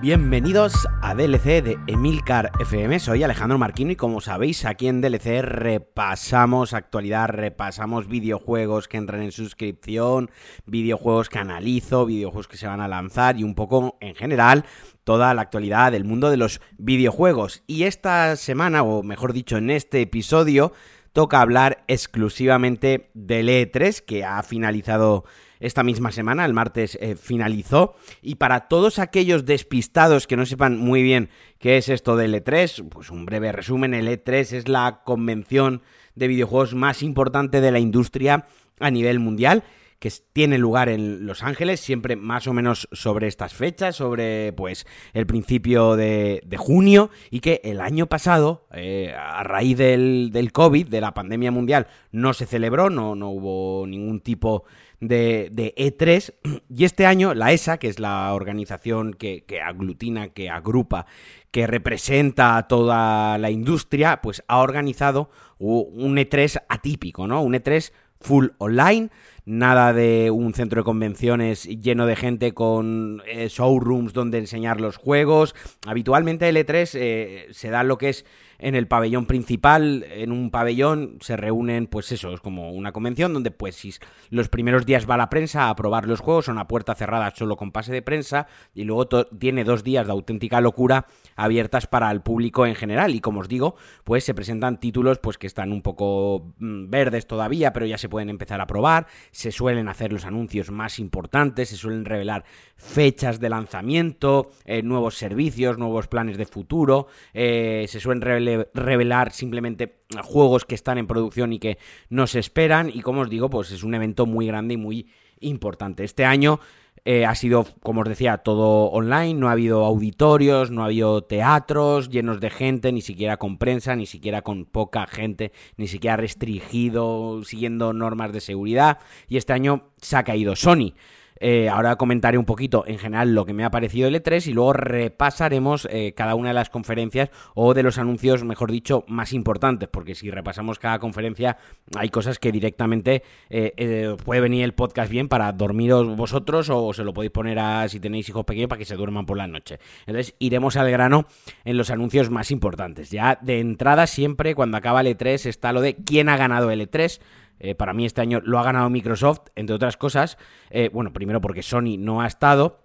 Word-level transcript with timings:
Bienvenidos 0.00 0.88
a 1.02 1.14
DLC 1.14 1.62
de 1.62 1.76
Emilcar 1.86 2.52
FM, 2.58 2.98
soy 3.00 3.22
Alejandro 3.22 3.58
Marquino 3.58 3.92
y 3.92 3.96
como 3.96 4.22
sabéis 4.22 4.64
aquí 4.64 4.88
en 4.88 5.02
DLC 5.02 5.42
repasamos 5.42 6.72
actualidad, 6.72 7.28
repasamos 7.28 8.08
videojuegos 8.08 8.88
que 8.88 8.96
entran 8.96 9.20
en 9.20 9.30
suscripción, 9.30 10.30
videojuegos 10.64 11.28
que 11.28 11.38
analizo, 11.38 12.06
videojuegos 12.06 12.48
que 12.48 12.56
se 12.56 12.66
van 12.66 12.80
a 12.80 12.88
lanzar 12.88 13.38
y 13.38 13.44
un 13.44 13.54
poco 13.54 13.98
en 14.00 14.14
general 14.14 14.64
toda 15.04 15.34
la 15.34 15.42
actualidad 15.42 15.92
del 15.92 16.06
mundo 16.06 16.30
de 16.30 16.38
los 16.38 16.62
videojuegos. 16.78 17.62
Y 17.66 17.82
esta 17.82 18.36
semana, 18.36 18.82
o 18.82 19.02
mejor 19.02 19.34
dicho 19.34 19.58
en 19.58 19.68
este 19.68 20.00
episodio, 20.00 20.72
toca 21.12 21.42
hablar 21.42 21.84
exclusivamente 21.88 23.10
del 23.12 23.50
E3 23.50 24.02
que 24.02 24.24
ha 24.24 24.42
finalizado 24.44 25.24
esta 25.60 25.82
misma 25.82 26.10
semana, 26.10 26.44
el 26.44 26.54
martes 26.54 26.98
eh, 27.00 27.14
finalizó. 27.14 27.94
Y 28.22 28.36
para 28.36 28.68
todos 28.68 28.98
aquellos 28.98 29.44
despistados 29.44 30.26
que 30.26 30.36
no 30.36 30.46
sepan 30.46 30.78
muy 30.78 31.02
bien 31.02 31.28
qué 31.58 31.76
es 31.76 31.88
esto 31.88 32.16
del 32.16 32.34
E3, 32.34 32.88
pues 32.88 33.10
un 33.10 33.26
breve 33.26 33.52
resumen, 33.52 33.94
el 33.94 34.08
E3 34.08 34.52
es 34.52 34.68
la 34.68 35.02
convención 35.04 35.82
de 36.14 36.28
videojuegos 36.28 36.74
más 36.74 37.02
importante 37.02 37.60
de 37.60 37.70
la 37.70 37.78
industria 37.78 38.46
a 38.80 38.90
nivel 38.90 39.20
mundial 39.20 39.62
que 40.00 40.10
tiene 40.32 40.56
lugar 40.56 40.88
en 40.88 41.26
Los 41.26 41.42
Ángeles, 41.42 41.78
siempre 41.78 42.16
más 42.16 42.46
o 42.46 42.54
menos 42.54 42.88
sobre 42.90 43.28
estas 43.28 43.52
fechas, 43.52 43.96
sobre 43.96 44.54
pues 44.54 44.86
el 45.12 45.26
principio 45.26 45.94
de, 45.94 46.42
junio, 46.56 47.10
y 47.30 47.40
que 47.40 47.60
el 47.64 47.82
año 47.82 48.06
pasado, 48.06 48.66
eh, 48.72 49.14
a 49.14 49.42
raíz 49.44 49.76
del, 49.76 50.30
del, 50.32 50.52
COVID, 50.52 50.88
de 50.88 51.02
la 51.02 51.12
pandemia 51.12 51.50
mundial, 51.50 51.86
no 52.12 52.32
se 52.32 52.46
celebró, 52.46 52.88
no, 52.88 53.14
no 53.14 53.28
hubo 53.28 53.86
ningún 53.86 54.20
tipo 54.20 54.64
de, 54.64 54.89
E3. 55.00 56.34
Y 56.68 56.84
este 56.84 57.06
año 57.06 57.34
la 57.34 57.52
ESA, 57.52 57.78
que 57.78 57.88
es 57.88 57.98
la 57.98 58.32
organización 58.34 59.14
que, 59.14 59.44
que, 59.44 59.60
aglutina, 59.60 60.28
que 60.28 60.50
agrupa, 60.50 61.06
que 61.50 61.66
representa 61.66 62.56
a 62.56 62.68
toda 62.68 63.38
la 63.38 63.50
industria, 63.50 64.20
pues 64.22 64.42
ha 64.48 64.58
organizado 64.58 65.30
un 65.58 66.16
E3 66.16 66.62
atípico, 66.68 67.26
¿no? 67.26 67.42
Un 67.42 67.54
E3 67.54 67.92
full 68.20 68.48
online 68.58 69.10
nada 69.50 69.92
de 69.92 70.30
un 70.30 70.54
centro 70.54 70.80
de 70.80 70.84
convenciones 70.84 71.64
lleno 71.64 72.06
de 72.06 72.14
gente 72.14 72.54
con 72.54 73.20
eh, 73.26 73.48
showrooms 73.48 74.12
donde 74.12 74.38
enseñar 74.38 74.80
los 74.80 74.96
juegos. 74.96 75.56
Habitualmente 75.86 76.48
el 76.48 76.56
E3 76.56 76.90
eh, 76.94 77.46
se 77.50 77.70
da 77.70 77.82
lo 77.82 77.98
que 77.98 78.10
es 78.10 78.24
en 78.60 78.74
el 78.74 78.86
pabellón 78.86 79.26
principal, 79.26 80.04
en 80.10 80.32
un 80.32 80.50
pabellón 80.50 81.16
se 81.20 81.36
reúnen, 81.36 81.86
pues 81.86 82.12
eso, 82.12 82.32
es 82.32 82.40
como 82.40 82.72
una 82.72 82.92
convención 82.92 83.32
donde 83.32 83.50
pues 83.50 83.74
si 83.74 83.94
los 84.28 84.48
primeros 84.48 84.84
días 84.84 85.08
va 85.08 85.16
la 85.16 85.30
prensa 85.30 85.70
a 85.70 85.76
probar 85.76 86.06
los 86.06 86.20
juegos, 86.20 86.44
son 86.44 86.58
a 86.58 86.68
puerta 86.68 86.94
cerrada 86.94 87.32
solo 87.34 87.56
con 87.56 87.72
pase 87.72 87.92
de 87.92 88.02
prensa 88.02 88.46
y 88.74 88.84
luego 88.84 89.08
tiene 89.08 89.64
dos 89.64 89.82
días 89.82 90.06
de 90.06 90.12
auténtica 90.12 90.60
locura 90.60 91.06
abiertas 91.36 91.86
para 91.86 92.10
el 92.10 92.20
público 92.20 92.66
en 92.66 92.74
general. 92.74 93.14
Y 93.14 93.20
como 93.20 93.40
os 93.40 93.48
digo, 93.48 93.76
pues 94.04 94.24
se 94.24 94.34
presentan 94.34 94.78
títulos 94.78 95.18
pues 95.18 95.38
que 95.38 95.46
están 95.46 95.72
un 95.72 95.80
poco 95.80 96.52
mm, 96.58 96.90
verdes 96.90 97.26
todavía, 97.26 97.72
pero 97.72 97.86
ya 97.86 97.96
se 97.96 98.10
pueden 98.10 98.28
empezar 98.28 98.60
a 98.60 98.66
probar, 98.66 99.06
se 99.40 99.52
suelen 99.52 99.88
hacer 99.88 100.12
los 100.12 100.26
anuncios 100.26 100.70
más 100.70 100.98
importantes, 100.98 101.70
se 101.70 101.76
suelen 101.76 102.04
revelar 102.04 102.44
fechas 102.76 103.40
de 103.40 103.48
lanzamiento, 103.48 104.50
eh, 104.66 104.82
nuevos 104.82 105.16
servicios, 105.16 105.78
nuevos 105.78 106.08
planes 106.08 106.36
de 106.36 106.44
futuro, 106.44 107.06
eh, 107.32 107.86
se 107.88 108.00
suelen 108.00 108.66
revelar 108.74 109.32
simplemente 109.32 110.02
juegos 110.22 110.66
que 110.66 110.74
están 110.74 110.98
en 110.98 111.06
producción 111.06 111.54
y 111.54 111.58
que 111.58 111.78
no 112.10 112.26
se 112.26 112.38
esperan. 112.38 112.90
Y 112.92 113.00
como 113.00 113.22
os 113.22 113.30
digo, 113.30 113.48
pues 113.48 113.70
es 113.70 113.82
un 113.82 113.94
evento 113.94 114.26
muy 114.26 114.46
grande 114.46 114.74
y 114.74 114.76
muy 114.76 115.08
importante. 115.40 116.04
Este 116.04 116.26
año 116.26 116.60
eh, 117.04 117.24
ha 117.24 117.34
sido, 117.34 117.66
como 117.82 118.02
os 118.02 118.08
decía, 118.08 118.38
todo 118.38 118.90
online, 118.90 119.34
no 119.34 119.48
ha 119.48 119.52
habido 119.52 119.84
auditorios, 119.84 120.70
no 120.70 120.82
ha 120.82 120.86
habido 120.86 121.22
teatros 121.22 122.10
llenos 122.10 122.40
de 122.40 122.50
gente, 122.50 122.92
ni 122.92 123.00
siquiera 123.00 123.38
con 123.38 123.56
prensa, 123.56 123.96
ni 123.96 124.06
siquiera 124.06 124.42
con 124.42 124.66
poca 124.66 125.06
gente, 125.06 125.52
ni 125.76 125.88
siquiera 125.88 126.16
restringido, 126.16 127.42
siguiendo 127.44 127.92
normas 127.92 128.32
de 128.32 128.40
seguridad. 128.40 128.98
Y 129.28 129.38
este 129.38 129.52
año 129.54 129.90
se 130.00 130.16
ha 130.16 130.24
caído 130.24 130.56
Sony. 130.56 130.94
Eh, 131.40 131.68
ahora 131.70 131.96
comentaré 131.96 132.36
un 132.36 132.44
poquito 132.44 132.84
en 132.86 132.98
general 132.98 133.34
lo 133.34 133.46
que 133.46 133.54
me 133.54 133.64
ha 133.64 133.70
parecido 133.70 134.06
el 134.06 134.14
E3 134.14 134.46
y 134.46 134.52
luego 134.52 134.74
repasaremos 134.74 135.88
eh, 135.90 136.12
cada 136.14 136.34
una 136.34 136.48
de 136.48 136.54
las 136.54 136.68
conferencias 136.68 137.30
o 137.54 137.72
de 137.72 137.82
los 137.82 137.98
anuncios, 137.98 138.44
mejor 138.44 138.70
dicho, 138.70 139.04
más 139.08 139.32
importantes, 139.32 139.88
porque 139.88 140.14
si 140.14 140.30
repasamos 140.30 140.78
cada 140.78 140.98
conferencia 140.98 141.56
hay 141.96 142.10
cosas 142.10 142.38
que 142.38 142.52
directamente 142.52 143.22
eh, 143.48 144.14
puede 144.24 144.42
venir 144.42 144.64
el 144.64 144.74
podcast 144.74 145.10
bien 145.10 145.28
para 145.28 145.50
dormiros 145.52 146.14
vosotros 146.16 146.68
o 146.70 146.92
se 146.92 147.04
lo 147.04 147.14
podéis 147.14 147.32
poner 147.32 147.58
a 147.58 147.88
si 147.88 148.00
tenéis 148.00 148.28
hijos 148.28 148.44
pequeños 148.44 148.68
para 148.68 148.78
que 148.78 148.84
se 148.84 148.96
duerman 148.96 149.24
por 149.24 149.38
la 149.38 149.46
noche. 149.46 149.78
Entonces 150.06 150.34
iremos 150.38 150.76
al 150.76 150.90
grano 150.90 151.26
en 151.64 151.78
los 151.78 151.90
anuncios 151.90 152.30
más 152.30 152.50
importantes. 152.50 153.10
Ya 153.10 153.38
de 153.40 153.60
entrada 153.60 154.06
siempre 154.06 154.54
cuando 154.54 154.76
acaba 154.76 155.00
el 155.00 155.06
E3 155.06 155.46
está 155.46 155.72
lo 155.72 155.80
de 155.80 155.96
quién 155.96 156.28
ha 156.28 156.36
ganado 156.36 156.70
el 156.70 156.88
E3. 156.88 157.20
Eh, 157.60 157.74
para 157.74 157.92
mí 157.92 158.06
este 158.06 158.22
año 158.22 158.40
lo 158.42 158.58
ha 158.58 158.64
ganado 158.64 158.90
Microsoft, 158.90 159.42
entre 159.54 159.76
otras 159.76 159.96
cosas. 159.96 160.38
Eh, 160.70 160.90
bueno, 160.92 161.12
primero 161.12 161.40
porque 161.40 161.62
Sony 161.62 161.96
no 161.98 162.22
ha 162.22 162.26
estado. 162.26 162.80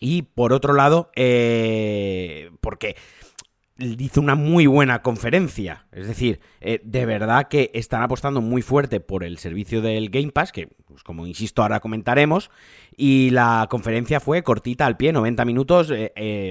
Y 0.00 0.22
por 0.22 0.54
otro 0.54 0.72
lado, 0.72 1.10
eh, 1.14 2.50
porque 2.62 2.96
hizo 3.78 4.20
una 4.22 4.34
muy 4.34 4.66
buena 4.66 5.02
conferencia. 5.02 5.86
Es 5.92 6.06
decir, 6.06 6.40
de 6.60 7.06
verdad 7.06 7.48
que 7.48 7.70
están 7.74 8.02
apostando 8.02 8.40
muy 8.40 8.62
fuerte 8.62 9.00
por 9.00 9.24
el 9.24 9.36
servicio 9.36 9.82
del 9.82 10.08
Game 10.08 10.32
Pass, 10.32 10.52
que, 10.52 10.68
pues, 10.86 11.02
como 11.02 11.26
insisto, 11.26 11.60
ahora 11.62 11.80
comentaremos. 11.80 12.50
Y 12.96 13.28
la 13.30 13.66
conferencia 13.70 14.20
fue 14.20 14.42
cortita 14.42 14.86
al 14.86 14.96
pie, 14.96 15.12
90 15.12 15.44
minutos, 15.44 15.92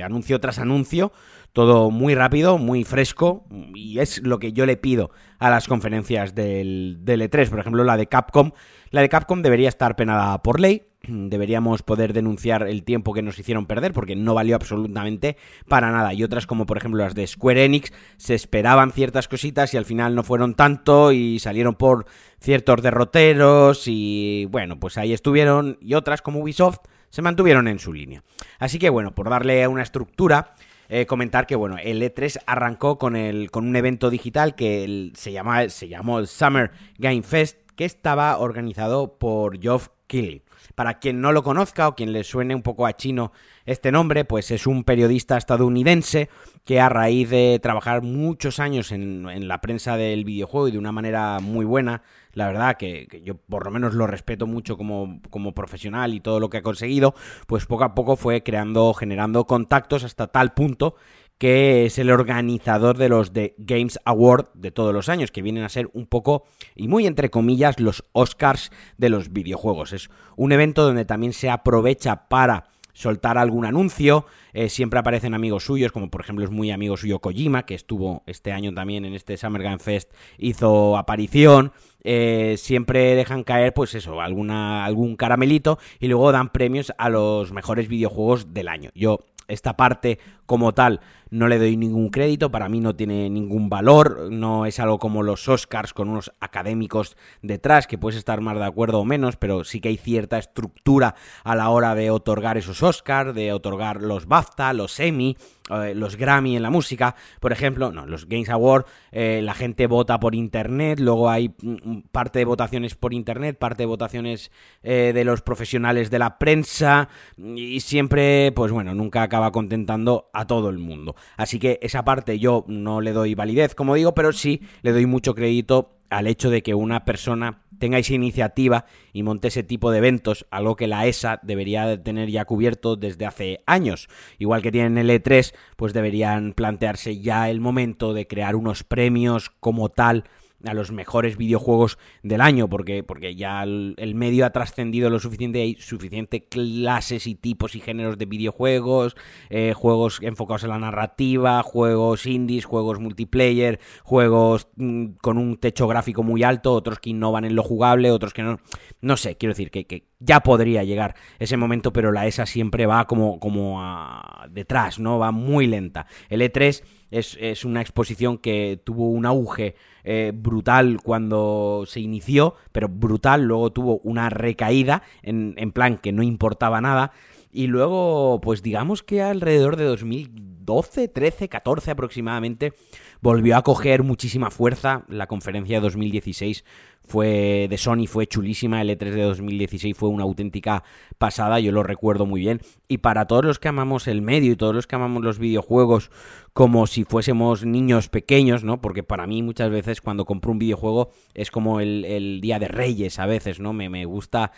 anuncio 0.04 0.40
tras 0.40 0.60
anuncio 0.60 1.12
todo 1.54 1.92
muy 1.92 2.16
rápido, 2.16 2.58
muy 2.58 2.84
fresco, 2.84 3.46
y 3.74 4.00
es 4.00 4.22
lo 4.24 4.40
que 4.40 4.54
yo 4.54 4.66
le 4.66 4.78
pido 4.78 5.12
a 5.40 5.50
las 5.50 5.68
conferencias 5.68 6.36
del, 6.36 7.00
E3. 7.06 7.50
Por 7.50 7.60
ejemplo, 7.60 7.84
la 7.84 7.98
de 7.98 8.08
Capcom. 8.08 8.52
La 8.92 9.02
de 9.02 9.10
Capcom 9.10 9.42
debería 9.42 9.70
estar 9.70 9.96
penada 9.96 10.42
por 10.42 10.60
ley. 10.60 10.84
Deberíamos 11.08 11.82
poder 11.82 12.14
denunciar 12.14 12.68
el 12.68 12.84
tiempo 12.84 13.14
que 13.14 13.22
nos 13.22 13.40
hicieron 13.40 13.66
perder 13.66 13.94
porque 13.94 14.16
no 14.16 14.34
valió 14.34 14.56
absolutamente 14.56 15.38
para 15.68 15.92
nada. 15.92 16.14
Y 16.14 16.24
otras 16.24 16.46
como 16.46 16.66
por 16.66 16.78
ejemplo 16.78 17.04
las 17.04 17.16
de 17.16 17.26
Square 17.26 17.64
Enix, 17.64 17.94
se 18.18 18.36
esperaban 18.36 18.92
ciertas 18.92 19.28
cositas 19.28 19.74
y 19.74 19.78
al 19.78 19.86
final 19.86 20.16
no 20.16 20.24
fueron 20.24 20.56
tanto 20.56 21.12
y 21.12 21.40
salieron 21.40 21.76
por 21.76 22.06
ciertos 22.40 22.82
derroteros 22.82 23.84
y 23.88 24.46
bueno, 24.52 24.80
pues 24.80 24.98
ahí 24.98 25.14
estuvieron. 25.14 25.78
Y 25.82 25.94
otras 25.94 26.22
como 26.22 26.40
Ubisoft 26.42 26.80
se 27.10 27.22
mantuvieron 27.22 27.68
en 27.68 27.80
su 27.80 27.94
línea. 27.94 28.24
Así 28.60 28.78
que 28.80 28.90
bueno, 28.90 29.16
por 29.16 29.30
darle 29.30 29.68
una 29.68 29.84
estructura, 29.84 30.54
eh, 30.90 31.06
comentar 31.06 31.48
que 31.48 31.56
bueno, 31.56 31.78
el 31.82 32.02
E3 32.02 32.40
arrancó 32.46 32.98
con, 32.98 33.16
el, 33.16 33.52
con 33.52 33.68
un 33.68 33.76
evento 33.76 34.10
digital 34.10 34.56
que 34.56 35.12
se, 35.16 35.32
se 35.70 35.88
llamó 35.88 36.20
el 36.20 36.28
Summer 36.28 36.72
Game 36.98 37.24
Fest, 37.24 37.60
que 37.76 37.86
estaba 37.86 38.38
organizado 38.38 39.18
por 39.18 39.62
Geoff 39.62 39.90
Keighley. 40.08 40.44
Para 40.80 40.94
quien 40.94 41.20
no 41.20 41.34
lo 41.34 41.44
conozca 41.44 41.90
o 41.90 41.94
quien 41.94 42.14
le 42.14 42.24
suene 42.24 42.56
un 42.56 42.62
poco 42.62 42.86
a 42.86 42.96
chino 42.96 43.34
este 43.66 43.92
nombre, 43.92 44.24
pues 44.24 44.50
es 44.50 44.66
un 44.66 44.86
periodista 44.86 45.36
estadounidense 45.36 46.30
que 46.64 46.80
a 46.80 46.88
raíz 46.88 47.30
de 47.30 47.60
trabajar 47.62 48.02
muchos 48.02 48.62
años 48.62 48.94
en, 48.94 49.46
la 49.50 49.60
prensa 49.60 49.98
del 49.98 50.24
videojuego 50.24 50.70
y 50.70 50.72
de 50.72 50.78
una 50.78 50.94
manera 50.94 51.40
muy 51.42 51.66
buena, 51.66 52.02
la 52.32 52.48
verdad 52.48 52.78
que, 52.78 53.10
yo 53.26 53.36
por 53.36 53.66
lo 53.66 53.72
menos 53.72 53.94
lo 53.94 54.08
respeto 54.08 54.48
mucho 54.48 54.78
como, 54.78 55.20
como, 55.30 55.54
profesional 55.54 56.14
y 56.14 56.22
todo 56.22 56.40
lo 56.40 56.50
que 56.50 56.60
ha 56.60 56.64
conseguido, 56.64 57.14
pues 57.46 57.66
poco 57.66 57.84
a 57.84 57.94
poco 57.94 58.16
fue 58.16 58.42
creando, 58.42 58.94
generando 58.94 59.44
contactos 59.44 60.06
hasta 60.06 60.28
tal 60.28 60.54
punto 60.54 60.96
que 61.40 61.86
es 61.86 61.98
el 61.98 62.12
organizador 62.12 62.98
de 62.98 63.10
los 63.10 63.32
The 63.32 63.56
Games 63.58 63.98
Award 64.06 64.50
de 64.54 64.72
todos 64.72 64.94
los 64.94 65.10
años, 65.10 65.32
que 65.32 65.42
vienen 65.42 65.64
a 65.64 65.70
ser 65.70 65.90
un 65.94 66.06
poco, 66.06 66.44
y 66.76 66.88
muy 66.88 67.08
entre 67.08 67.30
comillas, 67.30 67.80
los 67.80 68.04
Oscars 68.12 68.72
de 68.98 69.10
los 69.10 69.32
videojuegos. 69.32 69.94
Es 69.94 70.10
un 70.36 70.52
evento 70.52 70.84
donde 70.84 71.06
también 71.06 71.34
se 71.34 71.50
aprovecha 71.50 72.28
para 72.28 72.66
soltar 73.00 73.38
algún 73.38 73.66
anuncio. 73.66 74.26
Eh, 74.52 74.68
siempre 74.68 75.00
aparecen 75.00 75.34
amigos 75.34 75.64
suyos, 75.64 75.94
como 75.94 76.10
por 76.10 76.20
ejemplo 76.20 76.44
es 76.44 76.52
muy 76.52 76.72
amigo 76.72 76.98
suyo 76.98 77.20
Kojima, 77.20 77.66
que 77.66 77.76
estuvo 77.76 78.24
este 78.26 78.52
año 78.52 78.74
también 78.74 79.06
en 79.06 79.14
este 79.14 79.38
Summer 79.38 79.64
Game 79.64 79.80
Fest, 79.80 80.12
hizo 80.38 80.98
aparición. 80.98 81.72
Eh, 82.04 82.56
siempre 82.58 83.16
dejan 83.16 83.44
caer, 83.44 83.74
pues 83.74 83.96
eso, 83.96 84.20
alguna, 84.20 84.84
algún 84.84 85.16
caramelito 85.16 85.80
y 86.00 86.08
luego 86.08 86.34
dan 86.34 86.50
premios 86.50 86.92
a 86.98 87.10
los 87.10 87.54
mejores 87.54 87.88
videojuegos 87.88 88.54
del 88.54 88.68
año. 88.68 88.90
Yo 88.94 89.20
esta 89.50 89.76
parte 89.76 90.20
como 90.46 90.74
tal 90.74 91.02
no 91.32 91.48
le 91.48 91.60
doy 91.60 91.78
ningún 91.78 92.10
crédito, 92.10 92.52
para 92.52 92.70
mí 92.70 92.80
no 92.80 92.96
tiene 92.96 93.30
ningún 93.30 93.70
valor, 93.70 94.32
no 94.32 94.66
es 94.66 94.80
algo 94.80 95.00
como 95.00 95.24
los 95.24 95.48
Oscars 95.48 95.94
con 95.94 96.10
unos 96.10 96.32
académicos 96.40 97.18
detrás, 97.42 97.88
que 97.88 97.98
puedes 97.98 98.18
estar 98.18 98.42
más 98.42 98.58
de 98.58 98.66
acuerdo 98.66 99.00
o 99.00 99.06
menos, 99.06 99.36
pero 99.38 99.64
sí 99.64 99.82
que 99.82 99.90
hay 99.90 99.98
cierta 99.98 100.38
estructura 100.38 101.16
a 101.44 101.56
la 101.56 101.70
hora 101.70 101.96
de 101.96 102.12
otorgar 102.12 102.58
esos 102.58 102.84
Oscars, 102.84 103.34
de 103.34 103.54
otorgar 103.54 104.02
los 104.02 104.28
BAFTA, 104.28 104.74
los 104.74 105.00
Emmy, 105.00 105.38
eh, 105.70 105.94
los 105.94 106.16
Grammy 106.16 106.56
en 106.56 106.64
la 106.64 106.72
música, 106.72 107.16
por 107.40 107.52
ejemplo, 107.52 107.92
no, 107.92 108.08
los 108.08 108.28
Games 108.28 108.50
Award, 108.50 108.86
eh, 109.12 109.42
la 109.44 109.54
gente 109.54 109.86
vota 109.86 110.20
por 110.20 110.34
internet, 110.34 111.00
luego 111.00 111.30
hay 111.30 111.54
mm, 111.62 112.00
parte 112.12 112.40
de 112.40 112.46
votaciones 112.46 112.96
por 112.96 113.14
internet, 113.14 113.58
parte 113.60 113.84
de 113.84 113.88
votaciones 113.88 114.52
eh, 114.82 115.12
de 115.14 115.24
los 115.24 115.42
profesionales 115.42 116.10
de 116.10 116.20
la 116.20 116.40
prensa 116.40 117.10
y 117.38 117.80
siempre, 117.82 118.52
pues 118.56 118.72
bueno, 118.72 118.96
nunca 118.96 119.22
acaba 119.22 119.52
contentando 119.52 120.30
a 120.34 120.48
todo 120.48 120.70
el 120.70 120.80
mundo. 120.80 121.16
Así 121.38 121.60
que 121.60 121.80
esa 121.82 122.04
parte 122.04 122.40
yo 122.40 122.66
no 122.68 123.02
le 123.02 123.14
doy 123.14 123.36
validez, 123.36 123.76
como 123.76 123.96
digo, 123.96 124.14
pero 124.14 124.34
sí 124.34 124.62
le 124.82 124.92
doy 124.92 125.06
mucho 125.06 125.36
crédito 125.36 126.00
al 126.10 126.28
hecho 126.28 126.50
de 126.50 126.64
que 126.64 126.74
una 126.74 127.06
persona 127.06 127.62
tenga 127.78 127.98
esa 127.98 128.14
iniciativa 128.14 128.86
y 129.14 129.24
monte 129.24 129.48
ese 129.48 129.64
tipo 129.64 129.92
de 129.92 130.00
eventos, 130.00 130.46
algo 130.52 130.76
que 130.76 130.88
la 130.88 131.08
ESA 131.08 131.40
debería 131.44 132.02
tener 132.04 132.30
ya 132.30 132.46
cubierto 132.46 132.96
desde 132.96 133.26
hace 133.26 133.60
años. 133.66 134.10
Igual 134.38 134.62
que 134.62 134.72
tienen 134.72 134.98
el 134.98 135.10
E3, 135.10 135.54
pues 135.78 135.94
deberían 135.94 136.54
plantearse 136.54 137.20
ya 137.20 137.50
el 137.50 137.62
momento 137.62 138.14
de 138.14 138.28
crear 138.28 138.56
unos 138.56 138.84
premios 138.84 139.50
como 139.60 139.90
tal 139.90 140.26
a 140.66 140.74
los 140.74 140.92
mejores 140.92 141.38
videojuegos 141.38 141.98
del 142.24 142.42
año, 142.42 142.70
porque, 142.70 143.04
porque 143.04 143.36
ya 143.36 143.64
el, 143.64 143.96
medio 144.16 144.46
ha 144.46 144.52
trascendido 144.52 145.10
lo 145.10 145.20
suficiente, 145.20 145.62
hay 145.62 145.76
suficiente 145.76 146.46
clases 146.46 147.28
y 147.28 147.36
tipos 147.36 147.76
y 147.76 147.80
géneros 147.80 148.18
de 148.18 148.26
videojuegos, 148.26 149.16
eh, 149.50 149.74
juegos 149.76 150.20
enfocados 150.22 150.64
en 150.64 150.70
la 150.70 150.80
narrativa, 150.80 151.64
juegos 151.64 152.26
indies, 152.26 152.66
juegos 152.66 153.00
multiplayer, 153.00 153.80
juegos 154.04 154.68
mm, 154.76 155.12
con 155.22 155.38
un 155.38 155.58
techo 155.58 155.88
gráfico 155.88 156.24
muy 156.24 156.44
alto, 156.44 156.74
otros 156.74 157.00
que 157.00 157.12
innovan 157.12 157.46
en 157.46 157.56
lo 157.56 157.64
jugable, 157.64 158.12
otros 158.12 158.34
que 158.34 158.44
no, 158.44 158.60
no 159.02 159.18
sé, 159.18 159.38
quiero 159.38 159.54
decir 159.54 159.72
que, 159.72 159.86
que 159.86 160.10
ya 160.20 160.42
podría 160.42 160.84
llegar 160.84 161.16
ese 161.40 161.58
momento, 161.58 161.94
pero 161.94 162.12
la 162.12 162.28
ESA 162.28 162.46
siempre 162.46 162.86
va 162.86 163.06
como, 163.06 163.40
como 163.40 163.82
a 163.82 164.48
detrás, 164.52 165.00
¿no? 165.00 165.20
Va 165.20 165.32
muy 165.32 165.68
lenta. 165.68 166.08
El 166.28 166.42
E3 166.42 166.84
es, 167.12 167.66
una 167.66 167.82
exposición 167.82 168.38
que 168.38 168.80
tuvo 168.84 169.10
un 169.10 169.26
auge 169.26 169.76
eh, 170.04 170.32
brutal 170.34 171.00
cuando 171.04 171.84
se 171.88 172.00
inició, 172.00 172.56
pero 172.72 172.88
brutal, 172.88 173.44
luego 173.44 173.72
tuvo 173.72 174.00
una 174.04 174.30
recaída 174.30 175.04
en, 175.24 175.54
en 175.58 175.72
plan 175.72 175.98
que 175.98 176.12
no 176.12 176.24
importaba 176.24 176.82
nada. 176.82 177.12
Y 177.52 177.68
luego, 177.68 178.40
pues 178.42 178.62
digamos 178.62 179.02
que 179.02 179.24
alrededor 179.24 179.76
de 179.76 179.86
2012, 179.86 181.08
13, 181.08 181.50
14 181.50 181.92
aproximadamente, 181.92 182.74
volvió 183.22 183.58
a 183.58 183.64
coger 183.64 184.04
muchísima 184.04 184.52
fuerza. 184.52 185.04
La 185.08 185.28
conferencia 185.28 185.78
de 185.78 185.82
2016 185.82 186.64
fue 187.10 187.66
de 187.68 187.78
Sony 187.80 188.06
fue 188.08 188.28
chulísima, 188.28 188.82
el 188.82 188.90
E3 188.90 189.12
de 189.12 189.24
2016 189.24 189.98
fue 189.98 190.10
una 190.10 190.24
auténtica 190.24 190.84
pasada, 191.18 191.60
yo 191.60 191.72
lo 191.72 191.82
recuerdo 191.82 192.28
muy 192.28 192.40
bien. 192.40 192.62
Y 192.88 193.00
para 193.00 193.26
todos 193.26 193.44
los 193.44 193.58
que 193.58 193.68
amamos 193.68 194.08
el 194.08 194.22
medio 194.22 194.52
y 194.52 194.56
todos 194.56 194.76
los 194.76 194.86
que 194.86 194.96
amamos 194.96 195.24
los 195.24 195.40
videojuegos 195.40 196.12
como 196.54 196.86
si 196.86 197.06
fuésemos 197.06 197.66
niños 197.66 198.10
pequeños, 198.10 198.64
¿no? 198.64 198.80
Porque 198.80 199.02
para 199.02 199.26
mí 199.26 199.42
muchas 199.42 199.72
veces 199.72 200.02
cuando 200.02 200.26
compro 200.26 200.52
un 200.52 200.60
videojuego 200.60 201.12
es 201.34 201.50
como 201.50 201.80
el, 201.80 202.40
día 202.42 202.60
de 202.60 202.68
Reyes 202.68 203.18
a 203.18 203.26
veces, 203.26 203.60
¿no? 203.60 203.74
Me, 203.74 203.90
me, 203.90 204.06
gusta 204.06 204.52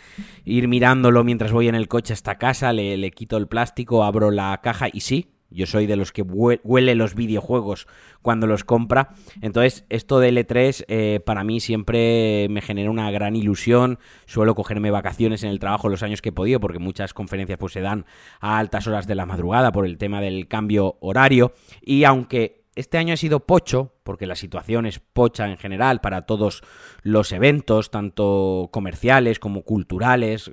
ir 0.44 0.68
mirándolo 0.68 1.24
mientras 1.24 1.52
voy 1.52 1.68
en 1.68 1.74
el 1.74 1.88
coche 1.88 2.12
hasta 2.12 2.36
casa, 2.36 2.72
le, 2.74 2.98
le 2.98 3.10
quito 3.12 3.38
el 3.38 3.46
plástico, 3.48 4.04
abro 4.04 4.30
la 4.30 4.60
caja 4.62 4.88
y 4.92 5.00
sí, 5.00 5.28
yo 5.52 5.66
soy 5.66 5.86
de 5.86 5.96
los 5.96 6.12
que 6.12 6.22
huele 6.22 6.94
los 6.94 7.14
videojuegos 7.14 7.86
cuando 8.22 8.46
los 8.46 8.64
compra. 8.64 9.10
Entonces, 9.40 9.84
esto 9.88 10.20
de 10.20 10.32
L3 10.32 10.84
eh, 10.88 11.20
para 11.24 11.44
mí 11.44 11.60
siempre 11.60 12.46
me 12.50 12.60
genera 12.60 12.90
una 12.90 13.10
gran 13.10 13.36
ilusión. 13.36 13.98
Suelo 14.26 14.54
cogerme 14.54 14.90
vacaciones 14.90 15.42
en 15.42 15.50
el 15.50 15.58
trabajo 15.58 15.88
los 15.88 16.02
años 16.02 16.22
que 16.22 16.30
he 16.30 16.32
podido, 16.32 16.60
porque 16.60 16.78
muchas 16.78 17.14
conferencias 17.14 17.58
pues, 17.58 17.72
se 17.72 17.80
dan 17.80 18.06
a 18.40 18.58
altas 18.58 18.86
horas 18.86 19.06
de 19.06 19.14
la 19.14 19.26
madrugada 19.26 19.72
por 19.72 19.86
el 19.86 19.98
tema 19.98 20.20
del 20.20 20.48
cambio 20.48 20.96
horario. 21.00 21.52
Y 21.80 22.04
aunque 22.04 22.62
este 22.74 22.96
año 22.96 23.12
ha 23.12 23.18
sido 23.18 23.40
pocho, 23.40 23.92
porque 24.02 24.26
la 24.26 24.34
situación 24.34 24.86
es 24.86 24.98
pocha 24.98 25.48
en 25.48 25.58
general 25.58 26.00
para 26.00 26.22
todos 26.22 26.62
los 27.02 27.32
eventos, 27.32 27.90
tanto 27.90 28.70
comerciales 28.72 29.38
como 29.38 29.62
culturales, 29.62 30.50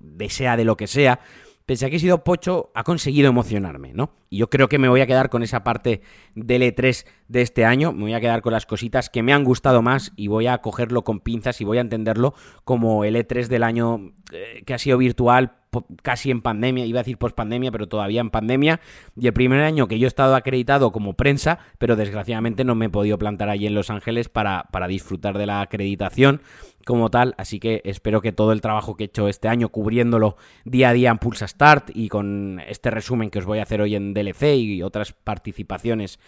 de 0.00 0.30
sea 0.30 0.56
de 0.56 0.64
lo 0.64 0.76
que 0.76 0.86
sea 0.86 1.20
pese 1.68 1.84
a 1.84 1.90
que 1.90 1.96
he 1.96 1.98
sido 1.98 2.24
pocho, 2.24 2.70
ha 2.74 2.82
conseguido 2.82 3.28
emocionarme, 3.28 3.92
¿no? 3.92 4.14
Y 4.30 4.38
yo 4.38 4.48
creo 4.48 4.70
que 4.70 4.78
me 4.78 4.88
voy 4.88 5.02
a 5.02 5.06
quedar 5.06 5.28
con 5.28 5.42
esa 5.42 5.64
parte 5.64 6.00
del 6.34 6.62
E3 6.62 7.04
de 7.28 7.42
este 7.42 7.66
año, 7.66 7.92
me 7.92 8.04
voy 8.04 8.14
a 8.14 8.20
quedar 8.22 8.40
con 8.40 8.54
las 8.54 8.64
cositas 8.64 9.10
que 9.10 9.22
me 9.22 9.34
han 9.34 9.44
gustado 9.44 9.82
más 9.82 10.12
y 10.16 10.28
voy 10.28 10.46
a 10.46 10.62
cogerlo 10.62 11.04
con 11.04 11.20
pinzas 11.20 11.60
y 11.60 11.64
voy 11.64 11.76
a 11.76 11.82
entenderlo 11.82 12.32
como 12.64 13.04
el 13.04 13.16
E3 13.16 13.48
del 13.48 13.64
año 13.64 14.14
eh, 14.32 14.62
que 14.64 14.72
ha 14.72 14.78
sido 14.78 14.96
virtual 14.96 15.57
casi 16.02 16.30
en 16.30 16.42
pandemia, 16.42 16.86
iba 16.86 17.00
a 17.00 17.02
decir 17.02 17.18
post 17.18 17.36
pandemia, 17.36 17.70
pero 17.70 17.88
todavía 17.88 18.20
en 18.20 18.30
pandemia, 18.30 18.80
y 19.16 19.26
el 19.26 19.32
primer 19.32 19.60
año 19.60 19.88
que 19.88 19.98
yo 19.98 20.06
he 20.06 20.08
estado 20.08 20.34
acreditado 20.34 20.92
como 20.92 21.14
prensa, 21.14 21.58
pero 21.78 21.96
desgraciadamente 21.96 22.64
no 22.64 22.74
me 22.74 22.86
he 22.86 22.90
podido 22.90 23.18
plantar 23.18 23.48
allí 23.48 23.66
en 23.66 23.74
Los 23.74 23.90
Ángeles 23.90 24.28
para, 24.28 24.64
para 24.72 24.88
disfrutar 24.88 25.38
de 25.38 25.46
la 25.46 25.60
acreditación 25.60 26.40
como 26.84 27.10
tal, 27.10 27.34
así 27.36 27.60
que 27.60 27.82
espero 27.84 28.22
que 28.22 28.32
todo 28.32 28.52
el 28.52 28.62
trabajo 28.62 28.96
que 28.96 29.04
he 29.04 29.06
hecho 29.06 29.28
este 29.28 29.48
año 29.48 29.68
cubriéndolo 29.68 30.36
día 30.64 30.88
a 30.88 30.92
día 30.94 31.10
en 31.10 31.18
Pulsa 31.18 31.46
Start 31.46 31.90
y 31.94 32.08
con 32.08 32.62
este 32.66 32.90
resumen 32.90 33.28
que 33.28 33.40
os 33.40 33.44
voy 33.44 33.58
a 33.58 33.64
hacer 33.64 33.82
hoy 33.82 33.94
en 33.94 34.14
DLC 34.14 34.56
y 34.56 34.82
otras 34.82 35.12
participaciones 35.12 36.18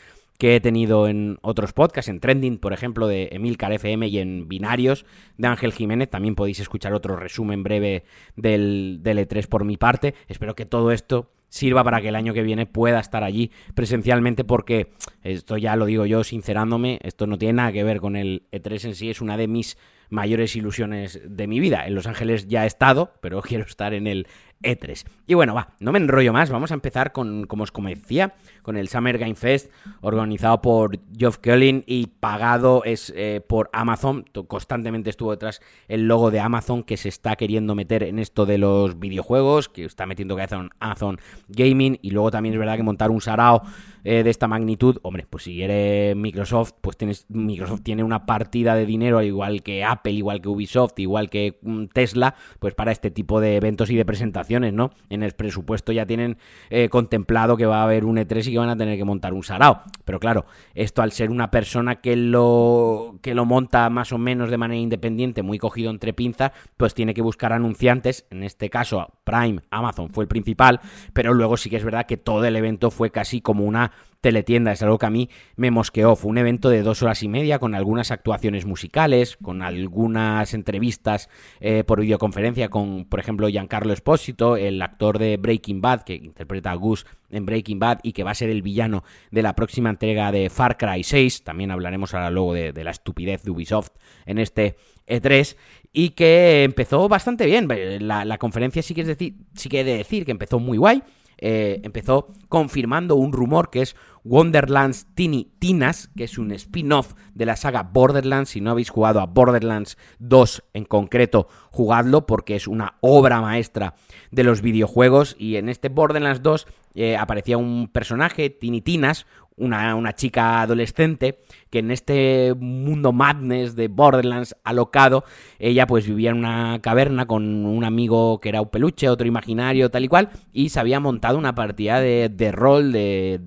que 0.40 0.56
he 0.56 0.60
tenido 0.60 1.06
en 1.06 1.38
otros 1.42 1.74
podcasts, 1.74 2.08
en 2.08 2.18
Trending, 2.18 2.56
por 2.56 2.72
ejemplo, 2.72 3.06
de 3.06 3.28
Emilcar 3.32 3.74
FM 3.74 4.08
y 4.08 4.18
en 4.20 4.48
Binarios 4.48 5.04
de 5.36 5.48
Ángel 5.48 5.74
Jiménez. 5.74 6.08
También 6.08 6.34
podéis 6.34 6.60
escuchar 6.60 6.94
otro 6.94 7.14
resumen 7.14 7.62
breve 7.62 8.04
del, 8.36 9.00
del 9.02 9.18
E3 9.18 9.46
por 9.46 9.66
mi 9.66 9.76
parte. 9.76 10.14
Espero 10.28 10.54
que 10.54 10.64
todo 10.64 10.92
esto 10.92 11.30
sirva 11.50 11.84
para 11.84 12.00
que 12.00 12.08
el 12.08 12.16
año 12.16 12.32
que 12.32 12.42
viene 12.42 12.64
pueda 12.64 13.00
estar 13.00 13.22
allí 13.22 13.50
presencialmente 13.74 14.44
porque 14.44 14.92
esto 15.22 15.58
ya 15.58 15.76
lo 15.76 15.84
digo 15.84 16.06
yo 16.06 16.24
sincerándome, 16.24 17.00
esto 17.02 17.26
no 17.26 17.36
tiene 17.36 17.54
nada 17.54 17.72
que 17.72 17.84
ver 17.84 18.00
con 18.00 18.16
el 18.16 18.44
E3 18.50 18.86
en 18.86 18.94
sí, 18.94 19.10
es 19.10 19.20
una 19.20 19.36
de 19.36 19.46
mis 19.46 19.76
mayores 20.08 20.56
ilusiones 20.56 21.20
de 21.24 21.46
mi 21.46 21.60
vida. 21.60 21.86
En 21.86 21.94
Los 21.94 22.06
Ángeles 22.06 22.48
ya 22.48 22.64
he 22.64 22.66
estado, 22.66 23.12
pero 23.20 23.42
quiero 23.42 23.64
estar 23.64 23.92
en 23.94 24.06
el 24.06 24.26
E3. 24.62 25.04
Y 25.26 25.34
bueno, 25.34 25.54
va, 25.54 25.74
no 25.80 25.92
me 25.92 25.98
enrollo 25.98 26.32
más, 26.32 26.50
vamos 26.50 26.70
a 26.70 26.74
empezar 26.74 27.12
con, 27.12 27.46
como 27.46 27.64
os 27.64 27.72
decía, 27.72 28.34
con 28.62 28.76
el 28.76 28.88
Summer 28.88 29.18
Game 29.18 29.34
Fest, 29.34 29.70
organizado 30.00 30.60
por 30.60 30.98
Geoff 31.16 31.38
Kellin 31.38 31.84
y 31.86 32.08
pagado 32.08 32.82
es 32.84 33.12
eh, 33.16 33.42
por 33.46 33.70
Amazon. 33.72 34.24
Constantemente 34.48 35.10
estuvo 35.10 35.30
detrás 35.30 35.60
el 35.88 36.06
logo 36.06 36.30
de 36.30 36.40
Amazon 36.40 36.82
que 36.82 36.96
se 36.96 37.08
está 37.08 37.36
queriendo 37.36 37.74
meter 37.74 38.02
en 38.02 38.18
esto 38.18 38.46
de 38.46 38.58
los 38.58 38.98
videojuegos, 38.98 39.68
que 39.68 39.84
está 39.84 40.06
metiendo 40.06 40.36
cabeza 40.36 40.56
en 40.56 40.70
Amazon 40.78 41.18
Gaming. 41.48 41.98
Y 42.02 42.10
luego 42.10 42.30
también 42.30 42.54
es 42.54 42.58
verdad 42.58 42.76
que 42.76 42.82
montar 42.82 43.10
un 43.10 43.20
sarao 43.20 43.62
eh, 44.04 44.22
de 44.22 44.30
esta 44.30 44.48
magnitud, 44.48 44.98
hombre, 45.02 45.26
pues 45.28 45.44
si 45.44 45.62
eres 45.62 46.16
Microsoft, 46.16 46.72
pues 46.80 46.96
tienes, 46.96 47.26
Microsoft 47.28 47.82
tiene 47.82 48.02
una 48.02 48.26
partida 48.26 48.74
de 48.74 48.86
dinero 48.86 49.22
igual 49.22 49.62
que 49.62 49.84
Apple, 49.84 50.12
igual 50.12 50.40
que 50.40 50.48
Ubisoft, 50.48 50.98
igual 50.98 51.30
que 51.30 51.58
mm, 51.62 51.86
Tesla, 51.86 52.34
pues 52.58 52.74
para 52.74 52.92
este 52.92 53.10
tipo 53.10 53.40
de 53.40 53.56
eventos 53.56 53.90
y 53.90 53.96
de 53.96 54.04
presentaciones, 54.04 54.72
¿no? 54.72 54.90
En 55.08 55.22
el 55.22 55.32
presupuesto 55.32 55.92
ya 55.92 56.06
tienen 56.06 56.38
eh, 56.70 56.88
contemplado 56.88 57.56
que 57.56 57.66
va 57.66 57.80
a 57.80 57.84
haber 57.84 58.04
un 58.04 58.16
E3 58.16 58.46
y 58.48 58.52
que 58.52 58.58
van 58.58 58.70
a 58.70 58.76
tener 58.76 58.96
que 58.96 59.04
montar 59.04 59.32
un 59.32 59.42
sarao. 59.42 59.82
Pero 60.04 60.20
claro, 60.20 60.46
esto 60.74 61.02
al 61.02 61.12
ser 61.12 61.30
una 61.30 61.50
persona 61.50 61.96
que 61.96 62.16
lo, 62.16 63.18
que 63.22 63.34
lo 63.34 63.44
monta 63.44 63.88
más 63.90 64.12
o 64.12 64.18
menos 64.18 64.50
de 64.50 64.58
manera 64.58 64.80
independiente, 64.80 65.42
muy 65.42 65.58
cogido 65.58 65.90
entre 65.90 66.12
pinzas, 66.12 66.52
pues 66.76 66.94
tiene 66.94 67.14
que 67.14 67.22
buscar 67.22 67.52
anunciantes, 67.52 68.26
en 68.30 68.42
este 68.42 68.70
caso 68.70 69.12
Prime, 69.24 69.60
Amazon 69.70 70.10
fue 70.10 70.24
el 70.24 70.28
principal, 70.28 70.80
pero 71.12 71.34
luego 71.34 71.56
sí 71.56 71.70
que 71.70 71.76
es 71.76 71.84
verdad 71.84 72.06
que 72.06 72.16
todo 72.16 72.44
el 72.44 72.56
evento 72.56 72.90
fue 72.90 73.10
casi 73.10 73.40
como 73.40 73.64
una 73.64 73.89
teletienda, 74.20 74.72
es 74.72 74.82
algo 74.82 74.98
que 74.98 75.06
a 75.06 75.10
mí 75.10 75.30
me 75.56 75.70
mosqueó. 75.70 76.14
Fue 76.16 76.30
un 76.30 76.38
evento 76.38 76.68
de 76.68 76.82
dos 76.82 77.02
horas 77.02 77.22
y 77.22 77.28
media 77.28 77.58
con 77.58 77.74
algunas 77.74 78.10
actuaciones 78.10 78.66
musicales, 78.66 79.36
con 79.36 79.62
algunas 79.62 80.52
entrevistas 80.54 81.28
eh, 81.60 81.84
por 81.84 82.00
videoconferencia 82.00 82.68
con, 82.68 83.06
por 83.06 83.20
ejemplo, 83.20 83.48
Giancarlo 83.48 83.92
Espósito, 83.92 84.56
el 84.56 84.80
actor 84.82 85.18
de 85.18 85.36
Breaking 85.36 85.80
Bad, 85.80 86.02
que 86.02 86.14
interpreta 86.14 86.70
a 86.70 86.74
Gus 86.74 87.06
en 87.30 87.46
Breaking 87.46 87.78
Bad 87.78 88.00
y 88.02 88.12
que 88.12 88.24
va 88.24 88.32
a 88.32 88.34
ser 88.34 88.50
el 88.50 88.62
villano 88.62 89.04
de 89.30 89.42
la 89.42 89.54
próxima 89.54 89.90
entrega 89.90 90.32
de 90.32 90.50
Far 90.50 90.76
Cry 90.76 91.02
6. 91.02 91.44
También 91.44 91.70
hablaremos 91.70 92.12
ahora 92.12 92.30
luego 92.30 92.54
de, 92.54 92.84
la 92.84 92.90
estupidez 92.90 93.42
de 93.42 93.50
Ubisoft 93.50 93.90
en 94.26 94.38
este 94.38 94.76
E3 95.06 95.56
y 95.92 96.10
que 96.10 96.64
empezó 96.64 97.08
bastante 97.08 97.46
bien. 97.46 97.68
La, 98.00 98.38
conferencia 98.38 98.82
sí 98.82 98.94
que, 98.94 99.02
es 99.02 99.06
decir, 99.06 99.34
sí 99.54 99.68
que 99.68 99.80
he 99.80 99.84
de 99.84 99.96
decir 99.96 100.24
que 100.24 100.32
empezó 100.32 100.58
muy 100.58 100.76
guay. 100.76 101.02
Eh, 101.40 101.80
empezó 101.84 102.28
confirmando 102.48 103.16
un 103.16 103.32
rumor 103.32 103.70
que 103.70 103.80
es 103.80 103.96
Wonderlands 104.24 105.06
Tiny 105.14 105.50
Tinas, 105.58 106.10
que 106.14 106.24
es 106.24 106.36
un 106.36 106.52
spin-off 106.52 107.14
de 107.34 107.46
la 107.46 107.56
saga 107.56 107.82
Borderlands. 107.82 108.50
Si 108.50 108.60
no 108.60 108.70
habéis 108.70 108.90
jugado 108.90 109.20
a 109.20 109.26
Borderlands 109.26 109.96
2 110.18 110.62
en 110.74 110.84
concreto, 110.84 111.48
jugadlo 111.70 112.26
porque 112.26 112.56
es 112.56 112.68
una 112.68 112.98
obra 113.00 113.40
maestra 113.40 113.94
de 114.30 114.44
los 114.44 114.60
videojuegos. 114.60 115.34
Y 115.38 115.56
en 115.56 115.70
este 115.70 115.88
Borderlands 115.88 116.42
2 116.42 116.66
eh, 116.94 117.16
aparecía 117.16 117.56
un 117.56 117.88
personaje, 117.88 118.50
Tiny 118.50 118.82
Tinas, 118.82 119.26
una, 119.60 120.12
chica 120.14 120.62
adolescente 120.62 121.38
que 121.70 121.78
en 121.78 121.90
este 121.90 122.54
mundo 122.58 123.12
madness 123.12 123.76
de 123.76 123.88
Borderlands 123.88 124.56
alocado, 124.64 125.24
ella 125.58 125.86
pues 125.86 126.06
vivía 126.06 126.30
en 126.30 126.38
una 126.38 126.80
caverna 126.82 127.26
con 127.26 127.64
un 127.64 127.84
amigo 127.84 128.40
que 128.40 128.48
era 128.48 128.60
un 128.60 128.68
peluche, 128.68 129.08
otro 129.08 129.26
imaginario, 129.26 129.90
tal 129.90 130.04
y 130.04 130.08
cual, 130.08 130.30
y 130.52 130.70
se 130.70 130.80
había 130.80 130.98
montado 130.98 131.38
una 131.38 131.54
partida 131.54 132.00
de, 132.00 132.52
rol 132.52 132.92
de, 132.92 133.40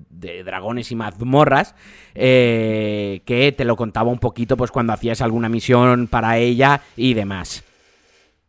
dragones 0.44 0.90
y 0.90 0.96
mazmorras 0.96 1.74
eh, 2.14 3.20
que 3.26 3.52
te 3.52 3.64
lo 3.64 3.76
contaba 3.76 4.10
un 4.10 4.18
poquito 4.18 4.56
pues 4.56 4.70
cuando 4.70 4.94
hacías 4.94 5.20
alguna 5.20 5.48
misión 5.48 6.06
para 6.06 6.38
ella 6.38 6.80
y 6.96 7.14
demás. 7.14 7.64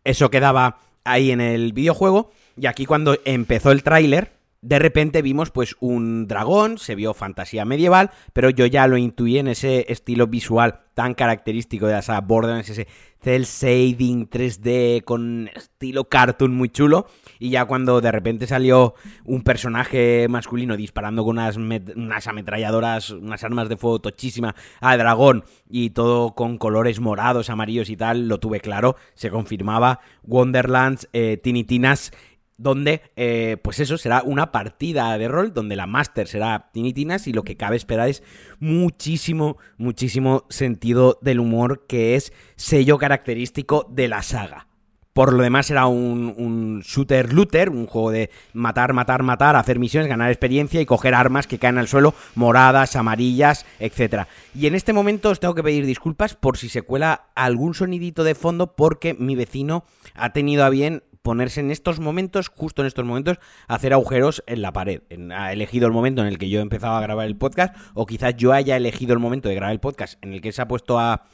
Eso 0.05 0.29
quedaba 0.29 0.77
ahí 1.03 1.31
en 1.31 1.41
el 1.41 1.73
videojuego 1.73 2.31
y 2.57 2.67
aquí 2.67 2.85
cuando 2.85 3.17
empezó 3.25 3.71
el 3.71 3.83
tráiler 3.83 4.34
de 4.65 4.79
repente 4.79 5.21
vimos 5.21 5.51
pues 5.51 5.75
un 5.79 6.27
dragón, 6.27 6.79
se 6.79 6.95
vio 6.95 7.13
fantasía 7.13 7.65
medieval, 7.65 8.09
pero 8.33 8.49
yo 8.49 8.65
ya 8.65 8.87
lo 8.87 8.97
intuí 8.97 9.37
en 9.37 9.47
ese 9.47 9.85
estilo 9.89 10.25
visual 10.25 10.79
tan 10.95 11.13
característico 11.13 11.85
de 11.85 11.93
la 11.93 12.01
saga 12.01 12.59
ese 12.59 12.87
cel 13.21 13.43
shading 13.43 14.27
3D 14.27 15.03
con 15.03 15.51
estilo 15.55 16.05
cartoon 16.05 16.55
muy 16.55 16.69
chulo, 16.69 17.05
y 17.37 17.51
ya 17.51 17.65
cuando 17.65 18.01
de 18.01 18.11
repente 18.11 18.47
salió 18.47 18.95
un 19.23 19.43
personaje 19.43 20.25
masculino 20.29 20.75
disparando 20.77 21.23
con 21.23 21.37
unas, 21.37 21.57
unas 21.57 22.27
ametralladoras, 22.27 23.11
unas 23.11 23.43
armas 23.43 23.69
de 23.69 23.77
fuego 23.77 23.99
tochísima 23.99 24.55
al 24.81 24.97
dragón 24.97 25.43
y 25.69 25.91
todo 25.91 26.33
con 26.33 26.57
colores 26.57 26.99
morados, 26.99 27.51
amarillos 27.51 27.91
y 27.91 27.97
tal, 27.97 28.27
lo 28.27 28.39
tuve 28.39 28.61
claro, 28.61 28.95
se 29.13 29.29
confirmaba 29.29 29.99
Wonderlands, 30.23 31.07
eh, 31.13 31.37
Tinitinas 31.37 32.11
donde, 32.57 33.01
eh, 33.15 33.57
pues 33.61 33.79
eso, 33.79 33.97
será 33.97 34.21
una 34.23 34.51
partida 34.51 35.17
de 35.17 35.27
rol 35.27 35.53
donde 35.53 35.75
la 35.75 35.87
Master 35.87 36.27
será 36.27 36.69
Tinitinas 36.71 37.27
y 37.27 37.33
lo 37.33 37.43
que 37.43 37.57
cabe 37.57 37.75
esperar 37.75 38.09
es 38.09 38.23
muchísimo, 38.59 39.57
muchísimo 39.77 40.45
sentido 40.49 41.19
del 41.21 41.39
humor 41.39 41.85
que 41.87 42.15
es 42.15 42.33
sello 42.55 42.97
característico 42.97 43.87
de 43.91 44.07
la 44.07 44.21
saga. 44.21 44.67
Por 45.15 45.31
lo 45.31 45.43
demás 45.43 45.67
será 45.67 45.87
un, 45.87 46.81
shooter 46.81 47.31
looter, 47.31 47.69
un 47.69 47.85
juego 47.87 48.11
de 48.11 48.29
matar, 48.51 48.91
matar, 48.91 49.23
matar, 49.23 49.55
hacer 49.55 49.79
misiones, 49.79 50.09
ganar 50.09 50.29
experiencia 50.29 50.81
y 50.81 50.85
coger 50.85 51.15
armas 51.15 51.47
que 51.47 51.57
caen 51.57 51.77
al 51.77 51.87
suelo, 51.87 52.13
moradas, 52.35 52.97
amarillas, 52.97 53.65
etc. 53.79 54.23
Y 54.53 54.67
en 54.67 54.75
este 54.75 54.91
momento 54.91 55.29
os 55.29 55.39
tengo 55.39 55.55
que 55.55 55.63
pedir 55.63 55.85
disculpas 55.85 56.35
por 56.35 56.57
si 56.57 56.67
se 56.67 56.81
cuela 56.81 57.27
algún 57.33 57.73
sonidito 57.73 58.25
de 58.25 58.35
fondo 58.35 58.75
porque 58.75 59.13
mi 59.13 59.37
vecino 59.37 59.85
ha 60.15 60.33
tenido 60.33 60.65
a 60.65 60.69
bien 60.69 61.01
ponerse 61.25 61.59
en 61.59 61.71
estos 61.71 61.99
momentos, 61.99 62.49
justo 62.49 62.83
en 62.83 62.85
estos 62.85 63.03
momentos, 63.03 63.39
hacer 63.67 63.93
agujeros 63.93 64.43
en 64.45 64.61
la 64.61 64.71
pared. 64.71 65.01
ha 65.35 65.51
elegido 65.51 65.87
el 65.87 65.91
momento 65.91 66.21
en 66.21 66.27
el 66.27 66.37
que 66.37 66.49
yo 66.49 66.59
he 66.59 66.61
empezado 66.61 66.95
a 66.95 67.01
grabar 67.01 67.25
el 67.25 67.35
podcast, 67.35 67.75
o 67.95 68.05
quizás 68.05 68.35
yo 68.37 68.53
haya 68.53 68.77
elegido 68.77 69.13
el 69.13 69.19
momento 69.19 69.49
de 69.49 69.55
grabar 69.55 69.73
el 69.73 69.79
podcast 69.79 70.23
en 70.23 70.33
el 70.33 70.39
que 70.39 70.51
se 70.51 70.61
ha 70.61 70.67
puesto 70.67 70.99
a, 70.99 71.25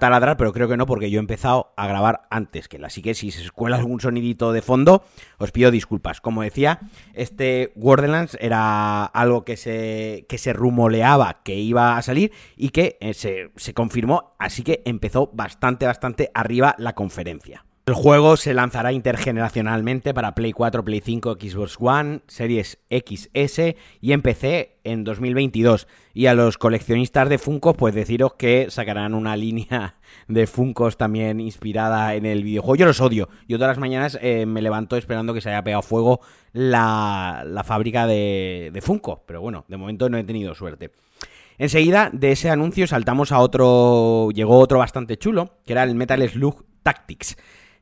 taladrar, 0.00 0.38
pero 0.38 0.54
creo 0.54 0.66
que 0.66 0.78
no, 0.78 0.86
porque 0.86 1.10
yo 1.10 1.18
he 1.18 1.20
empezado 1.20 1.74
a 1.76 1.86
grabar 1.86 2.22
antes 2.30 2.68
que 2.68 2.78
él. 2.78 2.86
Así 2.86 3.02
que 3.02 3.12
si 3.12 3.30
se 3.30 3.42
escuela 3.42 3.76
algún 3.76 4.00
sonidito 4.00 4.50
de 4.50 4.62
fondo, 4.62 5.04
os 5.36 5.52
pido 5.52 5.70
disculpas. 5.70 6.22
Como 6.22 6.40
decía, 6.40 6.80
este 7.12 7.70
Borderlands 7.76 8.38
era 8.40 9.04
algo 9.04 9.44
que 9.44 9.58
se, 9.58 10.24
que 10.26 10.38
se 10.38 10.54
rumoreaba 10.54 11.42
que 11.44 11.56
iba 11.56 11.98
a 11.98 12.02
salir 12.02 12.32
y 12.56 12.70
que 12.70 12.96
eh, 13.00 13.12
se, 13.12 13.50
se 13.56 13.74
confirmó, 13.74 14.34
así 14.38 14.62
que 14.62 14.80
empezó 14.86 15.30
bastante, 15.34 15.84
bastante 15.84 16.30
arriba 16.32 16.74
la 16.78 16.94
conferencia. 16.94 17.66
El 17.86 17.92
juego 17.92 18.38
se 18.38 18.54
lanzará 18.54 18.92
intergeneracionalmente 18.92 20.14
para 20.14 20.34
Play 20.34 20.52
4, 20.54 20.86
Play 20.86 21.02
5, 21.04 21.36
Xbox 21.38 21.76
One, 21.78 22.22
Series 22.26 22.78
XS 22.88 23.76
y 24.00 24.12
en 24.12 24.22
PC 24.22 24.78
en 24.84 25.04
2022. 25.04 25.86
Y 26.14 26.24
a 26.24 26.32
los 26.32 26.56
coleccionistas 26.56 27.28
de 27.28 27.36
Funko, 27.36 27.74
pues 27.74 27.94
deciros 27.94 28.36
que 28.38 28.68
sacarán 28.70 29.12
una 29.12 29.36
línea 29.36 29.96
de 30.28 30.46
Funkos 30.46 30.96
también 30.96 31.40
inspirada 31.40 32.14
en 32.14 32.24
el 32.24 32.42
videojuego. 32.42 32.76
Yo 32.76 32.86
los 32.86 33.02
odio. 33.02 33.28
Yo 33.48 33.58
todas 33.58 33.72
las 33.72 33.78
mañanas 33.78 34.18
eh, 34.22 34.46
me 34.46 34.62
levanto 34.62 34.96
esperando 34.96 35.34
que 35.34 35.42
se 35.42 35.50
haya 35.50 35.62
pegado 35.62 35.82
fuego 35.82 36.20
la, 36.54 37.44
fábrica 37.66 38.06
de, 38.06 38.70
de 38.72 38.80
Funko. 38.80 39.24
Pero 39.26 39.42
bueno, 39.42 39.66
de 39.68 39.76
momento 39.76 40.08
no 40.08 40.16
he 40.16 40.24
tenido 40.24 40.54
suerte. 40.54 40.90
Enseguida 41.58 42.08
de 42.14 42.32
ese 42.32 42.48
anuncio 42.48 42.86
saltamos 42.86 43.30
a 43.30 43.40
otro, 43.40 44.30
llegó 44.30 44.58
otro 44.58 44.78
bastante 44.78 45.18
chulo, 45.18 45.58
que 45.66 45.74
era 45.74 45.82
el 45.82 45.94
Metal 45.94 46.26
Slug 46.26 46.64
Tactics 46.82 47.36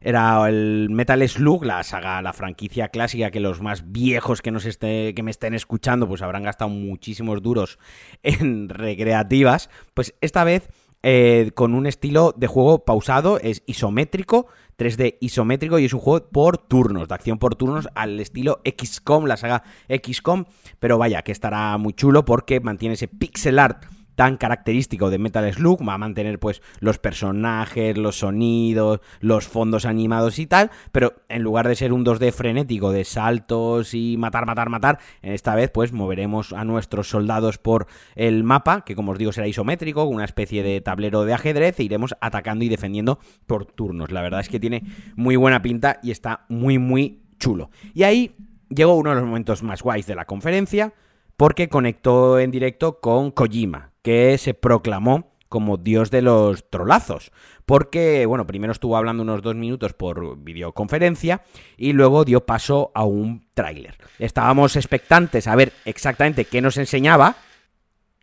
era 0.04 0.48
el 0.48 0.88
Metal 0.90 1.26
Slug, 1.28 1.64
la 1.64 1.82
saga, 1.82 2.22
la 2.22 2.32
franquicia 2.32 2.88
clásica 2.88 3.30
que 3.30 3.40
los 3.40 3.60
más 3.60 3.92
viejos 3.92 4.42
que 4.42 4.50
nos 4.50 4.64
esté, 4.64 5.14
que 5.14 5.22
me 5.22 5.30
estén 5.30 5.54
escuchando, 5.54 6.08
pues 6.08 6.22
habrán 6.22 6.42
gastado 6.42 6.70
muchísimos 6.70 7.42
duros 7.42 7.78
en 8.22 8.68
recreativas. 8.68 9.70
Pues 9.94 10.14
esta 10.20 10.44
vez 10.44 10.68
eh, 11.04 11.50
con 11.54 11.74
un 11.74 11.86
estilo 11.86 12.32
de 12.36 12.46
juego 12.46 12.84
pausado, 12.84 13.40
es 13.40 13.64
isométrico, 13.66 14.46
3D 14.78 15.18
isométrico 15.20 15.78
y 15.78 15.84
es 15.84 15.92
un 15.92 16.00
juego 16.00 16.28
por 16.28 16.58
turnos, 16.58 17.08
de 17.08 17.14
acción 17.14 17.38
por 17.38 17.56
turnos 17.56 17.88
al 17.94 18.20
estilo 18.20 18.60
XCOM, 18.64 19.26
la 19.26 19.36
saga 19.36 19.64
XCOM, 19.88 20.44
pero 20.78 20.98
vaya, 20.98 21.22
que 21.22 21.32
estará 21.32 21.76
muy 21.76 21.92
chulo 21.92 22.24
porque 22.24 22.60
mantiene 22.60 22.94
ese 22.94 23.08
pixel 23.08 23.58
art 23.58 23.84
tan 24.14 24.36
característico 24.36 25.10
de 25.10 25.18
Metal 25.18 25.52
Slug, 25.52 25.86
va 25.86 25.94
a 25.94 25.98
mantener 25.98 26.38
pues 26.38 26.62
los 26.80 26.98
personajes, 26.98 27.96
los 27.96 28.18
sonidos, 28.18 29.00
los 29.20 29.46
fondos 29.46 29.84
animados 29.84 30.38
y 30.38 30.46
tal, 30.46 30.70
pero 30.92 31.14
en 31.28 31.42
lugar 31.42 31.68
de 31.68 31.76
ser 31.76 31.92
un 31.92 32.04
2D 32.04 32.32
frenético 32.32 32.92
de 32.92 33.04
saltos 33.04 33.94
y 33.94 34.16
matar, 34.18 34.46
matar, 34.46 34.68
matar, 34.68 34.98
en 35.22 35.32
esta 35.32 35.54
vez 35.54 35.70
pues 35.70 35.92
moveremos 35.92 36.52
a 36.52 36.64
nuestros 36.64 37.08
soldados 37.08 37.58
por 37.58 37.86
el 38.14 38.44
mapa, 38.44 38.84
que 38.84 38.94
como 38.94 39.12
os 39.12 39.18
digo 39.18 39.32
será 39.32 39.46
isométrico, 39.46 40.04
una 40.04 40.24
especie 40.24 40.62
de 40.62 40.80
tablero 40.80 41.24
de 41.24 41.34
ajedrez 41.34 41.78
e 41.80 41.84
iremos 41.84 42.14
atacando 42.20 42.64
y 42.64 42.68
defendiendo 42.68 43.18
por 43.46 43.66
turnos. 43.66 44.10
La 44.10 44.22
verdad 44.22 44.40
es 44.40 44.48
que 44.48 44.60
tiene 44.60 44.82
muy 45.16 45.36
buena 45.36 45.62
pinta 45.62 45.98
y 46.02 46.10
está 46.10 46.44
muy 46.48 46.78
muy 46.78 47.22
chulo. 47.38 47.70
Y 47.94 48.04
ahí 48.04 48.34
llegó 48.68 48.94
uno 48.94 49.10
de 49.10 49.16
los 49.16 49.24
momentos 49.24 49.62
más 49.62 49.82
guays 49.82 50.06
de 50.06 50.14
la 50.14 50.24
conferencia, 50.24 50.92
porque 51.36 51.68
conectó 51.68 52.38
en 52.38 52.50
directo 52.50 53.00
con 53.00 53.30
Kojima, 53.30 53.92
que 54.02 54.36
se 54.38 54.54
proclamó 54.54 55.32
como 55.52 55.76
dios 55.76 56.10
de 56.10 56.22
los 56.22 56.70
trolazos. 56.70 57.30
Porque, 57.66 58.24
bueno, 58.24 58.46
primero 58.46 58.72
estuvo 58.72 58.96
hablando 58.96 59.22
unos 59.22 59.42
dos 59.42 59.54
minutos 59.54 59.92
por 59.92 60.38
videoconferencia 60.38 61.42
y 61.76 61.92
luego 61.92 62.24
dio 62.24 62.46
paso 62.46 62.90
a 62.94 63.04
un 63.04 63.46
tráiler. 63.52 63.98
Estábamos 64.18 64.76
expectantes 64.76 65.46
a 65.46 65.54
ver 65.54 65.74
exactamente 65.84 66.46
qué 66.46 66.62
nos 66.62 66.78
enseñaba. 66.78 67.36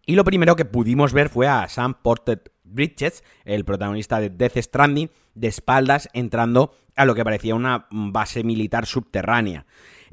Y 0.07 0.15
lo 0.15 0.23
primero 0.23 0.55
que 0.55 0.65
pudimos 0.65 1.13
ver 1.13 1.29
fue 1.29 1.47
a 1.47 1.67
Sam 1.67 1.93
Porter 2.01 2.51
Bridges, 2.63 3.23
el 3.45 3.63
protagonista 3.63 4.19
de 4.19 4.31
Death 4.31 4.57
Stranding, 4.57 5.11
de 5.35 5.47
espaldas 5.47 6.09
entrando 6.13 6.73
a 6.95 7.05
lo 7.05 7.13
que 7.13 7.23
parecía 7.23 7.53
una 7.53 7.87
base 7.91 8.43
militar 8.43 8.87
subterránea. 8.87 9.67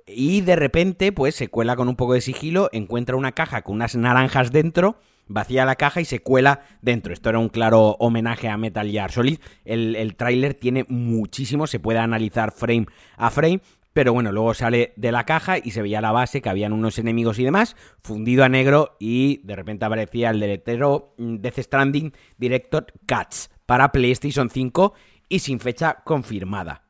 Y 0.07 0.43
de 0.43 0.57
repente, 0.57 1.13
pues 1.13 1.35
se 1.35 1.49
cuela 1.49 1.77
con 1.77 1.89
un 1.89 1.97
poco 1.97 2.15
de 2.15 2.21
sigilo, 2.21 2.69
encuentra 2.73 3.17
una 3.17 3.33
caja 3.33 3.63
con 3.63 3.77
unas 3.77 3.97
naranjas 3.97 4.53
dentro 4.53 4.99
vacía 5.29 5.65
la 5.65 5.77
caja 5.77 6.01
y 6.01 6.05
se 6.05 6.21
cuela 6.21 6.61
dentro. 6.83 7.13
Esto 7.13 7.29
era 7.29 7.39
un 7.39 7.49
claro 7.49 7.97
homenaje 7.99 8.49
a 8.49 8.57
Metal 8.57 8.91
Gear 8.91 9.13
Solid. 9.13 9.39
El, 9.65 9.97
el 9.97 10.17
tráiler 10.17 10.55
tiene 10.55 10.85
muchísimo, 10.89 11.67
se 11.67 11.81
puede 11.81 11.99
analizar 11.99 12.53
frame 12.53 12.87
a 13.17 13.31
frame. 13.31 13.61
Pero 13.93 14.13
bueno, 14.13 14.31
luego 14.31 14.53
sale 14.53 14.93
de 14.97 15.11
la 15.11 15.25
caja 15.25 15.57
y 15.57 15.71
se 15.71 15.81
veía 15.81 16.03
la 16.03 16.13
base, 16.13 16.43
que 16.43 16.51
habían 16.51 16.75
unos 16.75 16.99
enemigos 16.99 17.39
y 17.39 17.45
demás, 17.45 17.77
fundido 18.03 18.45
a 18.45 18.49
negro 18.51 18.97
y 19.01 19.41
de 19.45 19.57
repente 19.57 19.87
aparecía 19.87 20.31
el 20.31 20.41
deletero 20.41 21.15
mm, 21.17 21.37
Death 21.37 21.61
Stranding 21.61 22.13
Director 22.37 22.87
Cuts 23.09 23.51
para 23.65 23.93
PlayStation 23.93 24.51
5 24.51 24.93
y 25.31 25.39
sin 25.39 25.61
fecha 25.61 26.03
confirmada. 26.05 26.86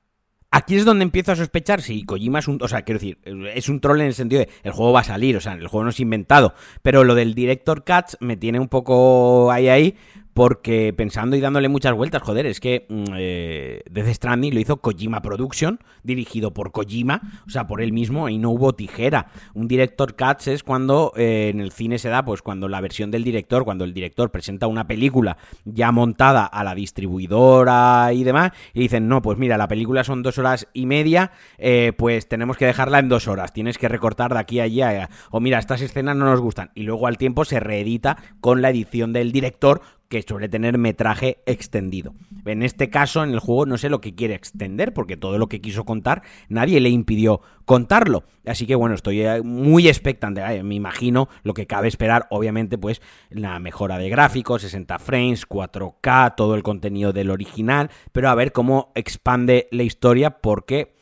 Aquí 0.50 0.76
es 0.76 0.84
donde 0.84 1.02
empiezo 1.02 1.32
a 1.32 1.36
sospechar 1.36 1.82
si 1.82 2.04
Kojima 2.04 2.38
es 2.38 2.48
un... 2.48 2.58
O 2.62 2.68
sea, 2.68 2.82
quiero 2.82 2.98
decir, 2.98 3.18
es 3.54 3.68
un 3.68 3.80
troll 3.80 4.00
en 4.00 4.06
el 4.06 4.14
sentido 4.14 4.40
de 4.40 4.48
el 4.62 4.72
juego 4.72 4.92
va 4.92 5.00
a 5.00 5.04
salir, 5.04 5.36
o 5.36 5.40
sea, 5.40 5.54
el 5.54 5.66
juego 5.66 5.84
no 5.84 5.90
es 5.90 6.00
inventado. 6.00 6.54
Pero 6.82 7.04
lo 7.04 7.14
del 7.14 7.34
Director 7.34 7.84
Cuts 7.84 8.16
me 8.20 8.36
tiene 8.36 8.60
un 8.60 8.68
poco 8.68 9.50
ahí 9.50 9.68
ahí 9.68 9.96
porque 10.36 10.92
pensando 10.94 11.34
y 11.34 11.40
dándole 11.40 11.70
muchas 11.70 11.94
vueltas, 11.94 12.20
joder, 12.20 12.44
es 12.44 12.60
que 12.60 12.84
mm, 12.90 13.04
eh, 13.16 13.80
Death 13.90 14.08
Stranding 14.16 14.52
lo 14.52 14.60
hizo 14.60 14.76
Kojima 14.82 15.22
Production, 15.22 15.80
dirigido 16.02 16.52
por 16.52 16.72
Kojima, 16.72 17.22
o 17.46 17.50
sea, 17.50 17.66
por 17.66 17.80
él 17.80 17.94
mismo, 17.94 18.28
y 18.28 18.36
no 18.36 18.50
hubo 18.50 18.74
tijera. 18.74 19.28
Un 19.54 19.66
director 19.66 20.14
cuts 20.14 20.48
es 20.48 20.62
cuando 20.62 21.14
eh, 21.16 21.48
en 21.54 21.60
el 21.60 21.72
cine 21.72 21.98
se 21.98 22.10
da, 22.10 22.22
pues 22.22 22.42
cuando 22.42 22.68
la 22.68 22.82
versión 22.82 23.10
del 23.10 23.24
director, 23.24 23.64
cuando 23.64 23.84
el 23.84 23.94
director 23.94 24.30
presenta 24.30 24.66
una 24.66 24.86
película 24.86 25.38
ya 25.64 25.90
montada 25.90 26.44
a 26.44 26.62
la 26.64 26.74
distribuidora 26.74 28.12
y 28.12 28.22
demás, 28.22 28.52
y 28.74 28.80
dicen, 28.80 29.08
no, 29.08 29.22
pues 29.22 29.38
mira, 29.38 29.56
la 29.56 29.68
película 29.68 30.04
son 30.04 30.22
dos 30.22 30.36
horas 30.36 30.68
y 30.74 30.84
media, 30.84 31.30
eh, 31.56 31.94
pues 31.96 32.28
tenemos 32.28 32.58
que 32.58 32.66
dejarla 32.66 32.98
en 32.98 33.08
dos 33.08 33.26
horas, 33.26 33.54
tienes 33.54 33.78
que 33.78 33.88
recortar 33.88 34.34
de 34.34 34.40
aquí 34.40 34.60
a 34.60 34.64
allá, 34.64 35.08
o 35.30 35.40
mira, 35.40 35.58
estas 35.58 35.80
escenas 35.80 36.14
no 36.14 36.26
nos 36.26 36.42
gustan, 36.42 36.72
y 36.74 36.82
luego 36.82 37.06
al 37.06 37.16
tiempo 37.16 37.46
se 37.46 37.58
reedita 37.58 38.18
con 38.42 38.60
la 38.60 38.68
edición 38.68 39.14
del 39.14 39.32
director 39.32 39.80
que 40.08 40.22
suele 40.22 40.48
tener 40.48 40.78
metraje 40.78 41.38
extendido. 41.46 42.14
En 42.44 42.62
este 42.62 42.90
caso, 42.90 43.24
en 43.24 43.30
el 43.30 43.40
juego, 43.40 43.66
no 43.66 43.78
sé 43.78 43.88
lo 43.88 44.00
que 44.00 44.14
quiere 44.14 44.34
extender, 44.34 44.94
porque 44.94 45.16
todo 45.16 45.38
lo 45.38 45.48
que 45.48 45.60
quiso 45.60 45.84
contar, 45.84 46.22
nadie 46.48 46.80
le 46.80 46.90
impidió 46.90 47.40
contarlo. 47.64 48.24
Así 48.46 48.66
que 48.66 48.76
bueno, 48.76 48.94
estoy 48.94 49.22
eh, 49.22 49.42
muy 49.42 49.88
expectante. 49.88 50.62
Me 50.62 50.74
imagino 50.74 51.28
lo 51.42 51.54
que 51.54 51.66
cabe 51.66 51.88
esperar, 51.88 52.26
obviamente, 52.30 52.78
pues 52.78 53.02
la 53.30 53.58
mejora 53.58 53.98
de 53.98 54.08
gráficos, 54.08 54.62
60 54.62 54.98
frames, 54.98 55.48
4K, 55.48 56.34
todo 56.36 56.54
el 56.54 56.62
contenido 56.62 57.12
del 57.12 57.30
original, 57.30 57.90
pero 58.12 58.28
a 58.28 58.34
ver 58.34 58.52
cómo 58.52 58.92
expande 58.94 59.68
la 59.72 59.82
historia, 59.82 60.38
porque 60.38 60.94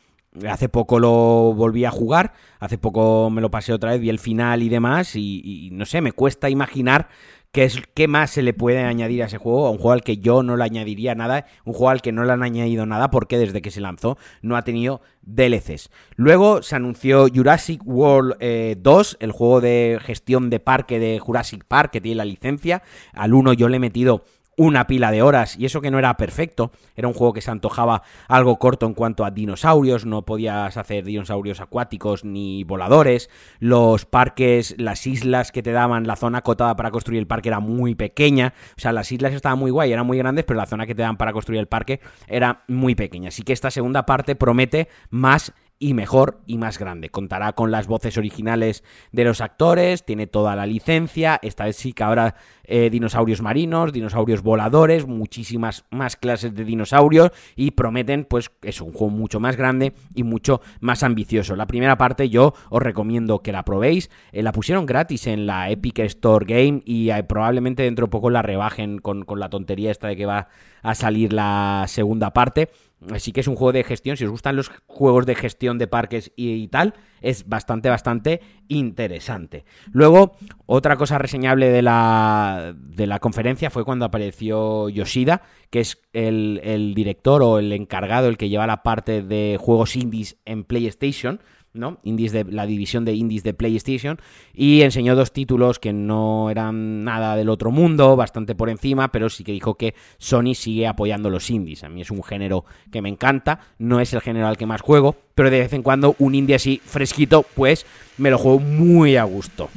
hace 0.49 0.69
poco 0.69 0.99
lo 0.99 1.53
volví 1.53 1.85
a 1.85 1.91
jugar, 1.91 2.33
hace 2.59 2.77
poco 2.77 3.29
me 3.29 3.41
lo 3.41 3.51
pasé 3.51 3.73
otra 3.73 3.91
vez, 3.91 4.01
vi 4.01 4.09
el 4.09 4.19
final 4.19 4.63
y 4.63 4.69
demás, 4.69 5.15
y, 5.15 5.41
y 5.43 5.69
no 5.71 5.85
sé, 5.85 6.01
me 6.01 6.11
cuesta 6.11 6.49
imaginar 6.49 7.07
¿Qué, 7.55 7.63
es, 7.63 7.81
¿Qué 7.93 8.09
más 8.09 8.31
se 8.31 8.41
le 8.41 8.53
puede 8.53 8.83
añadir 8.83 9.23
a 9.23 9.27
ese 9.27 9.37
juego? 9.37 9.65
A 9.65 9.71
un 9.71 9.77
juego 9.77 9.93
al 9.93 10.03
que 10.03 10.17
yo 10.17 10.43
no 10.43 10.57
le 10.57 10.65
añadiría 10.65 11.15
nada, 11.15 11.45
un 11.63 11.71
juego 11.71 11.89
al 11.89 12.01
que 12.01 12.11
no 12.11 12.25
le 12.25 12.33
han 12.33 12.43
añadido 12.43 12.85
nada 12.85 13.09
porque 13.09 13.37
desde 13.37 13.61
que 13.61 13.71
se 13.71 13.79
lanzó 13.79 14.17
no 14.41 14.57
ha 14.57 14.63
tenido 14.63 14.99
DLCs. 15.21 15.89
Luego 16.17 16.61
se 16.63 16.75
anunció 16.75 17.27
Jurassic 17.33 17.81
World 17.85 18.35
2, 18.77 19.13
eh, 19.13 19.17
el 19.21 19.31
juego 19.31 19.61
de 19.61 19.99
gestión 20.01 20.49
de 20.49 20.59
parque 20.59 20.99
de 20.99 21.17
Jurassic 21.17 21.63
Park 21.63 21.91
que 21.91 22.01
tiene 22.01 22.17
la 22.17 22.25
licencia. 22.25 22.83
Al 23.13 23.33
1 23.33 23.53
yo 23.53 23.69
le 23.69 23.77
he 23.77 23.79
metido 23.79 24.25
una 24.57 24.87
pila 24.87 25.11
de 25.11 25.21
horas 25.21 25.57
y 25.57 25.65
eso 25.65 25.81
que 25.81 25.91
no 25.91 25.99
era 25.99 26.15
perfecto, 26.17 26.71
era 26.95 27.07
un 27.07 27.13
juego 27.13 27.33
que 27.33 27.41
se 27.41 27.51
antojaba 27.51 28.03
algo 28.27 28.57
corto 28.57 28.85
en 28.85 28.93
cuanto 28.93 29.25
a 29.25 29.31
dinosaurios, 29.31 30.05
no 30.05 30.23
podías 30.23 30.77
hacer 30.77 31.03
dinosaurios 31.03 31.59
acuáticos 31.59 32.23
ni 32.23 32.63
voladores, 32.63 33.29
los 33.59 34.05
parques, 34.05 34.75
las 34.77 35.05
islas 35.07 35.51
que 35.51 35.63
te 35.63 35.71
daban, 35.71 36.07
la 36.07 36.15
zona 36.15 36.39
acotada 36.39 36.75
para 36.75 36.91
construir 36.91 37.19
el 37.19 37.27
parque 37.27 37.49
era 37.49 37.59
muy 37.59 37.95
pequeña, 37.95 38.53
o 38.77 38.81
sea, 38.81 38.91
las 38.91 39.11
islas 39.11 39.33
estaban 39.33 39.59
muy 39.59 39.71
guay, 39.71 39.91
eran 39.91 40.05
muy 40.05 40.17
grandes, 40.17 40.45
pero 40.45 40.57
la 40.57 40.65
zona 40.65 40.85
que 40.85 40.95
te 40.95 41.01
daban 41.01 41.17
para 41.17 41.33
construir 41.33 41.59
el 41.59 41.67
parque 41.67 41.99
era 42.27 42.63
muy 42.67 42.95
pequeña, 42.95 43.29
así 43.29 43.43
que 43.43 43.53
esta 43.53 43.71
segunda 43.71 44.05
parte 44.05 44.35
promete 44.35 44.87
más 45.09 45.53
y 45.77 45.93
mejor 45.93 46.41
y 46.45 46.57
más 46.57 46.79
grande. 46.79 47.09
Contará 47.09 47.53
con 47.53 47.71
las 47.71 47.87
voces 47.87 48.17
originales 48.17 48.83
de 49.11 49.25
los 49.25 49.41
actores, 49.41 50.05
tiene 50.05 50.27
toda 50.27 50.55
la 50.55 50.65
licencia, 50.65 51.39
esta 51.41 51.65
vez 51.65 51.75
sí 51.75 51.93
que 51.93 52.03
habrá 52.03 52.35
eh, 52.63 52.89
dinosaurios 52.89 53.41
marinos, 53.41 53.91
dinosaurios 53.91 54.41
voladores, 54.41 55.05
muchísimas 55.05 55.85
más 55.91 56.15
clases 56.15 56.55
de 56.55 56.63
dinosaurios 56.63 57.31
y 57.55 57.71
prometen 57.71 58.25
pues 58.25 58.51
es 58.61 58.81
un 58.81 58.93
juego 58.93 59.09
mucho 59.09 59.39
más 59.39 59.57
grande 59.57 59.93
y 60.13 60.23
mucho 60.23 60.61
más 60.79 61.03
ambicioso. 61.03 61.55
La 61.55 61.67
primera 61.67 61.97
parte 61.97 62.29
yo 62.29 62.53
os 62.69 62.81
recomiendo 62.81 63.39
que 63.39 63.51
la 63.51 63.63
probéis, 63.63 64.09
eh, 64.31 64.43
la 64.43 64.53
pusieron 64.53 64.85
gratis 64.85 65.27
en 65.27 65.45
la 65.45 65.69
Epic 65.69 65.99
Store 65.99 66.45
Game 66.45 66.81
y 66.85 67.09
eh, 67.09 67.23
probablemente 67.23 67.83
dentro 67.83 68.07
de 68.07 68.11
poco 68.11 68.29
la 68.29 68.41
rebajen 68.41 68.99
con, 68.99 69.25
con 69.25 69.39
la 69.39 69.49
tontería 69.49 69.91
esta 69.91 70.07
de 70.07 70.15
que 70.15 70.25
va 70.25 70.47
a 70.81 70.95
salir 70.95 71.33
la 71.33 71.85
segunda 71.87 72.31
parte. 72.31 72.69
Así 73.11 73.31
que 73.31 73.41
es 73.41 73.47
un 73.47 73.55
juego 73.55 73.73
de 73.73 73.83
gestión. 73.83 74.17
Si 74.17 74.25
os 74.25 74.31
gustan 74.31 74.55
los 74.55 74.71
juegos 74.87 75.25
de 75.25 75.35
gestión 75.35 75.77
de 75.77 75.87
parques 75.87 76.31
y, 76.35 76.67
tal, 76.69 76.93
es 77.21 77.47
bastante, 77.47 77.89
bastante 77.89 78.41
interesante. 78.67 79.65
Luego, 79.91 80.37
otra 80.65 80.95
cosa 80.95 81.17
reseñable 81.17 81.69
de 81.69 81.81
la, 81.81 82.73
de 82.75 83.05
la 83.05 83.19
conferencia 83.19 83.69
fue 83.69 83.85
cuando 83.85 84.05
apareció 84.05 84.89
Yoshida, 84.89 85.43
que 85.69 85.81
es 85.81 86.01
el, 86.13 86.61
el 86.63 86.95
director 86.95 87.43
o 87.43 87.59
el 87.59 87.71
encargado, 87.73 88.27
el 88.27 88.37
que 88.37 88.49
lleva 88.49 88.65
la 88.65 88.81
parte 88.81 89.21
de 89.21 89.57
juegos 89.59 89.95
indies 89.95 90.37
en 90.45 90.63
PlayStation. 90.63 91.41
¿No? 91.75 91.99
Indies 92.03 92.31
de 92.31 92.45
la 92.45 92.65
división 92.65 93.05
de 93.05 93.13
indies 93.13 93.43
de 93.43 93.53
PlayStation 93.53 94.19
y 94.53 94.81
enseñó 94.81 95.15
dos 95.15 95.31
títulos 95.31 95.79
que 95.79 95.93
no 95.93 96.49
eran 96.49 97.03
nada 97.03 97.35
del 97.35 97.49
otro 97.49 97.71
mundo, 97.71 98.15
bastante 98.15 98.55
por 98.55 98.69
encima, 98.69 99.11
pero 99.11 99.29
sí 99.29 99.43
que 99.43 99.51
dijo 99.51 99.75
que 99.75 99.93
Sony 100.17 100.55
sigue 100.55 100.87
apoyando 100.87 101.29
los 101.29 101.49
indies. 101.49 101.83
A 101.83 101.89
mí 101.89 102.01
es 102.01 102.11
un 102.11 102.23
género 102.23 102.65
que 102.91 103.01
me 103.01 103.09
encanta, 103.09 103.59
no 103.77 103.99
es 103.99 104.13
el 104.13 104.21
género 104.21 104.47
al 104.47 104.57
que 104.57 104.65
más 104.65 104.81
juego, 104.81 105.15
pero 105.35 105.49
de 105.49 105.59
vez 105.59 105.73
en 105.73 105.83
cuando 105.83 106.15
un 106.19 106.35
indie 106.35 106.55
así 106.55 106.81
fresquito, 106.83 107.45
pues 107.55 107.85
me 108.17 108.29
lo 108.29 108.37
juego 108.37 108.59
muy 108.59 109.17
a 109.17 109.23
gusto. 109.23 109.69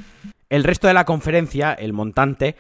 El 0.49 0.65
resto 0.65 0.87
de 0.87 0.95
la 0.95 1.05
conferencia, 1.05 1.75
el 1.75 1.93
montante, 1.93 2.57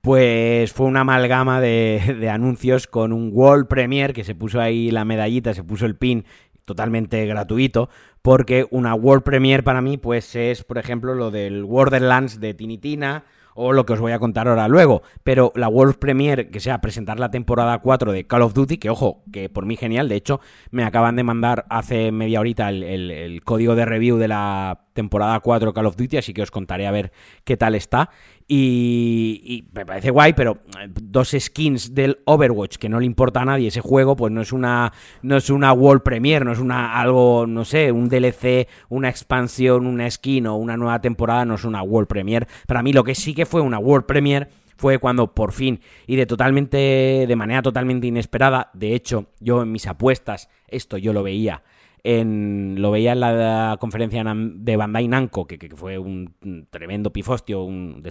pues 0.00 0.72
fue 0.72 0.86
una 0.86 1.00
amalgama 1.00 1.60
de, 1.60 2.16
de, 2.20 2.28
anuncios 2.28 2.86
con 2.86 3.12
un 3.12 3.30
World 3.32 3.68
Premiere 3.68 4.12
que 4.12 4.24
se 4.24 4.34
puso 4.34 4.60
ahí 4.60 4.90
la 4.90 5.04
medallita, 5.04 5.54
se 5.54 5.62
puso 5.62 5.86
el 5.86 5.96
pin 5.96 6.24
totalmente 6.64 7.24
gratuito, 7.26 7.88
porque 8.22 8.66
una 8.70 8.94
World 8.94 9.24
Premiere 9.24 9.62
para 9.62 9.80
mí 9.80 9.98
pues 9.98 10.34
es, 10.36 10.64
por 10.64 10.78
ejemplo, 10.78 11.14
lo 11.14 11.30
del 11.30 11.64
Borderlands 11.64 12.40
de 12.40 12.54
Tinitina 12.54 13.24
o 13.54 13.72
lo 13.72 13.84
que 13.84 13.92
os 13.92 14.00
voy 14.00 14.12
a 14.12 14.18
contar 14.18 14.48
ahora 14.48 14.68
luego, 14.68 15.02
pero 15.24 15.52
la 15.54 15.68
World 15.68 15.96
Premiere, 15.96 16.48
que 16.48 16.60
sea 16.60 16.80
presentar 16.80 17.20
la 17.20 17.30
temporada 17.30 17.78
4 17.78 18.12
de 18.12 18.26
Call 18.26 18.42
of 18.42 18.54
Duty, 18.54 18.78
que 18.78 18.90
ojo, 18.90 19.22
que 19.32 19.48
por 19.48 19.66
mí 19.66 19.76
genial, 19.76 20.08
de 20.08 20.16
hecho 20.16 20.40
me 20.70 20.84
acaban 20.84 21.16
de 21.16 21.22
mandar 21.22 21.66
hace 21.68 22.12
media 22.12 22.40
horita 22.40 22.70
el, 22.70 22.82
el 22.82 23.44
código 23.44 23.74
de 23.74 23.84
review 23.84 24.16
de 24.16 24.28
la 24.28 24.86
temporada 24.94 25.38
4 25.40 25.74
Call 25.74 25.86
of 25.86 25.96
Duty, 25.96 26.16
así 26.16 26.32
que 26.32 26.42
os 26.42 26.50
contaré 26.50 26.86
a 26.86 26.92
ver 26.92 27.12
qué 27.44 27.56
tal 27.56 27.74
está. 27.74 28.10
Y, 28.54 29.64
me 29.72 29.86
parece 29.86 30.10
guay, 30.10 30.34
pero 30.34 30.58
eh, 30.78 30.86
dos 31.00 31.34
skins 31.38 31.94
del 31.94 32.18
Overwatch 32.26 32.76
que 32.76 32.90
no 32.90 33.00
le 33.00 33.06
importa 33.06 33.40
a 33.40 33.46
nadie 33.46 33.68
ese 33.68 33.80
juego, 33.80 34.14
pues 34.14 34.30
no 34.30 34.42
es 34.42 34.52
una 34.52 34.92
no 35.22 35.38
es 35.38 35.48
una 35.48 35.72
World 35.72 36.02
Premiere, 36.02 36.44
no 36.44 36.52
es 36.52 36.58
una 36.58 37.00
algo, 37.00 37.46
no 37.46 37.64
sé, 37.64 37.90
un 37.90 38.10
DLC, 38.10 38.68
una 38.90 39.08
expansión, 39.08 39.86
una 39.86 40.10
skin 40.10 40.48
o 40.48 40.56
una 40.56 40.76
nueva 40.76 41.00
temporada, 41.00 41.46
no 41.46 41.54
es 41.54 41.64
una 41.64 41.82
World 41.82 42.08
Premiere. 42.08 42.46
Para 42.66 42.82
mí 42.82 42.92
lo 42.92 43.04
que 43.04 43.14
sí 43.14 43.32
que 43.32 43.46
fue 43.46 43.62
una 43.62 43.78
World 43.78 44.04
Premiere 44.04 44.48
fue 44.76 44.98
cuando 44.98 45.34
por 45.34 45.52
fin 45.52 45.80
y 46.06 46.16
de 46.16 46.26
totalmente 46.26 47.24
de 47.26 47.36
manera 47.36 47.62
totalmente 47.62 48.06
inesperada, 48.06 48.70
de 48.74 48.94
hecho, 48.94 49.28
yo 49.40 49.62
en 49.62 49.72
mis 49.72 49.86
apuestas 49.86 50.50
esto 50.68 50.98
yo 50.98 51.14
lo 51.14 51.22
veía 51.22 51.62
en, 52.04 52.76
lo 52.78 52.90
veía 52.90 53.12
en 53.12 53.20
la 53.20 53.76
conferencia 53.80 54.24
de 54.24 54.76
Bandai 54.76 55.06
Namco, 55.08 55.46
que, 55.46 55.58
fue 55.74 55.98
un 55.98 56.34
tremendo 56.70 57.12
pifostio, 57.12 57.62
un, 57.62 58.02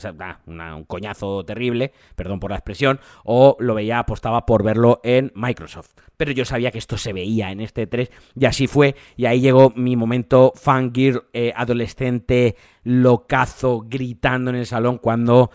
un 0.45 0.83
coñazo 0.85 1.43
terrible, 1.43 1.91
perdón 2.15 2.39
por 2.39 2.51
la 2.51 2.57
expresión, 2.57 2.99
o 3.23 3.57
lo 3.59 3.75
veía, 3.75 3.99
apostaba 3.99 4.45
por 4.45 4.63
verlo 4.63 5.01
en 5.03 5.31
Microsoft. 5.35 5.91
Pero 6.15 6.31
yo 6.31 6.45
sabía 6.45 6.71
que 6.71 6.77
esto 6.77 6.97
se 6.97 7.13
veía 7.13 7.51
en 7.51 7.59
este 7.61 7.87
3 7.87 8.11
y 8.35 8.45
así 8.45 8.67
fue, 8.67 8.95
y 9.17 9.25
ahí 9.25 9.41
llegó 9.41 9.73
mi 9.75 9.95
momento 9.95 10.53
fangirl, 10.55 11.25
eh, 11.33 11.51
adolescente, 11.55 12.55
locazo, 12.83 13.85
gritando 13.87 14.51
en 14.51 14.57
el 14.57 14.65
salón 14.65 14.97
cuando 14.99 15.51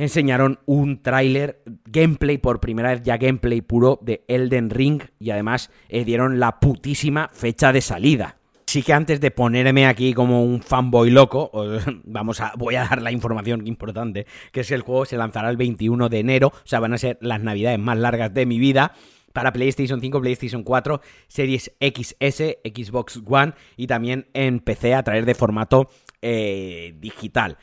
enseñaron 0.00 0.58
un 0.66 1.02
tráiler 1.02 1.62
gameplay 1.84 2.38
por 2.38 2.60
primera 2.60 2.90
vez 2.90 3.02
ya 3.02 3.18
gameplay 3.18 3.60
puro 3.60 3.98
de 4.02 4.24
Elden 4.28 4.70
Ring 4.70 5.02
y 5.18 5.30
además 5.30 5.70
eh, 5.88 6.04
dieron 6.04 6.40
la 6.40 6.58
putísima 6.58 7.30
fecha 7.32 7.72
de 7.72 7.80
salida. 7.80 8.36
Sí 8.66 8.82
que 8.82 8.92
antes 8.92 9.20
de 9.20 9.30
ponerme 9.30 9.86
aquí 9.86 10.14
como 10.14 10.44
un 10.44 10.62
fanboy 10.62 11.10
loco, 11.10 11.50
vamos 12.04 12.40
a, 12.40 12.52
voy 12.56 12.76
a 12.76 12.84
dar 12.84 13.02
la 13.02 13.12
información 13.12 13.66
importante, 13.66 14.26
que 14.52 14.60
es 14.60 14.68
que 14.68 14.74
el 14.74 14.82
juego 14.82 15.04
se 15.04 15.16
lanzará 15.16 15.50
el 15.50 15.56
21 15.56 16.08
de 16.08 16.20
enero, 16.20 16.48
o 16.48 16.66
sea, 16.66 16.80
van 16.80 16.94
a 16.94 16.98
ser 16.98 17.18
las 17.20 17.42
navidades 17.42 17.78
más 17.78 17.98
largas 17.98 18.32
de 18.32 18.46
mi 18.46 18.58
vida 18.58 18.94
para 19.32 19.52
PlayStation 19.52 20.00
5, 20.00 20.20
PlayStation 20.20 20.62
4, 20.62 21.00
Series 21.28 21.72
XS, 21.80 22.58
Xbox 22.64 23.20
One 23.26 23.52
y 23.76 23.86
también 23.86 24.28
en 24.34 24.60
PC 24.60 24.94
a 24.94 25.02
través 25.02 25.26
de 25.26 25.34
formato 25.34 25.88
eh, 26.22 26.94
digital. 26.98 27.58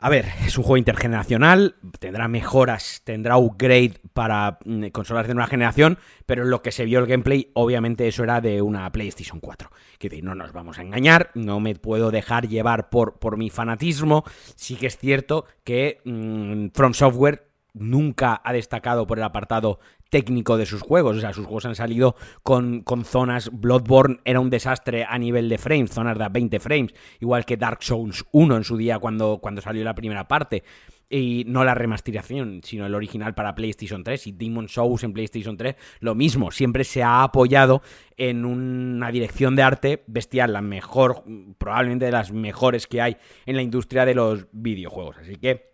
A 0.00 0.08
ver, 0.08 0.26
es 0.44 0.58
un 0.58 0.64
juego 0.64 0.76
intergeneracional, 0.76 1.76
tendrá 2.00 2.26
mejoras, 2.26 3.00
tendrá 3.04 3.36
upgrade 3.36 3.94
para 4.12 4.58
mm, 4.64 4.88
consolas 4.88 5.28
de 5.28 5.34
nueva 5.34 5.46
generación, 5.46 5.98
pero 6.26 6.44
lo 6.44 6.62
que 6.62 6.72
se 6.72 6.84
vio 6.84 6.98
el 6.98 7.06
gameplay, 7.06 7.50
obviamente 7.54 8.08
eso 8.08 8.24
era 8.24 8.40
de 8.40 8.60
una 8.60 8.90
PlayStation 8.90 9.38
4. 9.38 9.70
Que 9.98 10.20
no 10.20 10.34
nos 10.34 10.52
vamos 10.52 10.78
a 10.78 10.82
engañar, 10.82 11.30
no 11.34 11.60
me 11.60 11.76
puedo 11.76 12.10
dejar 12.10 12.48
llevar 12.48 12.90
por, 12.90 13.18
por 13.18 13.36
mi 13.36 13.50
fanatismo. 13.50 14.24
Sí 14.56 14.74
que 14.74 14.88
es 14.88 14.98
cierto 14.98 15.46
que 15.62 16.00
mm, 16.04 16.68
From 16.74 16.92
Software 16.92 17.48
nunca 17.74 18.40
ha 18.42 18.52
destacado 18.52 19.06
por 19.06 19.18
el 19.18 19.24
apartado 19.24 19.80
técnico 20.14 20.56
de 20.56 20.64
sus 20.64 20.80
juegos. 20.80 21.16
O 21.16 21.20
sea, 21.20 21.32
sus 21.32 21.44
juegos 21.44 21.66
han 21.66 21.74
salido 21.74 22.14
con, 22.44 22.82
con, 22.82 23.04
zonas. 23.04 23.50
Bloodborne 23.52 24.20
era 24.24 24.38
un 24.38 24.48
desastre 24.48 25.04
a 25.04 25.18
nivel 25.18 25.48
de 25.48 25.58
frames, 25.58 25.90
zonas 25.90 26.16
de 26.16 26.28
20 26.30 26.60
frames, 26.60 26.94
igual 27.18 27.44
que 27.44 27.56
Dark 27.56 27.82
Souls 27.82 28.24
1 28.30 28.56
en 28.58 28.62
su 28.62 28.76
día 28.76 29.00
cuando, 29.00 29.38
cuando 29.42 29.60
salió 29.60 29.82
la 29.82 29.96
primera 29.96 30.28
parte. 30.28 30.62
y 31.10 31.42
no 31.48 31.64
la 31.64 31.74
remasterización, 31.74 32.60
sino 32.62 32.86
el 32.86 32.94
original 32.94 33.34
para 33.34 33.56
PlayStation 33.56 34.04
3 34.04 34.28
y 34.28 34.32
Demon 34.32 34.68
Souls 34.68 35.02
en 35.02 35.12
PlayStation 35.12 35.56
3, 35.56 35.74
lo 35.98 36.14
mismo, 36.14 36.52
siempre 36.52 36.84
se 36.84 37.02
ha 37.02 37.24
apoyado 37.24 37.82
en 38.16 38.44
una 38.44 39.10
dirección 39.10 39.56
de 39.56 39.62
arte 39.62 40.04
bestial, 40.06 40.52
la 40.52 40.62
mejor, 40.62 41.24
probablemente 41.58 42.04
de 42.04 42.12
las 42.12 42.30
mejores 42.32 42.86
que 42.86 43.02
hay 43.02 43.16
en 43.46 43.56
la 43.56 43.62
industria 43.62 44.04
de 44.06 44.14
los 44.14 44.46
videojuegos. 44.52 45.18
Así 45.18 45.36
que 45.36 45.73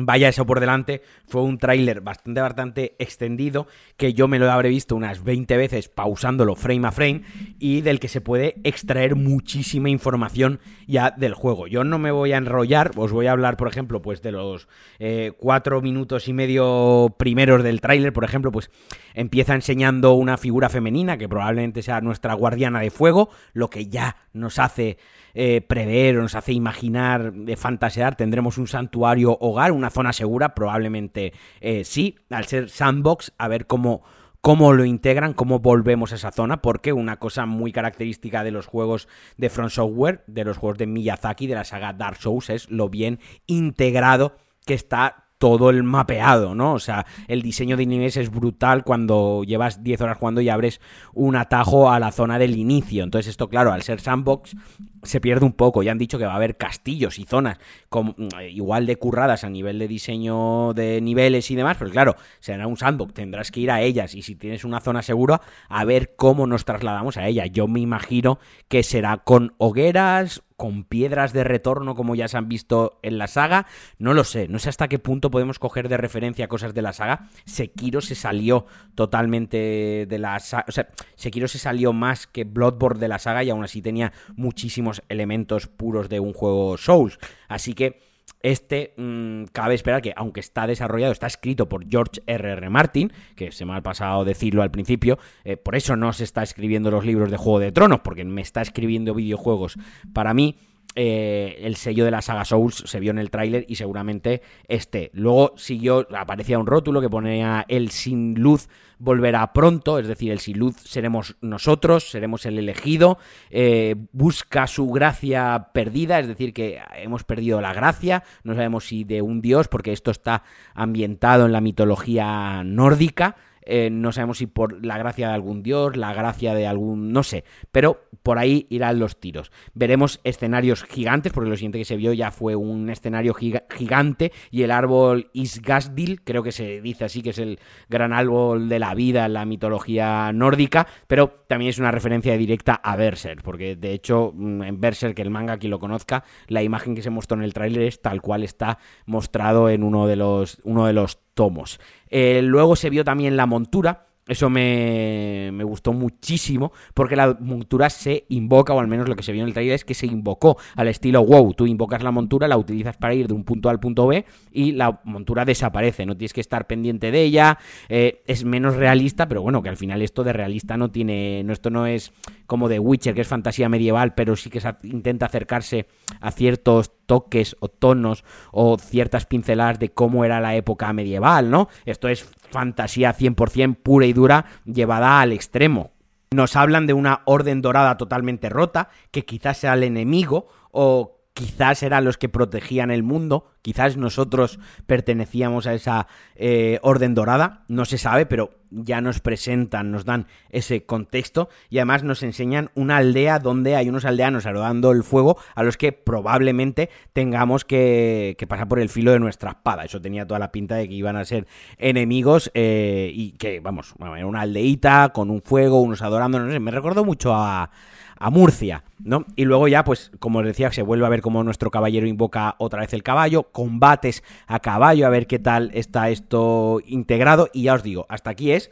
Vaya 0.00 0.28
eso 0.28 0.46
por 0.46 0.60
delante, 0.60 1.02
fue 1.26 1.42
un 1.42 1.58
tráiler 1.58 2.00
bastante, 2.00 2.40
bastante 2.40 2.96
extendido, 3.00 3.66
que 3.96 4.14
yo 4.14 4.28
me 4.28 4.38
lo 4.38 4.48
habré 4.48 4.68
visto 4.68 4.94
unas 4.94 5.24
20 5.24 5.56
veces 5.56 5.88
pausándolo 5.88 6.54
frame 6.54 6.86
a 6.86 6.92
frame 6.92 7.22
y 7.58 7.80
del 7.80 7.98
que 7.98 8.06
se 8.06 8.20
puede 8.20 8.60
extraer 8.62 9.16
muchísima 9.16 9.90
información 9.90 10.60
ya 10.86 11.10
del 11.10 11.34
juego. 11.34 11.66
Yo 11.66 11.82
no 11.82 11.98
me 11.98 12.12
voy 12.12 12.32
a 12.32 12.36
enrollar, 12.36 12.92
os 12.94 13.10
voy 13.10 13.26
a 13.26 13.32
hablar, 13.32 13.56
por 13.56 13.66
ejemplo, 13.66 14.00
pues 14.00 14.22
de 14.22 14.30
los 14.30 14.68
eh, 15.00 15.32
cuatro 15.36 15.82
minutos 15.82 16.28
y 16.28 16.32
medio 16.32 17.16
primeros 17.18 17.64
del 17.64 17.80
tráiler, 17.80 18.12
por 18.12 18.22
ejemplo, 18.22 18.52
pues 18.52 18.70
empieza 19.14 19.56
enseñando 19.56 20.12
una 20.12 20.36
figura 20.36 20.68
femenina 20.68 21.18
que 21.18 21.28
probablemente 21.28 21.82
sea 21.82 22.00
nuestra 22.00 22.34
guardiana 22.34 22.78
de 22.78 22.92
fuego, 22.92 23.30
lo 23.52 23.68
que 23.68 23.88
ya 23.88 24.14
nos 24.32 24.60
hace 24.60 24.96
eh, 25.40 25.60
prever 25.60 26.18
o 26.18 26.22
nos 26.22 26.34
hace 26.34 26.52
imaginar, 26.52 27.32
de 27.32 27.56
fantasear, 27.56 28.16
tendremos 28.16 28.58
un 28.58 28.66
santuario 28.66 29.38
hogar, 29.40 29.70
una 29.70 29.88
zona 29.88 30.12
segura, 30.12 30.52
probablemente 30.52 31.32
eh, 31.60 31.84
sí, 31.84 32.16
al 32.28 32.46
ser 32.46 32.68
sandbox, 32.68 33.32
a 33.38 33.46
ver 33.46 33.68
cómo 33.68 34.02
cómo 34.40 34.72
lo 34.72 34.84
integran, 34.84 35.34
cómo 35.34 35.60
volvemos 35.60 36.10
a 36.10 36.16
esa 36.16 36.32
zona, 36.32 36.60
porque 36.60 36.92
una 36.92 37.18
cosa 37.18 37.46
muy 37.46 37.70
característica 37.70 38.42
de 38.42 38.50
los 38.50 38.66
juegos 38.66 39.06
de 39.36 39.48
Front 39.48 39.70
Software, 39.70 40.24
de 40.26 40.44
los 40.44 40.56
juegos 40.56 40.78
de 40.78 40.88
Miyazaki, 40.88 41.46
de 41.46 41.54
la 41.54 41.64
saga 41.64 41.92
Dark 41.92 42.16
Souls, 42.16 42.50
es 42.50 42.68
lo 42.68 42.88
bien 42.88 43.20
integrado 43.46 44.36
que 44.66 44.74
está 44.74 45.27
todo 45.38 45.70
el 45.70 45.84
mapeado, 45.84 46.54
¿no? 46.54 46.74
O 46.74 46.78
sea, 46.78 47.06
el 47.28 47.42
diseño 47.42 47.76
de 47.76 47.86
niveles 47.86 48.16
es 48.16 48.30
brutal 48.30 48.84
cuando 48.84 49.44
llevas 49.44 49.82
10 49.82 50.00
horas 50.00 50.18
jugando 50.18 50.40
y 50.40 50.48
abres 50.48 50.80
un 51.14 51.36
atajo 51.36 51.90
a 51.90 52.00
la 52.00 52.12
zona 52.12 52.38
del 52.38 52.56
inicio. 52.56 53.04
Entonces 53.04 53.30
esto, 53.30 53.48
claro, 53.48 53.72
al 53.72 53.82
ser 53.82 54.00
sandbox 54.00 54.56
se 55.04 55.20
pierde 55.20 55.46
un 55.46 55.52
poco. 55.52 55.82
Ya 55.82 55.92
han 55.92 55.98
dicho 55.98 56.18
que 56.18 56.26
va 56.26 56.32
a 56.32 56.36
haber 56.36 56.56
castillos 56.56 57.18
y 57.18 57.24
zonas 57.24 57.58
como, 57.88 58.14
mm, 58.16 58.40
igual 58.50 58.86
de 58.86 58.96
curradas 58.96 59.44
a 59.44 59.50
nivel 59.50 59.78
de 59.78 59.88
diseño 59.88 60.72
de 60.74 61.00
niveles 61.00 61.50
y 61.50 61.56
demás, 61.56 61.76
pero 61.78 61.90
claro, 61.90 62.16
será 62.40 62.66
un 62.66 62.76
sandbox, 62.76 63.14
tendrás 63.14 63.50
que 63.50 63.60
ir 63.60 63.70
a 63.70 63.80
ellas 63.80 64.14
y 64.14 64.22
si 64.22 64.34
tienes 64.34 64.64
una 64.64 64.80
zona 64.80 65.02
segura, 65.02 65.40
a 65.68 65.84
ver 65.84 66.14
cómo 66.16 66.46
nos 66.46 66.64
trasladamos 66.64 67.16
a 67.16 67.26
ella. 67.26 67.46
Yo 67.46 67.68
me 67.68 67.80
imagino 67.80 68.38
que 68.68 68.82
será 68.82 69.18
con 69.18 69.54
hogueras, 69.58 70.42
con 70.58 70.82
piedras 70.82 71.32
de 71.32 71.44
retorno 71.44 71.94
como 71.94 72.16
ya 72.16 72.26
se 72.26 72.36
han 72.36 72.48
visto 72.48 72.98
en 73.02 73.16
la 73.16 73.28
saga. 73.28 73.66
No 73.98 74.12
lo 74.12 74.24
sé, 74.24 74.48
no 74.48 74.58
sé 74.58 74.68
hasta 74.68 74.88
qué 74.88 74.98
punto 74.98 75.30
podemos 75.30 75.60
coger 75.60 75.88
de 75.88 75.96
referencia 75.96 76.48
cosas 76.48 76.74
de 76.74 76.82
la 76.82 76.92
saga. 76.92 77.28
Sekiro 77.44 78.00
se 78.00 78.16
salió 78.16 78.66
totalmente 78.96 80.06
de 80.08 80.18
la 80.18 80.40
saga, 80.40 80.64
o 80.66 80.72
sea, 80.72 80.88
Sekiro 81.14 81.46
se 81.46 81.60
salió 81.60 81.92
más 81.92 82.26
que 82.26 82.42
Bloodborne 82.42 82.98
de 82.98 83.06
la 83.06 83.20
saga 83.20 83.44
y 83.44 83.50
aún 83.50 83.62
así 83.62 83.80
tenía 83.80 84.12
muchísimos 84.34 85.00
elementos 85.08 85.68
puros 85.68 86.08
de 86.08 86.18
un 86.18 86.32
juego 86.32 86.76
Souls. 86.76 87.20
Así 87.46 87.74
que 87.74 88.07
este 88.42 88.94
mm, 88.96 89.44
cabe 89.52 89.74
esperar 89.74 90.02
que, 90.02 90.12
aunque 90.16 90.40
está 90.40 90.66
desarrollado, 90.66 91.12
está 91.12 91.26
escrito 91.26 91.68
por 91.68 91.88
George 91.88 92.20
R.R. 92.26 92.58
R. 92.58 92.70
Martin, 92.70 93.12
que 93.36 93.52
se 93.52 93.64
me 93.64 93.74
ha 93.74 93.82
pasado 93.82 94.24
decirlo 94.24 94.62
al 94.62 94.70
principio, 94.70 95.18
eh, 95.44 95.56
por 95.56 95.76
eso 95.76 95.96
no 95.96 96.12
se 96.12 96.24
está 96.24 96.42
escribiendo 96.42 96.90
los 96.90 97.04
libros 97.04 97.30
de 97.30 97.36
Juego 97.36 97.58
de 97.58 97.72
Tronos, 97.72 98.00
porque 98.00 98.24
me 98.24 98.42
está 98.42 98.62
escribiendo 98.62 99.14
videojuegos. 99.14 99.76
Para 100.12 100.34
mí, 100.34 100.56
eh, 100.94 101.58
el 101.62 101.76
sello 101.76 102.04
de 102.04 102.10
la 102.10 102.22
saga 102.22 102.44
Souls 102.44 102.82
se 102.86 103.00
vio 103.00 103.10
en 103.10 103.18
el 103.18 103.30
tráiler 103.30 103.64
y 103.68 103.76
seguramente 103.76 104.42
este. 104.66 105.10
Luego 105.12 105.52
siguió, 105.56 106.06
aparecía 106.16 106.58
un 106.58 106.66
rótulo 106.66 107.00
que 107.00 107.10
ponía 107.10 107.64
el 107.68 107.90
sin 107.90 108.34
luz 108.34 108.68
volverá 108.98 109.52
pronto, 109.52 109.98
es 109.98 110.08
decir, 110.08 110.32
el 110.32 110.40
sin 110.40 110.58
luz 110.58 110.76
seremos 110.76 111.36
nosotros, 111.40 112.10
seremos 112.10 112.46
el 112.46 112.58
elegido, 112.58 113.18
eh, 113.50 113.94
busca 114.12 114.66
su 114.66 114.88
gracia 114.88 115.68
perdida, 115.72 116.18
es 116.18 116.28
decir, 116.28 116.52
que 116.52 116.80
hemos 116.96 117.24
perdido 117.24 117.60
la 117.60 117.72
gracia, 117.72 118.24
no 118.42 118.54
sabemos 118.54 118.86
si 118.86 119.04
de 119.04 119.22
un 119.22 119.40
dios, 119.40 119.68
porque 119.68 119.92
esto 119.92 120.10
está 120.10 120.42
ambientado 120.74 121.46
en 121.46 121.52
la 121.52 121.60
mitología 121.60 122.62
nórdica, 122.64 123.36
eh, 123.68 123.90
no 123.90 124.12
sabemos 124.12 124.38
si 124.38 124.46
por 124.46 124.84
la 124.84 124.96
gracia 124.96 125.28
de 125.28 125.34
algún 125.34 125.62
dios, 125.62 125.96
la 125.96 126.14
gracia 126.14 126.54
de 126.54 126.66
algún, 126.66 127.12
no 127.12 127.22
sé, 127.22 127.44
pero 127.70 128.00
por 128.22 128.38
ahí 128.38 128.66
irán 128.70 128.98
los 128.98 129.20
tiros. 129.20 129.52
Veremos 129.74 130.20
escenarios 130.24 130.84
gigantes, 130.84 131.32
porque 131.32 131.50
lo 131.50 131.56
siguiente 131.56 131.78
que 131.78 131.84
se 131.84 131.96
vio 131.96 132.12
ya 132.14 132.30
fue 132.30 132.56
un 132.56 132.88
escenario 132.88 133.34
gigante 133.34 134.32
y 134.50 134.62
el 134.62 134.70
árbol 134.70 135.30
Isgasdil, 135.34 136.22
creo 136.22 136.42
que 136.42 136.52
se 136.52 136.80
dice 136.80 137.04
así, 137.04 137.22
que 137.22 137.30
es 137.30 137.38
el 137.38 137.58
gran 137.88 138.12
árbol 138.12 138.68
de 138.68 138.78
la 138.78 138.94
vida 138.94 139.26
en 139.26 139.34
la 139.34 139.44
mitología 139.44 140.32
nórdica, 140.32 140.86
pero 141.06 141.44
también 141.46 141.68
es 141.70 141.78
una 141.78 141.90
referencia 141.90 142.36
directa 142.36 142.74
a 142.74 142.96
Berserk, 142.96 143.42
porque 143.42 143.76
de 143.76 143.92
hecho 143.92 144.32
mm, 144.34 144.62
en 144.62 144.80
Berserk, 144.80 145.18
el 145.18 145.30
manga, 145.30 145.58
quien 145.58 145.70
lo 145.70 145.78
conozca, 145.78 146.24
la 146.46 146.62
imagen 146.62 146.94
que 146.94 147.02
se 147.02 147.10
mostró 147.10 147.36
en 147.36 147.44
el 147.44 147.52
tráiler 147.52 147.82
es 147.82 148.00
tal 148.00 148.22
cual 148.22 148.42
está 148.42 148.78
mostrado 149.04 149.68
en 149.68 149.82
uno 149.82 150.06
de 150.06 150.16
los, 150.16 150.58
uno 150.64 150.86
de 150.86 150.92
los 150.94 151.18
tomos. 151.38 151.78
Eh, 152.10 152.40
luego 152.42 152.74
se 152.74 152.90
vio 152.90 153.04
también 153.04 153.36
la 153.36 153.46
montura. 153.46 154.06
Eso 154.26 154.50
me, 154.50 155.50
me, 155.54 155.62
gustó 155.62 155.94
muchísimo 155.94 156.72
porque 156.92 157.16
la 157.16 157.38
montura 157.40 157.88
se 157.88 158.26
invoca, 158.28 158.74
o 158.74 158.80
al 158.80 158.88
menos 158.88 159.08
lo 159.08 159.14
que 159.16 159.22
se 159.22 159.32
vio 159.32 159.40
en 159.40 159.48
el 159.48 159.54
trailer 159.54 159.74
es 159.76 159.84
que 159.86 159.94
se 159.94 160.06
invocó 160.06 160.58
al 160.74 160.88
estilo 160.88 161.22
WoW. 161.22 161.54
Tú 161.54 161.66
invocas 161.66 162.02
la 162.02 162.10
montura, 162.10 162.48
la 162.48 162.58
utilizas 162.58 162.96
para 162.96 163.14
ir 163.14 163.28
de 163.28 163.34
un 163.34 163.44
punto 163.44 163.68
A 163.68 163.72
al 163.72 163.80
punto 163.80 164.08
B 164.08 164.26
y 164.52 164.72
la 164.72 165.00
montura 165.04 165.44
desaparece. 165.44 166.04
No 166.04 166.16
tienes 166.16 166.34
que 166.34 166.42
estar 166.42 166.66
pendiente 166.66 167.10
de 167.12 167.22
ella. 167.22 167.58
Eh, 167.88 168.22
es 168.26 168.44
menos 168.44 168.76
realista, 168.76 169.28
pero 169.28 169.40
bueno, 169.40 169.62
que 169.62 169.70
al 169.70 169.78
final 169.78 170.02
esto 170.02 170.24
de 170.24 170.32
realista 170.32 170.76
no 170.76 170.90
tiene. 170.90 171.42
No, 171.44 171.52
esto 171.52 171.70
no 171.70 171.86
es 171.86 172.12
como 172.48 172.68
de 172.68 172.80
Witcher, 172.80 173.14
que 173.14 173.20
es 173.20 173.28
fantasía 173.28 173.68
medieval, 173.68 174.14
pero 174.14 174.34
sí 174.34 174.48
que 174.48 174.60
intenta 174.82 175.26
acercarse 175.26 175.86
a 176.20 176.30
ciertos 176.32 176.90
toques 177.04 177.54
o 177.60 177.68
tonos 177.68 178.24
o 178.50 178.78
ciertas 178.78 179.26
pinceladas 179.26 179.78
de 179.78 179.90
cómo 179.90 180.24
era 180.24 180.40
la 180.40 180.56
época 180.56 180.90
medieval, 180.94 181.50
¿no? 181.50 181.68
Esto 181.84 182.08
es 182.08 182.24
fantasía 182.50 183.14
100% 183.14 183.76
pura 183.76 184.06
y 184.06 184.14
dura 184.14 184.46
llevada 184.64 185.20
al 185.20 185.32
extremo. 185.32 185.92
Nos 186.30 186.56
hablan 186.56 186.86
de 186.86 186.94
una 186.94 187.20
orden 187.26 187.60
dorada 187.60 187.98
totalmente 187.98 188.48
rota, 188.48 188.88
que 189.10 189.26
quizás 189.26 189.58
sea 189.58 189.74
el 189.74 189.82
enemigo 189.82 190.48
o 190.70 191.17
quizás 191.38 191.84
eran 191.84 192.04
los 192.04 192.18
que 192.18 192.28
protegían 192.28 192.90
el 192.90 193.04
mundo, 193.04 193.52
quizás 193.62 193.96
nosotros 193.96 194.58
pertenecíamos 194.86 195.68
a 195.68 195.74
esa 195.74 196.08
eh, 196.34 196.80
orden 196.82 197.14
dorada, 197.14 197.64
no 197.68 197.84
se 197.84 197.96
sabe, 197.96 198.26
pero 198.26 198.50
ya 198.70 199.00
nos 199.00 199.20
presentan, 199.20 199.92
nos 199.92 200.04
dan 200.04 200.26
ese 200.50 200.84
contexto 200.84 201.48
y 201.70 201.78
además 201.78 202.02
nos 202.02 202.24
enseñan 202.24 202.70
una 202.74 202.96
aldea 202.96 203.38
donde 203.38 203.76
hay 203.76 203.88
unos 203.88 204.04
aldeanos 204.04 204.46
arrodando 204.46 204.90
el 204.90 205.04
fuego 205.04 205.38
a 205.54 205.62
los 205.62 205.76
que 205.76 205.92
probablemente 205.92 206.90
tengamos 207.12 207.64
que, 207.64 208.36
pasar 208.48 208.66
por 208.66 208.80
el 208.80 208.88
filo 208.88 209.12
de 209.12 209.20
nuestra 209.20 209.50
espada. 209.50 209.84
Eso 209.84 210.00
tenía 210.00 210.26
toda 210.26 210.40
la 210.40 210.50
pinta 210.50 210.74
de 210.74 210.88
que 210.88 210.94
iban 210.94 211.16
a 211.16 211.24
ser 211.24 211.46
enemigos 211.78 212.50
eh, 212.54 213.12
y 213.14 213.32
que, 213.32 213.60
vamos, 213.60 213.94
una 213.98 214.40
aldeita 214.40 215.10
con 215.10 215.30
un 215.30 215.40
fuego, 215.40 215.80
unos 215.80 216.02
adorando, 216.02 216.40
no 216.40 216.50
sé, 216.50 216.58
me 216.58 216.72
recordó 216.72 217.04
mucho 217.04 217.32
a 217.32 217.70
a 218.18 218.30
Murcia, 218.30 218.84
¿no? 219.02 219.24
Y 219.36 219.44
luego 219.44 219.68
ya, 219.68 219.84
pues, 219.84 220.10
como 220.18 220.40
os 220.40 220.44
decía, 220.44 220.72
se 220.72 220.82
vuelve 220.82 221.06
a 221.06 221.10
ver 221.10 221.22
cómo 221.22 221.42
nuestro 221.44 221.70
caballero 221.70 222.06
invoca 222.06 222.56
otra 222.58 222.80
vez 222.80 222.92
el 222.92 223.02
caballo, 223.02 223.44
combates 223.52 224.22
a 224.46 224.60
caballo, 224.60 225.06
a 225.06 225.10
ver 225.10 225.26
qué 225.26 225.38
tal 225.38 225.70
está 225.74 226.10
esto 226.10 226.80
integrado, 226.86 227.48
y 227.52 227.64
ya 227.64 227.74
os 227.74 227.82
digo, 227.82 228.06
hasta 228.08 228.30
aquí 228.30 228.52
es 228.52 228.70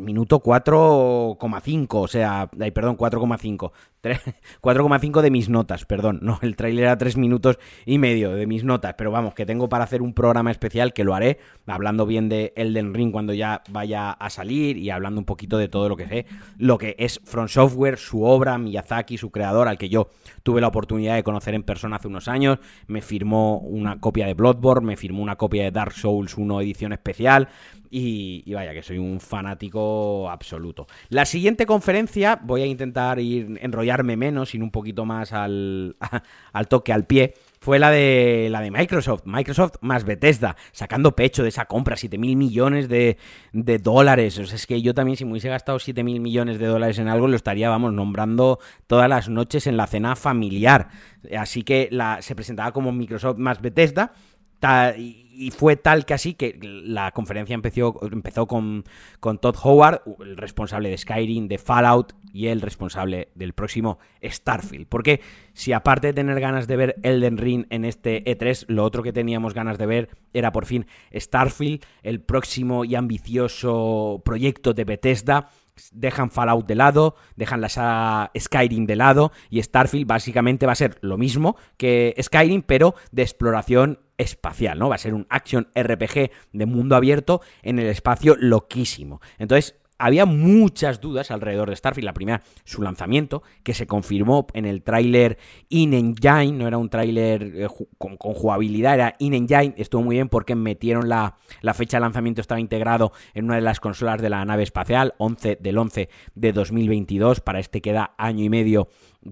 minuto 0.00 0.42
4,5, 0.42 1.86
o 1.90 2.08
sea, 2.08 2.50
ay, 2.60 2.70
perdón, 2.70 2.96
4,5. 2.96 3.72
4,5 4.02 5.20
de 5.22 5.30
mis 5.30 5.48
notas, 5.48 5.84
perdón. 5.84 6.20
No, 6.22 6.38
el 6.42 6.56
tráiler 6.56 6.84
era 6.84 6.98
3 6.98 7.16
minutos 7.16 7.58
y 7.84 7.98
medio 7.98 8.32
de 8.32 8.46
mis 8.46 8.64
notas, 8.64 8.94
pero 8.96 9.10
vamos, 9.10 9.34
que 9.34 9.46
tengo 9.46 9.68
para 9.68 9.84
hacer 9.84 10.02
un 10.02 10.14
programa 10.14 10.50
especial 10.50 10.92
que 10.92 11.04
lo 11.04 11.14
haré, 11.14 11.38
hablando 11.66 12.06
bien 12.06 12.28
de 12.28 12.52
Elden 12.56 12.94
Ring 12.94 13.10
cuando 13.10 13.32
ya 13.34 13.62
vaya 13.70 14.10
a 14.10 14.30
salir 14.30 14.76
y 14.76 14.90
hablando 14.90 15.20
un 15.20 15.24
poquito 15.24 15.58
de 15.58 15.68
todo 15.68 15.88
lo 15.88 15.96
que 15.96 16.06
sé, 16.06 16.26
lo 16.58 16.78
que 16.78 16.94
es 16.98 17.20
Front 17.24 17.50
Software, 17.50 17.98
su 17.98 18.22
obra, 18.22 18.56
Miyazaki, 18.58 19.18
su 19.18 19.30
creador, 19.30 19.68
al 19.68 19.78
que 19.78 19.88
yo 19.88 20.08
tuve 20.42 20.60
la 20.60 20.68
oportunidad 20.68 21.16
de 21.16 21.24
conocer 21.24 21.54
en 21.54 21.62
persona 21.62 21.96
hace 21.96 22.08
unos 22.08 22.28
años, 22.28 22.58
me 22.86 23.02
firmó 23.02 23.58
una 23.58 24.00
copia 24.00 24.26
de 24.26 24.34
Bloodborne, 24.34 24.86
me 24.86 24.96
firmó 24.96 25.22
una 25.22 25.36
copia 25.36 25.64
de 25.64 25.70
Dark 25.70 25.92
Souls 25.92 26.36
1 26.36 26.60
edición 26.60 26.92
especial, 26.92 27.48
y, 27.90 28.52
vaya, 28.52 28.72
que 28.72 28.82
soy 28.82 28.98
un 28.98 29.20
fanático 29.20 30.28
absoluto. 30.30 30.86
La 31.08 31.24
siguiente 31.24 31.66
conferencia, 31.66 32.38
voy 32.42 32.62
a 32.62 32.66
intentar 32.66 33.18
ir 33.18 33.58
enrollarme 33.60 34.16
menos, 34.16 34.54
y 34.54 34.60
un 34.60 34.70
poquito 34.70 35.04
más 35.04 35.32
al, 35.32 35.96
al 36.52 36.68
toque, 36.68 36.92
al 36.92 37.06
pie. 37.06 37.34
Fue 37.60 37.78
la 37.80 37.90
de 37.90 38.48
la 38.50 38.60
de 38.60 38.70
Microsoft, 38.70 39.22
Microsoft 39.24 39.76
más 39.80 40.04
Bethesda, 40.04 40.56
sacando 40.70 41.16
pecho 41.16 41.42
de 41.42 41.48
esa 41.48 41.64
compra, 41.64 41.96
7 41.96 42.16
mil 42.16 42.36
millones 42.36 42.88
de, 42.88 43.18
de 43.52 43.78
dólares. 43.78 44.38
O 44.38 44.46
sea, 44.46 44.54
es 44.54 44.66
que 44.66 44.80
yo 44.80 44.94
también, 44.94 45.16
si 45.16 45.24
me 45.24 45.32
hubiese 45.32 45.48
gastado 45.48 45.78
7 45.78 46.04
mil 46.04 46.20
millones 46.20 46.58
de 46.58 46.66
dólares 46.66 46.98
en 46.98 47.08
algo, 47.08 47.26
lo 47.26 47.34
estaría, 47.34 47.68
vamos, 47.68 47.92
nombrando 47.92 48.60
todas 48.86 49.08
las 49.08 49.28
noches 49.28 49.66
en 49.66 49.76
la 49.76 49.88
cena 49.88 50.14
familiar. 50.14 50.88
Así 51.36 51.64
que 51.64 51.88
la, 51.90 52.22
se 52.22 52.36
presentaba 52.36 52.72
como 52.72 52.92
Microsoft 52.92 53.38
más 53.38 53.60
Bethesda 53.60 54.12
y 54.60 55.52
fue 55.52 55.76
tal 55.76 56.04
que 56.04 56.14
así 56.14 56.34
que 56.34 56.58
la 56.60 57.12
conferencia 57.12 57.54
empezó, 57.54 58.00
empezó 58.10 58.46
con, 58.46 58.84
con, 59.20 59.38
Todd 59.38 59.54
Howard, 59.62 60.02
el 60.20 60.36
responsable 60.36 60.90
de 60.90 60.98
Skyrim, 60.98 61.46
de 61.46 61.58
Fallout 61.58 62.12
y 62.32 62.48
el 62.48 62.60
responsable 62.60 63.28
del 63.36 63.52
próximo 63.52 64.00
Starfield. 64.20 64.88
Porque 64.88 65.20
si 65.52 65.72
aparte 65.72 66.08
de 66.08 66.12
tener 66.12 66.40
ganas 66.40 66.66
de 66.66 66.76
ver 66.76 66.96
Elden 67.04 67.38
Ring 67.38 67.66
en 67.70 67.84
este 67.84 68.24
E3, 68.24 68.64
lo 68.66 68.82
otro 68.82 69.04
que 69.04 69.12
teníamos 69.12 69.54
ganas 69.54 69.78
de 69.78 69.86
ver 69.86 70.08
era 70.32 70.50
por 70.50 70.66
fin 70.66 70.86
Starfield, 71.14 71.84
el 72.02 72.20
próximo 72.20 72.84
y 72.84 72.96
ambicioso 72.96 74.20
proyecto 74.24 74.74
de 74.74 74.84
Bethesda 74.84 75.50
dejan 75.92 76.32
Fallout 76.32 76.66
de 76.66 76.74
lado, 76.74 77.14
dejan 77.36 77.60
la 77.60 78.30
Skyrim 78.36 78.86
de 78.86 78.96
lado 78.96 79.30
y 79.50 79.62
Starfield 79.62 80.08
básicamente 80.08 80.66
va 80.66 80.72
a 80.72 80.74
ser 80.74 80.98
lo 81.00 81.16
mismo 81.16 81.56
que 81.76 82.16
Skyrim, 82.20 82.62
pero 82.62 82.96
de 83.12 83.22
exploración 83.22 84.00
espacial, 84.18 84.78
¿no? 84.78 84.88
Va 84.88 84.96
a 84.96 84.98
ser 84.98 85.14
un 85.14 85.26
action 85.30 85.68
RPG 85.74 86.30
de 86.52 86.66
mundo 86.66 86.96
abierto 86.96 87.40
en 87.62 87.78
el 87.78 87.86
espacio 87.86 88.36
loquísimo. 88.38 89.20
Entonces, 89.38 89.76
había 89.98 90.26
muchas 90.26 91.00
dudas 91.00 91.30
alrededor 91.30 91.68
de 91.70 91.76
Starfield. 91.76 92.06
La 92.06 92.14
primera, 92.14 92.42
su 92.64 92.82
lanzamiento, 92.82 93.42
que 93.64 93.74
se 93.74 93.86
confirmó 93.86 94.46
en 94.54 94.64
el 94.64 94.82
tráiler 94.82 95.38
in-engine, 95.68 96.52
no 96.52 96.68
era 96.68 96.78
un 96.78 96.88
tráiler 96.88 97.42
eh, 97.42 97.66
con, 97.98 98.16
jugabilidad, 98.16 98.94
era 98.94 99.16
in-engine. 99.18 99.74
Estuvo 99.76 100.02
muy 100.02 100.16
bien 100.16 100.28
porque 100.28 100.54
metieron 100.54 101.08
la, 101.08 101.36
la, 101.62 101.74
fecha 101.74 101.96
de 101.96 102.02
lanzamiento, 102.02 102.40
estaba 102.40 102.60
integrado 102.60 103.12
en 103.34 103.46
una 103.46 103.56
de 103.56 103.62
las 103.62 103.80
consolas 103.80 104.22
de 104.22 104.30
la 104.30 104.44
nave 104.44 104.62
espacial, 104.62 105.14
11 105.18 105.58
del 105.60 105.76
11 105.76 106.08
de 106.34 106.52
2022. 106.52 107.40
Para 107.40 107.58
este 107.58 107.80
queda 107.80 108.14
año 108.18 108.44
y 108.44 108.50
medio 108.50 108.88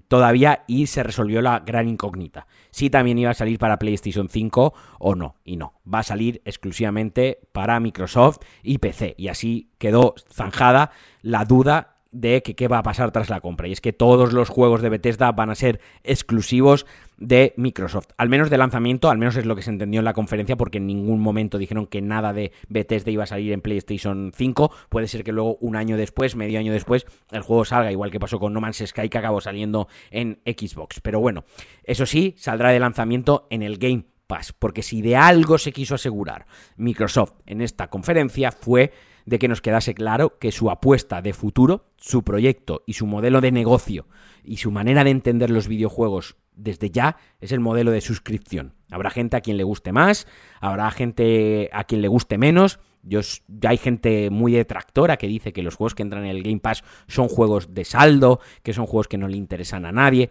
todavía 0.08 0.64
y 0.66 0.86
se 0.86 1.02
resolvió 1.02 1.42
la 1.42 1.60
gran 1.60 1.88
incógnita. 1.88 2.46
Si 2.70 2.90
también 2.90 3.18
iba 3.18 3.30
a 3.30 3.34
salir 3.34 3.58
para 3.58 3.78
PlayStation 3.78 4.28
5 4.28 4.74
o 4.98 5.14
no. 5.14 5.36
Y 5.44 5.56
no, 5.56 5.74
va 5.92 6.00
a 6.00 6.04
salir 6.04 6.42
exclusivamente 6.44 7.40
para 7.52 7.80
Microsoft 7.80 8.38
y 8.62 8.78
PC. 8.78 9.14
Y 9.16 9.28
así 9.28 9.70
quedó 9.78 10.14
zanjada 10.30 10.90
la 11.22 11.44
duda 11.44 11.96
de 12.12 12.42
que 12.42 12.54
qué 12.54 12.68
va 12.68 12.78
a 12.78 12.82
pasar 12.82 13.10
tras 13.12 13.30
la 13.30 13.40
compra. 13.40 13.68
Y 13.68 13.72
es 13.72 13.80
que 13.80 13.92
todos 13.92 14.32
los 14.32 14.48
juegos 14.48 14.82
de 14.82 14.88
Bethesda 14.88 15.32
van 15.32 15.50
a 15.50 15.54
ser 15.54 15.80
exclusivos 16.02 16.86
de 17.18 17.54
Microsoft. 17.56 18.08
Al 18.16 18.28
menos 18.28 18.50
de 18.50 18.58
lanzamiento, 18.58 19.10
al 19.10 19.18
menos 19.18 19.36
es 19.36 19.46
lo 19.46 19.56
que 19.56 19.62
se 19.62 19.70
entendió 19.70 20.00
en 20.00 20.04
la 20.04 20.12
conferencia, 20.12 20.56
porque 20.56 20.78
en 20.78 20.86
ningún 20.86 21.20
momento 21.20 21.58
dijeron 21.58 21.86
que 21.86 22.02
nada 22.02 22.32
de 22.32 22.52
Bethesda 22.68 23.10
iba 23.10 23.24
a 23.24 23.26
salir 23.26 23.52
en 23.52 23.60
PlayStation 23.60 24.32
5. 24.34 24.70
Puede 24.88 25.08
ser 25.08 25.24
que 25.24 25.32
luego 25.32 25.56
un 25.60 25.76
año 25.76 25.96
después, 25.96 26.36
medio 26.36 26.58
año 26.58 26.72
después, 26.72 27.06
el 27.30 27.42
juego 27.42 27.64
salga, 27.64 27.92
igual 27.92 28.10
que 28.10 28.20
pasó 28.20 28.38
con 28.38 28.52
No 28.52 28.60
Man's 28.60 28.82
Sky, 28.86 29.08
que 29.08 29.18
acabó 29.18 29.40
saliendo 29.40 29.88
en 30.10 30.40
Xbox. 30.44 31.00
Pero 31.00 31.20
bueno, 31.20 31.44
eso 31.84 32.06
sí, 32.06 32.34
saldrá 32.36 32.70
de 32.70 32.80
lanzamiento 32.80 33.46
en 33.50 33.62
el 33.62 33.78
Game 33.78 34.04
Pass, 34.26 34.52
porque 34.52 34.82
si 34.82 35.02
de 35.02 35.16
algo 35.16 35.56
se 35.58 35.72
quiso 35.72 35.94
asegurar 35.94 36.46
Microsoft 36.76 37.34
en 37.46 37.60
esta 37.60 37.88
conferencia 37.88 38.50
fue 38.50 38.92
de 39.24 39.38
que 39.38 39.48
nos 39.48 39.60
quedase 39.60 39.94
claro 39.94 40.38
que 40.38 40.52
su 40.52 40.70
apuesta 40.70 41.22
de 41.22 41.32
futuro, 41.32 41.86
su 41.96 42.22
proyecto 42.22 42.82
y 42.86 42.94
su 42.94 43.06
modelo 43.06 43.40
de 43.40 43.52
negocio 43.52 44.06
y 44.44 44.58
su 44.58 44.70
manera 44.70 45.04
de 45.04 45.10
entender 45.10 45.50
los 45.50 45.68
videojuegos 45.68 46.36
desde 46.56 46.90
ya 46.90 47.16
es 47.40 47.52
el 47.52 47.60
modelo 47.60 47.90
de 47.90 48.00
suscripción. 48.00 48.74
Habrá 48.90 49.10
gente 49.10 49.36
a 49.36 49.40
quien 49.40 49.56
le 49.56 49.64
guste 49.64 49.92
más, 49.92 50.26
habrá 50.60 50.90
gente 50.90 51.70
a 51.72 51.84
quien 51.84 52.02
le 52.02 52.08
guste 52.08 52.38
menos, 52.38 52.80
yo, 53.06 53.20
hay 53.66 53.78
gente 53.78 54.30
muy 54.30 54.52
detractora 54.52 55.16
que 55.16 55.28
dice 55.28 55.52
que 55.52 55.62
los 55.62 55.76
juegos 55.76 55.94
que 55.94 56.02
entran 56.02 56.24
en 56.24 56.30
el 56.30 56.42
Game 56.42 56.58
Pass 56.58 56.82
son 57.06 57.28
juegos 57.28 57.72
de 57.72 57.84
saldo, 57.84 58.40
que 58.62 58.72
son 58.72 58.86
juegos 58.86 59.08
que 59.08 59.16
no 59.16 59.28
le 59.28 59.36
interesan 59.36 59.86
a 59.86 59.92
nadie. 59.92 60.30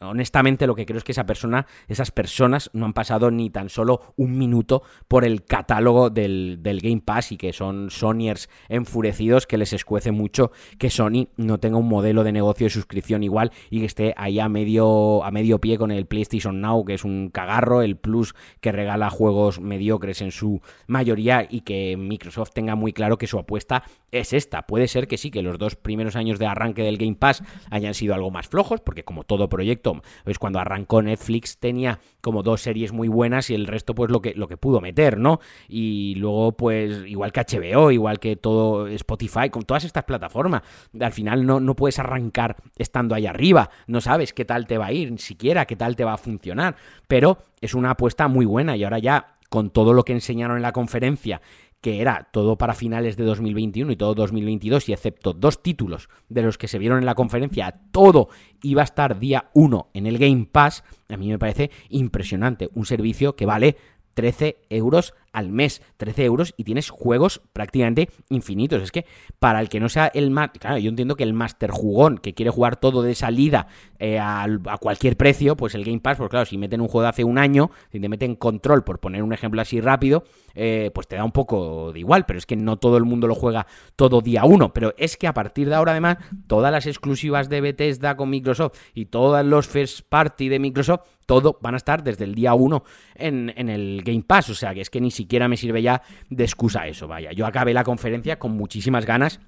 honestamente, 0.00 0.66
lo 0.66 0.74
que 0.74 0.86
creo 0.86 0.98
es 0.98 1.04
que 1.04 1.12
esa 1.12 1.26
persona, 1.26 1.66
esas 1.88 2.10
personas 2.10 2.70
no 2.72 2.86
han 2.86 2.92
pasado 2.92 3.30
ni 3.30 3.50
tan 3.50 3.68
solo 3.68 4.00
un 4.16 4.38
minuto 4.38 4.82
por 5.08 5.24
el 5.24 5.44
catálogo 5.44 6.10
del, 6.10 6.60
Game 6.62 7.02
Pass 7.04 7.32
y 7.32 7.36
que 7.36 7.52
son 7.52 7.90
Sonyers 7.90 8.48
enfurecidos 8.68 9.46
que 9.46 9.58
les 9.58 9.72
escuece 9.72 10.12
mucho 10.12 10.50
que 10.78 10.90
Sony 10.90 11.28
no 11.36 11.58
tenga 11.58 11.78
un 11.78 11.88
modelo 11.88 12.24
de 12.24 12.32
negocio 12.32 12.66
de 12.66 12.70
suscripción 12.70 13.22
igual 13.22 13.52
y 13.70 13.80
que 13.80 13.86
esté 13.86 14.14
ahí 14.16 14.38
a 14.38 14.48
medio, 14.48 15.24
a 15.24 15.30
medio 15.30 15.60
pie 15.60 15.78
con 15.78 15.90
el 15.90 16.06
PlayStation 16.06 16.60
Now, 16.60 16.84
que 16.84 16.94
es 16.94 17.04
un 17.04 17.30
cagarro, 17.30 17.82
el 17.82 17.96
Plus 17.96 18.34
que 18.60 18.72
regala 18.72 19.10
juegos 19.10 19.60
mediocres 19.60 20.20
en 20.20 20.30
su 20.30 20.60
mayoría 20.86 21.46
y 21.48 21.60
que 21.60 21.96
Microsoft 22.08 22.50
tenga 22.52 22.74
muy 22.74 22.92
claro 22.92 23.18
que 23.18 23.26
su 23.26 23.38
apuesta 23.38 23.84
es 24.10 24.32
esta. 24.32 24.66
Puede 24.66 24.88
ser 24.88 25.08
que 25.08 25.18
sí, 25.18 25.30
que 25.30 25.42
los 25.42 25.58
dos 25.58 25.76
primeros 25.76 26.16
años 26.16 26.38
de 26.38 26.46
arranque 26.46 26.82
del 26.82 26.98
Game 26.98 27.16
Pass 27.16 27.42
hayan 27.70 27.94
sido 27.94 28.14
algo 28.14 28.30
más 28.30 28.48
flojos, 28.48 28.80
porque 28.80 29.04
como 29.04 29.24
todo 29.24 29.48
proyecto, 29.48 30.02
pues 30.24 30.38
cuando 30.38 30.58
arrancó 30.58 31.02
Netflix 31.02 31.58
tenía 31.58 32.00
como 32.20 32.42
dos 32.42 32.62
series 32.62 32.92
muy 32.92 33.08
buenas 33.08 33.50
y 33.50 33.54
el 33.54 33.66
resto 33.66 33.94
pues 33.94 34.10
lo 34.10 34.20
que, 34.20 34.34
lo 34.34 34.48
que 34.48 34.56
pudo 34.56 34.80
meter, 34.80 35.18
¿no? 35.18 35.40
Y 35.68 36.14
luego 36.16 36.52
pues 36.52 37.06
igual 37.06 37.32
que 37.32 37.40
HBO, 37.40 37.90
igual 37.90 38.18
que 38.18 38.36
todo 38.36 38.86
Spotify, 38.88 39.50
con 39.50 39.62
todas 39.62 39.84
estas 39.84 40.04
plataformas, 40.04 40.62
al 40.98 41.12
final 41.12 41.46
no, 41.46 41.60
no 41.60 41.74
puedes 41.76 41.98
arrancar 41.98 42.56
estando 42.76 43.14
ahí 43.14 43.26
arriba, 43.26 43.70
no 43.86 44.00
sabes 44.00 44.32
qué 44.32 44.44
tal 44.44 44.66
te 44.66 44.78
va 44.78 44.86
a 44.86 44.92
ir, 44.92 45.10
ni 45.10 45.18
siquiera 45.18 45.66
qué 45.66 45.76
tal 45.76 45.96
te 45.96 46.04
va 46.04 46.14
a 46.14 46.18
funcionar, 46.18 46.76
pero 47.08 47.38
es 47.60 47.74
una 47.74 47.90
apuesta 47.90 48.28
muy 48.28 48.46
buena 48.46 48.76
y 48.76 48.84
ahora 48.84 48.98
ya 48.98 49.34
con 49.54 49.70
todo 49.70 49.92
lo 49.92 50.04
que 50.04 50.12
enseñaron 50.12 50.56
en 50.56 50.62
la 50.62 50.72
conferencia 50.72 51.40
que 51.84 52.00
era 52.00 52.28
todo 52.32 52.56
para 52.56 52.72
finales 52.72 53.18
de 53.18 53.24
2021 53.24 53.92
y 53.92 53.96
todo 53.96 54.14
2022, 54.14 54.88
y 54.88 54.94
excepto 54.94 55.34
dos 55.34 55.62
títulos 55.62 56.08
de 56.30 56.40
los 56.40 56.56
que 56.56 56.66
se 56.66 56.78
vieron 56.78 56.98
en 56.98 57.04
la 57.04 57.14
conferencia, 57.14 57.78
todo 57.92 58.30
iba 58.62 58.80
a 58.80 58.86
estar 58.86 59.18
día 59.18 59.50
1 59.52 59.90
en 59.92 60.06
el 60.06 60.16
Game 60.16 60.48
Pass, 60.50 60.82
a 61.10 61.18
mí 61.18 61.28
me 61.28 61.38
parece 61.38 61.70
impresionante. 61.90 62.70
Un 62.72 62.86
servicio 62.86 63.36
que 63.36 63.44
vale 63.44 63.76
13 64.14 64.56
euros 64.70 65.12
al 65.34 65.50
mes, 65.50 65.82
13 65.98 66.24
euros 66.24 66.54
y 66.56 66.64
tienes 66.64 66.88
juegos 66.88 67.42
prácticamente 67.52 68.08
infinitos. 68.30 68.82
Es 68.82 68.92
que 68.92 69.04
para 69.38 69.60
el 69.60 69.68
que 69.68 69.80
no 69.80 69.88
sea 69.88 70.06
el 70.06 70.30
más, 70.30 70.50
claro, 70.52 70.78
yo 70.78 70.88
entiendo 70.88 71.16
que 71.16 71.24
el 71.24 71.34
Master 71.34 71.70
Jugón 71.70 72.18
que 72.18 72.34
quiere 72.34 72.50
jugar 72.50 72.76
todo 72.76 73.02
de 73.02 73.14
salida 73.14 73.66
eh, 73.98 74.18
a, 74.18 74.46
cualquier 74.80 75.16
precio, 75.16 75.56
pues 75.56 75.74
el 75.74 75.84
Game 75.84 76.00
Pass, 76.00 76.18
pues 76.18 76.30
claro, 76.30 76.46
si 76.46 76.56
meten 76.56 76.80
un 76.80 76.88
juego 76.88 77.02
de 77.02 77.08
hace 77.08 77.24
un 77.24 77.38
año, 77.38 77.70
si 77.90 78.00
te 78.00 78.08
meten 78.08 78.36
control, 78.36 78.84
por 78.84 79.00
poner 79.00 79.22
un 79.22 79.32
ejemplo 79.32 79.60
así 79.60 79.80
rápido, 79.80 80.24
eh, 80.54 80.90
pues 80.94 81.08
te 81.08 81.16
da 81.16 81.24
un 81.24 81.32
poco 81.32 81.92
de 81.92 81.98
igual, 81.98 82.26
pero 82.26 82.38
es 82.38 82.46
que 82.46 82.56
no 82.56 82.76
todo 82.76 82.96
el 82.96 83.04
mundo 83.04 83.26
lo 83.26 83.34
juega 83.34 83.66
todo 83.96 84.20
día 84.20 84.44
uno. 84.44 84.72
Pero 84.72 84.94
es 84.96 85.16
que 85.16 85.26
a 85.26 85.34
partir 85.34 85.68
de 85.68 85.74
ahora, 85.74 85.92
además, 85.92 86.18
todas 86.46 86.70
las 86.70 86.86
exclusivas 86.86 87.48
de 87.48 87.60
Bethesda 87.60 88.16
con 88.16 88.30
Microsoft 88.30 88.78
y 88.94 89.06
todos 89.06 89.44
los 89.44 89.66
first 89.66 90.08
party 90.08 90.48
de 90.48 90.58
Microsoft, 90.60 91.00
todo 91.26 91.58
van 91.62 91.74
a 91.74 91.78
estar 91.78 92.04
desde 92.04 92.24
el 92.24 92.34
día 92.34 92.54
uno 92.54 92.84
en, 93.14 93.52
en 93.56 93.68
el 93.68 94.02
Game 94.04 94.22
Pass. 94.22 94.50
O 94.50 94.54
sea 94.54 94.74
que 94.74 94.80
es 94.80 94.90
que 94.90 95.00
ni 95.00 95.10
siquiera 95.10 95.23
siquiera 95.24 95.48
me 95.48 95.56
sirve 95.56 95.82
ya 95.82 96.02
de 96.30 96.44
excusa 96.44 96.86
eso, 96.86 97.08
vaya. 97.08 97.32
Yo 97.32 97.46
acabé 97.46 97.72
la 97.74 97.82
conferencia 97.82 98.38
con 98.38 98.52
muchísimas 98.52 99.06
ganas 99.06 99.40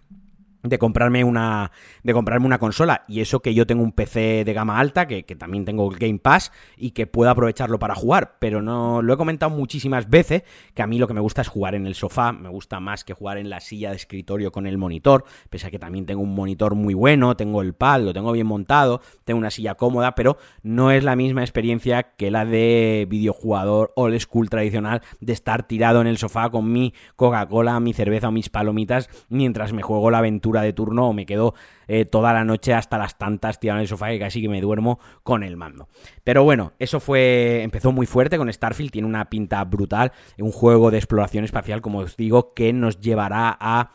de 0.69 0.79
comprarme 0.79 1.25
una 1.25 1.71
de 2.03 2.13
comprarme 2.13 2.47
una 2.47 2.59
consola. 2.59 3.05
Y 3.09 3.21
eso 3.21 3.41
que 3.41 3.55
yo 3.55 3.67
tengo 3.67 3.83
un 3.83 3.93
PC 3.93 4.45
de 4.45 4.53
gama 4.53 4.79
alta 4.79 5.07
que, 5.07 5.23
también 5.37 5.65
tengo 5.65 5.91
el 5.91 5.99
Game 5.99 6.19
Pass 6.19 6.53
y 6.77 6.93
que 6.93 7.07
puedo 7.07 7.31
aprovecharlo 7.31 7.79
para 7.79 7.95
jugar. 7.95 8.37
Pero 8.39 8.63
no 8.63 9.03
lo 9.03 9.15
he 9.15 9.17
comentado 9.17 9.51
muchísimas 9.51 10.09
veces 10.09 10.43
que 10.75 10.83
a 10.83 10.87
mí 10.87 10.99
lo 10.99 11.09
que 11.09 11.15
me 11.15 11.21
gusta 11.21 11.43
es 11.43 11.49
jugar 11.49 11.75
en 11.75 11.87
el 11.87 11.95
sofá. 11.95 12.33
Me 12.33 12.49
gusta 12.49 12.81
más 12.81 13.05
que 13.05 13.15
jugar 13.15 13.39
en 13.39 13.51
la 13.51 13.61
silla 13.61 13.91
de 13.91 13.97
escritorio 13.97 14.53
con 14.53 14.67
el 14.67 14.79
monitor 14.79 15.25
pese 15.51 15.67
a 15.67 15.71
que 15.71 15.79
también 15.79 16.07
tengo 16.07 16.23
un 16.23 16.35
monitor 16.35 16.75
muy 16.75 16.95
bueno 16.95 17.37
tengo 17.37 17.63
el 17.63 17.75
pad 17.75 18.03
lo 18.03 18.13
tengo 18.13 18.33
bien 18.33 18.47
montado 18.47 19.01
tengo 19.25 19.39
una 19.39 19.51
silla 19.51 19.75
cómoda 19.75 20.15
pero 20.15 20.37
no 20.63 20.91
es 20.91 21.05
la 21.05 21.17
misma 21.17 21.43
experiencia 21.43 22.15
que 22.17 22.31
la 22.31 22.45
de 22.45 23.07
videojugador 23.09 23.93
old 23.97 24.19
school 24.19 24.49
tradicional 24.49 25.03
de 25.21 25.33
estar 25.33 25.67
tirado 25.67 26.01
en 26.01 26.07
el 26.07 26.19
sofá 26.19 26.51
con 26.51 26.73
mi 26.73 26.95
Coca-Cola 27.17 27.79
mi 27.81 27.93
cerveza 27.93 28.29
o 28.29 28.33
mis 28.33 28.49
palomitas 28.49 29.09
mientras 29.29 29.73
me 29.73 29.83
juego 29.83 30.11
la 30.11 30.19
aventura 30.19 30.56
de 30.63 30.73
turno 30.73 31.09
o 31.09 31.13
me 31.13 31.27
quedo 31.27 31.55
eh, 31.89 32.05
toda 32.05 32.33
la 32.33 32.45
noche 32.45 32.75
hasta 32.75 32.99
las 32.99 33.19
tantas 33.19 33.61
tirado 33.61 33.79
en 33.79 33.83
el 33.83 33.89
sofá 33.89 34.09
que 34.09 34.19
casi 34.19 34.43
que 34.43 34.49
me 34.49 34.61
duermo 34.61 34.99
con 35.23 35.43
el 35.43 35.57
mando. 35.57 35.89
Pero 36.25 36.45
bueno, 36.45 36.73
eso 36.79 37.01
fue. 37.01 37.63
Empezó 37.63 37.93
muy 37.93 38.07
fuerte 38.07 38.39
con 38.39 38.53
Starfield, 38.53 38.91
tiene 38.91 39.09
una 39.09 39.29
pinta 39.31 39.63
brutal. 39.65 40.13
Un 40.39 40.53
juego 40.53 40.91
de 40.91 40.99
exploración 40.99 41.45
espacial, 41.45 41.81
como 41.81 41.99
os 41.99 42.17
digo, 42.17 42.55
que 42.55 42.73
nos 42.73 43.01
llevará 43.01 43.57
a. 43.59 43.91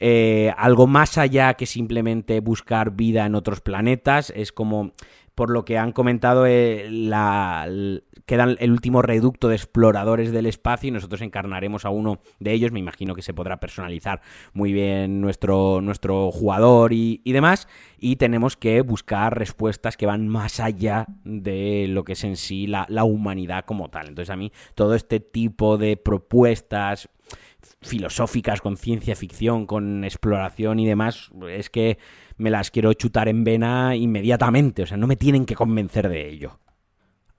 Eh, 0.00 0.52
algo 0.58 0.88
más 0.88 1.18
allá 1.18 1.54
que 1.54 1.66
simplemente 1.66 2.40
buscar 2.40 2.90
vida 2.90 3.26
en 3.26 3.34
otros 3.34 3.60
planetas. 3.60 4.30
Es 4.36 4.52
como 4.52 4.92
por 5.34 5.50
lo 5.50 5.64
que 5.64 5.78
han 5.78 5.92
comentado, 5.92 6.46
eh, 6.46 6.88
la, 6.90 7.68
quedan 8.26 8.56
el 8.60 8.70
último 8.70 9.02
reducto 9.02 9.48
de 9.48 9.56
exploradores 9.56 10.32
del 10.32 10.46
espacio 10.46 10.88
y 10.88 10.90
nosotros 10.92 11.20
encarnaremos 11.22 11.84
a 11.84 11.90
uno 11.90 12.20
de 12.38 12.52
ellos. 12.52 12.72
Me 12.72 12.78
imagino 12.78 13.14
que 13.14 13.22
se 13.22 13.34
podrá 13.34 13.58
personalizar 13.58 14.20
muy 14.52 14.72
bien 14.72 15.20
nuestro, 15.20 15.80
nuestro 15.80 16.30
jugador 16.30 16.92
y, 16.92 17.20
demás. 17.24 17.68
Y 17.98 18.16
tenemos 18.16 18.56
que 18.56 18.80
buscar 18.82 19.36
respuestas 19.36 19.96
que 19.96 20.06
van 20.06 20.28
más 20.28 20.60
allá 20.60 21.06
de 21.24 21.86
lo 21.88 22.04
que 22.04 22.12
es 22.12 22.24
en 22.24 22.36
sí 22.36 22.66
la, 22.66 22.86
la 22.88 23.04
humanidad 23.04 23.64
como 23.64 23.88
tal. 23.88 24.08
Entonces 24.08 24.30
a 24.30 24.36
mí 24.36 24.52
todo 24.74 24.94
este 24.94 25.20
tipo 25.20 25.78
de 25.78 25.96
propuestas 25.96 27.08
filosóficas, 27.80 28.60
con 28.60 28.76
ciencia 28.76 29.16
ficción, 29.16 29.66
con 29.66 30.04
exploración 30.04 30.78
y 30.78 30.86
demás, 30.86 31.30
es 31.48 31.70
que 31.70 31.98
me 32.36 32.50
las 32.50 32.70
quiero 32.70 32.92
chutar 32.92 33.28
en 33.28 33.44
vena 33.44 33.96
inmediatamente, 33.96 34.82
o 34.82 34.86
sea, 34.86 34.96
no 34.96 35.06
me 35.06 35.16
tienen 35.16 35.46
que 35.46 35.54
convencer 35.54 36.08
de 36.08 36.28
ello. 36.28 36.58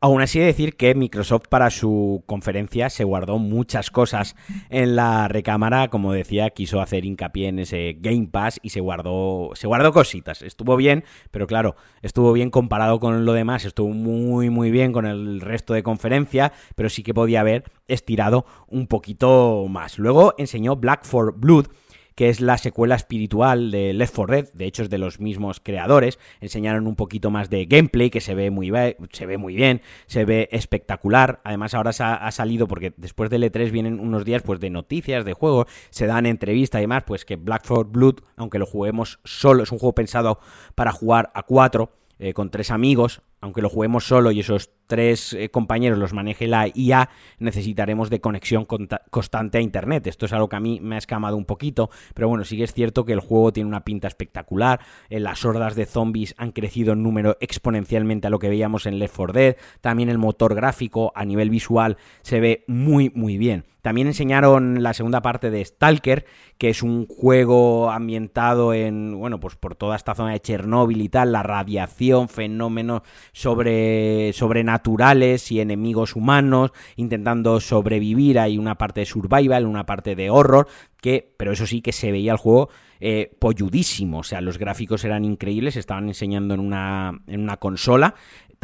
Aún 0.01 0.21
así, 0.21 0.37
decir 0.39 0.75
que 0.75 0.93
Microsoft 0.93 1.47
para 1.49 1.71
su 1.71 2.23
conferencia 2.27 2.91
se 2.91 3.05
guardó 3.05 3.39
muchas 3.39 3.89
cosas 3.89 4.35
en 4.69 4.95
la 4.95 5.27
recámara, 5.27 5.87
como 5.87 6.13
decía, 6.13 6.51
quiso 6.51 6.79
hacer 6.79 7.05
hincapié 7.05 7.47
en 7.47 7.57
ese 7.57 7.97
Game 7.99 8.27
Pass 8.27 8.59
y 8.61 8.69
se 8.69 8.81
guardó, 8.81 9.51
se 9.55 9.65
guardó 9.65 9.91
cositas. 9.93 10.43
Estuvo 10.43 10.75
bien, 10.75 11.05
pero 11.31 11.47
claro, 11.47 11.75
estuvo 12.03 12.33
bien 12.33 12.51
comparado 12.51 12.99
con 12.99 13.25
lo 13.25 13.33
demás, 13.33 13.65
estuvo 13.65 13.89
muy 13.89 14.51
muy 14.51 14.69
bien 14.69 14.91
con 14.91 15.07
el 15.07 15.41
resto 15.41 15.73
de 15.73 15.81
conferencia, 15.81 16.51
pero 16.75 16.89
sí 16.89 17.01
que 17.01 17.15
podía 17.15 17.39
haber 17.39 17.63
estirado 17.87 18.45
un 18.67 18.85
poquito 18.85 19.65
más. 19.69 19.97
Luego 19.97 20.35
enseñó 20.37 20.75
Black 20.75 21.03
for 21.03 21.33
Blood 21.35 21.65
que 22.15 22.29
es 22.29 22.39
la 22.39 22.57
secuela 22.57 22.95
espiritual 22.95 23.71
de 23.71 23.93
Left 23.93 24.15
4 24.15 24.35
Dead, 24.35 24.53
de 24.53 24.65
hecho 24.65 24.83
es 24.83 24.89
de 24.89 24.97
los 24.97 25.19
mismos 25.19 25.59
creadores, 25.59 26.17
enseñaron 26.39 26.87
un 26.87 26.95
poquito 26.95 27.29
más 27.29 27.49
de 27.49 27.65
gameplay 27.65 28.09
que 28.09 28.21
se 28.21 28.33
ve 28.33 28.49
muy, 28.51 28.71
se 29.11 29.25
ve 29.25 29.37
muy 29.37 29.55
bien, 29.55 29.81
se 30.07 30.25
ve 30.25 30.47
espectacular, 30.51 31.41
además 31.43 31.73
ahora 31.73 31.91
ha, 31.99 32.31
salido 32.31 32.67
porque 32.67 32.93
después 32.97 33.29
del 33.29 33.43
E3 33.43 33.69
vienen 33.71 33.99
unos 33.99 34.25
días 34.25 34.41
pues 34.41 34.59
de 34.59 34.69
noticias, 34.69 35.25
de 35.25 35.33
juegos, 35.33 35.67
se 35.89 36.07
dan 36.07 36.25
entrevistas 36.25 36.79
y 36.79 36.83
demás, 36.83 37.03
pues 37.05 37.25
que 37.25 37.35
Black 37.35 37.65
4 37.67 37.85
Blood, 37.85 38.15
aunque 38.37 38.59
lo 38.59 38.65
juguemos 38.65 39.19
solo, 39.23 39.63
es 39.63 39.71
un 39.71 39.79
juego 39.79 39.95
pensado 39.95 40.39
para 40.73 40.91
jugar 40.91 41.31
a 41.33 41.43
cuatro, 41.43 41.91
eh, 42.17 42.33
con 42.33 42.49
tres 42.49 42.71
amigos, 42.71 43.21
aunque 43.45 43.61
lo 43.61 43.69
juguemos 43.69 44.07
solo 44.07 44.31
y 44.31 44.39
esos 44.39 44.71
tres 44.87 45.33
eh, 45.33 45.49
compañeros 45.49 45.99
los 45.99 46.13
maneje 46.13 46.47
la 46.47 46.67
IA, 46.73 47.09
necesitaremos 47.37 48.09
de 48.09 48.19
conexión 48.19 48.65
constante 48.65 49.59
a 49.59 49.61
Internet. 49.61 50.07
Esto 50.07 50.25
es 50.25 50.33
algo 50.33 50.49
que 50.49 50.55
a 50.55 50.59
mí 50.59 50.79
me 50.81 50.95
ha 50.95 50.97
escamado 50.97 51.37
un 51.37 51.45
poquito, 51.45 51.91
pero 52.15 52.27
bueno, 52.27 52.43
sí 52.43 52.57
que 52.57 52.63
es 52.63 52.73
cierto 52.73 53.05
que 53.05 53.13
el 53.13 53.19
juego 53.19 53.53
tiene 53.53 53.69
una 53.69 53.85
pinta 53.85 54.07
espectacular, 54.07 54.79
eh, 55.09 55.19
las 55.19 55.45
hordas 55.45 55.75
de 55.75 55.85
zombies 55.85 56.33
han 56.37 56.53
crecido 56.53 56.93
en 56.93 57.03
número 57.03 57.37
exponencialmente 57.39 58.25
a 58.25 58.31
lo 58.31 58.39
que 58.39 58.49
veíamos 58.49 58.87
en 58.87 58.97
Left 58.97 59.15
4 59.15 59.33
Dead, 59.33 59.55
también 59.79 60.09
el 60.09 60.17
motor 60.17 60.55
gráfico 60.55 61.11
a 61.13 61.23
nivel 61.23 61.51
visual 61.51 61.97
se 62.23 62.39
ve 62.39 62.63
muy 62.67 63.11
muy 63.13 63.37
bien. 63.37 63.65
También 63.85 64.07
enseñaron 64.07 64.81
la 64.81 64.95
segunda 64.95 65.21
parte 65.21 65.51
de 65.51 65.63
Stalker, 65.63 66.25
que 66.57 66.71
es 66.71 66.81
un 66.81 67.05
juego 67.05 67.91
ambientado 67.91 68.73
en, 68.73 69.15
bueno, 69.15 69.39
pues 69.39 69.57
por 69.57 69.75
toda 69.75 69.95
esta 69.95 70.15
zona 70.15 70.31
de 70.31 70.39
Chernóbil 70.39 71.03
y 71.03 71.09
tal, 71.09 71.31
la 71.31 71.43
radiación, 71.43 72.27
fenómenos 72.27 73.03
sobre, 73.35 74.31
sobrenaturales 74.31 75.51
y 75.51 75.59
enemigos 75.59 76.15
humanos, 76.15 76.71
intentando 76.95 77.59
sobrevivir. 77.59 78.39
Hay 78.39 78.57
una 78.57 78.75
parte 78.75 79.01
de 79.01 79.05
survival, 79.05 79.65
una 79.65 79.85
parte 79.85 80.15
de 80.15 80.29
horror, 80.29 80.69
que, 81.01 81.33
pero 81.35 81.51
eso 81.51 81.67
sí 81.67 81.81
que 81.81 81.91
se 81.91 82.13
veía 82.13 82.31
el 82.31 82.37
juego 82.37 82.69
eh, 83.01 83.35
polludísimo. 83.37 84.19
O 84.19 84.23
sea, 84.23 84.39
los 84.39 84.57
gráficos 84.57 85.03
eran 85.03 85.25
increíbles, 85.25 85.75
estaban 85.75 86.07
enseñando 86.07 86.53
en 86.53 86.61
una, 86.61 87.19
en 87.27 87.41
una 87.41 87.57
consola 87.57 88.15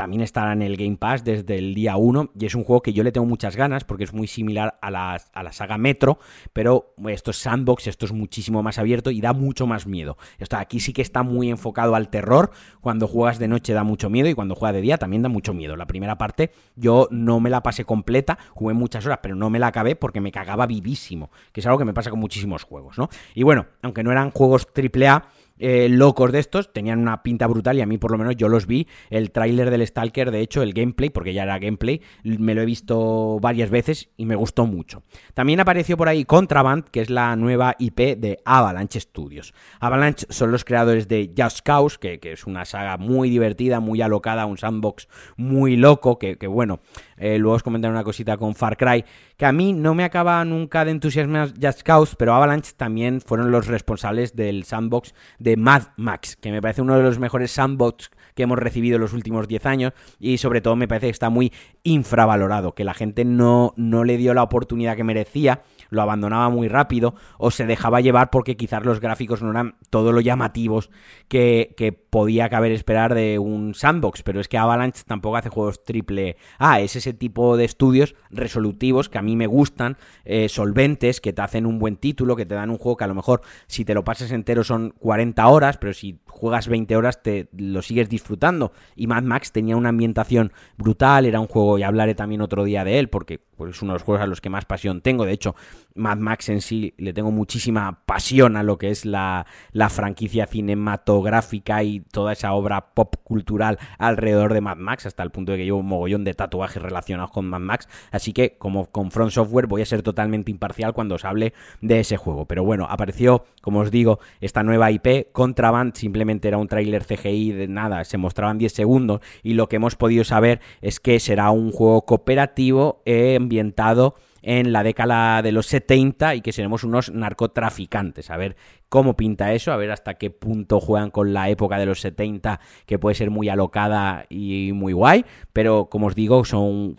también 0.02 0.24
estará 0.24 0.54
en 0.54 0.64
el 0.64 0.78
Game 0.78 0.98
Pass 0.98 1.24
desde 1.24 1.60
el 1.60 1.76
día 1.76 1.96
1 1.96 2.32
y 2.40 2.48
es 2.48 2.56
un 2.56 2.64
juego 2.64 2.82
que 2.82 2.92
yo 2.92 3.04
le 3.04 3.12
tengo 3.12 3.28
muchas 3.28 3.56
ganas 3.56 3.84
porque 3.84 4.04
es 4.04 4.14
muy 4.14 4.26
similar 4.26 4.80
a 4.82 4.90
la, 4.90 5.22
a 5.32 5.44
la 5.44 5.52
saga 5.52 5.78
Metro, 5.78 6.18
pero 6.54 6.96
esto 7.08 7.30
es 7.30 7.38
sandbox, 7.38 7.86
esto 7.86 8.08
es 8.08 8.12
muchísimo 8.12 8.64
más 8.64 8.80
abierto 8.80 9.12
y 9.12 9.22
da 9.22 9.34
mucho 9.34 9.68
más 9.68 9.86
miedo. 9.86 10.18
Esto 10.40 10.58
aquí 10.58 10.80
sí 10.80 10.92
que 10.92 11.04
está 11.04 11.22
muy 11.22 11.52
enfocado 11.52 11.94
al 11.94 12.10
terror, 12.10 12.50
cuando 12.82 13.08
juegas 13.08 13.38
de 13.38 13.48
noche 13.48 13.74
da 13.74 13.84
mucho 13.84 14.10
miedo 14.10 14.28
y 14.28 14.34
cuando 14.34 14.56
juegas 14.56 14.74
de 14.74 14.82
día 14.82 14.98
también 14.98 15.22
da 15.22 15.30
mucho 15.30 15.54
miedo. 15.54 15.76
La 15.76 15.86
primera 15.86 16.18
parte 16.18 16.50
yo 16.76 17.08
no 17.12 17.40
me 17.40 17.52
la 17.52 17.62
pasé 17.62 17.86
completa, 17.86 18.40
jugué 18.56 18.74
muchas 18.74 19.06
horas, 19.06 19.20
pero 19.22 19.36
no 19.36 19.52
me 19.52 19.60
la 19.60 19.68
acabé 19.68 19.96
porque 19.96 20.20
me 20.20 20.32
cagaba 20.32 20.66
vivísimo, 20.66 21.30
que 21.52 21.60
es 21.60 21.66
algo 21.68 21.78
que 21.78 21.86
me 21.86 21.94
pasa 21.94 22.10
con 22.10 22.20
muchísimos 22.20 22.64
juegos, 22.64 22.98
¿no? 22.98 23.08
Y 23.36 23.44
bueno, 23.44 23.68
aunque 23.84 24.02
no 24.02 24.12
eran 24.12 24.32
juegos 24.32 24.68
AAA, 24.76 25.28
eh, 25.62 25.90
locos 25.90 26.32
de 26.32 26.40
estos, 26.40 26.74
tenían 26.74 27.00
una 27.00 27.22
pinta 27.22 27.46
brutal 27.46 27.78
y 27.78 27.82
a 27.82 27.86
mí 27.86 28.00
por 28.00 28.12
lo 28.12 28.18
menos 28.18 28.36
yo 28.36 28.50
los 28.50 28.66
vi, 28.66 28.88
el 29.12 29.30
tráiler 29.32 29.70
del 29.70 29.86
Stalker, 29.86 30.32
de 30.32 30.42
hecho 30.42 30.64
el 30.64 30.74
gameplay, 30.74 31.12
porque 31.12 31.34
ya 31.34 31.44
era 31.44 31.60
gameplay, 31.60 32.02
me 32.24 32.56
lo 32.56 32.62
he 32.62 32.66
visto 32.66 33.40
varias 33.40 33.70
veces 33.70 34.10
y 34.18 34.26
me 34.26 34.36
gustó 34.36 34.66
mucho. 34.66 35.04
También 35.36 35.60
apareció 35.60 35.98
por 35.98 36.10
ahí 36.10 36.26
Contraband, 36.26 36.86
que 36.86 37.02
es 37.02 37.12
la 37.12 37.36
nueva 37.36 37.76
IP 37.78 38.18
de 38.18 38.40
Avalanche 38.44 39.00
Studios. 39.00 39.54
Avalanche 39.80 40.26
son 40.30 40.52
los 40.52 40.66
creadores 40.66 41.08
de 41.08 41.32
Just 41.38 41.60
Cause, 41.62 41.98
que, 42.00 42.20
es 42.24 42.48
una 42.48 42.66
saga 42.66 42.98
muy 42.98 43.30
divertida, 43.30 43.80
muy 43.80 44.02
alocada, 44.02 44.48
un 44.48 44.58
sandbox 44.58 45.08
muy 45.38 45.78
loco, 45.78 46.18
que, 46.18 46.38
que 46.38 46.48
bueno, 46.48 46.80
eh, 47.18 47.38
luego 47.38 47.56
os 47.56 47.64
comentaré 47.64 47.94
una 47.94 48.04
cosita 48.04 48.36
con 48.38 48.56
Far 48.56 48.78
Cry, 48.78 49.06
que 49.42 49.48
a 49.48 49.52
mí 49.52 49.74
no 49.74 49.96
me 49.96 50.04
acaba 50.04 50.46
nunca 50.46 50.86
de 50.86 50.92
entusiasmar 50.92 51.54
Just 51.60 51.82
Cause, 51.82 52.16
pero 52.16 52.36
Avalanche 52.36 52.74
también 52.78 53.22
fueron 53.22 53.50
los 53.50 53.66
responsables 53.66 54.36
del 54.36 54.66
sandbox 54.66 55.16
de 55.40 55.58
Mad 55.58 55.86
Max, 55.98 56.36
que 56.36 56.52
me 56.52 56.62
parece 56.62 56.84
uno 56.84 56.96
de 56.96 57.02
los 57.02 57.18
mejores 57.18 57.50
sandbox 57.50 58.12
que 58.36 58.44
hemos 58.44 58.60
recibido 58.60 58.98
en 58.98 59.02
los 59.02 59.14
últimos 59.14 59.48
10 59.48 59.66
años 59.66 59.94
y 60.20 60.38
sobre 60.38 60.62
todo 60.62 60.76
me 60.76 60.88
parece 60.88 61.08
que 61.08 61.14
está 61.14 61.32
muy 61.32 61.52
infravalorado, 61.82 62.76
que 62.76 62.84
la 62.84 62.94
gente 62.94 63.26
no, 63.26 63.74
no 63.78 64.04
le 64.04 64.18
dio 64.18 64.36
la 64.36 64.44
oportunidad 64.44 64.96
que 64.96 65.04
merecía 65.04 65.64
lo 65.92 66.02
abandonaba 66.02 66.50
muy 66.50 66.68
rápido 66.68 67.14
o 67.38 67.52
se 67.52 67.68
dejaba 67.68 68.02
llevar 68.02 68.32
porque 68.32 68.58
quizás 68.58 68.84
los 68.84 69.00
gráficos 69.00 69.44
no 69.44 69.52
eran 69.52 69.76
todo 69.92 70.12
lo 70.12 70.22
llamativos 70.22 70.90
que, 71.28 71.76
podía 72.10 72.50
caber 72.50 72.74
esperar 72.74 73.16
de 73.16 73.40
un 73.40 73.74
sandbox, 73.74 74.22
pero 74.24 74.42
es 74.42 74.50
que 74.50 74.58
Avalanche 74.58 75.04
tampoco 75.06 75.38
hace 75.38 75.50
juegos 75.50 75.86
triple 75.86 76.36
A, 76.60 76.82
es 76.82 76.98
ese 76.98 77.14
tipo 77.14 77.56
de 77.56 77.64
estudios 77.64 78.16
resolutivos 78.30 79.08
que 79.08 79.18
a 79.18 79.22
mí 79.22 79.38
me 79.38 79.48
gustan, 79.48 79.98
eh, 80.26 80.50
solventes, 80.50 81.22
que 81.22 81.32
te 81.32 81.42
hacen 81.42 81.66
un 81.66 81.80
buen 81.80 81.96
título, 81.96 82.36
que 82.36 82.46
te 82.46 82.56
dan 82.56 82.70
un 82.70 82.78
juego 82.78 82.98
que 82.98 83.06
a 83.06 83.08
lo 83.08 83.16
mejor 83.16 83.42
si 83.68 83.86
te 83.86 83.94
lo 83.94 84.04
pasas 84.04 84.32
entero 84.32 84.66
son 84.66 84.94
40 85.00 85.48
horas, 85.48 85.78
pero 85.78 85.94
si 85.94 86.20
juegas 86.28 86.68
20 86.68 86.96
horas 86.96 87.22
te 87.22 87.50
lo 87.56 87.82
sigues 87.82 88.10
disfrutando. 88.10 88.74
Y 88.96 89.08
Mad 89.08 89.24
Max 89.24 89.52
tenía 89.52 89.78
una 89.78 89.90
ambientación 89.90 90.52
brutal, 90.78 91.26
era 91.26 91.40
un 91.40 91.48
juego, 91.48 91.78
y 91.78 91.84
hablaré 91.84 92.16
también 92.16 92.42
otro 92.42 92.64
día 92.64 92.84
de 92.84 93.00
él, 93.00 93.10
porque 93.10 93.42
pues, 93.62 93.76
es 93.76 93.82
uno 93.82 93.94
de 93.94 94.00
los 94.00 94.04
juegos 94.04 94.24
a 94.24 94.28
los 94.28 94.42
que 94.42 94.50
más 94.50 94.66
pasión 94.66 95.02
tengo, 95.02 95.26
de 95.26 95.34
hecho 95.34 95.56
Mad 95.96 96.18
Max 96.18 96.50
en 96.50 96.62
sí 96.62 96.94
le 96.98 97.14
tengo 97.14 97.32
muchísima 97.32 98.02
pasión 98.06 98.56
a 98.56 98.64
lo 98.64 98.78
que 98.78 98.90
es 98.90 99.06
la, 99.06 99.46
franquicia 99.90 100.46
cinematográfica 100.48 101.84
y 101.84 102.00
toda 102.00 102.34
esa 102.34 102.54
obra 102.54 102.94
pop 102.94 103.16
cultural 103.24 103.78
alrededor 103.98 104.54
de 104.54 104.62
Mad 104.62 104.78
Max, 104.78 105.06
hasta 105.06 105.24
el 105.24 105.32
punto 105.32 105.52
de 105.52 105.60
que 105.60 105.66
llevo 105.66 105.80
un 105.80 105.88
mogollón 105.88 106.24
de 106.24 106.34
tatuajes 106.34 106.82
relacionados 106.82 107.32
con 107.32 107.48
Mad 107.48 107.60
Max. 107.60 107.88
Así 108.12 108.34
que, 108.34 108.58
como 108.58 108.88
con 108.88 109.12
Front 109.12 109.32
Software, 109.32 109.68
voy 109.68 109.82
a 109.82 109.86
ser 109.86 110.02
totalmente 110.02 110.52
imparcial 110.52 110.94
cuando 110.94 111.16
os 111.16 111.26
hable 111.26 111.54
de 111.82 112.00
ese 112.00 112.18
juego. 112.18 112.46
Pero 112.46 112.64
bueno, 112.64 112.88
apareció, 112.90 113.46
como 113.62 113.80
os 113.80 113.92
digo, 113.92 114.20
esta 114.40 114.64
nueva 114.64 114.92
IP. 114.92 115.32
Contraband 115.32 115.96
simplemente 115.96 116.48
era 116.48 116.58
un 116.58 116.68
tráiler 116.68 117.06
CGI 117.06 117.52
de 117.52 117.68
nada, 117.68 118.04
se 118.06 118.18
mostraban 118.18 118.58
10 118.58 118.74
segundos. 118.74 119.22
Y 119.44 119.54
lo 119.54 119.68
que 119.68 119.76
hemos 119.78 119.96
podido 119.96 120.24
saber 120.24 120.62
es 120.82 121.00
que 121.00 121.20
será 121.20 121.52
un 121.52 121.72
juego 121.72 122.06
cooperativo 122.06 123.02
ambientado 123.52 124.16
en 124.42 124.72
la 124.72 124.82
década 124.82 125.42
de 125.42 125.52
los 125.52 125.68
70 125.68 126.36
y 126.36 126.42
que 126.42 126.54
seremos 126.54 126.86
unos 126.86 127.12
narcotraficantes. 127.12 128.30
A 128.30 128.38
ver 128.38 128.56
cómo 128.88 129.18
pinta 129.18 129.54
eso, 129.54 129.74
a 129.74 129.78
ver 129.78 129.92
hasta 129.92 130.14
qué 130.14 130.32
punto 130.32 130.80
juegan 130.80 131.12
con 131.12 131.34
la 131.34 131.50
época 131.50 131.78
de 131.78 131.86
los 131.86 132.00
70, 132.00 132.62
que 132.86 132.98
puede 132.98 133.16
ser 133.16 133.30
muy 133.30 133.50
alocada 133.50 134.26
y 134.30 134.72
muy 134.74 134.94
guay, 134.94 135.26
pero 135.52 135.90
como 135.90 136.08
os 136.08 136.16
digo, 136.16 136.44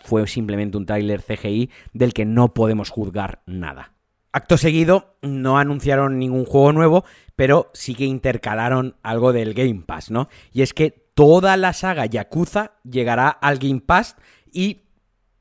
fue 0.04 0.26
simplemente 0.28 0.76
un 0.76 0.84
tráiler 0.84 1.22
CGI 1.22 1.70
del 1.94 2.12
que 2.12 2.26
no 2.26 2.52
podemos 2.52 2.90
juzgar 2.90 3.40
nada. 3.46 3.94
Acto 4.30 4.58
seguido, 4.58 5.16
no 5.22 5.58
anunciaron 5.58 6.18
ningún 6.18 6.44
juego 6.44 6.72
nuevo, 6.72 7.04
pero 7.34 7.70
sí 7.72 7.94
que 7.94 8.04
intercalaron 8.04 8.96
algo 9.02 9.32
del 9.32 9.54
Game 9.54 9.82
Pass, 9.86 10.10
¿no? 10.10 10.28
Y 10.52 10.62
es 10.62 10.74
que 10.74 10.90
toda 11.14 11.56
la 11.56 11.72
saga 11.72 12.06
Yakuza 12.06 12.72
llegará 12.84 13.28
al 13.28 13.58
Game 13.58 13.80
Pass 13.80 14.16
y 14.50 14.82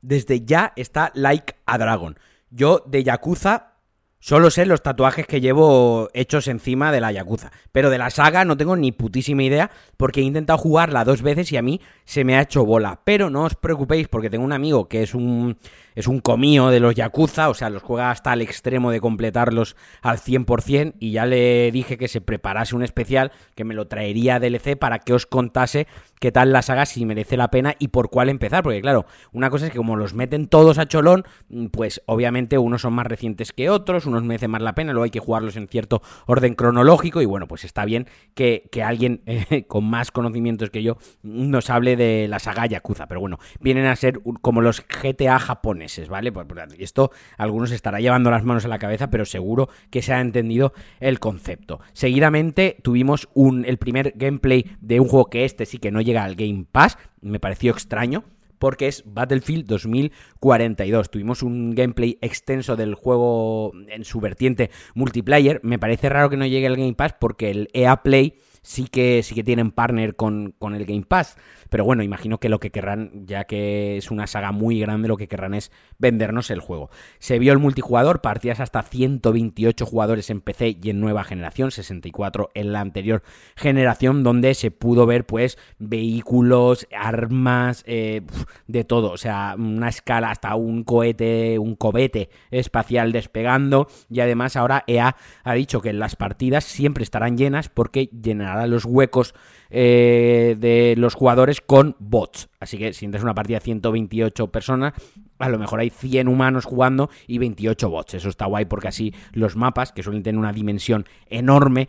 desde 0.02 0.44
ya 0.44 0.72
está 0.76 1.10
Like 1.14 1.54
a 1.64 1.78
Dragon. 1.78 2.18
Yo 2.50 2.84
de 2.86 3.02
Yakuza 3.02 3.72
solo 4.18 4.50
sé 4.50 4.66
los 4.66 4.82
tatuajes 4.82 5.26
que 5.26 5.40
llevo 5.40 6.08
hechos 6.14 6.46
encima 6.46 6.92
de 6.92 7.00
la 7.00 7.10
Yakuza. 7.10 7.50
Pero 7.72 7.90
de 7.90 7.98
la 7.98 8.10
saga 8.10 8.44
no 8.44 8.56
tengo 8.56 8.76
ni 8.76 8.92
putísima 8.92 9.42
idea 9.42 9.70
porque 9.96 10.20
he 10.20 10.24
intentado 10.24 10.58
jugarla 10.58 11.04
dos 11.04 11.22
veces 11.22 11.50
y 11.52 11.56
a 11.56 11.62
mí 11.62 11.80
se 12.04 12.24
me 12.24 12.36
ha 12.36 12.42
hecho 12.42 12.64
bola. 12.64 13.00
Pero 13.04 13.30
no 13.30 13.44
os 13.44 13.54
preocupéis 13.54 14.08
porque 14.08 14.30
tengo 14.30 14.44
un 14.44 14.52
amigo 14.52 14.88
que 14.88 15.02
es 15.02 15.14
un 15.14 15.56
es 15.94 16.06
un 16.06 16.20
comío 16.20 16.68
de 16.68 16.80
los 16.80 16.94
Yakuza, 16.94 17.48
o 17.48 17.54
sea, 17.54 17.70
los 17.70 17.82
juega 17.82 18.10
hasta 18.10 18.32
el 18.32 18.42
extremo 18.42 18.90
de 18.90 19.00
completarlos 19.00 19.76
al 20.00 20.18
100% 20.18 20.94
y 20.98 21.12
ya 21.12 21.26
le 21.26 21.70
dije 21.70 21.98
que 21.98 22.08
se 22.08 22.20
preparase 22.20 22.74
un 22.74 22.82
especial 22.82 23.32
que 23.54 23.64
me 23.64 23.74
lo 23.74 23.86
traería 23.86 24.36
a 24.36 24.40
DLC 24.40 24.78
para 24.78 24.98
que 24.98 25.12
os 25.12 25.26
contase 25.26 25.86
qué 26.20 26.30
tal 26.30 26.52
la 26.52 26.62
saga, 26.62 26.86
si 26.86 27.04
merece 27.04 27.36
la 27.36 27.50
pena 27.50 27.74
y 27.78 27.88
por 27.88 28.08
cuál 28.08 28.28
empezar, 28.28 28.62
porque 28.62 28.80
claro, 28.80 29.06
una 29.32 29.50
cosa 29.50 29.66
es 29.66 29.72
que 29.72 29.78
como 29.78 29.96
los 29.96 30.14
meten 30.14 30.46
todos 30.46 30.78
a 30.78 30.86
cholón, 30.86 31.24
pues 31.72 32.00
obviamente 32.06 32.58
unos 32.58 32.82
son 32.82 32.92
más 32.94 33.06
recientes 33.06 33.52
que 33.52 33.70
otros, 33.70 34.06
unos 34.06 34.22
merecen 34.22 34.52
más 34.52 34.62
la 34.62 34.74
pena, 34.74 34.92
luego 34.92 35.04
hay 35.04 35.10
que 35.10 35.18
jugarlos 35.18 35.56
en 35.56 35.66
cierto 35.66 36.00
orden 36.26 36.54
cronológico 36.54 37.20
y 37.22 37.26
bueno, 37.26 37.48
pues 37.48 37.64
está 37.64 37.84
bien 37.84 38.06
que, 38.34 38.68
alguien 38.84 39.22
eh, 39.26 39.64
con 39.66 39.84
más 39.84 40.10
conocimientos 40.12 40.70
que 40.70 40.82
yo 40.82 40.96
nos 41.22 41.70
hable 41.70 41.96
de 41.96 42.28
la 42.28 42.38
saga 42.38 42.66
Yakuza, 42.66 43.06
pero 43.08 43.20
bueno, 43.20 43.38
vienen 43.60 43.86
a 43.86 43.96
ser 43.96 44.20
como 44.40 44.60
los 44.60 44.80
GTA 44.80 45.38
japoneses 45.40 45.81
¿vale? 46.08 46.32
Pues, 46.32 46.46
pues, 46.46 46.68
esto 46.78 47.10
algunos 47.36 47.70
estará 47.70 48.00
llevando 48.00 48.30
las 48.30 48.44
manos 48.44 48.64
a 48.64 48.68
la 48.68 48.78
cabeza, 48.78 49.10
pero 49.10 49.24
seguro 49.24 49.68
que 49.90 50.02
se 50.02 50.12
ha 50.12 50.20
entendido 50.20 50.72
el 51.00 51.20
concepto. 51.20 51.80
Seguidamente 51.92 52.76
tuvimos 52.82 53.28
un, 53.34 53.64
el 53.64 53.78
primer 53.78 54.12
gameplay 54.16 54.76
de 54.80 55.00
un 55.00 55.08
juego 55.08 55.30
que 55.30 55.44
este 55.44 55.66
sí 55.66 55.78
que 55.78 55.90
no 55.90 56.00
llega 56.00 56.24
al 56.24 56.34
Game 56.34 56.66
Pass, 56.70 56.98
me 57.20 57.40
pareció 57.40 57.72
extraño, 57.72 58.24
porque 58.62 58.86
es 58.86 59.02
Battlefield 59.04 59.66
2042. 59.66 61.10
Tuvimos 61.10 61.42
un 61.42 61.74
gameplay 61.74 62.16
extenso 62.20 62.76
del 62.76 62.94
juego 62.94 63.72
en 63.88 64.04
su 64.04 64.20
vertiente 64.20 64.70
multiplayer. 64.94 65.58
Me 65.64 65.80
parece 65.80 66.08
raro 66.08 66.30
que 66.30 66.36
no 66.36 66.46
llegue 66.46 66.66
el 66.66 66.76
Game 66.76 66.94
Pass 66.94 67.16
porque 67.18 67.50
el 67.50 67.68
EA 67.72 68.04
Play 68.04 68.38
sí 68.62 68.86
que, 68.86 69.22
sí 69.22 69.34
que 69.34 69.44
tienen 69.44 69.70
partner 69.70 70.16
con, 70.16 70.54
con 70.58 70.74
el 70.74 70.86
Game 70.86 71.04
Pass. 71.06 71.36
Pero 71.72 71.86
bueno, 71.86 72.02
imagino 72.02 72.38
que 72.38 72.50
lo 72.50 72.60
que 72.60 72.70
querrán, 72.70 73.26
ya 73.26 73.44
que 73.44 73.96
es 73.96 74.10
una 74.10 74.26
saga 74.26 74.52
muy 74.52 74.78
grande, 74.78 75.08
lo 75.08 75.16
que 75.16 75.26
querrán 75.26 75.54
es 75.54 75.72
vendernos 75.98 76.50
el 76.50 76.60
juego. 76.60 76.90
Se 77.18 77.38
vio 77.38 77.52
el 77.54 77.58
multijugador, 77.58 78.20
partidas 78.20 78.60
hasta 78.60 78.82
128 78.82 79.86
jugadores 79.86 80.28
en 80.28 80.42
PC 80.42 80.76
y 80.82 80.90
en 80.90 81.00
nueva 81.00 81.24
generación, 81.24 81.70
64 81.70 82.50
en 82.54 82.72
la 82.72 82.80
anterior 82.80 83.22
generación, 83.56 84.22
donde 84.22 84.52
se 84.52 84.70
pudo 84.70 85.06
ver 85.06 85.24
pues 85.24 85.56
vehículos, 85.78 86.86
armas, 86.94 87.84
eh, 87.86 88.20
de 88.66 88.84
todo. 88.84 89.10
O 89.10 89.16
sea, 89.16 89.54
una 89.58 89.88
escala 89.88 90.30
hasta 90.30 90.54
un 90.56 90.84
cohete, 90.84 91.58
un 91.58 91.74
cobete 91.74 92.28
espacial 92.50 93.12
despegando. 93.12 93.88
Y 94.10 94.20
además 94.20 94.56
ahora 94.56 94.84
EA 94.86 95.16
ha 95.42 95.54
dicho 95.54 95.80
que 95.80 95.94
las 95.94 96.16
partidas 96.16 96.64
siempre 96.64 97.02
estarán 97.02 97.38
llenas 97.38 97.70
porque 97.70 98.10
llenará 98.52 98.66
los 98.66 98.84
huecos 98.84 99.34
eh, 99.70 100.56
de 100.58 100.94
los 100.96 101.14
jugadores 101.14 101.60
con 101.60 101.96
bots. 101.98 102.48
Así 102.60 102.78
que 102.78 102.92
si 102.92 103.04
entras 103.04 103.24
una 103.24 103.34
partida 103.34 103.58
de 103.58 103.64
128 103.64 104.48
personas, 104.48 104.92
a 105.38 105.48
lo 105.48 105.58
mejor 105.58 105.80
hay 105.80 105.90
100 105.90 106.28
humanos 106.28 106.64
jugando 106.64 107.10
y 107.26 107.38
28 107.38 107.88
bots. 107.88 108.14
Eso 108.14 108.28
está 108.28 108.46
guay 108.46 108.66
porque 108.66 108.88
así 108.88 109.14
los 109.32 109.56
mapas, 109.56 109.92
que 109.92 110.02
suelen 110.02 110.22
tener 110.22 110.38
una 110.38 110.52
dimensión 110.52 111.06
enorme, 111.28 111.88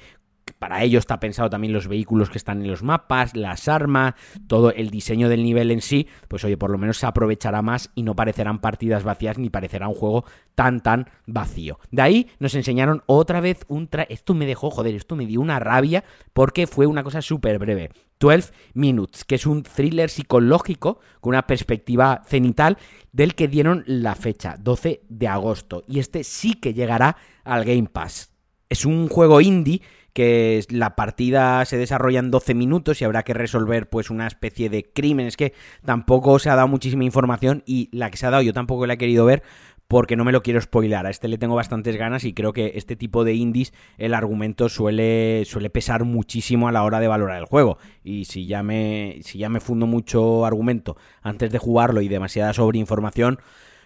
para 0.63 0.81
ello 0.81 0.97
está 0.97 1.19
pensado 1.19 1.49
también 1.49 1.73
los 1.73 1.89
vehículos 1.89 2.29
que 2.29 2.37
están 2.37 2.61
en 2.61 2.69
los 2.69 2.83
mapas, 2.83 3.35
las 3.35 3.67
armas, 3.67 4.13
todo 4.47 4.71
el 4.71 4.91
diseño 4.91 5.27
del 5.27 5.43
nivel 5.43 5.71
en 5.71 5.81
sí, 5.81 6.07
pues 6.29 6.45
oye, 6.45 6.55
por 6.55 6.69
lo 6.69 6.77
menos 6.77 6.95
se 6.99 7.05
aprovechará 7.05 7.61
más 7.61 7.91
y 7.95 8.03
no 8.03 8.15
parecerán 8.15 8.59
partidas 8.59 9.03
vacías 9.03 9.37
ni 9.37 9.49
parecerá 9.49 9.89
un 9.89 9.93
juego 9.93 10.23
tan 10.55 10.79
tan 10.79 11.09
vacío. 11.25 11.79
De 11.91 12.01
ahí 12.01 12.29
nos 12.39 12.55
enseñaron 12.55 13.03
otra 13.07 13.41
vez 13.41 13.65
un 13.67 13.89
tra 13.89 14.03
esto 14.03 14.33
me 14.35 14.45
dejó, 14.45 14.71
joder, 14.71 14.95
esto 14.95 15.17
me 15.17 15.25
dio 15.25 15.41
una 15.41 15.59
rabia 15.59 16.05
porque 16.31 16.65
fue 16.65 16.85
una 16.85 17.03
cosa 17.03 17.21
súper 17.21 17.59
breve. 17.59 17.89
12 18.21 18.53
Minutes, 18.73 19.25
que 19.25 19.35
es 19.35 19.45
un 19.45 19.63
thriller 19.63 20.09
psicológico 20.09 21.01
con 21.19 21.31
una 21.31 21.45
perspectiva 21.45 22.21
cenital 22.25 22.77
del 23.11 23.35
que 23.35 23.49
dieron 23.49 23.83
la 23.85 24.15
fecha, 24.15 24.55
12 24.57 25.01
de 25.09 25.27
agosto. 25.27 25.83
Y 25.89 25.99
este 25.99 26.23
sí 26.23 26.53
que 26.53 26.73
llegará 26.73 27.17
al 27.43 27.65
Game 27.65 27.89
Pass. 27.91 28.29
Es 28.69 28.85
un 28.85 29.09
juego 29.09 29.41
indie 29.41 29.81
que 30.13 30.63
la 30.69 30.95
partida 30.95 31.65
se 31.65 31.77
desarrolla 31.77 32.19
en 32.19 32.31
12 32.31 32.53
minutos 32.53 33.01
y 33.01 33.05
habrá 33.05 33.23
que 33.23 33.33
resolver 33.33 33.89
pues 33.89 34.09
una 34.09 34.27
especie 34.27 34.69
de 34.69 34.83
crimen. 34.83 35.27
Es 35.27 35.37
que 35.37 35.53
tampoco 35.83 36.39
se 36.39 36.49
ha 36.49 36.55
dado 36.55 36.67
muchísima 36.67 37.03
información 37.03 37.63
y 37.65 37.89
la 37.91 38.09
que 38.11 38.17
se 38.17 38.27
ha 38.27 38.29
dado 38.29 38.43
yo 38.43 38.53
tampoco 38.53 38.85
la 38.85 38.93
he 38.93 38.97
querido 38.97 39.25
ver 39.25 39.43
porque 39.87 40.15
no 40.15 40.23
me 40.23 40.31
lo 40.31 40.41
quiero 40.41 40.61
spoilar. 40.61 41.05
A 41.05 41.09
este 41.09 41.27
le 41.27 41.37
tengo 41.37 41.55
bastantes 41.55 41.97
ganas 41.97 42.23
y 42.23 42.33
creo 42.33 42.53
que 42.53 42.73
este 42.75 42.95
tipo 42.95 43.23
de 43.23 43.33
indies 43.33 43.73
el 43.97 44.13
argumento 44.13 44.69
suele, 44.69 45.43
suele 45.45 45.69
pesar 45.69 46.03
muchísimo 46.03 46.67
a 46.67 46.71
la 46.71 46.83
hora 46.83 46.99
de 46.99 47.07
valorar 47.07 47.39
el 47.39 47.45
juego. 47.45 47.77
Y 48.03 48.25
si 48.25 48.45
ya 48.45 48.63
me, 48.63 49.19
si 49.21 49.39
ya 49.39 49.49
me 49.49 49.59
fundo 49.59 49.87
mucho 49.87 50.45
argumento 50.45 50.97
antes 51.21 51.51
de 51.51 51.57
jugarlo 51.57 52.01
y 52.01 52.07
demasiada 52.07 52.53
sobreinformación, 52.53 53.39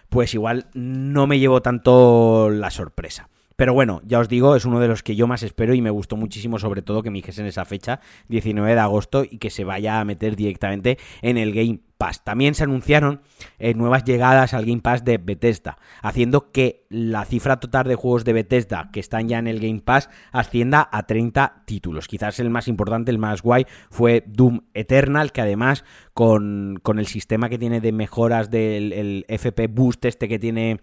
pues 0.08 0.34
igual 0.34 0.68
no 0.74 1.26
me 1.26 1.38
llevo 1.38 1.62
tanto 1.62 2.48
la 2.50 2.70
sorpresa. 2.70 3.28
Pero 3.58 3.74
bueno, 3.74 4.00
ya 4.04 4.20
os 4.20 4.28
digo, 4.28 4.54
es 4.54 4.64
uno 4.66 4.78
de 4.78 4.86
los 4.86 5.02
que 5.02 5.16
yo 5.16 5.26
más 5.26 5.42
espero 5.42 5.74
y 5.74 5.82
me 5.82 5.90
gustó 5.90 6.16
muchísimo, 6.16 6.60
sobre 6.60 6.80
todo 6.80 7.02
que 7.02 7.10
me 7.10 7.16
dijesen 7.16 7.44
esa 7.44 7.64
fecha, 7.64 7.98
19 8.28 8.72
de 8.72 8.80
agosto, 8.80 9.24
y 9.28 9.38
que 9.38 9.50
se 9.50 9.64
vaya 9.64 9.98
a 9.98 10.04
meter 10.04 10.36
directamente 10.36 10.96
en 11.22 11.38
el 11.38 11.52
Game 11.52 11.80
Pass. 11.98 12.22
También 12.22 12.54
se 12.54 12.62
anunciaron 12.62 13.20
eh, 13.58 13.74
nuevas 13.74 14.04
llegadas 14.04 14.54
al 14.54 14.64
Game 14.64 14.80
Pass 14.80 15.04
de 15.04 15.18
Bethesda, 15.18 15.76
haciendo 16.02 16.52
que 16.52 16.86
la 16.88 17.24
cifra 17.24 17.58
total 17.58 17.88
de 17.88 17.96
juegos 17.96 18.24
de 18.24 18.34
Bethesda 18.34 18.90
que 18.92 19.00
están 19.00 19.26
ya 19.26 19.40
en 19.40 19.48
el 19.48 19.58
Game 19.58 19.80
Pass 19.80 20.08
ascienda 20.30 20.88
a 20.92 21.08
30 21.08 21.64
títulos. 21.66 22.06
Quizás 22.06 22.38
el 22.38 22.50
más 22.50 22.68
importante, 22.68 23.10
el 23.10 23.18
más 23.18 23.42
guay, 23.42 23.66
fue 23.90 24.22
Doom 24.24 24.66
Eternal, 24.72 25.32
que 25.32 25.40
además 25.40 25.84
con, 26.14 26.78
con 26.84 27.00
el 27.00 27.08
sistema 27.08 27.48
que 27.48 27.58
tiene 27.58 27.80
de 27.80 27.90
mejoras 27.90 28.52
del 28.52 29.24
FP 29.26 29.66
Boost 29.66 30.04
este 30.04 30.28
que 30.28 30.38
tiene 30.38 30.78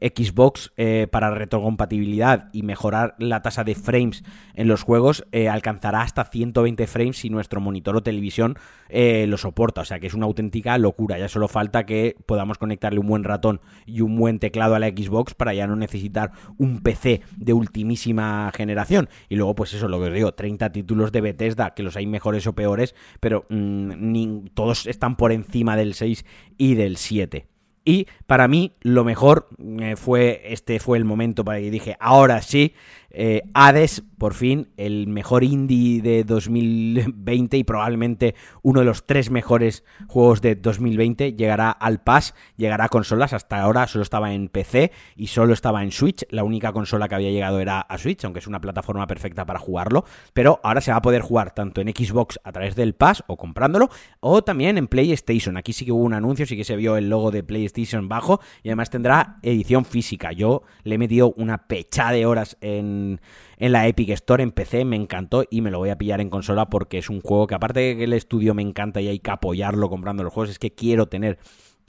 Xbox 0.00 0.72
eh, 0.76 1.06
para 1.10 1.30
retrocompatibilidad 1.30 2.48
y 2.52 2.62
mejorar 2.62 3.14
la 3.18 3.42
tasa 3.42 3.64
de 3.64 3.74
frames 3.74 4.24
en 4.54 4.68
los 4.68 4.82
juegos, 4.82 5.26
eh, 5.32 5.48
alcanzará 5.48 6.02
hasta 6.02 6.24
120 6.24 6.86
frames 6.86 7.18
si 7.18 7.30
nuestro 7.30 7.60
monitor 7.60 7.96
o 7.96 8.02
televisión 8.02 8.56
eh, 8.88 9.26
lo 9.28 9.36
soporta. 9.36 9.82
O 9.82 9.84
sea 9.84 10.00
que 10.00 10.06
es 10.06 10.14
una 10.14 10.26
auténtica 10.26 10.78
locura. 10.78 11.18
Ya 11.18 11.28
solo 11.28 11.48
falta 11.48 11.86
que 11.86 12.16
podamos 12.26 12.58
conectarle 12.58 13.00
un 13.00 13.08
buen 13.08 13.24
ratón 13.24 13.60
y 13.86 14.00
un 14.00 14.16
buen 14.16 14.38
teclado 14.38 14.74
a 14.74 14.78
la 14.78 14.88
Xbox 14.88 15.34
para 15.34 15.54
ya 15.54 15.66
no 15.66 15.76
necesitar 15.76 16.32
un 16.56 16.80
PC 16.80 17.22
de 17.36 17.52
ultimísima 17.52 18.50
generación. 18.54 19.08
Y 19.28 19.36
luego, 19.36 19.54
pues 19.54 19.74
eso, 19.74 19.88
lo 19.88 20.00
que 20.00 20.08
os 20.08 20.14
digo, 20.14 20.32
30 20.32 20.72
títulos 20.72 21.12
de 21.12 21.20
Bethesda, 21.20 21.74
que 21.74 21.82
los 21.82 21.96
hay 21.96 22.06
mejores 22.06 22.46
o 22.46 22.54
peores, 22.54 22.94
pero 23.20 23.46
mm, 23.48 24.46
todos 24.54 24.86
están 24.86 25.16
por 25.16 25.32
encima 25.32 25.76
del 25.76 25.94
6 25.94 26.24
y 26.56 26.74
del 26.74 26.96
7. 26.96 27.46
Y 27.88 28.06
para 28.26 28.48
mí 28.48 28.74
lo 28.82 29.02
mejor 29.02 29.48
eh, 29.80 29.96
fue, 29.96 30.42
este 30.44 30.78
fue 30.78 30.98
el 30.98 31.06
momento 31.06 31.42
para 31.42 31.58
que 31.58 31.70
dije, 31.70 31.96
ahora 32.00 32.42
sí, 32.42 32.74
eh, 33.10 33.42
Hades, 33.54 34.02
por 34.18 34.34
fin, 34.34 34.68
el 34.76 35.06
mejor 35.06 35.44
indie 35.44 36.02
de 36.02 36.24
2020 36.24 37.56
y 37.56 37.64
probablemente 37.64 38.34
uno 38.62 38.80
de 38.80 38.86
los 38.86 39.06
tres 39.06 39.30
mejores 39.30 39.84
juegos 40.08 40.42
de 40.42 40.56
2020, 40.56 41.34
llegará 41.34 41.70
al 41.70 42.02
Pass, 42.02 42.34
llegará 42.56 42.84
a 42.84 42.88
consolas. 42.88 43.32
Hasta 43.32 43.60
ahora 43.60 43.86
solo 43.86 44.02
estaba 44.02 44.34
en 44.34 44.48
PC 44.48 44.92
y 45.16 45.28
solo 45.28 45.52
estaba 45.52 45.82
en 45.82 45.92
Switch. 45.92 46.26
La 46.30 46.44
única 46.44 46.72
consola 46.72 47.08
que 47.08 47.14
había 47.14 47.30
llegado 47.30 47.60
era 47.60 47.80
a 47.80 47.96
Switch, 47.96 48.24
aunque 48.24 48.40
es 48.40 48.46
una 48.46 48.60
plataforma 48.60 49.06
perfecta 49.06 49.46
para 49.46 49.58
jugarlo. 49.58 50.04
Pero 50.32 50.60
ahora 50.62 50.80
se 50.80 50.90
va 50.90 50.98
a 50.98 51.02
poder 51.02 51.22
jugar 51.22 51.54
tanto 51.54 51.80
en 51.80 51.88
Xbox 51.88 52.38
a 52.44 52.52
través 52.52 52.74
del 52.74 52.94
Pass 52.94 53.24
o 53.26 53.36
comprándolo, 53.36 53.88
o 54.20 54.42
también 54.42 54.76
en 54.76 54.88
PlayStation. 54.88 55.56
Aquí 55.56 55.72
sí 55.72 55.84
que 55.84 55.92
hubo 55.92 56.02
un 56.02 56.14
anuncio, 56.14 56.44
sí 56.44 56.56
que 56.56 56.64
se 56.64 56.76
vio 56.76 56.96
el 56.96 57.08
logo 57.08 57.30
de 57.30 57.42
PlayStation 57.42 58.08
bajo 58.08 58.40
y 58.62 58.68
además 58.68 58.90
tendrá 58.90 59.38
edición 59.42 59.84
física. 59.84 60.32
Yo 60.32 60.62
le 60.82 60.96
he 60.96 60.98
metido 60.98 61.32
una 61.36 61.68
pecha 61.68 62.10
de 62.10 62.26
horas 62.26 62.56
en 62.60 62.97
en, 63.58 63.72
la 63.72 63.86
Epic 63.86 64.10
Store 64.10 64.42
en 64.42 64.52
PC, 64.52 64.84
me 64.84 64.96
encantó 64.96 65.44
y 65.50 65.60
me 65.60 65.70
lo 65.70 65.78
voy 65.78 65.90
a 65.90 65.98
pillar 65.98 66.20
en 66.20 66.30
consola 66.30 66.68
porque 66.68 66.98
es 66.98 67.10
un 67.10 67.20
juego 67.20 67.46
que 67.46 67.54
aparte 67.54 67.80
de 67.80 67.96
que 67.96 68.04
el 68.04 68.12
estudio 68.12 68.54
me 68.54 68.62
encanta 68.62 69.00
y 69.00 69.08
hay 69.08 69.18
que 69.18 69.30
apoyarlo 69.30 69.88
comprando 69.88 70.22
los 70.22 70.32
juegos, 70.32 70.50
es 70.50 70.58
que 70.58 70.72
quiero 70.72 71.06
tener 71.06 71.38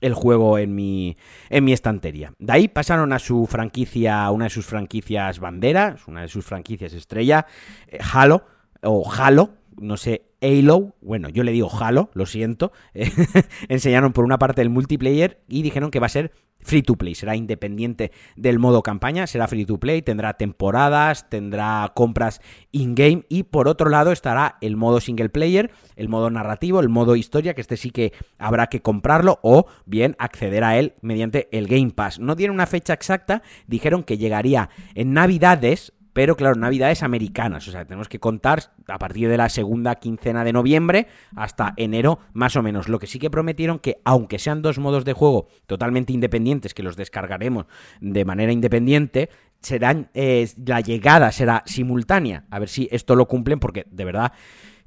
el 0.02 0.14
juego 0.14 0.58
en 0.58 0.76
mi, 0.76 1.18
en 1.50 1.66
mi 1.66 1.74
estantería. 1.74 2.34
De 2.40 2.54
ahí 2.54 2.68
pasaron 2.68 3.14
a 3.14 3.20
su 3.20 3.46
franquicia, 3.48 4.30
una 4.32 4.46
de 4.46 4.50
sus 4.50 4.66
franquicias 4.66 5.40
banderas, 5.40 6.08
una 6.08 6.22
de 6.22 6.28
sus 6.28 6.46
franquicias 6.46 6.94
estrella, 6.94 7.46
eh, 7.88 8.00
Halo, 8.14 8.44
o 8.82 9.10
Halo, 9.12 9.59
no 9.82 9.98
sé, 9.98 10.24
Halo, 10.42 10.96
bueno, 11.02 11.30
yo 11.30 11.44
le 11.44 11.52
digo 11.52 11.70
Halo, 11.72 12.10
lo 12.14 12.26
siento, 12.26 12.72
enseñaron 13.70 14.14
por 14.14 14.26
una 14.26 14.40
parte 14.40 14.62
el 14.62 14.70
multiplayer 14.70 15.42
y 15.48 15.62
dijeron 15.62 15.92
que 15.92 16.00
va 16.00 16.06
a 16.06 16.10
ser 16.10 16.32
free 16.62 16.82
to 16.82 16.96
play, 16.96 17.16
será 17.16 17.36
independiente 17.36 18.12
del 18.36 18.60
modo 18.60 18.84
campaña, 18.84 19.28
será 19.28 19.48
free 19.48 19.66
to 19.66 19.80
play, 19.80 20.02
tendrá 20.02 20.34
temporadas, 20.34 21.30
tendrá 21.30 21.92
compras 21.96 22.42
in-game 22.72 23.26
y 23.30 23.44
por 23.44 23.68
otro 23.68 23.90
lado 23.90 24.12
estará 24.12 24.58
el 24.62 24.76
modo 24.76 25.00
single 25.00 25.30
player, 25.30 25.72
el 25.96 26.10
modo 26.10 26.30
narrativo, 26.30 26.80
el 26.80 26.90
modo 26.90 27.16
historia, 27.16 27.54
que 27.54 27.62
este 27.62 27.78
sí 27.78 27.92
que 27.92 28.14
habrá 28.38 28.68
que 28.68 28.82
comprarlo 28.82 29.40
o 29.42 29.68
bien 29.86 30.16
acceder 30.20 30.64
a 30.64 30.78
él 30.78 30.94
mediante 31.02 31.48
el 31.58 31.68
Game 31.68 31.92
Pass. 31.92 32.20
No 32.20 32.36
tiene 32.36 32.54
una 32.54 32.68
fecha 32.68 32.94
exacta, 32.94 33.42
dijeron 33.68 34.04
que 34.04 34.18
llegaría 34.18 34.70
en 34.96 35.14
Navidades, 35.14 35.94
pero 36.20 36.36
claro, 36.36 36.60
Navidades 36.60 37.02
americanas, 37.02 37.66
o 37.70 37.72
sea, 37.72 37.86
tenemos 37.86 38.10
que 38.10 38.20
contar 38.20 38.74
a 38.90 39.00
partir 39.00 39.30
de 39.30 39.38
la 39.38 39.48
segunda 39.48 39.96
quincena 39.96 40.44
de 40.44 40.52
noviembre 40.52 41.08
hasta 41.34 41.74
enero 41.78 42.20
más 42.34 42.58
o 42.58 42.62
menos. 42.62 42.90
Lo 42.90 43.00
que 43.00 43.08
sí 43.08 43.20
que 43.20 43.30
prometieron 43.30 43.80
que 43.80 44.02
aunque 44.04 44.38
sean 44.38 44.62
dos 44.62 44.80
modos 44.80 45.06
de 45.06 45.14
juego 45.14 45.48
totalmente 45.66 46.12
independientes, 46.12 46.74
que 46.74 46.84
los 46.84 46.98
descargaremos 46.98 47.68
de 48.02 48.26
manera 48.26 48.52
independiente, 48.52 49.30
serán 49.62 50.10
eh, 50.14 50.46
la 50.66 50.82
llegada 50.82 51.32
será 51.32 51.64
simultánea. 51.66 52.44
A 52.50 52.60
ver 52.60 52.68
si 52.68 52.90
esto 52.92 53.16
lo 53.16 53.26
cumplen 53.30 53.62
porque 53.62 53.86
de 53.90 54.04
verdad 54.04 54.34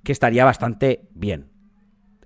que 0.05 0.12
estaría 0.12 0.45
bastante 0.45 1.09
bien. 1.14 1.52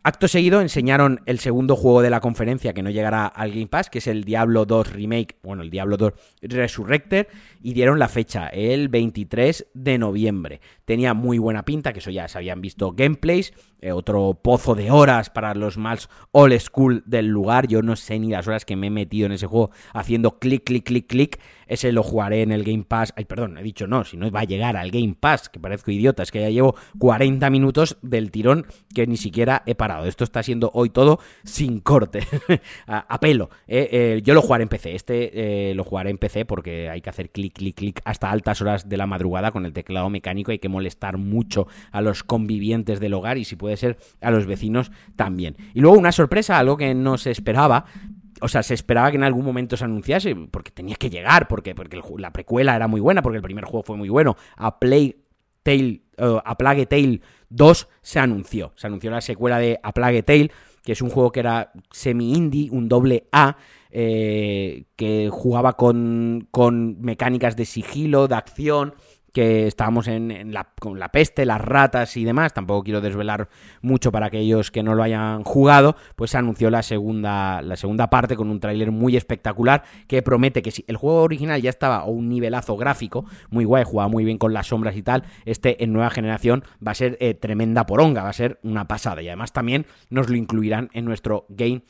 Acto 0.06 0.28
seguido 0.28 0.60
enseñaron 0.60 1.20
el 1.26 1.40
segundo 1.40 1.74
juego 1.74 2.00
de 2.00 2.10
la 2.10 2.20
conferencia 2.20 2.72
que 2.72 2.84
no 2.84 2.90
llegará 2.90 3.26
al 3.26 3.50
Game 3.50 3.66
Pass, 3.66 3.90
que 3.90 3.98
es 3.98 4.06
el 4.06 4.22
Diablo 4.22 4.64
2 4.64 4.92
Remake, 4.92 5.34
bueno, 5.42 5.64
el 5.64 5.70
Diablo 5.70 5.96
2 5.96 6.12
Resurrected, 6.42 7.26
y 7.60 7.74
dieron 7.74 7.98
la 7.98 8.08
fecha, 8.08 8.46
el 8.46 8.88
23 8.88 9.66
de 9.74 9.98
noviembre. 9.98 10.60
Tenía 10.84 11.12
muy 11.12 11.38
buena 11.38 11.64
pinta, 11.64 11.92
que 11.92 11.98
eso 11.98 12.12
ya 12.12 12.28
se 12.28 12.38
habían 12.38 12.60
visto 12.60 12.92
gameplays, 12.92 13.52
eh, 13.80 13.92
otro 13.92 14.38
pozo 14.42 14.74
de 14.74 14.90
horas 14.90 15.28
para 15.28 15.54
los 15.54 15.76
más 15.76 16.08
old 16.32 16.58
school 16.58 17.02
del 17.06 17.26
lugar. 17.26 17.68
Yo 17.68 17.82
no 17.82 17.94
sé 17.96 18.18
ni 18.18 18.30
las 18.30 18.48
horas 18.48 18.64
que 18.64 18.74
me 18.74 18.86
he 18.86 18.90
metido 18.90 19.26
en 19.26 19.32
ese 19.32 19.46
juego 19.46 19.70
haciendo 19.92 20.38
clic, 20.38 20.64
clic, 20.64 20.84
clic, 20.84 21.06
clic. 21.06 21.40
Ese 21.66 21.90
lo 21.92 22.02
jugaré 22.02 22.42
en 22.42 22.52
el 22.52 22.62
Game 22.62 22.84
Pass. 22.84 23.12
Ay, 23.16 23.24
perdón, 23.24 23.58
he 23.58 23.62
dicho 23.62 23.86
no, 23.86 24.04
si 24.04 24.16
no 24.16 24.30
va 24.30 24.40
a 24.40 24.44
llegar 24.44 24.76
al 24.76 24.90
Game 24.90 25.16
Pass, 25.18 25.48
que 25.48 25.58
parezco 25.58 25.90
idiota, 25.90 26.22
es 26.22 26.30
que 26.30 26.40
ya 26.40 26.48
llevo 26.48 26.76
40 26.98 27.50
minutos 27.50 27.98
del 28.02 28.30
tirón 28.30 28.66
que 28.94 29.06
ni 29.06 29.16
siquiera 29.16 29.62
he 29.66 29.74
parado. 29.74 30.06
Esto 30.06 30.24
está 30.24 30.42
siendo 30.42 30.70
hoy 30.74 30.90
todo 30.90 31.18
sin 31.44 31.80
corte, 31.80 32.20
a, 32.86 33.20
pelo. 33.20 33.50
Eh, 33.66 33.88
eh, 33.90 34.22
yo 34.22 34.34
lo 34.34 34.42
jugaré 34.42 34.62
en 34.62 34.68
PC, 34.68 34.94
este 34.94 35.74
lo 35.74 35.84
jugaré 35.84 36.10
en 36.10 36.18
PC 36.18 36.44
porque 36.44 36.88
hay 36.88 37.00
que 37.00 37.10
hacer 37.10 37.30
clic, 37.30 37.54
clic, 37.54 37.76
clic 37.76 38.00
hasta 38.04 38.30
altas 38.30 38.60
horas 38.62 38.88
de 38.88 38.96
la 38.96 39.06
madrugada 39.06 39.50
con 39.50 39.66
el 39.66 39.72
teclado 39.72 40.08
mecánico. 40.08 40.52
Hay 40.52 40.60
que 40.60 40.68
molestar 40.68 41.18
mucho 41.18 41.66
a 41.90 42.00
los 42.00 42.22
convivientes 42.22 43.00
del 43.00 43.14
hogar 43.14 43.38
y 43.38 43.44
si 43.44 43.56
puede 43.66 43.76
ser 43.76 43.98
a 44.20 44.30
los 44.30 44.46
vecinos 44.46 44.92
también. 45.16 45.56
Y 45.74 45.80
luego 45.80 45.98
una 45.98 46.12
sorpresa, 46.12 46.56
algo 46.56 46.76
que 46.76 46.94
no 46.94 47.18
se 47.18 47.32
esperaba, 47.32 47.84
o 48.40 48.46
sea, 48.46 48.62
se 48.62 48.74
esperaba 48.74 49.10
que 49.10 49.16
en 49.16 49.24
algún 49.24 49.44
momento 49.44 49.76
se 49.76 49.84
anunciase, 49.84 50.36
porque 50.36 50.70
tenía 50.70 50.94
que 50.94 51.10
llegar, 51.10 51.48
porque, 51.48 51.74
porque 51.74 52.00
la 52.18 52.32
precuela 52.32 52.76
era 52.76 52.86
muy 52.86 53.00
buena, 53.00 53.22
porque 53.22 53.38
el 53.38 53.42
primer 53.42 53.64
juego 53.64 53.82
fue 53.82 53.96
muy 53.96 54.08
bueno. 54.08 54.36
A 54.56 54.78
Plague 54.78 55.16
Tale, 55.64 56.02
uh, 56.18 56.38
a 56.44 56.56
Plague 56.56 56.86
Tale 56.86 57.20
2 57.48 57.88
se 58.02 58.20
anunció. 58.20 58.72
Se 58.76 58.86
anunció 58.86 59.10
la 59.10 59.20
secuela 59.20 59.58
de 59.58 59.80
A 59.82 59.90
Plague 59.90 60.22
Tale, 60.22 60.52
que 60.84 60.92
es 60.92 61.02
un 61.02 61.10
juego 61.10 61.32
que 61.32 61.40
era 61.40 61.72
semi-indie, 61.90 62.70
un 62.70 62.88
doble 62.88 63.26
A, 63.32 63.56
eh, 63.90 64.84
que 64.94 65.28
jugaba 65.32 65.72
con, 65.72 66.46
con 66.52 67.00
mecánicas 67.00 67.56
de 67.56 67.64
sigilo, 67.64 68.28
de 68.28 68.36
acción 68.36 68.94
que 69.36 69.66
estábamos 69.66 70.08
en, 70.08 70.54
la, 70.54 70.68
con 70.80 70.98
la 70.98 71.10
peste, 71.10 71.44
las 71.44 71.60
ratas 71.60 72.16
y 72.16 72.24
demás, 72.24 72.54
tampoco 72.54 72.82
quiero 72.82 73.02
desvelar 73.02 73.50
mucho 73.82 74.10
para 74.10 74.28
aquellos 74.28 74.70
que 74.70 74.82
no 74.82 74.94
lo 74.94 75.02
hayan 75.02 75.44
jugado, 75.44 75.94
pues 76.14 76.30
se 76.30 76.38
anunció 76.38 76.70
la 76.70 76.82
segunda, 76.82 77.60
la 77.60 77.76
segunda 77.76 78.08
parte 78.08 78.34
con 78.34 78.48
un 78.48 78.60
tráiler 78.60 78.92
muy 78.92 79.14
espectacular 79.14 79.82
que 80.08 80.22
promete 80.22 80.62
que 80.62 80.70
si 80.70 80.86
el 80.88 80.96
juego 80.96 81.20
original 81.20 81.60
ya 81.60 81.68
estaba 81.68 81.98
a 81.98 82.04
un 82.06 82.30
nivelazo 82.30 82.78
gráfico, 82.78 83.26
muy 83.50 83.66
guay, 83.66 83.84
jugaba 83.84 84.08
muy 84.08 84.24
bien 84.24 84.38
con 84.38 84.54
las 84.54 84.68
sombras 84.68 84.96
y 84.96 85.02
tal, 85.02 85.24
este 85.44 85.84
en 85.84 85.92
nueva 85.92 86.08
generación 86.08 86.64
va 86.84 86.92
a 86.92 86.94
ser 86.94 87.18
eh, 87.20 87.34
tremenda 87.34 87.84
poronga, 87.84 88.22
va 88.22 88.30
a 88.30 88.32
ser 88.32 88.58
una 88.62 88.88
pasada. 88.88 89.20
Y 89.20 89.28
además 89.28 89.52
también 89.52 89.84
nos 90.08 90.30
lo 90.30 90.36
incluirán 90.36 90.88
en 90.94 91.04
nuestro 91.04 91.44
Game 91.50 91.82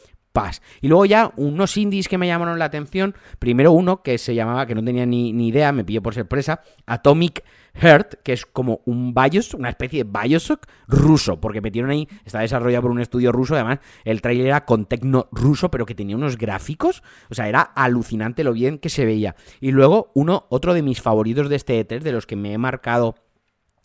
y 0.81 0.89
luego 0.89 1.05
ya 1.07 1.33
unos 1.37 1.77
indies 1.77 2.09
que 2.09 2.19
me 2.19 2.27
llamaron 2.27 2.59
la 2.59 2.67
atención. 2.67 3.15
Primero 3.39 3.73
uno 3.73 4.03
que 4.03 4.19
se 4.19 4.35
llamaba, 4.35 4.67
que 4.67 4.75
no 4.75 4.85
tenía 4.85 5.07
ni, 5.07 5.31
idea, 5.47 5.73
me 5.73 5.85
pilló 5.85 6.03
por 6.03 6.15
sorpresa, 6.15 6.61
Atomic 6.87 7.45
Heart, 7.75 8.15
que 8.23 8.33
es 8.33 8.47
como 8.47 8.81
un 8.85 9.15
Bioshock, 9.15 9.59
una 9.59 9.69
especie 9.69 10.05
de 10.05 10.11
Bioshock 10.11 10.67
ruso, 10.89 11.41
porque 11.41 11.61
metieron 11.61 11.91
ahí, 11.91 12.09
está 12.25 12.41
desarrollado 12.41 12.83
por 12.83 12.91
un 12.91 13.01
estudio 13.01 13.33
ruso, 13.33 13.55
además 13.55 13.81
el 14.05 14.23
trailer 14.23 14.47
era 14.47 14.65
con 14.65 14.87
tecno 14.87 15.29
ruso, 15.31 15.71
pero 15.71 15.87
que 15.87 15.95
tenía 15.95 16.17
unos 16.17 16.39
gráficos, 16.39 17.03
o 17.31 17.35
sea, 17.35 17.49
era 17.49 17.61
alucinante 17.61 18.45
lo 18.45 18.53
bien 18.53 18.79
que 18.79 18.89
se 18.89 19.05
veía. 19.05 19.37
Y 19.61 19.73
luego 19.73 20.11
uno, 20.15 20.47
otro 20.49 20.75
de 20.75 20.83
mis 20.83 21.01
favoritos 21.03 21.49
de 21.49 21.57
este 21.57 21.87
E3, 21.87 22.01
de 22.01 22.13
los 22.13 22.27
que 22.27 22.37
me 22.37 22.53
he 22.53 22.59
marcado 22.59 23.15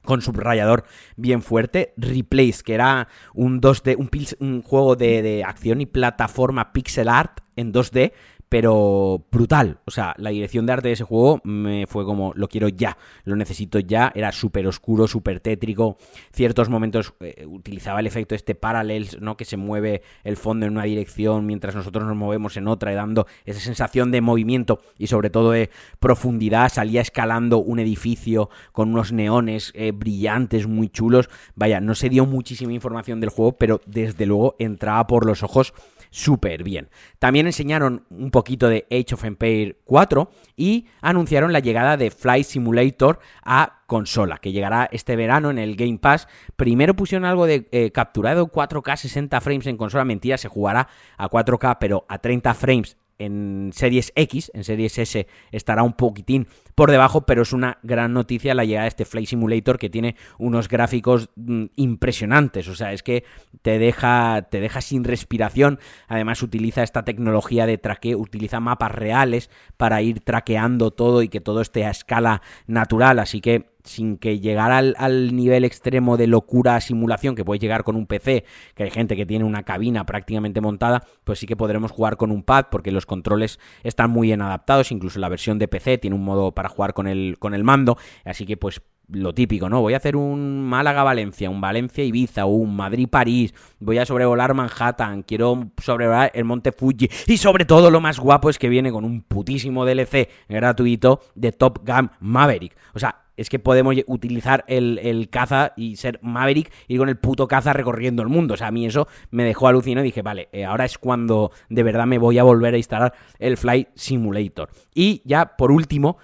con 0.03 0.21
subrayador 0.21 0.85
bien 1.15 1.41
fuerte, 1.41 1.93
Replace, 1.97 2.63
que 2.63 2.73
era 2.73 3.07
un 3.33 3.61
2D, 3.61 3.95
un, 3.97 4.09
un 4.39 4.61
juego 4.61 4.95
de, 4.95 5.21
de, 5.21 5.43
acción 5.43 5.81
y 5.81 5.85
plataforma 5.85 6.73
pixel 6.73 7.09
art 7.09 7.39
en 7.55 7.73
2D, 7.73 8.13
pero 8.51 9.27
brutal. 9.31 9.79
O 9.85 9.91
sea, 9.91 10.13
la 10.17 10.29
dirección 10.29 10.65
de 10.65 10.73
arte 10.73 10.89
de 10.89 10.95
ese 10.95 11.05
juego 11.05 11.39
me 11.45 11.87
fue 11.87 12.03
como, 12.03 12.33
lo 12.35 12.49
quiero 12.49 12.67
ya, 12.67 12.97
lo 13.23 13.37
necesito 13.37 13.79
ya. 13.79 14.11
Era 14.13 14.33
súper 14.33 14.67
oscuro, 14.67 15.07
súper 15.07 15.39
tétrico. 15.39 15.95
Ciertos 16.33 16.67
momentos 16.67 17.13
eh, 17.21 17.45
utilizaba 17.47 18.01
el 18.01 18.07
efecto 18.07 18.35
este 18.35 18.53
parallels, 18.53 19.21
¿no? 19.21 19.37
Que 19.37 19.45
se 19.45 19.55
mueve 19.55 20.01
el 20.25 20.35
fondo 20.35 20.65
en 20.65 20.73
una 20.73 20.83
dirección 20.83 21.45
mientras 21.45 21.75
nosotros 21.75 22.05
nos 22.05 22.17
movemos 22.17 22.57
en 22.57 22.67
otra, 22.67 22.91
y 22.91 22.95
dando 22.95 23.25
esa 23.45 23.61
sensación 23.61 24.11
de 24.11 24.19
movimiento 24.19 24.81
y 24.97 25.07
sobre 25.07 25.29
todo 25.29 25.51
de 25.51 25.69
profundidad. 26.01 26.67
Salía 26.67 26.99
escalando 26.99 27.59
un 27.59 27.79
edificio 27.79 28.49
con 28.73 28.89
unos 28.89 29.13
neones 29.13 29.71
eh, 29.75 29.93
brillantes, 29.93 30.67
muy 30.67 30.89
chulos. 30.89 31.29
Vaya, 31.55 31.79
no 31.79 31.95
se 31.95 32.09
dio 32.09 32.25
muchísima 32.25 32.73
información 32.73 33.21
del 33.21 33.29
juego, 33.29 33.53
pero 33.53 33.79
desde 33.85 34.25
luego 34.25 34.57
entraba 34.59 35.07
por 35.07 35.25
los 35.25 35.41
ojos 35.41 35.73
súper 36.11 36.63
bien. 36.63 36.89
También 37.17 37.47
enseñaron 37.47 38.05
un 38.11 38.29
poquito 38.29 38.69
de 38.69 38.85
Age 38.91 39.15
of 39.15 39.23
Empire 39.23 39.77
4 39.85 40.29
y 40.55 40.85
anunciaron 41.01 41.51
la 41.51 41.59
llegada 41.59 41.97
de 41.97 42.11
Flight 42.11 42.45
Simulator 42.45 43.19
a 43.43 43.81
consola, 43.87 44.37
que 44.37 44.51
llegará 44.51 44.87
este 44.91 45.15
verano 45.15 45.49
en 45.49 45.57
el 45.57 45.75
Game 45.75 45.97
Pass. 45.97 46.27
Primero 46.55 46.95
pusieron 46.95 47.25
algo 47.25 47.47
de 47.47 47.67
eh, 47.71 47.91
capturado 47.91 48.47
4K 48.47 48.97
60 48.97 49.41
frames 49.41 49.67
en 49.67 49.77
consola, 49.77 50.05
mentira, 50.05 50.37
se 50.37 50.49
jugará 50.49 50.87
a 51.17 51.29
4K 51.29 51.77
pero 51.79 52.05
a 52.07 52.19
30 52.19 52.53
frames 52.53 52.97
en 53.25 53.71
Series 53.73 54.11
X, 54.15 54.51
en 54.53 54.63
Series 54.63 54.97
S 54.97 55.27
estará 55.51 55.83
un 55.83 55.93
poquitín 55.93 56.47
por 56.75 56.91
debajo, 56.91 57.25
pero 57.25 57.43
es 57.43 57.53
una 57.53 57.77
gran 57.83 58.13
noticia 58.13 58.55
la 58.55 58.65
llegada 58.65 58.83
de 58.83 58.89
este 58.89 59.05
Flight 59.05 59.27
Simulator 59.27 59.77
que 59.77 59.89
tiene 59.89 60.15
unos 60.39 60.67
gráficos 60.67 61.29
mm, 61.35 61.65
impresionantes, 61.75 62.67
o 62.67 62.75
sea, 62.75 62.93
es 62.93 63.03
que 63.03 63.23
te 63.61 63.77
deja, 63.79 64.47
te 64.49 64.59
deja 64.59 64.81
sin 64.81 65.03
respiración, 65.03 65.79
además 66.07 66.41
utiliza 66.41 66.83
esta 66.83 67.03
tecnología 67.03 67.65
de 67.65 67.77
traqueo, 67.77 68.17
utiliza 68.17 68.59
mapas 68.59 68.91
reales 68.91 69.49
para 69.77 70.01
ir 70.01 70.21
traqueando 70.21 70.91
todo 70.91 71.21
y 71.21 71.29
que 71.29 71.41
todo 71.41 71.61
esté 71.61 71.85
a 71.85 71.91
escala 71.91 72.41
natural, 72.67 73.19
así 73.19 73.41
que 73.41 73.71
sin 73.83 74.17
que 74.17 74.39
llegara 74.39 74.77
al, 74.77 75.35
nivel 75.35 75.63
extremo 75.63 76.17
de 76.17 76.27
locura 76.27 76.79
simulación 76.81 77.35
que 77.35 77.45
puede 77.45 77.59
llegar 77.59 77.83
con 77.83 77.95
un 77.95 78.07
PC, 78.07 78.45
que 78.75 78.83
hay 78.83 78.91
gente 78.91 79.15
que 79.15 79.25
tiene 79.25 79.45
una 79.45 79.63
cabina 79.63 80.05
prácticamente 80.05 80.61
montada, 80.61 81.03
pues 81.23 81.39
sí 81.39 81.47
que 81.47 81.55
podremos 81.55 81.91
jugar 81.91 82.17
con 82.17 82.31
un 82.31 82.43
pad 82.43 82.65
porque 82.71 82.91
los 82.91 83.05
controles 83.05 83.59
están 83.83 84.11
muy 84.11 84.27
bien 84.27 84.41
adaptados, 84.41 84.91
incluso 84.91 85.19
la 85.19 85.29
versión 85.29 85.59
de 85.59 85.67
PC 85.67 85.97
tiene 85.97 86.15
un 86.15 86.23
modo 86.23 86.51
para 86.53 86.69
jugar 86.69 86.93
con 86.93 87.07
el, 87.07 87.37
con 87.39 87.53
el 87.53 87.63
mando, 87.63 87.97
así 88.25 88.45
que 88.45 88.57
pues 88.57 88.81
lo 89.11 89.33
típico, 89.33 89.69
¿no? 89.69 89.81
Voy 89.81 89.93
a 89.93 89.97
hacer 89.97 90.15
un 90.15 90.63
Málaga-Valencia, 90.63 91.49
un 91.49 91.61
Valencia-Ibiza, 91.61 92.45
un 92.45 92.75
Madrid-París, 92.75 93.53
voy 93.79 93.97
a 93.97 94.05
sobrevolar 94.05 94.53
Manhattan, 94.53 95.23
quiero 95.23 95.71
sobrevolar 95.77 96.31
el 96.33 96.45
Monte 96.45 96.71
Fuji 96.71 97.09
y 97.27 97.37
sobre 97.37 97.65
todo 97.65 97.91
lo 97.91 97.99
más 97.99 98.19
guapo 98.19 98.49
es 98.49 98.57
que 98.57 98.69
viene 98.69 98.91
con 98.91 99.03
un 99.03 99.21
putísimo 99.21 99.85
DLC 99.85 100.29
gratuito 100.47 101.21
de 101.35 101.51
Top 101.51 101.79
Gun 101.85 102.11
Maverick. 102.19 102.75
O 102.93 102.99
sea, 102.99 103.23
es 103.41 103.49
que 103.49 103.59
podemos 103.59 103.95
utilizar 104.07 104.63
el, 104.67 105.27
caza 105.29 105.73
y 105.75 105.95
ser 105.95 106.19
Maverick, 106.21 106.71
ir 106.87 106.99
con 106.99 107.09
el 107.09 107.17
puto 107.17 107.47
caza 107.47 107.73
recorriendo 107.73 108.21
el 108.21 108.29
mundo. 108.29 108.53
O 108.53 108.57
sea, 108.57 108.67
a 108.67 108.71
mí 108.71 108.85
eso 108.85 109.07
me 109.31 109.43
dejó 109.43 109.67
alucinado 109.67 110.05
y 110.05 110.09
dije, 110.09 110.21
vale, 110.21 110.49
eh, 110.51 110.65
ahora 110.65 110.85
es 110.85 110.97
cuando 110.97 111.51
de 111.69 111.83
verdad 111.83 112.05
me 112.05 112.17
voy 112.17 112.37
a 112.37 112.43
volver 112.43 112.73
a 112.73 112.77
instalar 112.77 113.13
el 113.39 113.57
Flight 113.57 113.89
Simulator. 113.95 114.69
Y 114.93 115.21
ya 115.25 115.57
por 115.57 115.71
último, 115.71 116.17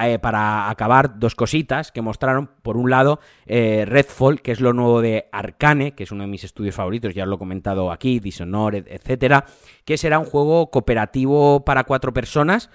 eh, 0.00 0.18
para 0.18 0.70
acabar, 0.70 1.18
dos 1.18 1.34
cositas 1.34 1.92
que 1.92 2.00
mostraron. 2.00 2.50
Por 2.62 2.76
un 2.76 2.90
lado, 2.90 3.20
eh, 3.46 3.84
Redfall, 3.86 4.40
que 4.40 4.52
es 4.52 4.60
lo 4.60 4.72
nuevo 4.72 5.00
de 5.02 5.28
Arcane, 5.32 5.92
que 5.92 6.04
es 6.04 6.12
uno 6.12 6.22
de 6.22 6.28
mis 6.28 6.44
estudios 6.44 6.74
favoritos, 6.74 7.14
ya 7.14 7.26
lo 7.26 7.36
he 7.36 7.38
comentado 7.38 7.92
aquí, 7.92 8.18
Dishonored, 8.18 8.86
etcétera, 8.88 9.44
que 9.84 9.98
será 9.98 10.18
un 10.18 10.24
juego 10.24 10.70
cooperativo 10.70 11.64
para 11.64 11.84
cuatro 11.84 12.12
personas 12.12 12.70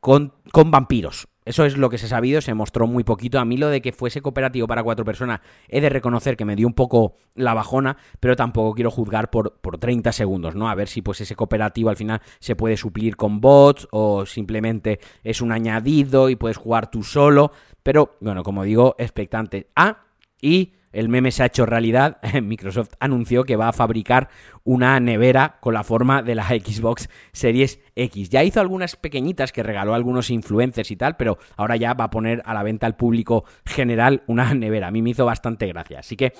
con, 0.00 0.34
con 0.52 0.70
vampiros. 0.70 1.28
Eso 1.44 1.64
es 1.64 1.76
lo 1.76 1.90
que 1.90 1.98
se 1.98 2.06
ha 2.06 2.08
sabido, 2.08 2.40
se 2.40 2.54
mostró 2.54 2.86
muy 2.86 3.04
poquito. 3.04 3.38
A 3.38 3.44
mí 3.44 3.56
lo 3.56 3.68
de 3.68 3.82
que 3.82 3.92
fuese 3.92 4.22
cooperativo 4.22 4.66
para 4.66 4.82
cuatro 4.82 5.04
personas, 5.04 5.40
he 5.68 5.80
de 5.80 5.88
reconocer 5.88 6.36
que 6.36 6.44
me 6.44 6.56
dio 6.56 6.66
un 6.66 6.74
poco 6.74 7.16
la 7.34 7.54
bajona, 7.54 7.96
pero 8.20 8.36
tampoco 8.36 8.74
quiero 8.74 8.90
juzgar 8.90 9.30
por, 9.30 9.54
por 9.60 9.78
30 9.78 10.12
segundos, 10.12 10.54
¿no? 10.54 10.68
A 10.68 10.74
ver 10.74 10.88
si 10.88 11.02
pues 11.02 11.20
ese 11.20 11.34
cooperativo 11.34 11.90
al 11.90 11.96
final 11.96 12.20
se 12.38 12.54
puede 12.54 12.76
suplir 12.76 13.16
con 13.16 13.40
bots 13.40 13.88
o 13.90 14.24
simplemente 14.26 15.00
es 15.24 15.40
un 15.40 15.52
añadido 15.52 16.28
y 16.28 16.36
puedes 16.36 16.56
jugar 16.56 16.90
tú 16.90 17.02
solo. 17.02 17.52
Pero, 17.82 18.16
bueno, 18.20 18.42
como 18.42 18.62
digo, 18.62 18.94
expectante. 18.98 19.68
Ah, 19.74 20.04
y 20.40 20.72
el 20.92 21.08
meme 21.08 21.30
se 21.30 21.42
ha 21.42 21.46
hecho 21.46 21.66
realidad. 21.66 22.18
Microsoft 22.42 22.90
anunció 23.00 23.44
que 23.44 23.56
va 23.56 23.68
a 23.68 23.72
fabricar 23.72 24.28
una 24.64 24.98
nevera 25.00 25.58
con 25.60 25.74
la 25.74 25.84
forma 25.84 26.22
de 26.22 26.34
la 26.34 26.46
Xbox 26.46 27.08
Series 27.32 27.80
X. 27.96 28.30
Ya 28.30 28.44
hizo 28.44 28.60
algunas 28.60 28.96
pequeñitas 28.96 29.52
que 29.52 29.62
regaló 29.62 29.92
a 29.92 29.96
algunos 29.96 30.30
influencers 30.30 30.90
y 30.90 30.96
tal, 30.96 31.16
pero 31.16 31.38
ahora 31.56 31.76
ya 31.76 31.94
va 31.94 32.04
a 32.04 32.10
poner 32.10 32.42
a 32.44 32.54
la 32.54 32.62
venta 32.62 32.86
al 32.86 32.96
público 32.96 33.44
general 33.64 34.22
una 34.26 34.54
nevera. 34.54 34.88
A 34.88 34.90
mí 34.90 35.02
me 35.02 35.10
hizo 35.10 35.24
bastante 35.24 35.66
gracia. 35.66 36.00
Así 36.00 36.16
que, 36.16 36.32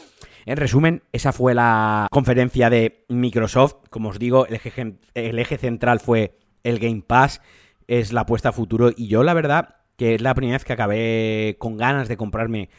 en 0.47 0.57
resumen, 0.57 1.03
esa 1.13 1.33
fue 1.33 1.55
la 1.55 2.07
conferencia 2.11 2.71
de 2.71 3.05
Microsoft. 3.09 3.77
Como 3.91 4.11
os 4.11 4.19
digo, 4.19 4.47
el 4.47 4.55
eje, 4.55 4.97
el 5.15 5.39
eje 5.39 5.59
central 5.59 6.01
fue 6.01 6.39
el 6.65 6.79
Game 6.79 7.03
Pass, 7.07 7.41
es 7.87 8.13
la 8.13 8.23
apuesta 8.23 8.51
a 8.51 8.53
futuro 8.53 8.91
y 8.97 9.09
yo 9.09 9.23
la 9.23 9.35
verdad 9.35 9.77
que 9.97 10.15
es 10.15 10.23
la 10.23 10.35
primera 10.35 10.57
vez 10.57 10.65
que 10.65 10.73
acabé 10.73 11.57
con 11.59 11.77
ganas 11.77 12.09
de 12.09 12.17
comprarme 12.17 12.71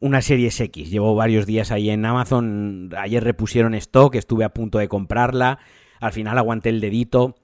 una 0.00 0.22
serie 0.22 0.48
X. 0.48 0.90
Llevo 0.90 1.14
varios 1.14 1.46
días 1.46 1.70
ahí 1.70 1.90
en 1.90 2.04
Amazon. 2.04 2.90
Ayer 2.96 3.22
repusieron 3.22 3.74
stock, 3.74 4.14
estuve 4.14 4.44
a 4.44 4.50
punto 4.50 4.78
de 4.78 4.88
comprarla. 4.88 5.58
Al 6.00 6.12
final 6.12 6.38
aguanté 6.38 6.68
el 6.68 6.80
dedito. 6.80 7.36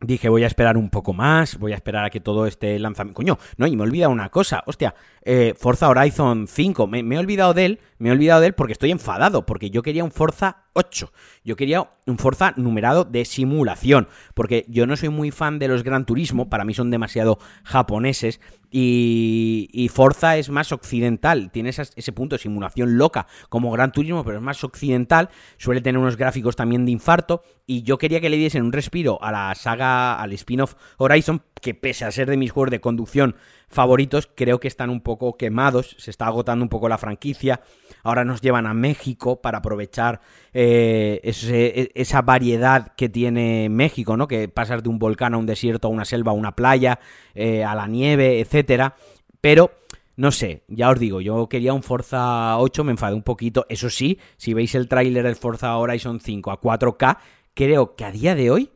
Dije, 0.00 0.28
voy 0.28 0.44
a 0.44 0.46
esperar 0.46 0.76
un 0.76 0.90
poco 0.90 1.14
más, 1.14 1.58
voy 1.58 1.72
a 1.72 1.76
esperar 1.76 2.04
a 2.04 2.10
que 2.10 2.20
todo 2.20 2.46
este 2.46 2.78
lanzamiento... 2.78 3.16
Coño, 3.16 3.38
no, 3.56 3.66
y 3.66 3.76
me 3.76 3.84
he 3.84 3.86
olvidado 3.86 4.12
una 4.12 4.28
cosa, 4.28 4.62
hostia, 4.66 4.94
eh, 5.22 5.54
Forza 5.56 5.88
Horizon 5.88 6.46
5, 6.46 6.86
me, 6.86 7.02
me, 7.02 7.14
he 7.14 7.18
olvidado 7.18 7.54
de 7.54 7.64
él, 7.64 7.80
me 7.98 8.08
he 8.08 8.12
olvidado 8.12 8.40
de 8.40 8.48
él 8.48 8.54
porque 8.54 8.72
estoy 8.72 8.90
enfadado, 8.90 9.46
porque 9.46 9.70
yo 9.70 9.82
quería 9.82 10.04
un 10.04 10.10
Forza 10.10 10.64
8, 10.74 11.12
yo 11.44 11.56
quería 11.56 11.90
un 12.06 12.18
Forza 12.18 12.52
numerado 12.56 13.04
de 13.04 13.24
simulación, 13.24 14.08
porque 14.34 14.64
yo 14.68 14.86
no 14.86 14.96
soy 14.96 15.08
muy 15.08 15.30
fan 15.30 15.58
de 15.58 15.68
los 15.68 15.82
Gran 15.84 16.04
Turismo, 16.04 16.50
para 16.50 16.64
mí 16.64 16.74
son 16.74 16.90
demasiado 16.90 17.38
japoneses, 17.64 18.40
y, 18.76 19.88
Forza 19.92 20.36
es 20.36 20.50
más 20.50 20.72
occidental, 20.72 21.52
tiene 21.52 21.70
ese 21.70 22.12
punto 22.12 22.34
de 22.34 22.42
simulación 22.42 22.98
loca 22.98 23.28
como 23.48 23.70
Gran 23.70 23.92
Turismo, 23.92 24.24
pero 24.24 24.38
es 24.38 24.42
más 24.42 24.64
occidental, 24.64 25.28
suele 25.58 25.80
tener 25.80 26.00
unos 26.00 26.16
gráficos 26.16 26.56
también 26.56 26.84
de 26.84 26.90
infarto, 26.90 27.42
y 27.66 27.82
yo 27.82 27.98
quería 27.98 28.20
que 28.20 28.28
le 28.28 28.36
diesen 28.36 28.64
un 28.64 28.72
respiro 28.72 29.22
a 29.22 29.30
la 29.30 29.54
saga, 29.54 30.20
al 30.20 30.32
spin-off 30.32 30.74
Horizon, 30.98 31.42
que 31.62 31.74
pese 31.74 32.04
a 32.04 32.10
ser 32.10 32.28
de 32.28 32.36
mis 32.36 32.50
juegos 32.50 32.72
de 32.72 32.80
conducción 32.80 33.36
favoritos, 33.74 34.28
creo 34.34 34.60
que 34.60 34.68
están 34.68 34.88
un 34.88 35.00
poco 35.00 35.36
quemados, 35.36 35.96
se 35.98 36.10
está 36.10 36.26
agotando 36.26 36.62
un 36.62 36.68
poco 36.68 36.88
la 36.88 36.98
franquicia, 36.98 37.60
ahora 38.02 38.24
nos 38.24 38.40
llevan 38.40 38.66
a 38.66 38.74
México 38.74 39.40
para 39.42 39.58
aprovechar 39.58 40.20
eh, 40.52 41.20
e, 41.22 41.90
esa 41.94 42.22
variedad 42.22 42.94
que 42.96 43.08
tiene 43.08 43.68
México, 43.68 44.16
¿no? 44.16 44.28
Que 44.28 44.48
pasas 44.48 44.82
de 44.82 44.88
un 44.88 44.98
volcán 44.98 45.34
a 45.34 45.38
un 45.38 45.46
desierto, 45.46 45.88
a 45.88 45.90
una 45.90 46.04
selva, 46.04 46.32
a 46.32 46.34
una 46.34 46.56
playa, 46.56 47.00
eh, 47.34 47.64
a 47.64 47.74
la 47.74 47.86
nieve, 47.86 48.40
etcétera, 48.40 48.96
pero... 49.40 49.70
No 50.16 50.30
sé, 50.30 50.62
ya 50.68 50.90
os 50.90 51.00
digo, 51.00 51.20
yo 51.20 51.48
quería 51.48 51.74
un 51.74 51.82
Forza 51.82 52.56
8, 52.58 52.84
me 52.84 52.92
enfadé 52.92 53.16
un 53.16 53.24
poquito. 53.24 53.66
Eso 53.68 53.90
sí, 53.90 54.20
si 54.36 54.54
veis 54.54 54.76
el 54.76 54.86
tráiler 54.86 55.24
del 55.24 55.34
Forza 55.34 55.76
Horizon 55.76 56.20
5 56.20 56.52
a 56.52 56.60
4K, 56.60 57.18
creo 57.52 57.96
que 57.96 58.04
a 58.04 58.12
día 58.12 58.36
de 58.36 58.52
hoy 58.52 58.70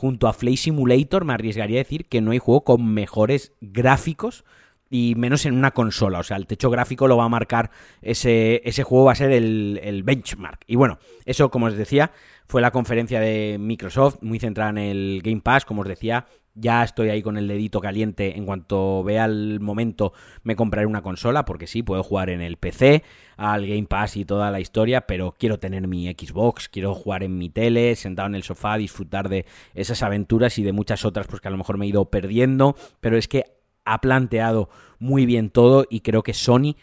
junto 0.00 0.28
a 0.28 0.32
Flight 0.32 0.56
Simulator 0.56 1.26
me 1.26 1.34
arriesgaría 1.34 1.76
a 1.76 1.84
decir 1.84 2.06
que 2.06 2.22
no 2.22 2.30
hay 2.30 2.38
juego 2.38 2.64
con 2.64 2.86
mejores 2.86 3.52
gráficos 3.60 4.46
y 4.88 5.14
menos 5.14 5.44
en 5.44 5.54
una 5.54 5.72
consola. 5.72 6.20
O 6.20 6.22
sea, 6.22 6.38
el 6.38 6.46
techo 6.46 6.70
gráfico 6.70 7.06
lo 7.06 7.18
va 7.18 7.24
a 7.24 7.28
marcar 7.28 7.70
ese, 8.00 8.62
ese 8.64 8.82
juego, 8.82 9.04
va 9.04 9.12
a 9.12 9.16
ser 9.16 9.30
el, 9.30 9.78
el, 9.82 10.02
benchmark. 10.02 10.64
Y 10.66 10.76
bueno, 10.76 10.98
eso, 11.26 11.50
como 11.50 11.66
os 11.66 11.76
decía, 11.76 12.12
fue 12.46 12.62
la 12.62 12.70
conferencia 12.70 13.20
de 13.20 13.58
Microsoft, 13.60 14.22
muy 14.22 14.38
centrada 14.38 14.70
en 14.70 14.78
el 14.78 15.20
Game 15.22 15.42
Pass, 15.42 15.66
como 15.66 15.82
os 15.82 15.88
decía. 15.88 16.24
Ya 16.54 16.82
estoy 16.82 17.08
ahí 17.10 17.22
con 17.22 17.36
el 17.36 17.46
dedito 17.46 17.80
caliente. 17.80 18.36
En 18.36 18.44
cuanto 18.44 19.02
vea 19.04 19.24
el 19.24 19.60
momento, 19.60 20.12
me 20.42 20.56
compraré 20.56 20.86
una 20.86 21.02
consola, 21.02 21.44
porque 21.44 21.66
sí, 21.66 21.82
puedo 21.82 22.02
jugar 22.02 22.30
en 22.30 22.40
el 22.40 22.56
PC, 22.56 23.04
al 23.36 23.66
Game 23.66 23.86
Pass 23.86 24.16
y 24.16 24.24
toda 24.24 24.50
la 24.50 24.60
historia, 24.60 25.02
pero 25.02 25.34
quiero 25.38 25.58
tener 25.58 25.86
mi 25.86 26.08
Xbox, 26.08 26.68
quiero 26.68 26.94
jugar 26.94 27.22
en 27.22 27.38
mi 27.38 27.50
tele, 27.50 27.94
sentado 27.96 28.28
en 28.28 28.34
el 28.34 28.42
sofá, 28.42 28.76
disfrutar 28.76 29.28
de 29.28 29.46
esas 29.74 30.02
aventuras 30.02 30.58
y 30.58 30.62
de 30.62 30.72
muchas 30.72 31.04
otras, 31.04 31.26
pues 31.26 31.40
que 31.40 31.48
a 31.48 31.50
lo 31.52 31.56
mejor 31.56 31.78
me 31.78 31.86
he 31.86 31.88
ido 31.88 32.10
perdiendo. 32.10 32.76
Pero 33.00 33.16
es 33.16 33.28
que 33.28 33.44
ha 33.84 34.00
planteado 34.00 34.68
muy 34.98 35.26
bien 35.26 35.50
todo 35.50 35.86
y 35.88 36.00
creo 36.00 36.22
que 36.22 36.34
Sony 36.34 36.76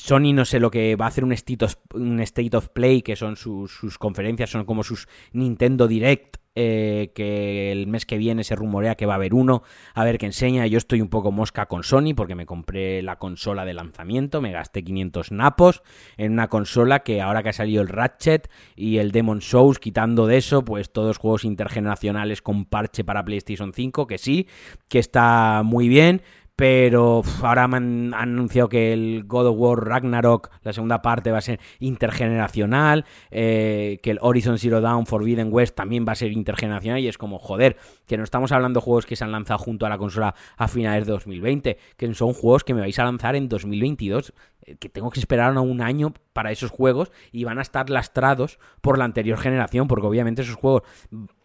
Sony 0.00 0.32
no 0.32 0.44
sé 0.44 0.60
lo 0.60 0.70
que 0.70 0.96
va 0.96 1.04
a 1.04 1.08
hacer 1.08 1.24
un 1.24 1.32
State 1.32 2.56
of, 2.56 2.68
Play, 2.70 3.02
que 3.02 3.16
son 3.16 3.36
sus, 3.36 3.70
sus, 3.70 3.98
conferencias, 3.98 4.50
son 4.50 4.64
como 4.64 4.82
sus 4.82 5.08
Nintendo 5.32 5.86
Direct, 5.86 6.38
eh, 6.56 7.12
que 7.14 7.70
el 7.70 7.86
mes 7.86 8.06
que 8.06 8.18
viene 8.18 8.42
se 8.42 8.56
rumorea 8.56 8.96
que 8.96 9.06
va 9.06 9.14
a 9.14 9.16
haber 9.16 9.34
uno, 9.34 9.62
a 9.94 10.04
ver 10.04 10.18
qué 10.18 10.26
enseña. 10.26 10.66
Yo 10.66 10.78
estoy 10.78 11.00
un 11.00 11.08
poco 11.08 11.30
mosca 11.30 11.66
con 11.66 11.84
Sony 11.84 12.14
porque 12.16 12.34
me 12.34 12.46
compré 12.46 13.02
la 13.02 13.16
consola 13.16 13.64
de 13.64 13.74
lanzamiento, 13.74 14.40
me 14.40 14.52
gasté 14.52 14.82
500 14.82 15.32
napos 15.32 15.82
en 16.16 16.32
una 16.32 16.48
consola 16.48 17.00
que 17.00 17.20
ahora 17.22 17.42
que 17.42 17.50
ha 17.50 17.52
salido 17.52 17.82
el 17.82 17.88
Ratchet 17.88 18.50
y 18.74 18.98
el 18.98 19.12
Demon 19.12 19.42
Souls, 19.42 19.78
quitando 19.78 20.26
de 20.26 20.38
eso, 20.38 20.64
pues 20.64 20.92
todos 20.92 21.18
juegos 21.18 21.44
intergeneracionales 21.44 22.42
con 22.42 22.64
parche 22.64 23.04
para 23.04 23.24
PlayStation 23.24 23.72
5, 23.72 24.06
que 24.06 24.18
sí, 24.18 24.48
que 24.88 24.98
está 24.98 25.62
muy 25.64 25.88
bien 25.88 26.22
pero 26.60 27.22
ahora 27.40 27.66
me 27.68 27.78
han, 27.78 28.12
anunciado 28.12 28.68
que 28.68 28.92
el 28.92 29.24
God 29.24 29.46
of 29.46 29.56
War 29.56 29.82
Ragnarok, 29.82 30.50
la 30.62 30.74
segunda 30.74 31.00
parte, 31.00 31.32
va 31.32 31.38
a 31.38 31.40
ser 31.40 31.58
intergeneracional, 31.78 33.06
eh, 33.30 33.98
que 34.02 34.10
el 34.10 34.18
Horizon 34.20 34.58
Zero 34.58 34.82
Dawn 34.82 35.06
Forbidden 35.06 35.48
West 35.50 35.74
también 35.74 36.04
va 36.06 36.12
a 36.12 36.16
ser 36.16 36.32
intergeneracional 36.32 37.00
y 37.00 37.08
es 37.08 37.16
como, 37.16 37.38
joder, 37.38 37.78
que 38.06 38.18
no 38.18 38.24
estamos 38.24 38.52
hablando 38.52 38.80
de 38.80 38.84
juegos 38.84 39.06
que 39.06 39.16
se 39.16 39.24
han 39.24 39.32
lanzado 39.32 39.56
junto 39.56 39.86
a 39.86 39.88
la 39.88 39.96
consola 39.96 40.34
a 40.58 40.68
finales 40.68 41.06
de 41.06 41.12
2020, 41.12 41.78
que 41.96 42.12
son 42.12 42.34
juegos 42.34 42.62
que 42.62 42.74
me 42.74 42.82
vais 42.82 42.98
a 42.98 43.04
lanzar 43.04 43.36
en 43.36 43.48
2022 43.48 44.34
eh, 44.66 44.76
que 44.76 44.90
tengo 44.90 45.08
que 45.08 45.20
esperar 45.20 45.56
un 45.56 45.80
año 45.80 46.12
para 46.34 46.52
esos 46.52 46.70
juegos 46.70 47.10
y 47.32 47.44
van 47.44 47.58
a 47.58 47.62
estar 47.62 47.88
lastrados 47.88 48.58
por 48.82 48.98
la 48.98 49.06
anterior 49.06 49.38
generación, 49.38 49.88
porque 49.88 50.06
obviamente 50.06 50.42
esos 50.42 50.56
juegos 50.56 50.82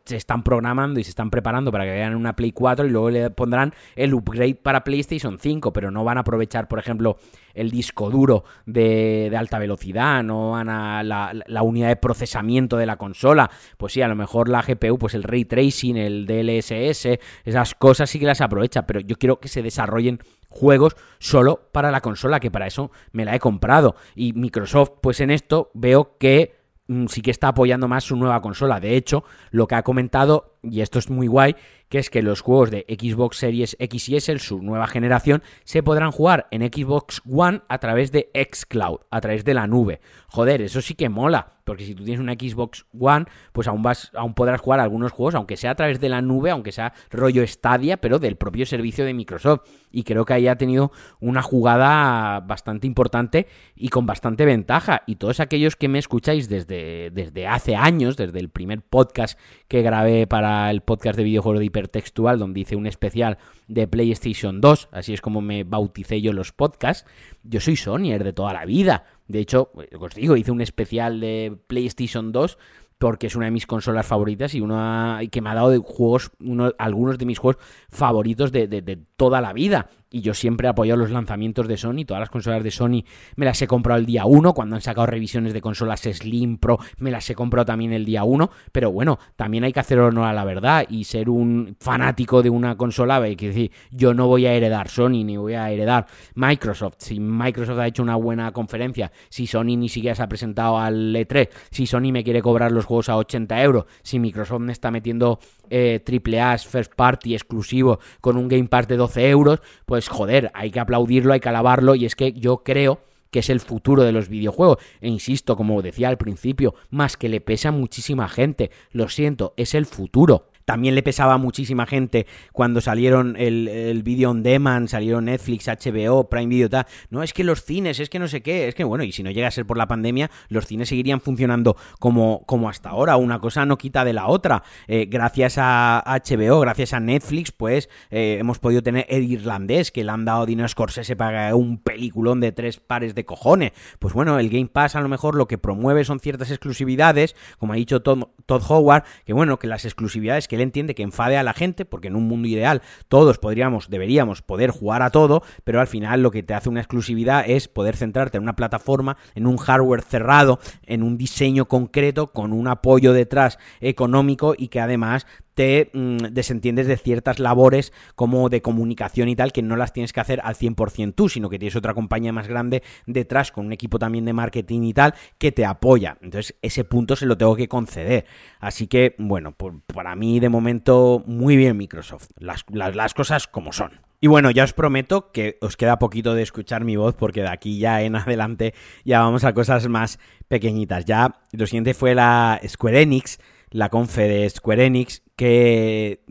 se 0.06 0.18
están 0.18 0.44
programando 0.44 1.00
y 1.00 1.04
se 1.04 1.10
están 1.10 1.32
preparando 1.32 1.72
para 1.72 1.84
que 1.84 1.92
vean 1.92 2.16
una 2.16 2.36
Play 2.36 2.52
4 2.52 2.86
y 2.86 2.90
luego 2.90 3.10
le 3.10 3.30
pondrán 3.32 3.74
el 3.96 4.14
upgrade 4.14 4.56
para 4.56 4.84
PlayStation 4.84 5.40
5, 5.40 5.74
pero 5.74 5.90
no 5.90 6.04
van 6.04 6.18
a 6.18 6.22
aprovechar, 6.22 6.68
por 6.68 6.78
ejemplo, 6.78 7.18
el 7.56 7.72
disco 7.72 8.12
duro 8.12 8.44
de, 8.66 9.34
alta 9.36 9.58
velocidad, 9.58 10.24
no 10.24 10.52
van 10.52 10.70
a 10.70 11.02
la, 11.04 11.34
la, 11.48 11.62
unidad 11.64 11.88
de 11.88 11.96
procesamiento 11.96 12.78
de 12.78 12.86
la 12.86 12.98
consola. 12.98 13.50
Pues 13.78 13.94
sí, 13.94 14.02
a 14.02 14.08
lo 14.08 14.16
mejor 14.16 14.48
la 14.50 14.62
GPU, 14.62 15.00
pues 15.00 15.16
el 15.16 15.24
ray 15.24 15.46
tracing, 15.46 15.98
el 15.98 16.28
DLSS, 16.28 17.20
esas 17.44 17.74
cosas 17.74 18.10
sí 18.10 18.20
que 18.20 18.26
las 18.26 18.42
aprovecha, 18.42 18.86
pero 18.86 19.00
yo 19.00 19.16
quiero 19.16 19.40
que 19.40 19.48
se 19.48 19.64
desarrollen 19.64 20.20
juegos 20.50 20.96
solo 21.18 21.68
para 21.72 21.92
la 21.92 22.02
consola, 22.02 22.40
que 22.40 22.52
para 22.52 22.68
eso 22.68 22.92
me 23.12 23.26
la 23.26 23.36
he 23.36 23.40
comprado. 23.40 23.96
Y 24.16 24.34
Microsoft, 24.34 24.92
pues 25.02 25.20
en 25.20 25.32
esto 25.32 25.72
veo 25.74 26.18
que 26.18 26.65
sí 27.08 27.22
que 27.22 27.32
está 27.32 27.50
apoyando 27.50 27.88
más 27.88 28.04
su 28.04 28.16
nueva 28.16 28.42
consola. 28.42 28.80
De 28.80 28.96
hecho, 28.96 29.24
lo 29.52 29.68
que 29.68 29.76
ha 29.76 29.84
comentado, 29.84 30.55
y 30.70 30.82
esto 30.82 31.00
es 31.00 31.10
muy 31.10 31.28
guay, 31.28 31.56
que 31.90 32.00
es 32.00 32.10
que 32.10 32.22
los 32.22 32.42
juegos 32.42 32.72
de 32.72 32.86
Xbox 32.88 33.38
Series 33.38 33.76
X 33.80 34.10
y 34.10 34.16
S, 34.18 34.40
su 34.40 34.62
nueva 34.62 34.88
generación, 34.88 35.44
se 35.64 35.84
podrán 35.84 36.12
jugar 36.12 36.48
en 36.52 36.62
Xbox 36.62 37.22
One 37.30 37.62
a 37.70 37.78
través 37.78 38.12
de 38.12 38.30
xCloud, 38.34 39.02
a 39.12 39.22
través 39.22 39.46
de 39.46 39.54
la 39.54 39.68
nube. 39.68 40.02
Joder, 40.28 40.62
eso 40.62 40.82
sí 40.82 40.96
que 40.96 41.10
mola, 41.10 41.56
porque 41.64 41.86
si 41.86 41.96
tú 41.96 42.04
tienes 42.04 42.22
una 42.22 42.34
Xbox 42.34 42.86
One, 42.98 43.26
pues 43.52 43.68
aún 43.68 43.82
vas, 43.82 44.12
aún 44.16 44.34
podrás 44.34 44.62
jugar 44.62 44.80
algunos 44.80 45.12
juegos, 45.12 45.36
aunque 45.36 45.58
sea 45.58 45.72
a 45.72 45.76
través 45.76 46.00
de 46.00 46.10
la 46.10 46.22
nube, 46.22 46.52
aunque 46.52 46.72
sea 46.72 46.94
rollo 47.12 47.46
Stadia, 47.46 47.98
pero 47.98 48.20
del 48.20 48.36
propio 48.36 48.66
servicio 48.66 49.06
de 49.06 49.14
Microsoft. 49.14 49.62
Y 49.92 50.04
creo 50.04 50.26
que 50.26 50.34
ahí 50.34 50.48
ha 50.48 50.58
tenido 50.58 50.92
una 51.20 51.42
jugada 51.42 52.42
bastante 52.42 52.88
importante 52.88 53.48
y 53.76 53.90
con 53.90 54.06
bastante 54.06 54.46
ventaja. 54.46 55.04
Y 55.08 55.16
todos 55.16 55.40
aquellos 55.40 55.76
que 55.76 55.88
me 55.88 56.00
escucháis 56.00 56.50
desde, 56.50 57.12
desde 57.12 57.48
hace 57.48 57.76
años, 57.76 58.18
desde 58.18 58.40
el 58.40 58.50
primer 58.50 58.82
podcast 58.82 59.40
que 59.68 59.82
grabé 59.82 60.28
para 60.28 60.55
el 60.72 60.82
podcast 60.82 61.18
de 61.18 61.24
videojuegos 61.24 61.60
de 61.60 61.66
hipertextual, 61.66 62.40
donde 62.40 62.62
hice 62.62 62.76
un 62.76 62.88
especial 62.88 63.38
de 63.68 63.88
PlayStation 63.88 64.62
2, 64.62 64.90
así 64.92 65.14
es 65.14 65.22
como 65.22 65.42
me 65.42 65.64
bauticé 65.64 66.22
yo 66.22 66.34
los 66.34 66.52
podcasts. 66.52 67.08
Yo 67.44 67.60
soy 67.60 67.76
Sonyer 67.76 68.24
de 68.24 68.34
toda 68.34 68.54
la 68.54 68.66
vida. 68.66 69.06
De 69.28 69.40
hecho, 69.40 69.72
os 70.00 70.16
digo, 70.16 70.38
hice 70.38 70.52
un 70.52 70.62
especial 70.62 71.20
de 71.20 71.58
PlayStation 71.68 72.32
2 72.32 72.58
porque 72.98 73.28
es 73.28 73.36
una 73.36 73.46
de 73.46 73.52
mis 73.52 73.68
consolas 73.68 74.06
favoritas 74.06 74.56
y 74.56 74.62
una 74.62 75.20
que 75.32 75.42
me 75.42 75.50
ha 75.50 75.56
dado 75.56 75.70
de 75.70 75.80
juegos, 75.80 76.32
uno, 76.40 76.72
algunos 76.78 77.18
de 77.18 77.26
mis 77.26 77.40
juegos 77.40 77.62
favoritos 77.90 78.52
de, 78.52 79.00
toda 79.16 79.42
la 79.42 79.54
vida. 79.54 79.90
Y 80.12 80.22
yo 80.22 80.34
siempre 80.34 80.68
he 80.68 80.70
apoyado 80.70 81.00
los 81.00 81.12
lanzamientos 81.12 81.68
de 81.68 81.76
Sony, 81.76 82.06
todas 82.06 82.22
las 82.22 82.30
consolas 82.30 82.64
de 82.64 82.72
Sony 82.72 83.04
me 83.36 83.46
las 83.46 83.62
he 83.62 83.68
comprado 83.68 84.00
el 84.00 84.06
día 84.06 84.26
1, 84.26 84.54
cuando 84.54 84.76
han 84.76 84.82
sacado 84.82 85.08
revisiones 85.08 85.52
de 85.52 85.60
consolas 85.60 86.02
Slim 86.02 86.58
Pro, 86.58 86.80
me 87.00 87.12
las 87.12 87.30
he 87.30 87.36
comprado 87.36 87.66
también 87.66 87.92
el 87.92 88.06
día 88.06 88.24
1, 88.24 88.50
pero 88.72 88.94
bueno, 88.94 89.20
también 89.36 89.66
hay 89.66 89.74
que 89.74 89.82
hacer 89.82 90.00
honor 90.00 90.26
a 90.26 90.34
la 90.34 90.46
verdad 90.46 90.86
y 90.90 91.04
ser 91.04 91.30
un 91.30 91.76
fanático 91.82 92.42
de 92.42 92.50
una 92.50 92.78
consola, 92.78 93.18
hay 93.18 93.36
que 93.36 93.48
decir, 93.48 93.72
yo 93.92 94.14
no 94.14 94.28
voy 94.28 94.46
a 94.46 94.54
heredar 94.54 94.88
Sony 94.88 95.26
ni 95.26 95.36
voy 95.36 95.56
a 95.56 95.70
heredar 95.70 96.06
Microsoft. 96.36 96.96
Si 97.00 97.20
Microsoft 97.20 97.80
ha 97.80 97.88
hecho 97.88 98.04
una 98.04 98.16
buena 98.16 98.54
conferencia, 98.54 99.12
si 99.28 99.48
Sony 99.48 99.76
ni 99.76 99.90
siquiera 99.90 100.16
se 100.16 100.24
ha 100.24 100.30
presentado 100.30 100.78
al 100.78 101.14
E3, 101.14 101.50
si 101.72 101.88
Sony 101.88 102.14
me 102.14 102.24
quiere 102.24 102.42
cobrar 102.42 102.72
los 102.72 102.86
juegos 102.86 103.10
a 103.10 103.18
80 103.18 103.62
euros, 103.64 103.86
si 104.02 104.20
Microsoft 104.20 104.62
me 104.62 104.72
está 104.72 104.92
metiendo 104.92 105.40
eh, 105.70 106.00
triple 106.04 106.42
A, 106.42 106.58
first 106.58 106.94
party, 106.96 107.34
exclusivo, 107.34 108.00
con 108.22 108.38
un 108.38 108.48
Game 108.48 108.68
Pass 108.68 108.88
de 108.88 108.98
12 108.98 109.30
euros, 109.30 109.62
pues 109.86 110.08
joder, 110.08 110.52
hay 110.54 110.72
que 110.72 110.80
aplaudirlo, 110.80 111.34
hay 111.34 111.40
que 111.40 111.50
alabarlo, 111.50 111.96
y 111.96 112.06
es 112.06 112.16
que 112.16 112.34
yo 112.34 112.64
creo 112.64 113.00
que 113.32 113.40
es 113.40 113.50
el 113.50 113.60
futuro 113.60 114.04
de 114.04 114.14
los 114.14 114.30
videojuegos. 114.30 114.78
E 115.02 115.10
insisto, 115.10 115.58
como 115.58 115.82
decía 115.82 116.08
al 116.08 116.18
principio, 116.18 116.74
más 116.90 117.18
que 117.18 117.28
le 117.28 117.42
pesa 117.42 117.70
a 117.70 117.72
muchísima 117.74 118.30
gente, 118.30 118.72
lo 118.92 119.10
siento, 119.10 119.54
es 119.58 119.76
el 119.76 119.86
futuro. 119.86 120.48
También 120.66 120.96
le 120.96 121.04
pesaba 121.04 121.36
a 121.36 121.38
muchísima 121.38 121.86
gente 121.86 122.26
cuando 122.52 122.82
salieron 122.82 123.36
el, 123.38 123.68
el 123.68 124.04
video 124.04 124.32
on 124.32 124.44
demand, 124.44 124.88
salieron 124.88 125.26
Netflix, 125.26 125.68
HBO, 125.68 126.30
Prime 126.30 126.48
Video, 126.48 126.70
tal. 126.70 126.86
No, 127.10 127.24
es 127.24 127.34
que 127.34 127.44
los 127.44 127.64
cines, 127.64 128.00
es 128.00 128.10
que 128.10 128.20
no 128.20 128.28
sé 128.28 128.42
qué, 128.42 128.68
es 128.68 128.76
que 128.76 128.84
bueno, 128.84 129.04
y 129.04 129.12
si 129.12 129.24
no 129.24 129.32
llega 129.32 129.48
a 129.48 129.52
ser 129.52 129.66
por 129.66 129.78
la 129.78 129.88
pandemia, 129.88 130.30
los 130.50 130.66
cines 130.66 130.90
seguirían 130.90 131.22
funcionando 131.22 131.78
como, 132.00 132.44
como 132.46 132.70
hasta 132.70 132.90
ahora. 132.90 133.18
Una 133.18 133.40
cosa 133.40 133.66
no 133.66 133.78
quita 133.78 134.04
de 134.04 134.14
la 134.14 134.28
otra. 134.28 134.64
Eh, 134.88 135.06
gracias 135.10 135.56
a 135.58 136.04
HBO, 136.06 136.60
gracias 136.60 136.94
a 136.94 137.00
Netflix, 137.00 137.52
pues 137.52 137.90
eh, 138.10 138.38
hemos 138.40 138.60
podido 138.60 138.82
tener 138.82 139.06
el 139.10 139.32
irlandés, 139.32 139.92
que 139.92 140.04
le 140.04 140.12
han 140.12 140.26
dado 140.26 140.46
dinero 140.46 140.66
a 140.66 140.70
Scorsese 140.70 141.16
para 141.16 141.56
un 141.56 141.78
peliculón 141.78 142.40
de 142.40 142.52
tres 142.52 142.80
pares 142.80 143.16
de 143.16 143.26
cojones. 143.26 143.72
Pues 144.00 144.14
bueno, 144.14 144.40
el 144.40 144.50
Game 144.50 144.68
Pass 144.68 144.96
a 144.96 145.02
lo 145.02 145.10
mejor 145.10 145.36
lo 145.36 145.48
que 145.48 145.58
promueve 145.58 146.04
son 146.06 146.20
ciertas 146.20 146.50
exclusividades, 146.52 147.36
como 147.58 147.74
ha 147.74 147.76
dicho 147.76 148.02
Todd, 148.02 148.24
Todd 148.46 148.64
Howard, 148.68 149.04
que 149.26 149.34
bueno, 149.34 149.60
que 149.60 149.68
las 149.68 149.86
exclusividades 149.86 150.48
que 150.48 150.55
él 150.56 150.62
entiende 150.62 150.96
que 150.96 151.04
enfade 151.04 151.38
a 151.38 151.44
la 151.44 151.54
gente, 151.54 151.86
porque 151.86 152.08
en 152.08 152.16
un 152.16 152.28
mundo 152.28 152.48
ideal 152.48 152.82
todos 153.08 153.38
podríamos, 153.38 153.90
deberíamos 153.90 154.42
poder 154.42 154.72
jugar 154.72 155.02
a 155.02 155.10
todo, 155.10 155.44
pero 155.64 155.80
al 155.80 155.88
final 155.88 156.22
lo 156.22 156.32
que 156.32 156.44
te 156.44 156.54
hace 156.54 156.70
una 156.70 156.82
exclusividad 156.82 157.44
es 157.48 157.68
poder 157.68 157.96
centrarte 157.96 158.38
en 158.38 158.44
una 158.44 158.56
plataforma, 158.56 159.18
en 159.36 159.48
un 159.48 159.58
hardware 159.58 160.02
cerrado, 160.02 160.60
en 160.84 161.04
un 161.04 161.18
diseño 161.18 161.66
concreto, 161.66 162.28
con 162.28 162.54
un 162.54 162.68
apoyo 162.68 163.14
detrás 163.14 163.58
económico 163.80 164.56
y 164.58 164.70
que 164.70 164.80
además 164.80 165.26
te 165.56 165.90
mm, 165.94 166.18
desentiendes 166.32 166.86
de 166.88 166.98
ciertas 166.98 167.40
labores 167.40 167.92
como 168.16 168.50
de 168.50 168.62
comunicación 168.62 169.30
y 169.30 169.36
tal, 169.36 169.52
que 169.52 169.64
no 169.64 169.76
las 169.76 169.94
tienes 169.94 170.14
que 170.14 170.20
hacer 170.20 170.42
al 170.44 170.56
100% 170.56 171.16
tú, 171.16 171.30
sino 171.30 171.50
que 171.50 171.58
tienes 171.58 171.76
otra 171.76 171.94
compañía 171.94 172.32
más 172.32 172.48
grande 172.48 172.84
detrás 173.08 173.52
con 173.52 173.66
un 173.66 173.74
equipo 173.74 173.98
también 173.98 174.26
de 174.26 174.34
marketing 174.34 174.84
y 174.84 174.94
tal 174.94 175.16
que 175.38 175.52
te 175.52 175.66
apoya. 175.66 176.18
Entonces 176.22 176.56
ese 176.62 176.84
punto 176.84 177.16
se 177.16 177.26
lo 177.26 177.38
tengo 177.38 177.56
que 177.56 177.68
conceder. 177.68 178.26
Así 178.60 178.88
que, 178.88 179.16
bueno, 179.18 179.56
para 179.94 180.16
mí 180.16 180.40
de 180.40 180.50
momento 180.50 181.24
muy 181.26 181.58
bien 181.58 181.78
Microsoft. 181.78 182.30
Las, 182.38 182.66
las 182.70 183.14
cosas 183.14 183.48
como 183.48 183.72
son. 183.72 184.02
Y 184.22 184.28
bueno, 184.28 184.50
ya 184.50 184.64
os 184.64 184.74
prometo 184.74 185.32
que 185.32 185.58
os 185.62 185.78
queda 185.78 186.00
poquito 186.00 186.34
de 186.34 186.42
escuchar 186.42 186.84
mi 186.84 186.96
voz 186.96 187.16
porque 187.16 187.42
de 187.42 187.50
aquí 187.50 187.78
ya 187.80 188.02
en 188.02 188.16
adelante 188.16 188.74
ya 189.04 189.20
vamos 189.20 189.44
a 189.44 189.54
cosas 189.54 189.88
más 189.88 190.20
pequeñitas. 190.48 191.06
Ya 191.06 191.36
lo 191.52 191.68
siguiente 191.68 191.94
fue 191.94 192.16
la 192.16 192.60
Square 192.66 193.02
Enix, 193.02 193.40
la 193.76 193.90
confe 193.90 194.22
de 194.22 194.50
Square 194.50 194.86
Enix, 194.86 195.22
que 195.36 196.22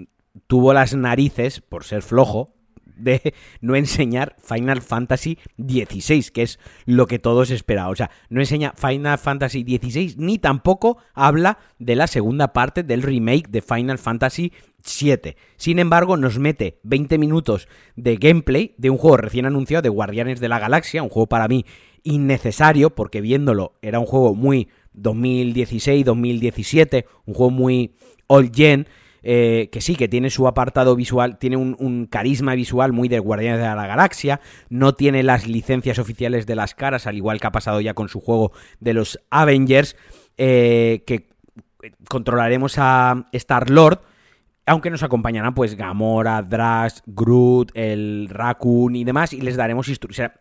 tuvo 0.47 0.73
las 0.73 0.95
narices, 0.95 1.61
por 1.61 1.85
ser 1.85 2.01
flojo, 2.01 2.55
de 2.97 3.35
no 3.61 3.77
enseñar 3.77 4.35
Final 4.43 4.81
Fantasy 4.81 5.37
XVI, 5.59 6.31
que 6.33 6.43
es 6.43 6.59
lo 6.87 7.07
que 7.07 7.19
todos 7.19 7.51
esperaban. 7.51 7.93
O 7.93 7.97
sea, 7.97 8.11
no 8.31 8.41
enseña 8.41 8.73
Final 8.77 9.19
Fantasy 9.19 9.63
XVI 9.63 10.15
ni 10.17 10.39
tampoco 10.39 10.97
habla 11.13 11.59
de 11.79 11.97
la 11.97 12.07
segunda 12.07 12.55
parte 12.55 12.83
del 12.83 13.03
remake 13.03 13.51
de 13.51 13.61
Final 13.61 13.99
Fantasy 13.99 14.51
VII. 15.01 15.37
Sin 15.59 15.79
embargo, 15.79 16.17
nos 16.17 16.39
mete 16.39 16.79
20 16.85 17.19
minutos 17.19 17.69
de 17.95 18.17
gameplay 18.17 18.75
de 18.79 18.89
un 18.89 18.97
juego 18.97 19.19
recién 19.19 19.45
anunciado 19.45 19.83
de 19.83 19.91
Guardianes 19.91 20.41
de 20.41 20.49
la 20.49 20.61
Galaxia, 20.61 21.03
un 21.03 21.11
juego 21.11 21.27
para 21.27 21.49
mí 21.49 21.67
innecesario 22.05 22.91
porque 22.95 23.21
viéndolo 23.21 23.75
era 23.83 23.99
un 23.99 24.07
juego 24.07 24.35
muy 24.35 24.69
2016-2017, 24.97 27.05
un 27.27 27.35
juego 27.35 27.51
muy 27.51 27.95
old 28.27 28.55
gen 28.55 28.87
eh, 29.27 29.71
que 29.73 29.81
sí, 29.81 29.97
que 29.97 30.07
tiene 30.07 30.29
su 30.29 30.47
apartado 30.47 30.95
visual, 30.95 31.39
tiene 31.39 31.57
un, 31.57 32.07
carisma 32.11 32.55
visual 32.55 32.93
muy 32.93 33.09
de 33.09 33.19
Guardianes 33.19 33.59
de 33.59 33.65
la 33.65 33.87
Galaxia, 33.87 34.43
no 34.69 34.93
tiene 34.93 35.23
las 35.23 35.49
licencias 35.49 35.99
oficiales 35.99 36.45
de 36.45 36.57
las 36.57 36.75
caras, 36.75 37.07
al 37.07 37.17
igual 37.17 37.41
que 37.41 37.47
ha 37.47 37.53
pasado 37.53 37.81
ya 37.81 37.95
con 37.95 38.11
su 38.11 38.21
juego 38.21 38.53
de 38.81 38.93
los 38.93 39.19
Avengers, 39.31 39.97
eh, 40.37 41.05
que 41.07 41.31
controlaremos 42.07 42.75
a 42.77 43.25
Star-Lord, 43.33 44.03
aunque 44.67 44.91
nos 44.91 45.03
acompañarán 45.03 45.55
pues 45.55 45.75
Gamora, 45.75 46.43
Drax, 46.43 47.03
Groot, 47.07 47.73
el 47.75 48.29
Raccoon 48.29 48.95
y 48.95 49.05
demás, 49.05 49.33
y 49.33 49.41
les 49.41 49.57
daremos 49.57 49.89
instrucciones 49.89 50.33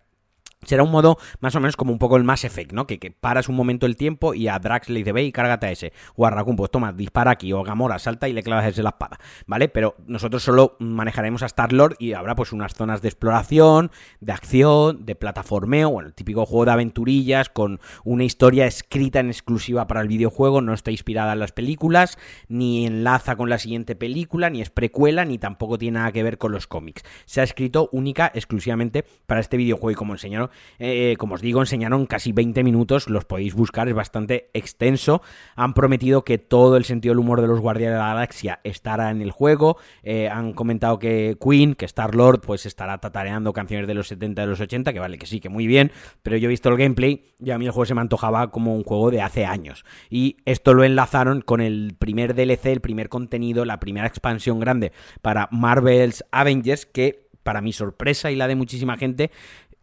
Será 0.65 0.83
un 0.83 0.91
modo 0.91 1.17
más 1.39 1.55
o 1.55 1.59
menos 1.59 1.75
como 1.75 1.91
un 1.91 1.99
poco 1.99 2.17
el 2.17 2.23
Mass 2.23 2.43
Effect, 2.43 2.73
¿no? 2.73 2.87
Que, 2.87 2.99
paras 3.11 3.49
un 3.49 3.55
momento 3.55 3.85
el 3.85 3.97
tiempo 3.97 4.33
y 4.33 4.47
a 4.47 4.57
Drax 4.59 4.89
le 4.89 4.99
dice, 4.99 5.11
ve 5.11 5.23
y 5.23 5.31
cárgate 5.31 5.67
a 5.67 5.71
ese. 5.71 5.93
O 6.15 6.25
a 6.25 6.29
Raccoon, 6.29 6.55
pues 6.55 6.71
toma, 6.71 6.91
dispara 6.91 7.31
aquí. 7.31 7.53
O 7.53 7.63
Gamora, 7.63 7.99
salta 7.99 8.27
y 8.27 8.33
le 8.33 8.43
clavas 8.43 8.65
ese 8.65 8.83
la 8.83 8.89
espada, 8.89 9.19
¿vale? 9.45 9.69
Pero 9.69 9.95
nosotros 10.07 10.43
solo 10.43 10.75
manejaremos 10.79 11.43
a 11.43 11.47
Star-Lord 11.47 11.95
y 11.99 12.13
habrá 12.13 12.35
pues 12.35 12.51
unas 12.51 12.73
zonas 12.73 13.01
de 13.01 13.09
exploración, 13.09 13.91
de 14.19 14.31
acción, 14.31 15.05
de 15.05 15.15
plataformeo, 15.15 15.89
bueno, 15.89 16.07
el 16.07 16.13
típico 16.13 16.45
juego 16.45 16.65
de 16.65 16.71
aventurillas 16.71 17.49
con 17.49 17.79
una 18.03 18.23
historia 18.23 18.65
escrita 18.65 19.19
en 19.19 19.27
exclusiva 19.27 19.87
para 19.87 20.01
el 20.01 20.07
videojuego, 20.07 20.61
no 20.61 20.73
está 20.73 20.91
inspirada 20.91 21.33
en 21.33 21.39
las 21.39 21.51
películas, 21.51 22.17
ni 22.47 22.85
enlaza 22.85 23.35
con 23.35 23.49
la 23.49 23.57
siguiente 23.57 23.95
película, 23.95 24.49
ni 24.49 24.61
es 24.61 24.69
precuela, 24.69 25.25
ni 25.25 25.37
tampoco 25.37 25.77
tiene 25.77 25.99
nada 25.99 26.11
que 26.11 26.23
ver 26.23 26.37
con 26.37 26.51
los 26.51 26.67
cómics. 26.67 27.03
Se 27.25 27.41
ha 27.41 27.43
escrito 27.43 27.89
única, 27.91 28.31
exclusivamente 28.33 29.03
para 29.25 29.41
este 29.41 29.57
videojuego 29.57 29.91
y 29.91 29.95
como 29.95 30.13
enseñaron 30.13 30.49
eh, 30.79 31.15
como 31.17 31.35
os 31.35 31.41
digo, 31.41 31.59
enseñaron 31.59 32.05
casi 32.05 32.31
20 32.31 32.63
minutos, 32.63 33.09
los 33.09 33.25
podéis 33.25 33.53
buscar, 33.53 33.87
es 33.87 33.95
bastante 33.95 34.49
extenso. 34.53 35.21
Han 35.55 35.73
prometido 35.73 36.23
que 36.23 36.37
todo 36.37 36.77
el 36.77 36.85
sentido 36.85 37.13
del 37.13 37.19
humor 37.19 37.41
de 37.41 37.47
los 37.47 37.59
Guardianes 37.59 37.95
de 37.95 37.99
la 37.99 38.09
Galaxia 38.09 38.59
estará 38.63 39.11
en 39.11 39.21
el 39.21 39.31
juego. 39.31 39.77
Eh, 40.03 40.29
han 40.29 40.53
comentado 40.53 40.99
que 40.99 41.37
Queen, 41.41 41.75
que 41.75 41.85
Star-Lord, 41.85 42.41
pues 42.41 42.65
estará 42.65 42.97
tatareando 42.99 43.53
canciones 43.53 43.87
de 43.87 43.93
los 43.93 44.07
70 44.07 44.41
y 44.41 44.45
de 44.45 44.49
los 44.49 44.59
80, 44.59 44.93
que 44.93 44.99
vale, 44.99 45.17
que 45.17 45.25
sí, 45.25 45.39
que 45.39 45.49
muy 45.49 45.67
bien, 45.67 45.91
pero 46.21 46.37
yo 46.37 46.47
he 46.47 46.49
visto 46.49 46.69
el 46.69 46.77
gameplay 46.77 47.33
y 47.39 47.51
a 47.51 47.57
mí 47.57 47.65
el 47.65 47.71
juego 47.71 47.85
se 47.85 47.95
me 47.95 48.01
antojaba 48.01 48.51
como 48.51 48.75
un 48.75 48.83
juego 48.83 49.11
de 49.11 49.21
hace 49.21 49.45
años. 49.45 49.85
Y 50.09 50.37
esto 50.45 50.73
lo 50.73 50.83
enlazaron 50.83 51.41
con 51.41 51.61
el 51.61 51.95
primer 51.97 52.35
DLC, 52.35 52.67
el 52.67 52.81
primer 52.81 53.09
contenido, 53.09 53.65
la 53.65 53.79
primera 53.79 54.07
expansión 54.07 54.59
grande 54.59 54.91
para 55.21 55.47
Marvel's 55.51 56.23
Avengers, 56.31 56.85
que 56.85 57.23
para 57.43 57.61
mi 57.61 57.73
sorpresa 57.73 58.31
y 58.31 58.35
la 58.35 58.47
de 58.47 58.55
muchísima 58.55 58.97
gente, 58.97 59.29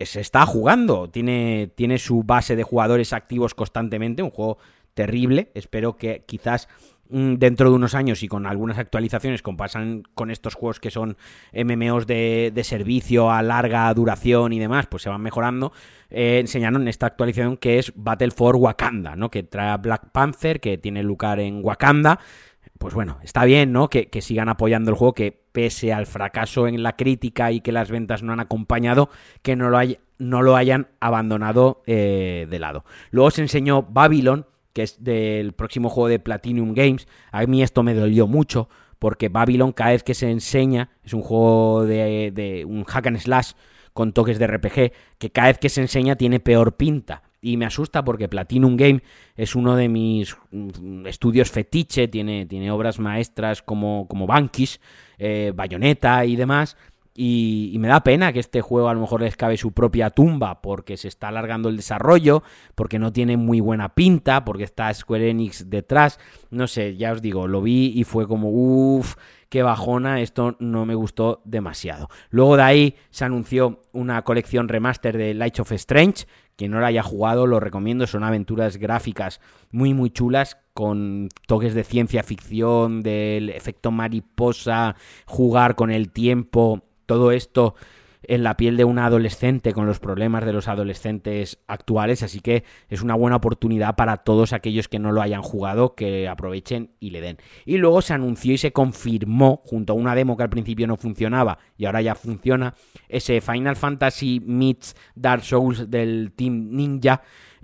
se 0.07 0.21
está 0.21 0.47
jugando, 0.47 1.09
tiene, 1.09 1.71
tiene 1.75 1.99
su 1.99 2.23
base 2.23 2.57
de 2.57 2.63
jugadores 2.63 3.13
activos 3.13 3.55
constantemente, 3.55 4.23
un 4.23 4.31
juego 4.31 4.59
terrible, 4.95 5.51
espero 5.55 5.97
que 5.97 6.25
quizás 6.27 6.69
mm, 7.09 7.35
dentro 7.35 7.71
de 7.71 7.77
unos 7.77 7.95
años 7.95 8.23
y 8.23 8.29
con 8.29 8.47
algunas 8.47 8.79
actualizaciones, 8.79 9.43
como 9.43 9.57
pasan 9.57 10.03
con 10.15 10.31
estos 10.31 10.55
juegos 10.55 10.81
que 10.81 10.91
son 10.91 11.17
MMOs 11.53 12.07
de, 12.07 12.61
servicio 12.65 13.31
a 13.31 13.43
larga 13.43 13.93
duración 13.95 14.53
y 14.53 14.59
demás, 14.59 14.87
pues 14.87 15.03
se 15.03 15.09
van 15.09 15.23
mejorando. 15.23 15.73
Eh, 16.11 16.39
enseñaron 16.41 16.89
esta 16.89 17.07
actualización 17.07 17.57
que 17.57 17.79
es 17.79 17.93
Battle 17.95 18.33
for 18.33 18.57
Wakanda, 18.57 19.17
¿no? 19.17 19.31
Que 19.31 19.43
trae 19.43 19.71
a 19.71 19.77
Black 19.77 20.11
Panther, 20.13 20.61
que 20.61 20.77
tiene 20.77 21.03
lugar 21.03 21.41
en 21.41 21.65
Wakanda 21.65 22.21
pues 22.81 22.95
bueno, 22.95 23.19
está 23.23 23.45
bien, 23.45 23.73
¿no? 23.73 23.91
Que, 23.91 24.09
sigan 24.23 24.49
apoyando 24.49 24.91
el 24.91 24.97
juego, 24.97 25.13
que 25.13 25.39
pese 25.53 25.93
al 25.93 26.07
fracaso 26.07 26.67
en 26.67 26.83
la 26.83 26.97
crítica 26.97 27.53
y 27.53 27.61
que 27.61 27.73
las 27.73 27.91
ventas 27.91 28.23
no 28.23 28.33
han 28.33 28.41
acompañado, 28.41 29.11
que 29.43 29.55
no 29.55 29.69
lo, 29.69 29.79
no 30.17 30.41
lo 30.41 30.57
hayan 30.57 30.89
abandonado 30.99 31.83
eh, 31.87 32.47
de 32.49 32.59
lado. 32.59 32.87
Luego 33.11 33.31
se 33.33 33.43
enseñó 33.43 33.83
Babylon, 33.83 34.47
que 34.73 34.83
es 34.83 35.05
del 35.05 35.53
próximo 35.53 35.91
juego 35.91 36.09
de 36.09 36.21
Platinum 36.21 36.73
Games. 36.73 37.07
A 37.33 37.45
mí 37.45 37.63
esto 37.63 37.83
me 37.83 37.93
dolió 37.93 38.27
mucho, 38.27 38.71
porque 38.99 39.29
Babylon 39.29 39.73
cada 39.73 39.91
vez 39.91 40.03
que 40.03 40.15
se 40.15 40.31
enseña, 40.31 40.89
es 41.05 41.13
un 41.13 41.21
juego 41.21 41.85
de, 41.85 42.33
de 42.35 42.65
un 42.65 42.85
hack 42.85 43.09
and 43.09 43.19
slash 43.19 43.53
con 43.93 44.15
toques 44.15 44.39
de 44.39 44.47
RPG, 44.47 44.93
que 45.19 45.31
cada 45.31 45.49
vez 45.49 45.59
que 45.59 45.69
se 45.69 45.83
enseña 45.83 46.17
tiene 46.17 46.41
peor 46.41 46.79
pinta 46.79 47.25
y 47.41 47.57
me 47.57 47.67
asusta 47.67 48.05
porque 48.05 48.29
Platinum 48.29 48.77
Game 48.77 49.03
es 49.37 49.55
uno 49.55 49.77
de 49.77 49.89
mis 49.89 50.37
mm, 50.51 51.07
estudios 51.07 51.51
fetiche, 51.51 52.09
tiene, 52.09 52.47
tiene 52.47 52.71
obras 52.71 52.99
maestras 52.99 53.63
como, 53.63 54.07
como 54.09 54.27
Bankish, 54.27 54.81
eh, 55.19 55.53
Bayonetta 55.55 56.25
y 56.25 56.37
demás. 56.37 56.77
Y, 57.23 57.77
me 57.81 57.89
da 57.89 58.03
pena 58.03 58.33
que 58.33 58.39
este 58.39 58.61
juego 58.61 58.89
a 58.89 58.95
lo 58.95 59.01
mejor 59.01 59.21
les 59.23 59.37
cabe 59.37 59.57
su 59.57 59.73
propia 59.73 60.11
tumba 60.11 60.63
porque 60.63 60.97
se 60.97 61.09
está 61.09 61.29
alargando 61.29 61.69
el 61.69 61.77
desarrollo, 61.77 62.43
porque 62.75 62.99
no 62.99 63.13
tiene 63.13 63.37
muy 63.37 63.61
buena 63.61 63.95
pinta, 63.95 64.45
porque 64.45 64.65
está 64.65 64.95
Square 64.95 65.29
Enix 65.29 65.69
detrás. 65.69 66.19
No 66.51 66.67
sé, 66.67 66.97
ya 66.97 67.13
os 67.13 67.21
digo, 67.21 67.49
lo 67.49 67.63
vi 67.63 67.93
y 67.95 68.05
fue 68.05 68.29
como, 68.29 68.49
uff, 68.51 69.17
qué 69.51 69.63
bajona, 69.63 70.21
esto 70.23 70.57
no 70.61 70.87
me 70.87 70.95
gustó 70.95 71.43
demasiado. 71.45 72.09
Luego 72.31 72.57
de 72.57 72.63
ahí 72.63 72.95
se 73.11 73.25
anunció 73.25 73.83
una 73.93 74.23
colección 74.23 74.69
remaster 74.69 75.19
de 75.19 75.35
Light 75.35 75.59
of 75.61 75.73
Strange, 75.73 76.27
quien 76.57 76.71
no 76.71 76.81
la 76.81 76.87
haya 76.87 77.03
jugado, 77.03 77.47
lo 77.47 77.59
recomiendo. 77.59 78.07
Son 78.07 78.23
aventuras 78.23 78.77
gráficas 78.77 79.41
muy, 79.71 79.93
muy 79.93 80.11
chulas, 80.11 80.57
con 80.73 81.29
toques 81.47 81.75
de 81.75 81.85
ciencia 81.85 82.23
ficción, 82.23 83.03
del 83.03 83.51
efecto 83.51 83.91
mariposa, 83.91 84.95
jugar 85.27 85.75
con 85.75 85.91
el 85.91 86.11
tiempo, 86.11 86.83
todo 87.07 87.33
esto 87.33 87.75
en 88.23 88.43
la 88.43 88.57
piel 88.57 88.77
de 88.77 88.85
un 88.85 88.99
adolescente 88.99 89.73
con 89.73 89.87
los 89.87 89.99
problemas 89.99 90.45
de 90.45 90.53
los 90.53 90.69
adolescentes 90.69 91.59
actuales, 91.67 92.23
así 92.23 92.41
que 92.41 92.65
es 92.89 93.03
una 93.03 93.15
buena 93.15 93.37
oportunidad 93.37 93.97
para 93.97 94.19
todos 94.19 94.53
aquellos 94.53 94.89
que 94.89 94.99
no 94.99 95.13
lo 95.13 95.23
hayan 95.23 95.43
jugado 95.43 95.95
que 95.95 96.29
aprovechen 96.29 96.91
y 97.01 97.11
le 97.11 97.21
den. 97.21 97.39
Y 97.65 97.79
luego 97.79 98.03
se 98.03 98.15
anunció 98.15 98.53
y 98.53 98.59
se 98.59 98.73
confirmó 98.73 99.63
junto 99.65 99.93
a 99.93 99.97
una 99.97 100.15
demo 100.15 100.37
que 100.37 100.43
al 100.43 100.51
principio 100.51 100.87
no 100.87 100.97
funcionaba 100.97 101.59
y 101.77 101.87
ahora 101.87 102.03
ya 102.03 102.15
funciona 102.15 102.75
ese 103.09 103.41
Final 103.41 103.77
Fantasy 103.77 104.41
meets 104.41 104.95
Dark 105.15 105.45
Souls 105.45 105.91
del 105.91 106.33
Team 106.37 106.71
Ninja 106.71 107.23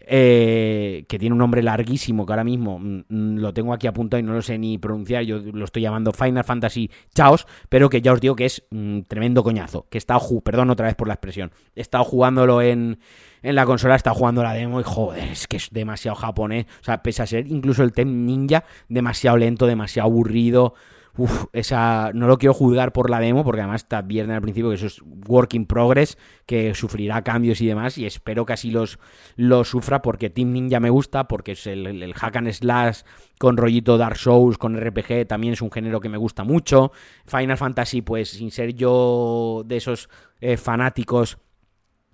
eh, 0.09 1.05
que 1.09 1.19
tiene 1.19 1.33
un 1.33 1.39
nombre 1.41 1.65
larguísimo 1.65 2.25
que 2.25 2.33
ahora 2.33 2.45
mismo 2.45 2.79
mm, 2.79 3.05
mm, 3.09 3.39
lo 3.39 3.53
tengo 3.53 3.73
aquí 3.73 3.89
apuntado 3.89 4.21
y 4.21 4.23
no 4.23 4.35
lo 4.35 4.41
sé 4.41 4.57
ni 4.57 4.79
pronunciar, 4.79 5.25
yo 5.25 5.39
lo 5.39 5.65
estoy 5.65 5.83
llamando 5.83 6.13
Final 6.13 6.45
Fantasy 6.45 6.91
Chaos, 7.13 7.47
pero 7.69 7.89
que 7.89 8.01
ya 8.01 8.13
os 8.13 8.21
digo 8.21 8.37
que 8.37 8.45
es 8.45 8.63
mm, 8.71 9.01
tremendo 9.09 9.43
coñazo, 9.43 9.87
que 9.91 9.97
he 9.97 10.01
estado, 10.01 10.21
perdón 10.43 10.71
otra 10.71 10.87
vez 10.87 10.95
por 10.95 11.09
la 11.09 11.15
expresión, 11.15 11.51
he 11.75 11.81
estado 11.81 12.05
jugándolo 12.05 12.63
en, 12.63 13.01
en 13.43 13.55
la 13.57 13.67
consola, 13.67 13.95
he 13.95 13.97
estado 13.97 14.15
jugando 14.15 14.45
la 14.45 14.53
demo 14.53 14.81
y 14.81 14.85
joder, 14.85 15.25
es 15.25 15.49
que 15.49 15.57
es 15.57 15.71
demasiado 15.73 16.15
japonés, 16.15 16.67
o 16.81 16.85
sea, 16.85 17.03
pese 17.03 17.23
a 17.23 17.27
ser 17.27 17.49
incluso 17.49 17.83
el 17.83 17.93
Tem 17.93 18.27
Ninja, 18.27 18.63
demasiado 18.89 19.37
lento, 19.37 19.67
demasiado 19.67 20.09
aburrido, 20.09 20.75
Uf, 21.19 21.47
esa 21.53 22.11
no 22.13 22.27
lo 22.27 22.37
quiero 22.37 22.53
juzgar 22.53 22.93
por 22.93 23.09
la 23.09 23.21
demo, 23.21 23.43
porque 23.43 23.63
además 23.63 23.89
te 23.89 23.97
advierten 23.97 24.35
al 24.35 24.43
principio 24.43 24.69
que 24.69 24.77
eso 24.77 24.87
es 24.87 25.01
work 25.27 25.55
in 25.55 25.67
progress, 25.67 26.19
que 26.45 26.75
sufrirá 26.75 27.23
cambios 27.23 27.61
y 27.61 27.67
demás, 27.67 27.97
y 27.97 28.05
espero 28.05 28.45
que 28.45 28.53
así 28.53 28.71
los, 28.71 28.99
los 29.37 29.69
sufra, 29.69 30.03
porque 30.03 30.29
Team 30.29 30.53
Ninja 30.53 30.79
me 30.79 30.91
gusta, 30.91 31.27
porque 31.27 31.53
es 31.53 31.67
el, 31.67 31.87
el, 31.87 32.15
hack 32.15 32.37
and 32.37 32.53
slash 32.53 33.01
con 33.39 33.57
rollito 33.57 33.97
Dark 33.97 34.17
Souls, 34.17 34.59
con 34.59 34.79
RPG, 34.79 35.27
también 35.27 35.55
es 35.55 35.63
un 35.63 35.71
género 35.71 36.01
que 36.01 36.09
me 36.09 36.19
gusta 36.19 36.45
mucho. 36.45 36.93
Final 37.27 37.57
Fantasy, 37.57 38.03
pues 38.03 38.31
sin 38.31 38.51
ser 38.51 38.75
yo 38.75 39.63
de 39.65 39.79
esos 39.79 40.09
eh, 40.41 40.57
fanáticos 40.57 41.39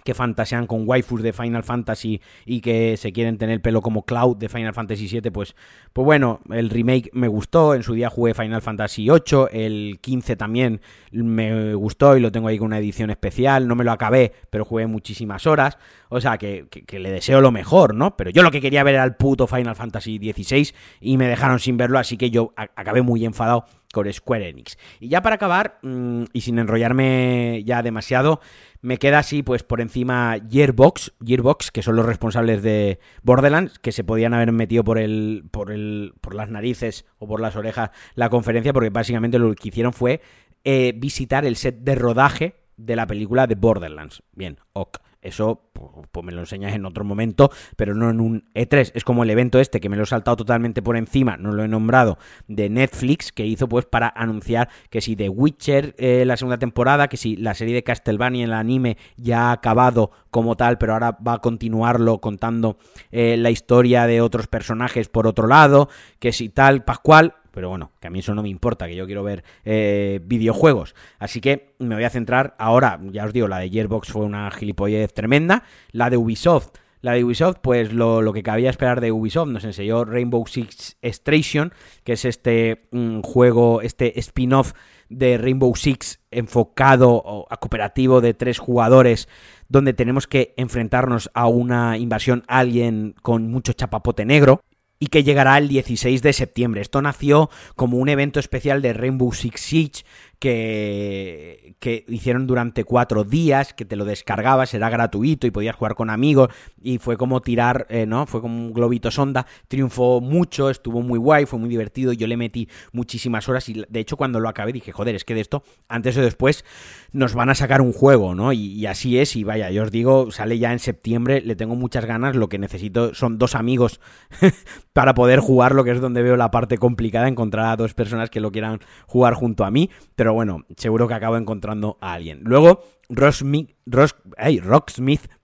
que 0.05 0.15
fantasean 0.15 0.67
con 0.67 0.89
waifus 0.89 1.23
de 1.23 1.33
Final 1.33 1.63
Fantasy 1.63 2.21
y 2.45 2.61
que 2.61 2.97
se 2.97 3.13
quieren 3.13 3.39
tener 3.39 3.55
el 3.55 3.61
pelo 3.61 3.83
como 3.83 4.05
Cloud 4.05 4.37
de 4.37 4.49
Final 4.49 4.75
Fantasy 4.75 5.09
VII, 5.09 5.31
pues, 5.31 5.55
pues 5.93 6.05
bueno, 6.05 6.41
el 6.51 6.71
remake 6.71 7.11
me 7.13 7.29
gustó, 7.29 7.75
en 7.75 7.83
su 7.83 7.95
día 7.95 8.11
jugué 8.11 8.35
Final 8.35 8.63
Fantasy 8.63 9.09
VIII, 9.09 9.47
el 9.53 9.99
15 10.01 10.37
también 10.37 10.81
me 11.13 11.75
gustó 11.75 12.17
y 12.17 12.21
lo 12.21 12.33
tengo 12.33 12.49
ahí 12.49 12.59
con 12.59 12.67
una 12.67 12.79
edición 12.79 13.11
especial, 13.11 13.69
no 13.69 13.75
me 13.75 13.85
lo 13.85 13.93
acabé, 13.93 14.33
pero 14.51 14.65
jugué 14.65 14.87
muchísimas 14.87 15.47
horas, 15.47 15.79
o 16.15 16.21
sea 16.21 16.37
que, 16.37 16.67
que, 16.69 16.99
le 16.99 17.11
deseo 17.11 17.41
lo 17.41 17.51
mejor, 17.51 17.95
¿no? 17.95 18.19
Pero 18.19 18.29
yo 18.29 18.43
lo 18.43 18.51
que 18.51 18.61
quería 18.61 18.85
ver 18.85 18.97
era 18.97 19.05
el 19.05 19.15
puto 19.15 19.47
Final 19.47 19.75
Fantasy 19.75 20.19
XVI 20.19 20.75
y 21.01 21.17
me 21.17 21.27
dejaron 21.27 21.59
sin 21.59 21.79
verlo, 21.79 21.99
así 21.99 22.19
que 22.19 22.31
yo 22.31 22.53
acabé 22.55 23.01
muy 23.01 23.25
enfadado 23.25 23.65
con 23.95 24.13
Square 24.13 24.51
Enix. 24.51 24.77
Y 25.01 25.09
ya 25.09 25.23
para 25.23 25.37
acabar, 25.37 25.79
mmm, 25.81 26.25
y 26.35 26.43
sin 26.43 26.59
enrollarme 26.59 27.63
ya 27.65 27.83
demasiado, 27.83 28.41
me 28.83 28.99
queda 28.99 29.21
así, 29.21 29.43
pues 29.43 29.63
por 29.63 29.81
encima 29.81 30.37
Gearbox, 30.51 31.15
Gearbox, 31.25 31.71
que 31.71 31.83
son 31.83 31.97
los 31.97 32.05
responsables 32.05 32.63
de 32.63 32.99
Borderlands, 33.23 33.79
que 33.79 33.93
se 33.93 34.05
podían 34.05 34.35
haber 34.35 34.53
metido 34.53 34.85
por 34.85 34.99
el, 34.99 35.45
por 35.51 35.73
el, 35.73 36.13
por 36.21 36.35
las 36.35 36.51
narices 36.51 37.07
o 37.19 37.27
por 37.27 37.41
las 37.41 37.57
orejas 37.57 37.91
la 38.17 38.29
conferencia, 38.29 38.75
porque 38.75 38.91
básicamente 38.91 39.39
lo 39.39 39.55
que 39.55 39.69
hicieron 39.69 39.95
fue 39.95 40.21
eh, 40.65 40.93
visitar 40.95 41.47
el 41.47 41.57
set 41.57 41.79
de 41.79 41.95
rodaje 41.95 42.57
de 42.77 42.97
la 42.97 43.07
película 43.07 43.47
de 43.47 43.55
Borderlands. 43.55 44.23
Bien, 44.35 44.59
ok. 44.75 44.99
Eso 45.23 45.71
pues 46.11 46.27
me 46.27 46.33
lo 46.33 46.41
enseñas 46.41 46.75
en 46.75 46.85
otro 46.85 47.05
momento, 47.05 47.51
pero 47.77 47.95
no 47.95 48.11
en 48.11 48.21
un 48.21 48.51
E3. 48.55 48.93
Es 48.95 49.05
como 49.05 49.23
el 49.23 49.31
evento 49.31 49.61
este 49.61 49.81
que 49.81 49.89
me 49.89 49.97
lo 49.97 50.03
he 50.03 50.07
saltado 50.07 50.37
totalmente 50.37 50.83
por 50.83 50.97
encima, 50.97 51.37
no 51.37 51.53
lo 51.53 51.63
he 51.63 51.69
nombrado, 51.69 52.19
de 52.49 52.69
Netflix, 52.69 53.33
que 53.33 53.47
hizo 53.47 53.69
pues 53.69 53.87
para 53.87 54.13
anunciar 54.15 54.69
que 54.91 55.01
si 55.01 55.17
The 55.17 55.29
Witcher 55.29 55.95
eh, 55.99 56.25
la 56.27 56.37
segunda 56.37 56.59
temporada, 56.59 57.09
que 57.09 57.17
si 57.17 57.37
la 57.37 57.55
serie 57.55 57.75
de 57.75 57.85
Castlevania, 57.85 58.45
el 58.45 58.53
anime, 58.53 58.97
ya 59.17 59.49
ha 59.49 59.53
acabado 59.53 60.11
como 60.31 60.57
tal, 60.57 60.79
pero 60.79 60.95
ahora 60.95 61.17
va 61.27 61.35
a 61.35 61.39
continuarlo 61.39 62.21
contando 62.21 62.77
eh, 63.11 63.37
la 63.37 63.51
historia 63.51 64.07
de 64.07 64.21
otros 64.21 64.49
personajes 64.49 65.09
por 65.09 65.27
otro 65.27 65.47
lado, 65.47 65.89
que 66.19 66.33
si 66.33 66.49
tal, 66.49 66.85
Pascual, 66.85 67.37
pero 67.53 67.69
bueno, 67.69 67.93
que 68.01 68.09
a 68.09 68.11
mí 68.11 68.19
eso 68.19 68.35
no 68.35 68.43
me 68.43 68.49
importa, 68.49 68.89
que 68.89 68.97
yo 68.97 69.07
quiero 69.07 69.23
ver 69.23 69.45
eh, 69.65 70.21
videojuegos. 70.25 70.95
Así 71.19 71.41
que 71.41 71.75
me 71.79 71.95
voy 71.95 72.05
a 72.05 72.11
centrar 72.11 72.55
ahora, 72.59 72.99
ya 73.13 73.25
os 73.25 73.33
digo, 73.33 73.49
la 73.49 73.59
de 73.59 73.71
Gearbox 73.71 74.09
fue 74.09 74.25
una 74.25 74.51
gilipollez 74.51 75.13
tremenda, 75.13 75.65
la 75.93 76.11
de 76.11 76.17
Ubisoft. 76.17 76.71
La 77.01 77.13
de 77.15 77.25
Ubisoft, 77.25 77.57
pues 77.63 77.93
lo, 77.93 78.23
lo, 78.23 78.33
que 78.33 78.45
cabía 78.45 78.71
esperar 78.71 79.01
de 79.01 79.11
Ubisoft, 79.11 79.49
nos 79.49 79.65
enseñó 79.65 80.05
Rainbow 80.05 80.47
Six 80.47 80.99
Extraction, 81.03 81.73
que 82.05 82.13
es 82.13 82.25
este 82.25 82.87
mm, 82.93 83.23
juego, 83.23 83.83
este 83.83 84.21
spin-off 84.21 84.73
de 85.09 85.37
Rainbow 85.37 85.75
Six 85.75 86.21
enfocado 86.31 87.47
a 87.51 87.57
cooperativo 87.57 88.21
de 88.21 88.35
tres 88.35 88.59
jugadores 88.59 89.29
donde 89.69 89.93
tenemos 89.95 90.27
que 90.27 90.55
enfrentarnos 90.57 91.31
a 91.35 91.49
una 91.49 91.99
invasión 91.99 92.45
alien 92.47 93.15
con 93.23 93.51
mucho 93.51 93.73
chapapote 93.73 94.25
negro 94.25 94.63
y 95.03 95.09
que 95.09 95.25
llegará 95.25 95.59
el 95.59 95.67
16 95.67 96.23
de 96.23 96.33
septiembre. 96.33 96.81
Esto 96.81 97.03
nació 97.03 97.51
como 97.75 97.97
un 97.97 98.09
evento 98.09 98.39
especial 98.39 98.83
de 98.83 98.93
Rainbow 98.93 99.33
Six 99.33 99.61
Siege 99.61 100.05
que, 100.43 102.05
hicieron 102.09 102.49
durante 102.49 102.83
cuatro 102.83 103.23
días, 103.23 103.75
que 103.75 103.85
te 103.85 103.95
lo 103.95 104.05
descargabas, 104.05 104.75
era 104.75 104.91
gratuito 104.91 105.47
y 105.47 105.53
podías 105.53 105.77
jugar 105.77 105.95
con 105.95 106.11
amigos 106.11 106.49
y 106.81 106.99
fue 106.99 107.17
como 107.17 107.43
tirar, 107.43 107.87
eh, 107.89 108.07
¿no? 108.07 108.27
Fue 108.27 108.41
como 108.41 108.57
un 108.57 108.73
globito 108.73 109.13
sonda, 109.13 109.47
triunfó 109.69 110.21
mucho, 110.21 110.69
estuvo 110.69 111.01
muy 111.01 111.19
guay, 111.19 111.47
fue 111.47 111.61
muy 111.61 111.69
divertido, 111.69 112.13
yo 112.13 112.27
le 112.27 112.37
metí 112.37 112.69
muchísimas 112.93 113.49
horas 113.49 113.69
y 113.69 113.85
de 113.89 114.01
hecho 114.01 114.17
cuando 114.17 114.41
lo 114.41 114.49
acabé 114.49 114.73
dije, 114.73 114.91
joder, 114.91 115.15
es 115.15 115.25
que 115.25 115.35
de 115.35 115.43
esto 115.43 115.63
antes 115.89 116.17
o 116.17 116.23
después 116.23 116.65
nos 117.13 117.35
van 117.35 117.49
a 117.49 117.55
sacar 117.55 117.81
un 117.81 117.93
juego, 117.93 118.35
¿no? 118.35 118.53
Y, 118.53 118.73
y 118.73 118.87
así 118.87 119.19
es 119.19 119.37
y 119.37 119.45
vaya, 119.45 119.71
yo 119.71 119.85
os 119.85 119.93
digo, 119.93 120.33
sale 120.33 120.59
ya 120.59 120.73
en 120.73 120.81
septiembre, 120.81 121.41
le 121.41 121.55
tengo 121.55 121.77
muchas 121.77 122.05
ganas, 122.05 122.35
lo 122.35 122.49
que 122.49 122.59
necesito 122.59 123.15
son 123.15 123.39
dos 123.39 123.55
amigos 123.55 124.01
para 124.93 125.15
poder 125.15 125.39
jugar, 125.39 125.75
lo 125.75 125.85
que 125.85 125.93
es 125.93 126.01
donde 126.01 126.23
veo 126.23 126.37
la 126.37 126.51
parte 126.51 126.79
complicada, 126.79 127.29
encontrar 127.29 127.67
a 127.67 127.77
dos 127.77 127.95
personas 127.95 128.29
que 128.29 128.41
lo 128.41 128.51
quieran 128.51 128.81
jugar 129.07 129.35
junto 129.35 129.65
a 129.65 129.71
mí, 129.71 129.89
pero 130.17 130.32
bueno, 130.35 130.65
seguro 130.77 131.09
que 131.09 131.15
acabo 131.15 131.37
encontrando 131.37 131.99
a 132.01 132.15
alguien. 132.15 132.41
Luego, 132.45 132.83
Rocksmith, 133.09 133.71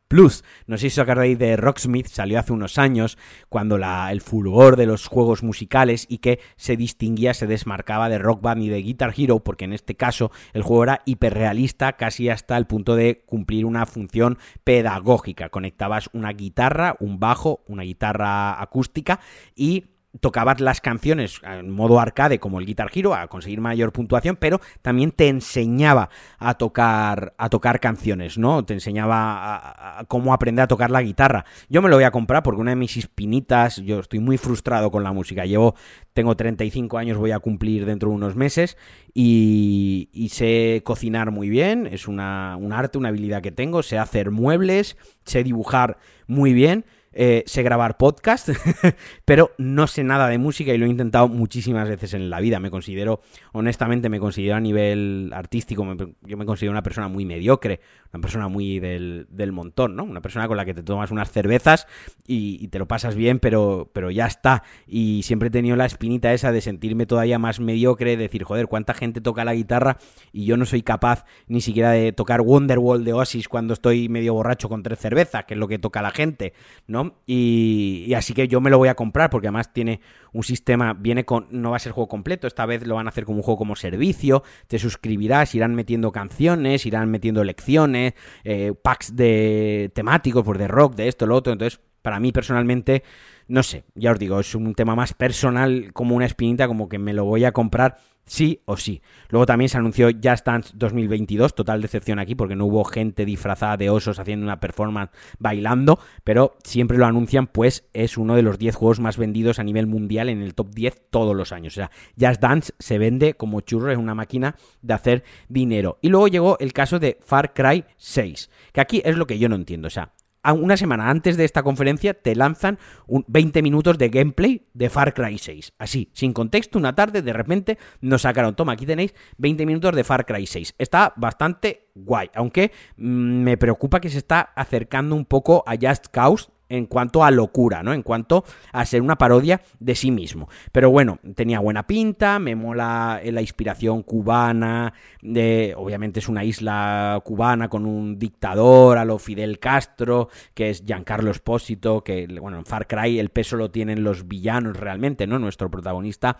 Plus. 0.08 0.42
No 0.66 0.78
sé 0.78 0.88
si 0.88 0.98
os 0.98 1.04
acordáis 1.04 1.38
de 1.38 1.56
Rocksmith, 1.58 2.06
salió 2.06 2.38
hace 2.38 2.54
unos 2.54 2.78
años, 2.78 3.18
cuando 3.50 3.76
el 3.76 4.20
fulgor 4.22 4.76
de 4.76 4.86
los 4.86 5.06
juegos 5.06 5.42
musicales 5.42 6.06
y 6.08 6.18
que 6.18 6.40
se 6.56 6.78
distinguía, 6.78 7.34
se 7.34 7.46
desmarcaba 7.46 8.08
de 8.08 8.18
Rock 8.18 8.40
Band 8.40 8.62
y 8.62 8.68
de 8.70 8.80
Guitar 8.80 9.12
Hero, 9.14 9.40
porque 9.40 9.66
en 9.66 9.74
este 9.74 9.96
caso 9.96 10.30
el 10.54 10.62
juego 10.62 10.84
era 10.84 11.02
hiperrealista, 11.04 11.92
casi 11.92 12.30
hasta 12.30 12.56
el 12.56 12.66
punto 12.66 12.96
de 12.96 13.22
cumplir 13.26 13.66
una 13.66 13.84
función 13.84 14.38
pedagógica. 14.64 15.50
Conectabas 15.50 16.08
una 16.14 16.32
guitarra, 16.32 16.96
un 17.00 17.20
bajo, 17.20 17.62
una 17.68 17.82
guitarra 17.82 18.62
acústica 18.62 19.20
y 19.54 19.97
tocabas 20.20 20.60
las 20.60 20.80
canciones 20.80 21.40
en 21.44 21.70
modo 21.70 22.00
arcade 22.00 22.38
como 22.38 22.58
el 22.58 22.66
Guitar 22.66 22.90
Hero 22.92 23.14
a 23.14 23.28
conseguir 23.28 23.60
mayor 23.60 23.92
puntuación, 23.92 24.36
pero 24.36 24.60
también 24.80 25.10
te 25.10 25.28
enseñaba 25.28 26.08
a 26.38 26.54
tocar 26.54 27.34
a 27.36 27.50
tocar 27.50 27.78
canciones, 27.78 28.38
¿no? 28.38 28.64
Te 28.64 28.74
enseñaba 28.74 29.98
a, 30.00 30.04
cómo 30.06 30.32
aprender 30.32 30.62
a 30.62 30.68
tocar 30.68 30.90
la 30.90 31.02
guitarra. 31.02 31.44
Yo 31.68 31.82
me 31.82 31.88
lo 31.88 31.96
voy 31.96 32.04
a 32.04 32.10
comprar 32.10 32.42
porque 32.42 32.60
una 32.60 32.70
de 32.70 32.76
mis 32.76 32.96
espinitas, 32.96 33.76
yo 33.76 34.00
estoy 34.00 34.20
muy 34.20 34.38
frustrado 34.38 34.90
con 34.90 35.04
la 35.04 35.12
música. 35.12 35.44
Llevo 35.44 35.74
tengo 36.14 36.36
35 36.36 36.98
años, 36.98 37.18
voy 37.18 37.30
a 37.30 37.38
cumplir 37.38 37.84
dentro 37.86 38.08
de 38.08 38.16
unos 38.16 38.34
meses 38.34 38.76
y, 39.14 40.08
y 40.12 40.30
sé 40.30 40.82
cocinar 40.84 41.30
muy 41.30 41.48
bien, 41.48 41.86
es 41.86 42.08
una, 42.08 42.56
un 42.56 42.72
arte, 42.72 42.98
una 42.98 43.10
habilidad 43.10 43.42
que 43.42 43.52
tengo, 43.52 43.82
sé 43.82 43.98
hacer 43.98 44.30
muebles, 44.30 44.96
sé 45.24 45.44
dibujar 45.44 45.98
muy 46.26 46.52
bien 46.54 46.84
eh, 47.12 47.42
sé 47.46 47.62
grabar 47.62 47.96
podcast, 47.96 48.50
pero 49.24 49.52
no 49.58 49.86
sé 49.86 50.04
nada 50.04 50.28
de 50.28 50.38
música 50.38 50.72
y 50.72 50.78
lo 50.78 50.86
he 50.86 50.88
intentado 50.88 51.28
muchísimas 51.28 51.88
veces 51.88 52.14
en 52.14 52.30
la 52.30 52.40
vida. 52.40 52.60
Me 52.60 52.70
considero, 52.70 53.20
honestamente, 53.52 54.08
me 54.08 54.20
considero 54.20 54.56
a 54.56 54.60
nivel 54.60 55.30
artístico, 55.34 55.84
me, 55.84 55.96
yo 56.22 56.36
me 56.36 56.46
considero 56.46 56.72
una 56.72 56.82
persona 56.82 57.08
muy 57.08 57.24
mediocre, 57.24 57.80
una 58.12 58.20
persona 58.20 58.48
muy 58.48 58.80
del, 58.80 59.26
del, 59.30 59.52
montón, 59.52 59.96
¿no? 59.96 60.04
Una 60.04 60.20
persona 60.20 60.48
con 60.48 60.56
la 60.56 60.64
que 60.64 60.74
te 60.74 60.82
tomas 60.82 61.10
unas 61.10 61.30
cervezas 61.30 61.86
y, 62.26 62.68
te 62.68 62.78
lo 62.78 62.86
pasas 62.86 63.14
bien, 63.14 63.38
pero, 63.38 63.90
pero 63.92 64.10
ya 64.10 64.26
está. 64.26 64.62
Y 64.86 65.22
siempre 65.22 65.48
he 65.48 65.50
tenido 65.50 65.76
la 65.76 65.86
espinita 65.86 66.32
esa 66.32 66.52
de 66.52 66.60
sentirme 66.60 67.06
todavía 67.06 67.38
más 67.38 67.60
mediocre, 67.60 68.16
decir, 68.16 68.44
joder, 68.44 68.66
cuánta 68.66 68.94
gente 68.94 69.20
toca 69.20 69.44
la 69.44 69.54
guitarra 69.54 69.98
y 70.32 70.44
yo 70.44 70.56
no 70.56 70.64
soy 70.64 70.82
capaz 70.82 71.24
ni 71.46 71.60
siquiera 71.60 71.90
de 71.90 72.12
tocar 72.12 72.40
Wonderwall 72.40 73.04
de 73.04 73.12
Oasis 73.12 73.48
cuando 73.48 73.74
estoy 73.74 74.08
medio 74.08 74.34
borracho 74.34 74.68
con 74.68 74.82
tres 74.82 74.98
cervezas, 74.98 75.44
que 75.44 75.54
es 75.54 75.60
lo 75.60 75.68
que 75.68 75.78
toca 75.78 76.02
la 76.02 76.10
gente, 76.10 76.52
¿no? 76.86 77.16
Y, 77.26 78.04
y, 78.06 78.14
así 78.14 78.34
que 78.34 78.48
yo 78.48 78.60
me 78.60 78.70
lo 78.70 78.78
voy 78.78 78.88
a 78.88 78.94
comprar 78.94 79.30
porque 79.30 79.48
además 79.48 79.72
tiene 79.72 80.00
un 80.32 80.42
sistema, 80.42 80.94
viene 80.94 81.24
con, 81.24 81.46
no 81.50 81.70
va 81.70 81.76
a 81.76 81.80
ser 81.80 81.92
juego 81.92 82.08
completo, 82.08 82.46
esta 82.46 82.66
vez 82.66 82.86
lo 82.86 82.94
van 82.94 83.06
a 83.06 83.10
hacer 83.10 83.24
como 83.24 83.38
un 83.38 83.42
juego 83.42 83.58
como 83.58 83.76
servicio, 83.76 84.42
te 84.66 84.78
suscribirás, 84.78 85.54
irán 85.54 85.74
metiendo 85.74 86.12
canciones, 86.12 86.86
irán 86.86 87.10
metiendo 87.10 87.44
lecciones, 87.44 87.97
eh, 88.44 88.72
packs 88.82 89.14
de 89.14 89.90
temáticos, 89.94 90.44
pues 90.44 90.58
de 90.58 90.68
rock, 90.68 90.94
de 90.94 91.08
esto, 91.08 91.26
lo 91.26 91.36
otro, 91.36 91.52
entonces 91.52 91.80
para 92.02 92.20
mí 92.20 92.32
personalmente, 92.32 93.02
no 93.48 93.62
sé, 93.62 93.84
ya 93.94 94.12
os 94.12 94.18
digo, 94.18 94.38
es 94.38 94.54
un 94.54 94.74
tema 94.74 94.94
más 94.94 95.14
personal 95.14 95.92
como 95.92 96.14
una 96.14 96.26
espinita, 96.26 96.68
como 96.68 96.88
que 96.88 96.98
me 96.98 97.14
lo 97.14 97.24
voy 97.24 97.44
a 97.44 97.52
comprar 97.52 97.96
sí 98.28 98.62
o 98.66 98.76
sí. 98.76 99.02
Luego 99.30 99.46
también 99.46 99.68
se 99.68 99.78
anunció 99.78 100.08
Just 100.08 100.46
Dance 100.46 100.72
2022, 100.74 101.54
total 101.54 101.82
decepción 101.82 102.18
aquí 102.18 102.34
porque 102.34 102.56
no 102.56 102.66
hubo 102.66 102.84
gente 102.84 103.24
disfrazada 103.24 103.76
de 103.76 103.90
osos 103.90 104.18
haciendo 104.18 104.44
una 104.44 104.60
performance 104.60 105.10
bailando, 105.38 105.98
pero 106.24 106.56
siempre 106.62 106.98
lo 106.98 107.06
anuncian 107.06 107.46
pues 107.46 107.88
es 107.92 108.16
uno 108.16 108.36
de 108.36 108.42
los 108.42 108.58
10 108.58 108.76
juegos 108.76 109.00
más 109.00 109.16
vendidos 109.16 109.58
a 109.58 109.64
nivel 109.64 109.86
mundial 109.86 110.28
en 110.28 110.42
el 110.42 110.54
top 110.54 110.74
10 110.74 111.10
todos 111.10 111.34
los 111.34 111.52
años. 111.52 111.72
O 111.74 111.76
sea, 111.76 111.90
Just 112.20 112.40
Dance 112.40 112.72
se 112.78 112.98
vende 112.98 113.34
como 113.34 113.60
churro, 113.62 113.90
es 113.90 113.98
una 113.98 114.14
máquina 114.14 114.56
de 114.82 114.94
hacer 114.94 115.24
dinero. 115.48 115.98
Y 116.02 116.10
luego 116.10 116.28
llegó 116.28 116.58
el 116.60 116.72
caso 116.72 116.98
de 116.98 117.18
Far 117.24 117.54
Cry 117.54 117.84
6, 117.96 118.50
que 118.72 118.80
aquí 118.80 119.02
es 119.04 119.16
lo 119.16 119.26
que 119.26 119.38
yo 119.38 119.48
no 119.48 119.56
entiendo, 119.56 119.88
o 119.88 119.90
sea, 119.90 120.12
una 120.52 120.76
semana 120.76 121.10
antes 121.10 121.36
de 121.36 121.44
esta 121.44 121.62
conferencia 121.62 122.14
te 122.14 122.34
lanzan 122.34 122.78
un 123.06 123.24
20 123.28 123.62
minutos 123.62 123.98
de 123.98 124.08
gameplay 124.08 124.66
de 124.74 124.90
Far 124.90 125.14
Cry 125.14 125.38
6. 125.38 125.72
Así, 125.78 126.10
sin 126.12 126.32
contexto, 126.32 126.78
una 126.78 126.94
tarde 126.94 127.22
de 127.22 127.32
repente 127.32 127.78
nos 128.00 128.22
sacaron, 128.22 128.54
toma, 128.54 128.72
aquí 128.72 128.86
tenéis 128.86 129.14
20 129.38 129.66
minutos 129.66 129.94
de 129.94 130.04
Far 130.04 130.26
Cry 130.26 130.46
6. 130.46 130.74
Está 130.78 131.12
bastante 131.16 131.88
guay, 131.94 132.30
aunque 132.34 132.72
mmm, 132.96 133.42
me 133.42 133.56
preocupa 133.56 134.00
que 134.00 134.10
se 134.10 134.18
está 134.18 134.40
acercando 134.40 135.14
un 135.14 135.24
poco 135.24 135.64
a 135.66 135.74
Just 135.80 136.06
Cause 136.10 136.50
en 136.68 136.86
cuanto 136.86 137.24
a 137.24 137.30
locura, 137.30 137.82
¿no? 137.82 137.92
En 137.92 138.02
cuanto 138.02 138.44
a 138.72 138.84
ser 138.84 139.02
una 139.02 139.16
parodia 139.16 139.60
de 139.78 139.94
sí 139.94 140.10
mismo. 140.10 140.48
Pero 140.72 140.90
bueno, 140.90 141.18
tenía 141.34 141.60
buena 141.60 141.86
pinta, 141.86 142.38
me 142.38 142.54
mola 142.54 143.20
la 143.24 143.40
inspiración 143.40 144.02
cubana, 144.02 144.92
de, 145.22 145.74
obviamente 145.76 146.20
es 146.20 146.28
una 146.28 146.44
isla 146.44 147.20
cubana 147.24 147.68
con 147.68 147.86
un 147.86 148.18
dictador 148.18 148.98
a 148.98 149.04
lo 149.04 149.18
Fidel 149.18 149.58
Castro, 149.58 150.28
que 150.54 150.70
es 150.70 150.84
Giancarlo 150.84 151.30
Espósito, 151.30 152.02
que 152.02 152.26
bueno, 152.40 152.58
en 152.58 152.66
Far 152.66 152.86
Cry 152.86 153.18
el 153.18 153.30
peso 153.30 153.56
lo 153.56 153.70
tienen 153.70 154.04
los 154.04 154.28
villanos 154.28 154.76
realmente, 154.76 155.26
¿no? 155.26 155.38
Nuestro 155.38 155.70
protagonista 155.70 156.36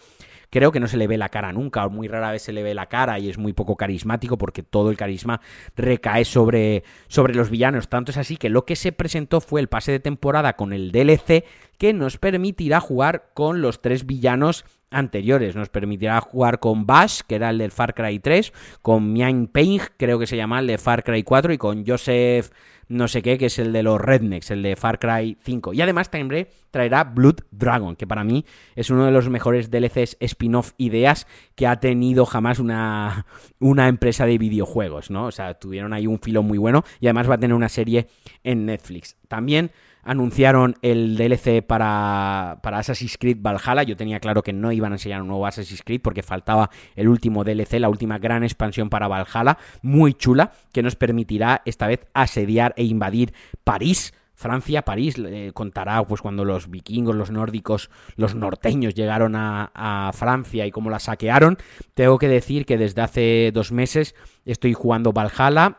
creo 0.51 0.73
que 0.73 0.81
no 0.81 0.89
se 0.89 0.97
le 0.97 1.07
ve 1.07 1.19
la 1.19 1.29
cara 1.29 1.53
nunca, 1.53 1.85
o 1.87 1.91
muy 1.91 2.09
rara 2.09 2.33
vez 2.33 2.43
se 2.43 2.53
le 2.53 2.63
ve 2.63 2.75
la 2.75 2.87
cara 2.87 3.19
y 3.19 3.29
es 3.29 3.39
muy 3.39 3.53
poco 3.53 3.77
carismático 3.77 4.39
porque 4.39 4.63
todo 4.63 4.91
el 4.91 4.97
carisma 4.97 5.41
recae 5.77 6.25
sobre, 6.25 6.85
sobre 7.09 7.35
los 7.35 7.51
villanos. 7.51 7.89
Tanto 7.89 8.11
es 8.11 8.17
así 8.17 8.37
que 8.37 8.49
lo 8.49 8.65
que 8.65 8.77
se 8.77 8.93
presentó 8.93 9.41
fue 9.41 9.61
el 9.61 9.69
pase 9.69 9.93
de 9.93 10.01
temporada 10.01 10.55
con 10.55 10.73
el 10.73 10.93
DLC 10.93 11.45
que 11.79 11.93
nos 11.93 12.19
permitirá 12.19 12.81
jugar 12.81 13.31
con 13.35 13.63
los 13.63 13.81
tres 13.83 14.07
villanos 14.07 14.65
anteriores. 14.91 15.57
Nos 15.57 15.69
permitirá 15.69 16.21
jugar 16.21 16.61
con 16.61 16.87
Bash, 16.87 17.21
que 17.27 17.35
era 17.37 17.51
el 17.51 17.59
del 17.59 17.73
Far 17.73 17.95
Cry 17.95 18.19
3, 18.19 18.53
con 18.83 19.13
Mian 19.13 19.47
Peng, 19.47 19.81
creo 19.97 20.19
que 20.19 20.27
se 20.27 20.37
llama 20.37 20.61
el 20.61 20.67
de 20.67 20.79
Far 20.79 21.05
Cry 21.05 21.23
4, 21.23 21.53
y 21.53 21.59
con 21.59 21.87
Joseph 21.87 22.51
no 22.89 23.07
sé 23.07 23.21
qué, 23.23 23.37
que 23.37 23.47
es 23.47 23.59
el 23.59 23.73
de 23.73 23.83
los 23.83 24.01
Rednecks, 24.01 24.51
el 24.51 24.63
de 24.63 24.75
Far 24.75 24.99
Cry 24.99 25.37
5. 25.43 25.75
Y 25.75 25.83
además 25.83 26.11
también 26.11 26.49
traerá 26.71 27.05
Blood 27.05 27.41
Dragon, 27.51 27.97
que 27.97 28.07
para 28.07 28.25
mí 28.25 28.47
es 28.75 28.89
uno 28.91 29.05
de 29.05 29.13
los 29.13 29.29
mejores 29.29 29.71
DLCs 29.71 30.17
spin-off 30.21 30.73
ideas 30.79 31.27
que 31.55 31.67
ha 31.67 31.81
tenido 31.81 32.25
jamás 32.25 32.59
una, 32.59 33.27
una 33.59 33.89
empresa 33.89 34.25
de 34.27 34.39
videojuegos, 34.39 35.11
¿no? 35.11 35.27
O 35.27 35.31
sea, 35.31 35.55
tuvieron 35.55 35.93
ahí 35.93 36.07
un 36.07 36.19
filo 36.19 36.43
muy 36.43 36.59
bueno 36.59 36.85
y 37.01 37.07
además 37.07 37.29
va 37.29 37.35
a 37.35 37.39
tener 37.39 37.55
una 37.55 37.69
serie 37.69 38.09
en 38.43 38.65
Netflix. 38.65 39.17
También 39.29 39.71
anunciaron 40.09 40.75
el 40.81 41.19
DLC 41.19 41.63
para, 41.63 42.61
para 42.63 42.79
Assassin's 42.79 43.19
Creed 43.19 43.37
Valhalla. 43.41 43.83
Yo 43.83 43.95
tenía 43.95 44.21
claro 44.21 44.43
que 44.43 44.55
no 44.55 44.73
iban 44.73 44.93
a 44.93 44.95
enseñar 44.95 45.21
un 45.21 45.29
nuevo 45.29 45.47
Assassin's 45.47 45.83
Creed 45.85 46.01
porque 46.01 46.23
faltaba 46.23 46.71
el 46.97 47.09
último 47.09 47.45
DLC, 47.45 47.75
la 47.75 47.91
última 47.91 48.19
gran 48.19 48.43
expansión 48.43 48.89
para 48.89 49.07
Valhalla, 49.07 49.59
muy 49.83 50.15
chula, 50.15 50.53
que 50.73 50.83
nos 50.83 50.97
permitirá 50.97 51.61
esta 51.67 51.87
vez 51.87 52.07
asediar 52.15 52.73
e 52.79 52.85
invadir 52.85 53.35
París. 53.65 54.15
Francia, 54.33 54.83
París, 54.83 55.17
contará 55.53 56.03
pues 56.05 56.23
cuando 56.23 56.45
los 56.45 56.71
vikingos, 56.71 57.15
los 57.15 57.33
nórdicos, 57.33 57.91
los 58.15 58.37
norteños 58.37 58.95
llegaron 58.95 59.35
a, 59.35 59.73
a, 59.75 60.13
Francia 60.15 60.65
y 60.65 60.71
cómo 60.71 60.91
la 60.91 61.01
saquearon. 61.01 61.59
Tengo 61.95 62.19
que 62.19 62.29
decir 62.29 62.65
que 62.65 62.79
desde 62.79 63.03
hace 63.03 63.51
dos 63.53 63.73
meses 63.73 64.15
estoy 64.45 64.75
jugando 64.75 65.13
Valhalla, 65.13 65.77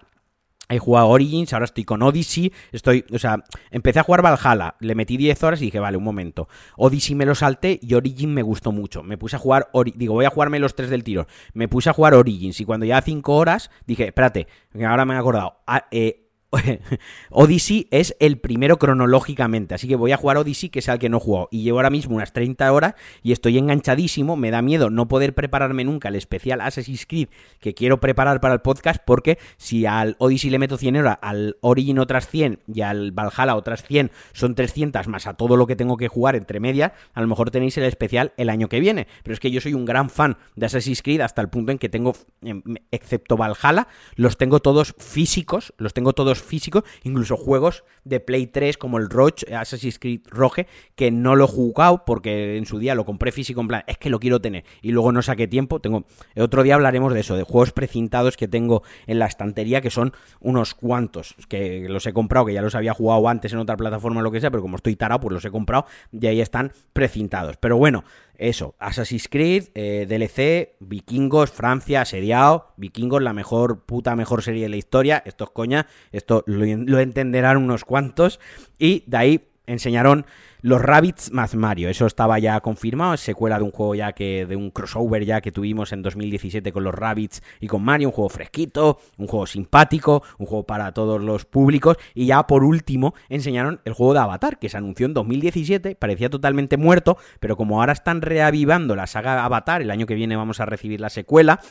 He 0.70 0.78
jugado 0.78 1.08
Origins, 1.10 1.52
ahora 1.54 1.66
estoy 1.66 1.84
con 1.84 2.02
Odyssey. 2.04 2.54
Estoy, 2.72 3.04
o 3.12 3.18
sea, 3.18 3.44
empecé 3.72 4.00
a 4.00 4.04
jugar 4.04 4.22
Valhalla, 4.22 4.76
le 4.80 4.94
metí 4.94 5.18
10 5.18 5.44
horas 5.44 5.62
y 5.62 5.66
dije, 5.66 5.80
vale, 5.80 5.98
un 5.98 6.04
momento. 6.04 6.48
Odyssey 6.78 7.16
me 7.16 7.26
lo 7.26 7.34
salté 7.34 7.80
y 7.82 7.96
Origins 7.96 8.32
me 8.32 8.44
gustó 8.44 8.72
mucho. 8.72 9.02
Me 9.02 9.18
puse 9.18 9.36
a 9.36 9.40
jugar, 9.40 9.70
digo, 9.96 10.14
voy 10.14 10.26
a 10.26 10.30
jugarme 10.30 10.60
los 10.60 10.76
tres 10.76 10.90
del 10.90 11.04
tiro. 11.04 11.28
Me 11.54 11.68
puse 11.68 11.90
a 11.90 11.94
jugar 11.94 12.14
Origins 12.14 12.62
y 12.62 12.66
cuando 12.66 12.86
ya 12.86 13.02
5 13.02 13.36
horas 13.36 13.72
dije, 13.88 14.06
espérate, 14.06 14.48
ahora 14.88 15.06
me 15.06 15.16
he 15.16 15.18
acordado. 15.18 15.58
Ah, 15.66 15.88
eh, 15.92 16.29
Odyssey 17.30 17.88
es 17.92 18.16
el 18.20 18.40
primero 18.40 18.80
cronológicamente, 18.80 19.76
así 19.76 19.88
que 19.88 19.96
voy 19.96 20.12
a 20.12 20.18
jugar 20.18 20.38
Odyssey, 20.38 20.70
que 20.70 20.80
es 20.80 20.88
el 20.88 20.98
que 20.98 21.10
no 21.10 21.20
juego. 21.20 21.48
Y 21.52 21.62
llevo 21.62 21.78
ahora 21.78 21.92
mismo 21.92 22.16
unas 22.16 22.34
30 22.34 22.72
horas 22.72 22.96
y 23.22 23.32
estoy 23.32 23.58
enganchadísimo. 23.58 24.36
Me 24.36 24.50
da 24.50 24.62
miedo 24.62 24.90
no 24.90 25.08
poder 25.08 25.36
prepararme 25.36 25.84
nunca 25.84 26.10
el 26.10 26.16
especial 26.16 26.62
Assassin's 26.62 27.06
Creed 27.06 27.30
que 27.60 27.74
quiero 27.74 28.00
preparar 28.00 28.42
para 28.42 28.56
el 28.56 28.62
podcast, 28.62 29.02
porque 29.06 29.38
si 29.58 29.86
al 29.86 30.16
Odyssey 30.20 30.50
le 30.50 30.60
meto 30.60 30.78
100 30.78 30.98
horas, 30.98 31.18
al 31.22 31.58
Origin 31.62 32.00
otras 32.00 32.28
100 32.28 32.60
y 32.74 32.82
al 32.82 33.12
Valhalla 33.12 33.56
otras 33.56 33.84
100, 33.84 34.12
son 34.34 34.56
300 34.56 35.08
más 35.08 35.28
a 35.28 35.36
todo 35.36 35.56
lo 35.56 35.68
que 35.68 35.76
tengo 35.76 35.98
que 35.98 36.08
jugar 36.08 36.36
entre 36.36 36.60
medias, 36.60 36.94
a 37.14 37.22
lo 37.22 37.28
mejor 37.28 37.52
tenéis 37.52 37.78
el 37.78 37.84
especial 37.84 38.34
el 38.38 38.50
año 38.50 38.70
que 38.70 38.80
viene. 38.80 39.08
Pero 39.24 39.34
es 39.34 39.40
que 39.40 39.52
yo 39.52 39.62
soy 39.62 39.76
un 39.76 39.86
gran 39.86 40.10
fan 40.10 40.38
de 40.56 40.66
Assassin's 40.66 41.02
Creed 41.04 41.22
hasta 41.22 41.42
el 41.42 41.50
punto 41.50 41.72
en 41.72 41.78
que 41.78 41.90
tengo, 41.90 42.14
em, 42.42 42.64
excepto 42.92 43.38
Valhalla, 43.38 43.88
los 44.16 44.38
tengo 44.38 44.60
todos 44.60 44.96
físicos, 44.98 45.74
los 45.78 45.94
tengo 45.94 46.14
todos 46.14 46.39
físico, 46.42 46.84
incluso 47.04 47.38
juegos 47.38 47.84
de 48.04 48.20
Play 48.20 48.48
3 48.48 48.78
como 48.78 48.98
el 48.98 49.10
Roach, 49.10 49.44
Assassin's 49.52 50.00
Creed 50.00 50.22
Rogue, 50.30 50.68
que 50.96 51.12
no 51.12 51.36
lo 51.36 51.46
he 51.46 51.48
jugado 51.48 52.04
porque 52.06 52.58
en 52.58 52.66
su 52.66 52.80
día 52.80 52.96
lo 52.96 53.06
compré 53.06 53.32
físico 53.32 53.62
en 53.62 53.68
plan, 53.68 53.84
es 53.88 53.98
que 53.98 54.10
lo 54.10 54.20
quiero 54.20 54.42
tener 54.42 54.64
y 54.82 54.92
luego 54.92 55.12
no 55.12 55.22
saqué 55.22 55.48
tiempo, 55.48 55.80
tengo 55.80 56.06
otro 56.38 56.64
día 56.64 56.76
hablaremos 56.76 57.14
de 57.14 57.20
eso, 57.22 57.36
de 57.36 57.44
juegos 57.44 57.72
precintados 57.72 58.38
que 58.38 58.48
tengo 58.48 58.84
en 59.08 59.20
la 59.20 59.26
estantería 59.26 59.82
que 59.82 59.90
son 59.90 60.14
unos 60.40 60.74
cuantos, 60.74 61.36
que 61.48 61.88
los 61.90 62.06
he 62.06 62.14
comprado, 62.14 62.46
que 62.46 62.54
ya 62.54 62.62
los 62.62 62.76
había 62.76 62.94
jugado 62.94 63.28
antes 63.28 63.54
en 63.54 63.60
otra 63.60 63.78
plataforma 63.78 64.20
o 64.20 64.24
lo 64.24 64.32
que 64.32 64.42
sea, 64.42 64.52
pero 64.52 64.62
como 64.62 64.78
estoy 64.78 64.96
tarado, 64.96 65.22
pues 65.22 65.34
los 65.34 65.46
he 65.46 65.52
comprado 65.52 65.86
y 66.12 66.26
ahí 66.28 66.42
están 66.42 66.72
precintados. 66.94 67.58
Pero 67.58 67.78
bueno, 67.78 68.04
eso, 68.40 68.76
Assassin's 68.80 69.28
Creed, 69.28 69.66
eh, 69.76 70.06
DLC, 70.08 70.78
Vikingos, 70.80 71.52
Francia, 71.52 72.02
asediado, 72.02 72.74
Vikingos, 72.78 73.22
la 73.22 73.34
mejor, 73.34 73.86
puta 73.86 74.16
mejor 74.16 74.42
serie 74.42 74.64
de 74.64 74.70
la 74.70 74.78
historia, 74.78 75.22
esto 75.26 75.44
es 75.44 75.50
coña, 75.52 75.88
esto 76.12 76.44
lo, 76.48 76.66
lo 76.66 77.00
entenderán 77.00 77.58
unos 77.58 77.84
cuantos, 77.84 78.40
y 78.78 79.04
de 79.08 79.18
ahí 79.18 79.49
enseñaron 79.70 80.26
los 80.62 80.82
Rabbits 80.82 81.32
más 81.32 81.56
Mario, 81.56 81.90
eso 81.90 82.06
estaba 82.06 82.38
ya 82.38 82.60
confirmado, 82.60 83.14
es 83.14 83.22
secuela 83.22 83.58
de 83.58 83.64
un 83.64 83.72
juego 83.72 83.96
ya 83.96 84.12
que, 84.12 84.46
de 84.46 84.58
un 84.58 84.72
crossover 84.72 85.24
ya 85.24 85.40
que 85.40 85.54
tuvimos 85.54 85.94
en 85.94 86.02
2017 86.02 86.74
con 86.74 86.84
los 86.84 86.94
Rabbits 86.94 87.42
y 87.62 87.68
con 87.68 87.82
Mario, 87.82 88.10
un 88.10 88.14
juego 88.14 88.28
fresquito, 88.28 89.00
un 89.18 89.28
juego 89.28 89.46
simpático, 89.46 90.22
un 90.38 90.48
juego 90.48 90.66
para 90.66 90.92
todos 90.94 91.22
los 91.22 91.46
públicos, 91.46 91.96
y 92.14 92.26
ya 92.26 92.46
por 92.46 92.66
último 92.66 93.14
enseñaron 93.30 93.80
el 93.86 93.94
juego 93.94 94.14
de 94.14 94.20
Avatar, 94.20 94.60
que 94.60 94.68
se 94.68 94.76
anunció 94.76 95.06
en 95.06 95.14
2017, 95.14 95.96
parecía 95.96 96.30
totalmente 96.30 96.76
muerto, 96.76 97.18
pero 97.40 97.56
como 97.56 97.80
ahora 97.80 97.94
están 97.94 98.22
reavivando 98.22 98.98
la 98.98 99.08
saga 99.08 99.46
Avatar, 99.46 99.82
el 99.82 99.92
año 99.92 100.08
que 100.08 100.16
viene 100.16 100.36
vamos 100.36 100.60
a 100.60 100.66
recibir 100.66 101.00
la 101.00 101.10
secuela, 101.10 101.62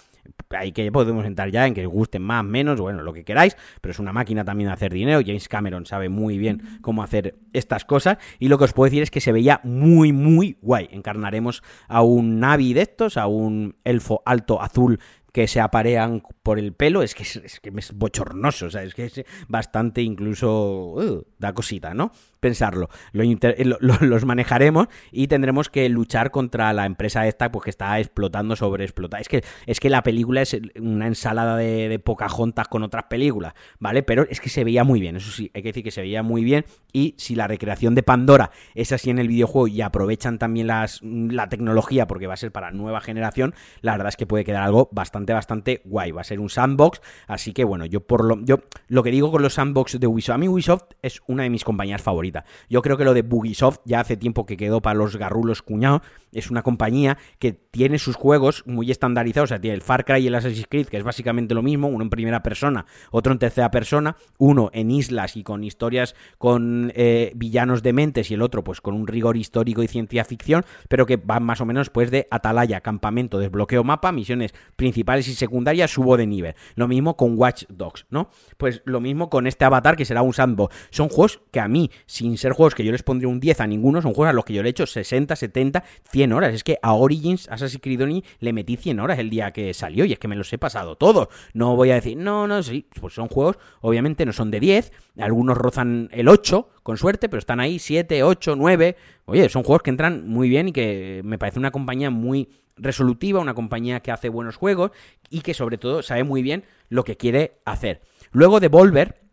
ahí 0.51 0.73
que 0.73 0.91
podemos 0.93 1.25
entrar 1.27 1.51
ya 1.51 1.67
en 1.67 1.75
que 1.75 1.87
os 1.87 1.93
gusten 1.93 2.23
más, 2.23 2.45
menos, 2.45 2.81
bueno, 2.81 3.03
lo 3.03 3.13
que 3.13 3.25
queráis, 3.25 3.57
pero 3.81 3.93
es 3.93 3.99
una 3.99 4.13
máquina 4.13 4.45
también 4.45 4.69
de 4.69 4.75
hacer 4.75 4.93
dinero. 4.93 5.21
James 5.25 5.49
Cameron 5.49 5.87
sabe 5.87 6.09
muy 6.09 6.39
bien 6.39 6.79
cómo 6.81 7.03
hacer 7.03 7.37
estas 7.53 7.85
cosas. 7.85 8.19
Y 8.39 8.49
lo 8.49 8.59
que 8.59 8.65
os 8.65 8.73
puedo 8.73 8.91
decir 8.91 9.03
es 9.03 9.11
que 9.11 9.21
se 9.21 9.33
veía 9.33 9.61
muy, 9.65 10.13
muy 10.13 10.59
guay. 10.63 10.89
Encarnaremos 10.91 11.63
a 11.89 12.03
un 12.03 12.41
Navi 12.41 12.73
de 12.75 12.83
estos, 12.83 13.17
a 13.17 13.27
un 13.27 13.77
elfo 13.85 14.23
alto 14.25 14.63
azul 14.63 14.99
que 15.33 15.47
se 15.47 15.61
aparean 15.61 16.23
por 16.43 16.59
el 16.59 16.73
pelo, 16.73 17.03
es 17.03 17.15
que 17.15 17.23
es, 17.23 17.61
que 17.61 17.73
es 17.77 17.93
bochornoso, 17.93 18.67
o 18.67 18.71
sea, 18.71 18.83
es 18.83 18.95
que 18.95 19.05
es 19.05 19.25
bastante 19.47 20.03
incluso 20.03 20.95
uh, 20.95 21.23
da 21.39 21.53
cosita, 21.53 21.95
¿no? 21.95 22.11
Pensarlo. 22.41 22.89
los 23.13 24.25
manejaremos 24.25 24.89
y 25.13 25.29
tendremos 25.29 25.69
que 25.69 25.89
luchar 25.89 26.31
contra 26.31 26.73
la 26.73 26.87
empresa 26.87 27.27
esta 27.27 27.51
pues, 27.51 27.65
que 27.65 27.71
está 27.71 27.99
explotando 27.99 28.57
sobre 28.57 28.85
explotar. 28.85 29.21
Es 29.21 29.29
que, 29.29 29.45
es 29.67 29.81
que 29.81 29.91
la 29.91 30.03
película 30.03 30.43
es 30.43 30.57
una 30.81 31.07
ensalada 31.07 31.57
de, 31.57 31.89
de 31.89 31.99
Pocahontas 31.99 32.69
con 32.69 32.83
otras 32.83 33.05
películas, 33.05 33.55
¿vale? 33.79 34.03
Pero 34.03 34.27
es 34.29 34.41
que 34.41 34.49
se 34.49 34.65
veía 34.65 34.85
muy 34.85 35.01
bien, 35.01 35.17
eso 35.17 35.31
sí, 35.31 35.51
hay 35.55 35.63
que 35.63 35.69
decir 35.69 35.85
que 35.85 35.91
se 35.91 36.01
veía 36.01 36.23
muy 36.23 36.45
bien 36.45 36.65
y 36.93 37.15
si 37.19 37.35
la 37.35 37.47
recreación 37.47 37.95
de 37.95 38.03
Pandora 38.03 38.51
es 38.75 38.93
así 38.93 39.11
en 39.11 39.19
el 39.19 39.29
videojuego 39.29 39.69
y 39.69 39.81
aprovechan 39.83 40.39
también 40.39 40.67
las, 40.67 41.01
la 41.03 41.49
tecnología 41.49 42.07
porque 42.07 42.27
va 42.27 42.35
a 42.35 42.37
ser 42.37 42.53
para 42.53 42.71
nueva 42.71 43.01
generación, 43.01 43.55
la 43.81 43.93
verdad 43.93 44.09
es 44.09 44.17
que 44.17 44.27
puede 44.27 44.45
quedar 44.45 44.63
algo 44.63 44.89
bastante, 44.93 45.33
bastante 45.33 45.83
guay. 45.85 46.13
Va 46.13 46.21
a 46.23 46.25
ser 46.25 46.41
un 46.41 46.49
sandbox. 46.49 47.01
Así 47.27 47.53
que 47.53 47.65
bueno, 47.65 47.87
yo 47.87 48.01
por 48.01 48.25
lo, 48.25 48.43
yo 48.45 48.61
lo 48.89 49.03
que 49.03 49.11
digo 49.11 49.31
con 49.31 49.43
los 49.43 49.55
sandbox 49.55 49.99
de 49.99 50.07
Ubisoft, 50.07 50.35
a 50.35 50.39
mí 50.39 50.49
Ubisoft 50.49 50.85
es 51.03 51.21
una 51.27 51.43
de 51.43 51.51
mis 51.51 51.65
compañías 51.65 52.03
favoritas. 52.03 52.28
Yo 52.69 52.83
creo 52.83 52.97
que 52.97 53.05
lo 53.05 53.15
de 53.15 53.23
Bugisoft 53.23 53.81
ya 53.85 54.01
hace 54.01 54.17
tiempo 54.17 54.47
que 54.47 54.57
quedó 54.57 54.81
para 54.81 54.99
los 54.99 55.17
garrulos 55.17 55.63
cuñados. 55.63 56.03
Es 56.33 56.51
una 56.51 56.63
compañía 56.63 57.19
que 57.39 57.53
tiene 57.53 57.99
sus 57.99 58.17
juegos 58.17 58.63
muy 58.67 58.91
estandarizados. 58.91 59.49
O 59.49 59.53
sea, 59.53 59.61
tiene 59.61 59.75
el 59.75 59.83
Far 59.83 60.05
Cry 60.05 60.25
y 60.25 60.27
el 60.27 60.35
Assassin's 60.35 60.67
Creed, 60.69 60.89
que 60.89 60.97
es 60.97 61.05
básicamente 61.05 61.55
lo 61.55 61.63
mismo, 61.63 61.89
uno 61.89 62.05
en 62.05 62.11
primera 62.11 62.43
persona, 62.43 62.87
otro 63.11 63.33
en 63.33 63.39
tercera 63.39 63.71
persona, 63.71 64.17
uno 64.39 64.71
en 64.73 64.91
islas 64.91 65.37
y 65.37 65.43
con 65.43 65.65
historias 65.65 66.15
con 66.39 66.93
eh, 66.95 67.33
villanos 67.37 67.83
dementes 67.83 68.31
y 68.31 68.35
el 68.35 68.43
otro 68.43 68.65
pues 68.65 68.81
con 68.81 68.95
un 68.95 69.07
rigor 69.07 69.37
histórico 69.37 69.83
y 69.83 69.89
ciencia 69.89 70.25
ficción, 70.25 70.65
pero 70.89 71.07
que 71.07 71.17
van 71.17 71.43
más 71.43 71.61
o 71.61 71.67
menos 71.67 71.91
pues 71.91 72.11
de 72.11 72.27
atalaya, 72.31 72.81
campamento, 72.81 73.39
desbloqueo 73.39 73.85
mapa, 73.85 74.13
misiones 74.13 74.55
principales 74.77 75.29
y 75.29 75.35
secundarias, 75.35 75.91
subo 75.91 76.17
de 76.17 76.27
nivel. 76.27 76.55
Lo 76.75 76.89
mismo 76.89 77.17
con 77.17 77.39
Watch 77.39 77.65
Dogs, 77.69 78.07
¿no? 78.11 78.31
Pues 78.57 78.83
lo 78.85 79.01
mismo 79.01 79.31
con 79.31 79.47
este 79.47 79.65
Avatar 79.65 79.97
que 79.97 80.05
será 80.05 80.23
un 80.23 80.35
sandbox. 80.35 80.75
Son 80.91 81.09
juegos 81.09 81.41
que 81.51 81.61
a 81.61 81.69
mí, 81.69 81.91
sin 82.07 82.37
ser 82.39 82.53
juegos 82.53 82.75
que 82.75 82.85
yo 82.85 82.93
les 82.93 83.03
pondría 83.03 83.29
un 83.29 83.41
10 83.41 83.61
a 83.61 83.67
ninguno, 83.67 84.03
son 84.03 84.15
juegos 84.15 84.31
a 84.31 84.35
los 84.35 84.45
que 84.45 84.55
yo 84.55 84.63
le 84.63 84.69
he 84.69 84.71
hecho 84.71 84.87
60, 84.87 85.37
70, 85.37 85.85
100 86.11 86.18
horas. 86.27 86.55
Es 86.55 86.65
que 86.65 86.79
a 86.83 86.95
Origins, 86.95 87.49
Assassin's 87.49 87.83
Creed 87.83 88.23
le 88.41 88.53
metí 88.53 88.77
100 88.77 89.01
horas 89.01 89.19
el 89.19 89.31
día 89.31 89.53
que 89.53 89.73
salió 89.75 90.05
y 90.05 90.13
es 90.13 90.19
que 90.19 90.29
me 90.29 90.37
los 90.37 90.53
he 90.53 90.59
pasado 90.59 90.97
todos. 90.97 91.29
No 91.55 91.77
voy 91.77 91.91
a 91.91 91.95
decir, 91.95 92.17
no, 92.17 92.47
no, 92.47 92.63
sí, 92.63 92.87
pues 93.01 93.15
son 93.15 93.29
juegos, 93.29 93.59
obviamente 93.81 94.27
no 94.27 94.33
son 94.33 94.51
de 94.51 94.61
10, 94.61 94.93
algunos 95.19 95.57
rozan 95.57 96.09
el 96.13 96.29
8, 96.29 96.69
con 96.83 96.97
suerte, 96.97 97.29
pero 97.29 97.39
están 97.39 97.61
ahí 97.61 97.79
7, 97.79 98.23
8, 98.23 98.57
9. 98.57 98.97
Oye, 99.27 99.49
son 99.49 99.63
juegos 99.63 99.83
que 99.83 99.91
entran 99.91 100.29
muy 100.29 100.49
bien 100.49 100.69
y 100.69 100.73
que 100.73 101.23
me 101.25 101.39
parece 101.39 101.59
una 101.59 101.71
compañía 101.71 102.11
muy 102.11 102.49
resolutiva, 102.77 103.41
una 103.41 103.55
compañía 103.55 104.01
que 104.01 104.13
hace 104.13 104.29
buenos 104.29 104.57
juegos 104.57 104.93
y 105.31 105.41
que 105.41 105.55
sobre 105.55 105.79
todo 105.79 106.03
sabe 106.03 106.25
muy 106.25 106.43
bien 106.43 106.65
lo 106.89 107.05
que 107.05 107.17
quiere 107.17 107.59
hacer. 107.65 108.03
Luego 108.33 108.61
Devolver 108.61 109.28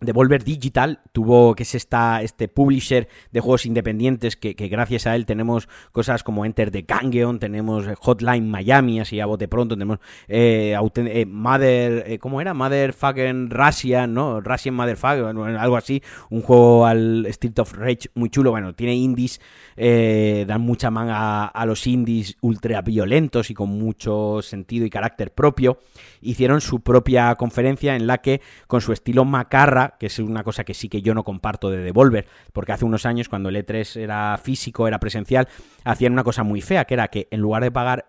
Devolver 0.00 0.44
Digital 0.44 1.00
tuvo, 1.12 1.54
que 1.54 1.64
es 1.64 1.74
esta, 1.74 2.22
este 2.22 2.48
publisher 2.48 3.08
de 3.32 3.40
juegos 3.40 3.66
independientes 3.66 4.36
que, 4.36 4.54
gracias 4.54 5.06
a 5.06 5.14
él 5.14 5.26
tenemos 5.26 5.68
cosas 5.92 6.22
como 6.22 6.44
Enter 6.44 6.70
the 6.70 6.86
Gungeon, 6.88 7.38
tenemos 7.38 7.86
Hotline 7.98 8.48
Miami, 8.48 9.00
así 9.00 9.20
a 9.20 9.26
bote 9.26 9.48
pronto, 9.48 9.74
tenemos 9.74 9.98
eh, 10.28 10.76
eh, 10.96 11.26
Mother, 11.26 12.04
eh, 12.06 12.18
¿cómo 12.18 12.40
era? 12.40 12.54
Motherfucking 12.54 13.50
Russian, 13.50 14.14
¿no? 14.14 14.40
Russian 14.40 14.74
Motherfucker, 14.74 15.24
algo 15.58 15.76
así, 15.76 16.02
un 16.30 16.42
juego 16.42 16.86
al 16.86 17.26
Street 17.26 17.58
of 17.58 17.74
Rage 17.74 18.10
muy 18.14 18.30
chulo, 18.30 18.50
bueno, 18.50 18.74
tiene 18.74 18.94
indies, 18.94 19.40
dan 19.76 20.60
mucha 20.60 20.90
manga 20.90 21.46
a 21.46 21.66
los 21.66 21.86
indies 21.86 22.36
ultra 22.40 22.80
violentos 22.82 23.50
y 23.50 23.54
con 23.54 23.68
mucho 23.68 24.40
sentido 24.42 24.86
y 24.86 24.90
carácter 24.90 25.32
propio, 25.32 25.78
hicieron 26.20 26.60
su 26.60 26.80
propia 26.80 27.34
conferencia 27.34 27.96
en 27.96 28.06
la 28.06 28.18
que 28.18 28.40
con 28.66 28.80
su 28.80 28.92
estilo 28.92 29.24
macarra, 29.24 29.89
que 29.98 30.06
es 30.06 30.18
una 30.18 30.44
cosa 30.44 30.64
que 30.64 30.74
sí 30.74 30.88
que 30.88 31.02
yo 31.02 31.14
no 31.14 31.24
comparto 31.24 31.70
de 31.70 31.78
Devolver, 31.78 32.26
porque 32.52 32.72
hace 32.72 32.84
unos 32.84 33.06
años 33.06 33.28
cuando 33.28 33.48
el 33.48 33.56
E3 33.56 34.00
era 34.00 34.38
físico, 34.42 34.86
era 34.86 35.00
presencial, 35.00 35.48
hacían 35.84 36.12
una 36.12 36.24
cosa 36.24 36.42
muy 36.42 36.60
fea, 36.60 36.84
que 36.84 36.94
era 36.94 37.08
que 37.08 37.28
en 37.30 37.40
lugar 37.40 37.62
de 37.62 37.70
pagar 37.70 38.06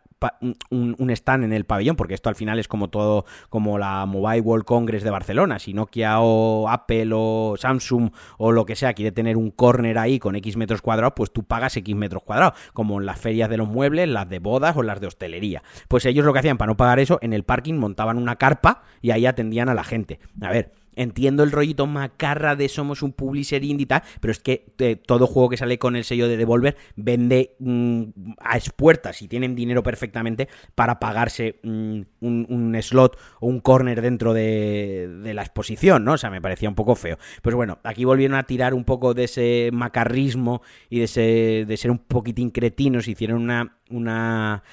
un, 0.70 1.10
stand 1.10 1.44
en 1.46 1.54
el 1.54 1.66
pabellón, 1.66 1.96
porque 1.96 2.14
esto 2.14 2.30
al 2.30 2.36
final 2.36 2.60
es 2.60 2.68
como 2.68 2.90
todo, 2.90 3.26
como 3.50 3.78
la 3.80 4.06
Mobile 4.06 4.42
World 4.42 4.66
Congress 4.66 5.04
de 5.04 5.10
Barcelona. 5.10 5.60
Si 5.60 5.74
Nokia 5.74 6.20
o 6.20 6.70
Apple 6.70 7.12
o 7.14 7.56
Samsung 7.58 8.12
o 8.38 8.52
lo 8.52 8.66
que 8.66 8.76
sea 8.76 8.94
quiere 8.94 9.12
tener 9.12 9.38
un 9.38 9.52
corner 9.52 9.98
ahí 9.98 10.20
con 10.20 10.36
X 10.36 10.58
metros 10.58 10.82
cuadrados, 10.82 11.14
pues 11.16 11.32
tú 11.32 11.44
pagas 11.44 11.76
X 11.78 11.96
metros 11.96 12.24
cuadrados, 12.24 12.60
como 12.74 13.00
en 13.00 13.06
las 13.06 13.20
ferias 13.20 13.50
de 13.50 13.58
los 13.58 13.68
muebles, 13.68 14.08
las 14.10 14.30
de 14.30 14.40
bodas 14.40 14.78
o 14.78 14.84
las 14.84 15.02
de 15.02 15.08
hostelería. 15.08 15.64
Pues 15.88 16.06
ellos 16.06 16.26
lo 16.26 16.34
que 16.34 16.40
hacían 16.40 16.58
para 16.58 16.72
no 16.72 16.78
pagar 16.78 17.00
eso, 17.00 17.18
en 17.22 17.34
el 17.34 17.44
parking 17.44 17.76
montaban 17.76 18.18
una 18.18 18.36
carpa 18.36 18.84
y 19.02 19.12
ahí 19.12 19.26
atendían 19.26 19.70
a 19.70 19.74
la 19.74 19.84
gente. 19.84 20.20
A 20.42 20.52
ver, 20.52 20.72
Entiendo 20.96 21.44
el 21.44 21.52
rollito 21.52 21.88
macarra 21.88 22.56
de 22.56 22.68
somos 22.68 23.02
un 23.02 23.14
publisher 23.14 23.64
indie 23.64 23.84
y 23.84 23.86
tal, 23.86 24.04
pero 24.20 24.32
es 24.32 24.40
que 24.40 24.74
eh, 24.80 24.96
todo 24.96 25.26
juego 25.26 25.50
que 25.50 25.58
sale 25.58 25.80
con 25.80 25.96
el 25.96 26.04
sello 26.04 26.28
de 26.28 26.38
Devolver 26.38 26.76
vende 26.96 27.56
mm, 27.60 28.04
a 28.40 28.58
expuertas 28.58 29.22
y 29.22 29.28
tienen 29.28 29.56
dinero 29.56 29.84
perfectamente 29.84 30.50
para 30.76 31.00
pagarse 31.00 31.60
mm, 31.64 32.02
un, 32.22 32.78
slot 32.82 33.18
o 33.40 33.48
un 33.48 33.62
corner 33.62 34.02
dentro 34.02 34.34
de, 34.34 35.32
la 35.34 35.42
exposición, 35.42 36.04
¿no? 36.04 36.14
O 36.14 36.18
sea, 36.18 36.30
me 36.30 36.42
parecía 36.42 36.68
un 36.68 36.76
poco 36.76 36.96
feo. 36.96 37.18
Pues 37.42 37.56
bueno, 37.56 37.80
aquí 37.84 38.04
volvieron 38.04 38.38
a 38.38 38.44
tirar 38.44 38.74
un 38.74 38.84
poco 38.84 39.14
de 39.14 39.26
ese 39.26 39.70
macarrismo 39.72 40.62
y 40.90 41.00
de, 41.00 41.06
ese, 41.06 41.66
de 41.68 41.78
ser 41.78 41.92
un 41.92 42.00
poquitín 42.00 42.50
cretinos, 42.50 43.08
hicieron 43.08 43.42
una... 43.42 43.78
una 43.90 44.64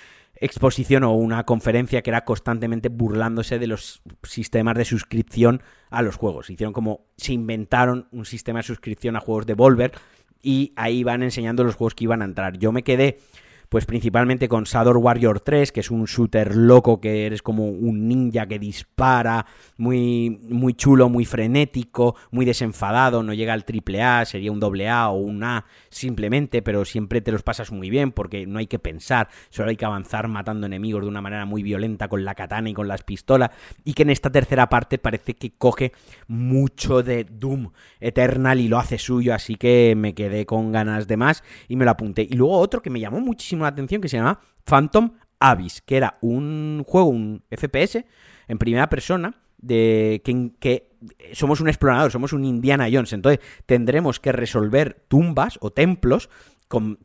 exposición 0.41 1.05
o 1.05 1.13
una 1.13 1.45
conferencia 1.45 2.03
que 2.03 2.11
era 2.11 2.25
constantemente 2.25 2.89
burlándose 2.89 3.59
de 3.59 3.67
los 3.67 4.03
sistemas 4.23 4.77
de 4.77 4.85
suscripción 4.85 5.63
a 5.91 6.03
los 6.03 6.17
juegos. 6.17 6.51
Hicieron 6.51 6.73
como 6.73 7.07
se 7.17 7.33
inventaron 7.33 8.09
un 8.13 8.25
sistema 8.25 8.61
de 8.61 8.65
suscripción 8.65 9.17
a 9.17 9.21
juegos 9.21 9.47
de 9.47 9.55
Volver 9.55 9.93
y 10.43 10.73
ahí 10.77 11.03
van 11.05 11.23
enseñando 11.23 11.65
los 11.65 11.75
juegos 11.75 11.95
que 11.95 12.05
iban 12.05 12.23
a 12.23 12.27
entrar. 12.27 12.59
Yo 12.59 12.73
me 12.73 12.85
quedé 12.85 13.19
pues 13.69 13.85
principalmente 13.85 14.49
con 14.49 14.65
Shadow 14.65 14.99
Warrior 14.99 15.41
3, 15.41 15.73
que 15.73 15.81
es 15.81 15.91
un 15.91 16.05
shooter 16.05 16.57
loco 16.57 17.01
que 17.01 17.27
eres 17.27 17.43
como 17.43 17.67
un 17.67 18.09
ninja 18.09 18.47
que 18.47 18.59
dispara, 18.59 19.47
muy, 19.77 20.39
muy 20.49 20.75
chulo, 20.75 21.09
muy 21.09 21.25
frenético, 21.25 22.17
muy 22.31 22.45
desenfadado, 22.45 23.23
no 23.23 23.35
llega 23.35 23.53
al 23.53 23.65
triple 23.65 24.03
A, 24.03 24.25
sería 24.25 24.53
un 24.53 24.61
doble 24.61 24.89
A 24.89 25.11
o 25.11 25.19
un 25.19 25.45
A 25.45 25.67
simplemente, 25.91 26.63
pero 26.63 26.85
siempre 26.85 27.21
te 27.21 27.33
los 27.33 27.43
pasas 27.43 27.71
muy 27.71 27.91
bien 27.91 28.13
porque 28.13 28.47
no 28.47 28.59
hay 28.59 28.67
que 28.67 28.79
pensar, 28.79 29.29
solo 29.51 29.71
hay 29.71 29.77
que 29.77 29.85
avanzar 29.85 30.29
matando 30.29 30.67
enemigos 30.67 31.03
de 31.03 31.09
una 31.09 31.21
manera 31.21 31.45
muy 31.45 31.63
violenta 31.63 32.09
con 32.09 32.25
la 32.25 32.35
katana 32.35 32.71
y 32.71 32.75
con 32.75 32.89
las 32.89 33.03
pistolas, 33.03 33.51
y 33.85 33.93
que 33.93 34.03
en 34.03 34.11
esta 34.11 34.31
tercera 34.31 34.69
parte 34.69 34.99
parece 34.99 35.35
que 35.35 35.51
coge 35.51 35.93
mucho 36.27 37.03
de 37.03 37.25
Doom 37.25 37.71
Eternal 38.01 38.61
y 38.61 38.69
lo 38.69 38.79
hace 38.79 38.99
suyo, 38.99 39.35
así 39.35 39.57
que 39.57 39.95
me 39.97 40.15
quedé 40.15 40.47
con 40.47 40.73
ganas 40.73 41.07
de 41.07 41.17
más 41.17 41.45
y 41.69 41.77
me 41.77 41.85
lo 41.85 41.91
apunté. 41.91 42.23
Y 42.23 42.35
luego 42.35 42.59
otro 42.59 42.81
que 42.81 42.91
me 42.91 43.01
llamó 43.01 43.21
muchísimo 43.21 43.58
la 43.63 43.69
atención 43.69 44.01
que 44.01 44.09
se 44.09 44.17
llama 44.17 44.41
Phantom 44.65 45.13
Abyss, 45.41 45.83
que 45.83 45.97
era 45.97 46.19
un 46.21 46.85
juego, 46.87 47.09
un 47.09 47.43
FPS 47.51 48.05
en 48.49 48.59
primera 48.59 48.89
persona 48.89 49.35
de 49.59 50.23
que, 50.25 50.51
que, 50.59 50.89
somos 51.33 51.61
un 51.61 51.69
explorador, 51.69 52.11
somos 52.11 52.33
un 52.33 52.45
Indiana 52.45 52.89
Jones, 52.91 53.13
entonces 53.13 53.41
tendremos 53.67 54.21
que 54.21 54.33
resolver 54.33 55.05
tumbas 55.09 55.59
o 55.61 55.71
templos 55.71 56.29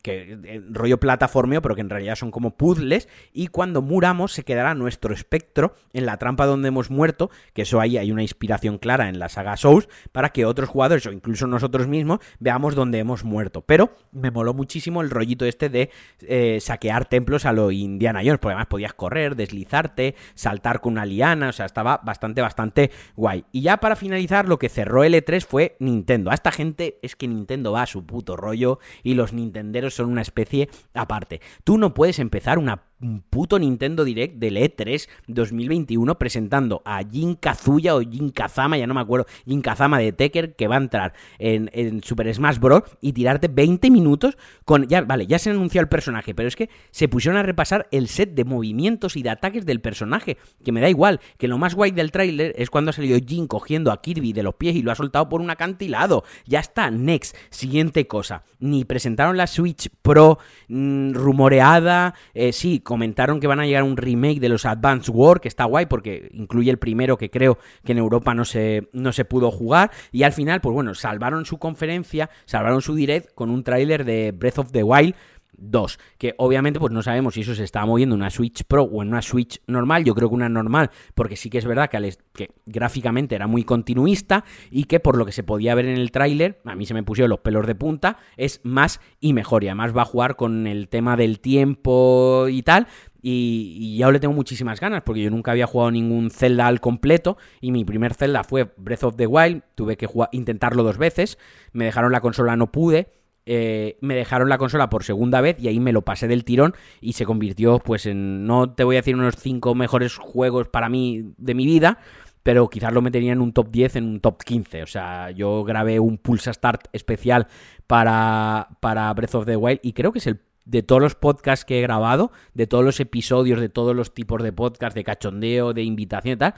que 0.02 0.40
eh, 0.44 0.62
rollo 0.70 1.00
plataformeo, 1.00 1.62
pero 1.62 1.76
que 1.76 1.82
en 1.82 1.90
realidad 1.90 2.16
son 2.16 2.32
como 2.32 2.58
puzzles, 2.58 3.08
y 3.32 3.48
cuando 3.48 3.82
muramos 3.82 4.34
se 4.34 4.44
quedará 4.44 4.76
nuestro 4.76 5.14
espectro 5.14 5.76
en 5.94 6.06
la 6.06 6.18
trampa 6.18 6.46
donde 6.46 6.68
hemos 6.68 6.90
muerto, 6.90 7.30
que 7.54 7.62
eso 7.62 7.80
ahí 7.80 7.98
hay 7.98 8.12
una 8.12 8.22
inspiración 8.22 8.78
clara 8.78 9.10
en 9.10 9.20
la 9.20 9.30
saga 9.30 9.56
Souls, 9.58 9.88
para 10.12 10.30
que 10.30 10.46
otros 10.46 10.70
jugadores 10.70 11.06
o 11.06 11.12
incluso 11.12 11.48
nosotros 11.48 11.88
mismos 11.88 12.20
veamos 12.40 12.76
dónde 12.76 13.00
hemos 13.00 13.24
muerto. 13.24 13.62
Pero 13.62 13.96
me 14.12 14.32
moló 14.32 14.54
muchísimo 14.54 15.02
el 15.02 15.10
rollito 15.10 15.46
este 15.46 15.70
de 15.70 15.90
eh, 16.22 16.60
saquear 16.60 17.06
templos 17.06 17.46
a 17.46 17.54
lo 17.54 17.72
Indiana 17.72 18.20
Jones, 18.20 18.40
porque 18.40 18.54
además 18.54 18.68
podías 18.68 18.94
correr, 18.94 19.36
deslizarte, 19.36 20.16
saltar 20.36 20.82
con 20.82 20.94
una 20.94 21.06
liana, 21.06 21.50
o 21.50 21.54
sea, 21.54 21.66
estaba 21.66 22.02
bastante, 22.04 22.42
bastante 22.42 22.92
guay. 23.16 23.46
Y 23.52 23.62
ya 23.62 23.78
para 23.78 23.96
finalizar, 23.96 24.48
lo 24.48 24.60
que 24.60 24.70
cerró 24.70 25.06
L3 25.06 25.46
fue 25.46 25.78
Nintendo. 25.80 26.32
A 26.32 26.34
esta 26.34 26.52
gente 26.52 27.00
es 27.02 27.16
que 27.16 27.28
Nintendo 27.28 27.72
va 27.72 27.84
a 27.84 27.88
su 27.88 28.06
puto 28.06 28.36
rollo 28.36 28.80
y 29.04 29.14
los 29.14 29.32
Nintendo 29.34 29.53
Nintenderos 29.54 29.94
son 29.94 30.10
una 30.10 30.22
especie 30.22 30.70
aparte. 30.94 31.42
Tú 31.64 31.78
no 31.78 31.94
puedes 31.94 32.20
empezar 32.20 32.58
una 32.58 32.84
un 33.04 33.22
puto 33.22 33.60
Nintendo 33.60 34.04
Direct 34.04 34.36
del 34.38 34.58
E3 34.58 35.08
2021 35.28 36.18
presentando 36.18 36.82
a 36.86 37.04
Jin 37.04 37.36
Kazuya 37.36 37.96
o 37.96 38.02
Jin 38.02 38.30
Kazama, 38.30 38.78
ya 38.78 38.88
no 38.88 38.94
me 38.94 39.02
acuerdo, 39.02 39.28
Jin 39.46 39.62
Kazama 39.62 40.00
de 40.00 40.14
Tekker 40.14 40.56
que 40.56 40.68
va 40.68 40.76
a 40.76 40.80
entrar 40.80 41.14
en, 41.38 42.02
Super 42.04 42.34
Smash 42.34 42.60
Bros. 42.60 42.84
y 43.02 43.14
tirarte 43.14 43.48
20 43.48 43.92
minutos 43.92 44.38
con... 44.66 44.88
Ya, 44.88 45.02
vale, 45.02 45.28
ya 45.28 45.38
se 45.38 45.50
anunció 45.50 45.82
el 45.82 45.90
personaje, 45.90 46.34
pero 46.34 46.48
es 46.48 46.56
que 46.56 46.70
se 46.92 47.08
pusieron 47.08 47.38
a 47.38 47.44
repasar 47.44 47.88
el 47.92 48.08
set 48.08 48.34
de 48.34 48.46
movimientos 48.46 49.16
y 49.18 49.24
de 49.24 49.30
ataques 49.30 49.66
del 49.66 49.82
personaje, 49.82 50.38
que 50.64 50.72
me 50.72 50.82
da 50.82 50.90
igual, 50.90 51.20
que 51.38 51.48
lo 51.48 51.58
más 51.58 51.76
guay 51.76 51.92
del 51.92 52.12
tráiler 52.12 52.54
es 52.58 52.70
cuando 52.70 52.90
ha 52.90 52.94
salido 52.94 53.20
Jin 53.20 53.48
cogiendo 53.48 53.92
a 53.92 54.02
Kirby 54.02 54.34
de 54.34 54.44
los 54.44 54.56
pies 54.56 54.76
y 54.76 54.82
lo 54.82 54.92
ha 54.92 54.96
soltado 54.96 55.28
por 55.30 55.42
un 55.42 55.50
acantilado. 55.50 56.24
Ya 56.46 56.60
está, 56.60 56.90
next, 56.90 57.36
siguiente 57.50 58.08
cosa. 58.08 58.44
Ni 58.60 58.86
presentaron 58.86 59.36
la 59.36 59.48
Switch 59.48 59.90
Pro 60.02 60.40
mm, 60.70 61.14
rumoreada, 61.14 62.16
eh, 62.34 62.54
sí, 62.54 62.80
comentaron 62.94 63.40
que 63.40 63.48
van 63.48 63.60
a 63.60 63.66
llegar 63.66 63.82
un 63.82 63.98
remake 63.98 64.40
de 64.40 64.50
los 64.50 64.68
Advance 64.68 65.10
War, 65.10 65.42
que 65.42 65.48
está 65.48 65.66
guay 65.66 65.88
porque 65.88 66.30
incluye 66.32 66.70
el 66.70 66.78
primero 66.78 67.18
que 67.18 67.32
creo 67.32 67.58
que 67.84 67.94
en 67.94 67.98
Europa 67.98 68.36
no 68.36 68.46
se, 68.46 68.88
no 68.94 69.12
se 69.14 69.26
pudo 69.26 69.50
jugar. 69.50 69.90
Y 70.12 70.22
al 70.22 70.32
final, 70.32 70.62
pues 70.62 70.76
bueno, 70.76 70.94
salvaron 70.94 71.44
su 71.46 71.58
conferencia, 71.58 72.30
salvaron 72.46 72.84
su 72.84 72.94
direct 72.94 73.34
con 73.34 73.50
un 73.50 73.64
tráiler 73.64 74.06
de 74.06 74.32
Breath 74.32 74.60
of 74.60 74.72
the 74.74 74.84
Wild 74.84 75.16
2, 75.58 76.00
que 76.18 76.36
obviamente 76.38 76.80
pues 76.80 76.92
no 76.92 77.02
sabemos 77.02 77.34
si 77.34 77.42
eso 77.42 77.56
se 77.56 77.64
está 77.64 77.86
moviendo 77.86 78.16
en 78.16 78.22
una 78.22 78.30
Switch 78.30 78.64
Pro 78.64 78.84
o 78.84 79.02
en 79.02 79.10
una 79.10 79.22
Switch 79.22 79.62
normal, 79.68 80.04
yo 80.04 80.16
creo 80.16 80.30
que 80.30 80.36
una 80.36 80.50
normal, 80.50 80.90
porque 81.16 81.36
sí 81.36 81.50
que 81.50 81.58
es 81.58 81.66
verdad 81.66 81.90
que, 81.90 82.18
que 82.34 82.52
gráficamente 82.66 83.36
era 83.36 83.48
muy 83.48 83.64
continuista 83.64 84.44
y 84.72 84.86
que 84.86 85.00
por 85.00 85.18
lo 85.18 85.26
que 85.26 85.32
se 85.32 85.44
podía 85.44 85.76
ver 85.76 85.86
en 85.86 85.98
el 85.98 86.12
tráiler, 86.12 86.62
a 86.66 86.76
mí 86.76 86.86
se 86.86 86.94
me 86.94 87.04
pusieron 87.04 87.30
los 87.30 87.40
pelos 87.40 87.66
de 87.68 87.76
punta, 87.76 88.18
es 88.38 88.62
más 88.64 89.00
y 89.20 89.34
mejor. 89.34 89.64
Y 89.64 89.68
además 89.68 89.96
va 89.96 90.04
a 90.04 90.06
jugar 90.06 90.36
con 90.36 90.68
el 90.68 90.90
tema 90.90 91.16
del 91.16 91.40
tiempo 91.40 92.48
y 92.50 92.64
tal, 92.64 92.88
y, 93.26 93.96
ya 93.98 94.12
le 94.12 94.20
tengo 94.20 94.34
muchísimas 94.34 94.82
ganas 94.82 95.02
porque 95.04 95.22
yo 95.22 95.30
nunca 95.30 95.52
había 95.52 95.66
jugado 95.66 95.92
ningún 95.92 96.30
Zelda 96.30 96.68
al 96.68 96.82
completo. 96.82 97.38
Y 97.62 97.72
mi 97.72 97.86
primer 97.86 98.14
Zelda 98.14 98.44
fue 98.44 98.74
Breath 98.76 99.06
of 99.06 99.16
the 99.16 99.26
Wild, 99.26 99.64
tuve 99.76 99.96
que 99.96 100.10
intentarlo 100.34 100.84
dos 100.84 100.98
veces, 100.98 101.38
me 101.72 101.86
dejaron 101.86 102.12
la 102.12 102.20
consola, 102.20 102.58
no 102.58 102.72
pude, 102.72 103.14
eh, 103.46 103.98
me 104.02 104.16
dejaron 104.16 104.50
la 104.50 104.58
consola 104.58 104.90
por 104.90 105.04
segunda 105.04 105.42
vez 105.42 105.58
y 105.60 105.68
ahí 105.68 105.80
me 105.80 105.92
lo 105.92 106.04
pasé 106.04 106.28
del 106.28 106.46
tirón 106.46 106.74
y 107.02 107.14
se 107.14 107.26
convirtió 107.26 107.80
pues 107.80 108.06
en, 108.06 108.46
no 108.46 108.74
te 108.74 108.84
voy 108.84 108.96
a 108.96 109.00
decir 109.00 109.16
unos 109.16 109.36
5 109.38 109.76
mejores 109.76 110.16
juegos 110.18 110.68
para 110.70 110.90
mí 110.90 111.34
de 111.38 111.54
mi 111.54 111.66
vida, 111.66 112.00
pero 112.44 112.70
quizás 112.70 112.94
lo 112.94 113.02
metería 113.02 113.34
en 113.34 113.42
un 113.42 113.54
top 113.54 113.70
10, 113.70 113.98
en 113.98 114.06
un 114.06 114.20
top 114.20 114.44
15. 114.44 114.84
O 114.84 114.88
sea, 114.88 115.32
yo 115.32 115.64
grabé 115.64 116.00
un 116.00 116.18
Pulsa 116.18 116.54
Start 116.54 116.88
especial 116.94 117.48
para, 117.88 118.70
para 118.80 119.14
Breath 119.14 119.36
of 119.36 119.46
the 119.46 119.56
Wild 119.56 119.80
y 119.84 119.94
creo 119.94 120.12
que 120.12 120.20
es 120.20 120.28
el 120.28 120.40
de 120.66 120.82
todos 120.82 121.02
los 121.02 121.16
podcasts 121.16 121.66
que 121.66 121.80
he 121.80 121.82
grabado, 121.82 122.32
de 122.54 122.68
todos 122.68 122.86
los 122.86 123.00
episodios, 123.00 123.60
de 123.60 123.70
todos 123.70 123.96
los 123.96 124.14
tipos 124.14 124.42
de 124.42 124.54
podcast, 124.54 124.96
de 124.96 125.04
cachondeo, 125.04 125.74
de 125.74 125.84
invitación 125.84 126.36
y 126.36 126.38
tal, 126.38 126.56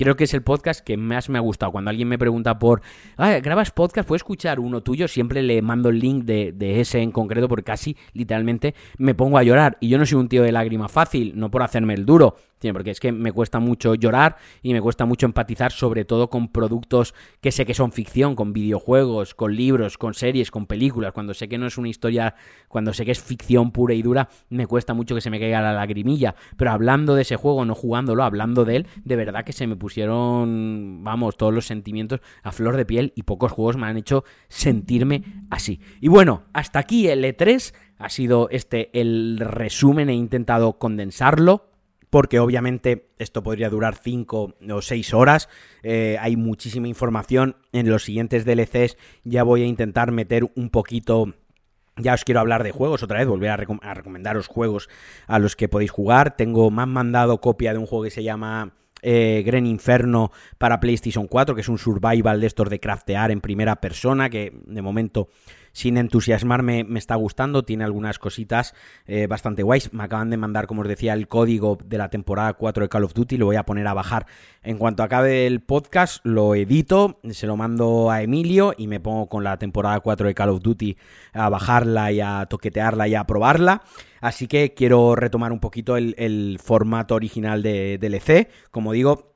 creo 0.00 0.16
que 0.16 0.24
es 0.24 0.32
el 0.32 0.42
podcast 0.42 0.80
que 0.80 0.96
más 0.96 1.28
me 1.28 1.36
ha 1.36 1.42
gustado. 1.42 1.72
Cuando 1.72 1.90
alguien 1.90 2.08
me 2.08 2.16
pregunta 2.16 2.58
por, 2.58 2.80
ah, 3.18 3.38
¿grabas 3.42 3.70
podcast? 3.70 4.08
¿Puedo 4.08 4.16
escuchar 4.16 4.58
uno 4.58 4.82
tuyo? 4.82 5.06
Siempre 5.08 5.42
le 5.42 5.60
mando 5.60 5.90
el 5.90 5.98
link 5.98 6.24
de, 6.24 6.80
ese 6.80 7.00
en 7.00 7.12
concreto 7.12 7.48
porque 7.48 7.64
casi 7.64 7.98
literalmente 8.14 8.74
me 8.96 9.14
pongo 9.14 9.36
a 9.36 9.42
llorar. 9.42 9.76
Y 9.78 9.90
yo 9.90 9.98
no 9.98 10.06
soy 10.06 10.18
un 10.18 10.30
tío 10.30 10.42
de 10.42 10.52
lágrima 10.52 10.88
fácil, 10.88 11.34
no 11.36 11.50
por 11.50 11.62
hacerme 11.62 11.92
el 11.92 12.06
duro, 12.06 12.36
Porque 12.72 12.90
es 12.90 13.00
que 13.00 13.12
me 13.12 13.32
cuesta 13.32 13.58
mucho 13.58 13.94
llorar 13.94 14.36
y 14.62 14.72
me 14.72 14.82
cuesta 14.82 15.06
mucho 15.06 15.26
empatizar, 15.26 15.72
sobre 15.72 16.04
todo 16.04 16.28
con 16.28 16.48
productos 16.48 17.14
que 17.40 17.52
sé 17.52 17.64
que 17.64 17.74
son 17.74 17.90
ficción, 17.92 18.36
con 18.36 18.52
videojuegos, 18.52 19.34
con 19.34 19.56
libros, 19.56 19.96
con 19.96 20.14
series, 20.14 20.50
con 20.50 20.66
películas. 20.66 21.12
Cuando 21.12 21.32
sé 21.32 21.48
que 21.48 21.58
no 21.58 21.66
es 21.66 21.78
una 21.78 21.88
historia, 21.88 22.34
cuando 22.68 22.92
sé 22.92 23.04
que 23.04 23.12
es 23.12 23.22
ficción 23.22 23.70
pura 23.70 23.94
y 23.94 24.02
dura, 24.02 24.28
me 24.50 24.66
cuesta 24.66 24.92
mucho 24.92 25.14
que 25.14 25.20
se 25.20 25.30
me 25.30 25.40
caiga 25.40 25.62
la 25.62 25.72
lagrimilla. 25.72 26.34
Pero 26.56 26.70
hablando 26.70 27.14
de 27.14 27.22
ese 27.22 27.36
juego, 27.36 27.64
no 27.64 27.74
jugándolo, 27.74 28.24
hablando 28.24 28.64
de 28.64 28.76
él, 28.76 28.86
de 29.04 29.16
verdad 29.16 29.44
que 29.44 29.52
se 29.52 29.66
me 29.66 29.76
pusieron, 29.76 31.00
vamos, 31.02 31.36
todos 31.36 31.54
los 31.54 31.66
sentimientos 31.66 32.20
a 32.42 32.52
flor 32.52 32.76
de 32.76 32.84
piel 32.84 33.12
y 33.16 33.22
pocos 33.22 33.52
juegos 33.52 33.76
me 33.76 33.86
han 33.86 33.96
hecho 33.96 34.24
sentirme 34.48 35.24
así. 35.48 35.80
Y 36.00 36.08
bueno, 36.08 36.44
hasta 36.52 36.78
aquí 36.78 37.08
el 37.08 37.24
E3. 37.24 37.74
Ha 37.98 38.08
sido 38.08 38.48
este 38.50 38.88
el 38.98 39.38
resumen, 39.38 40.08
he 40.08 40.14
intentado 40.14 40.78
condensarlo 40.78 41.69
porque 42.10 42.40
obviamente 42.40 43.08
esto 43.18 43.42
podría 43.42 43.70
durar 43.70 43.94
5 43.94 44.54
o 44.70 44.82
6 44.82 45.14
horas. 45.14 45.48
Eh, 45.82 46.18
hay 46.20 46.36
muchísima 46.36 46.88
información. 46.88 47.56
En 47.72 47.88
los 47.88 48.04
siguientes 48.04 48.44
DLCs 48.44 48.96
ya 49.24 49.44
voy 49.44 49.62
a 49.62 49.66
intentar 49.66 50.12
meter 50.12 50.50
un 50.56 50.70
poquito... 50.70 51.32
Ya 51.96 52.14
os 52.14 52.24
quiero 52.24 52.40
hablar 52.40 52.62
de 52.62 52.72
juegos 52.72 53.02
otra 53.02 53.18
vez, 53.18 53.28
volver 53.28 53.50
a, 53.50 53.56
recomendaros 53.56 54.46
juegos 54.46 54.88
a 55.26 55.38
los 55.38 55.54
que 55.54 55.68
podéis 55.68 55.90
jugar. 55.90 56.34
Tengo, 56.34 56.70
me 56.70 56.82
han 56.82 56.88
mandado 56.88 57.40
copia 57.40 57.72
de 57.72 57.78
un 57.78 57.86
juego 57.86 58.04
que 58.04 58.10
se 58.10 58.22
llama 58.22 58.72
eh, 59.02 59.42
Gren 59.44 59.66
Inferno 59.66 60.30
para 60.56 60.80
PlayStation 60.80 61.26
4, 61.26 61.54
que 61.54 61.60
es 61.60 61.68
un 61.68 61.76
survival 61.76 62.40
de 62.40 62.46
estos 62.46 62.70
de 62.70 62.80
craftear 62.80 63.30
en 63.30 63.42
primera 63.42 63.76
persona, 63.76 64.30
que 64.30 64.52
de 64.66 64.80
momento 64.80 65.28
sin 65.72 65.96
entusiasmarme, 65.96 66.84
me 66.84 66.98
está 66.98 67.14
gustando, 67.14 67.62
tiene 67.62 67.84
algunas 67.84 68.18
cositas 68.18 68.74
eh, 69.06 69.26
bastante 69.26 69.62
guays. 69.62 69.92
Me 69.92 70.04
acaban 70.04 70.30
de 70.30 70.36
mandar, 70.36 70.66
como 70.66 70.82
os 70.82 70.88
decía, 70.88 71.14
el 71.14 71.28
código 71.28 71.78
de 71.84 71.98
la 71.98 72.10
temporada 72.10 72.54
4 72.54 72.84
de 72.84 72.88
Call 72.88 73.04
of 73.04 73.14
Duty, 73.14 73.36
lo 73.36 73.46
voy 73.46 73.56
a 73.56 73.64
poner 73.64 73.86
a 73.86 73.94
bajar. 73.94 74.26
En 74.62 74.78
cuanto 74.78 75.02
acabe 75.02 75.46
el 75.46 75.60
podcast, 75.60 76.24
lo 76.24 76.54
edito, 76.54 77.20
se 77.30 77.46
lo 77.46 77.56
mando 77.56 78.10
a 78.10 78.22
Emilio 78.22 78.74
y 78.76 78.86
me 78.86 79.00
pongo 79.00 79.28
con 79.28 79.44
la 79.44 79.58
temporada 79.58 80.00
4 80.00 80.28
de 80.28 80.34
Call 80.34 80.50
of 80.50 80.62
Duty 80.62 80.96
a 81.32 81.48
bajarla 81.48 82.12
y 82.12 82.20
a 82.20 82.46
toquetearla 82.46 83.08
y 83.08 83.14
a 83.14 83.24
probarla. 83.24 83.82
Así 84.20 84.46
que 84.48 84.74
quiero 84.74 85.16
retomar 85.16 85.50
un 85.50 85.60
poquito 85.60 85.96
el, 85.96 86.14
el 86.18 86.58
formato 86.62 87.14
original 87.14 87.62
de 87.62 87.98
DLC. 87.98 88.50
Como 88.70 88.92
digo, 88.92 89.29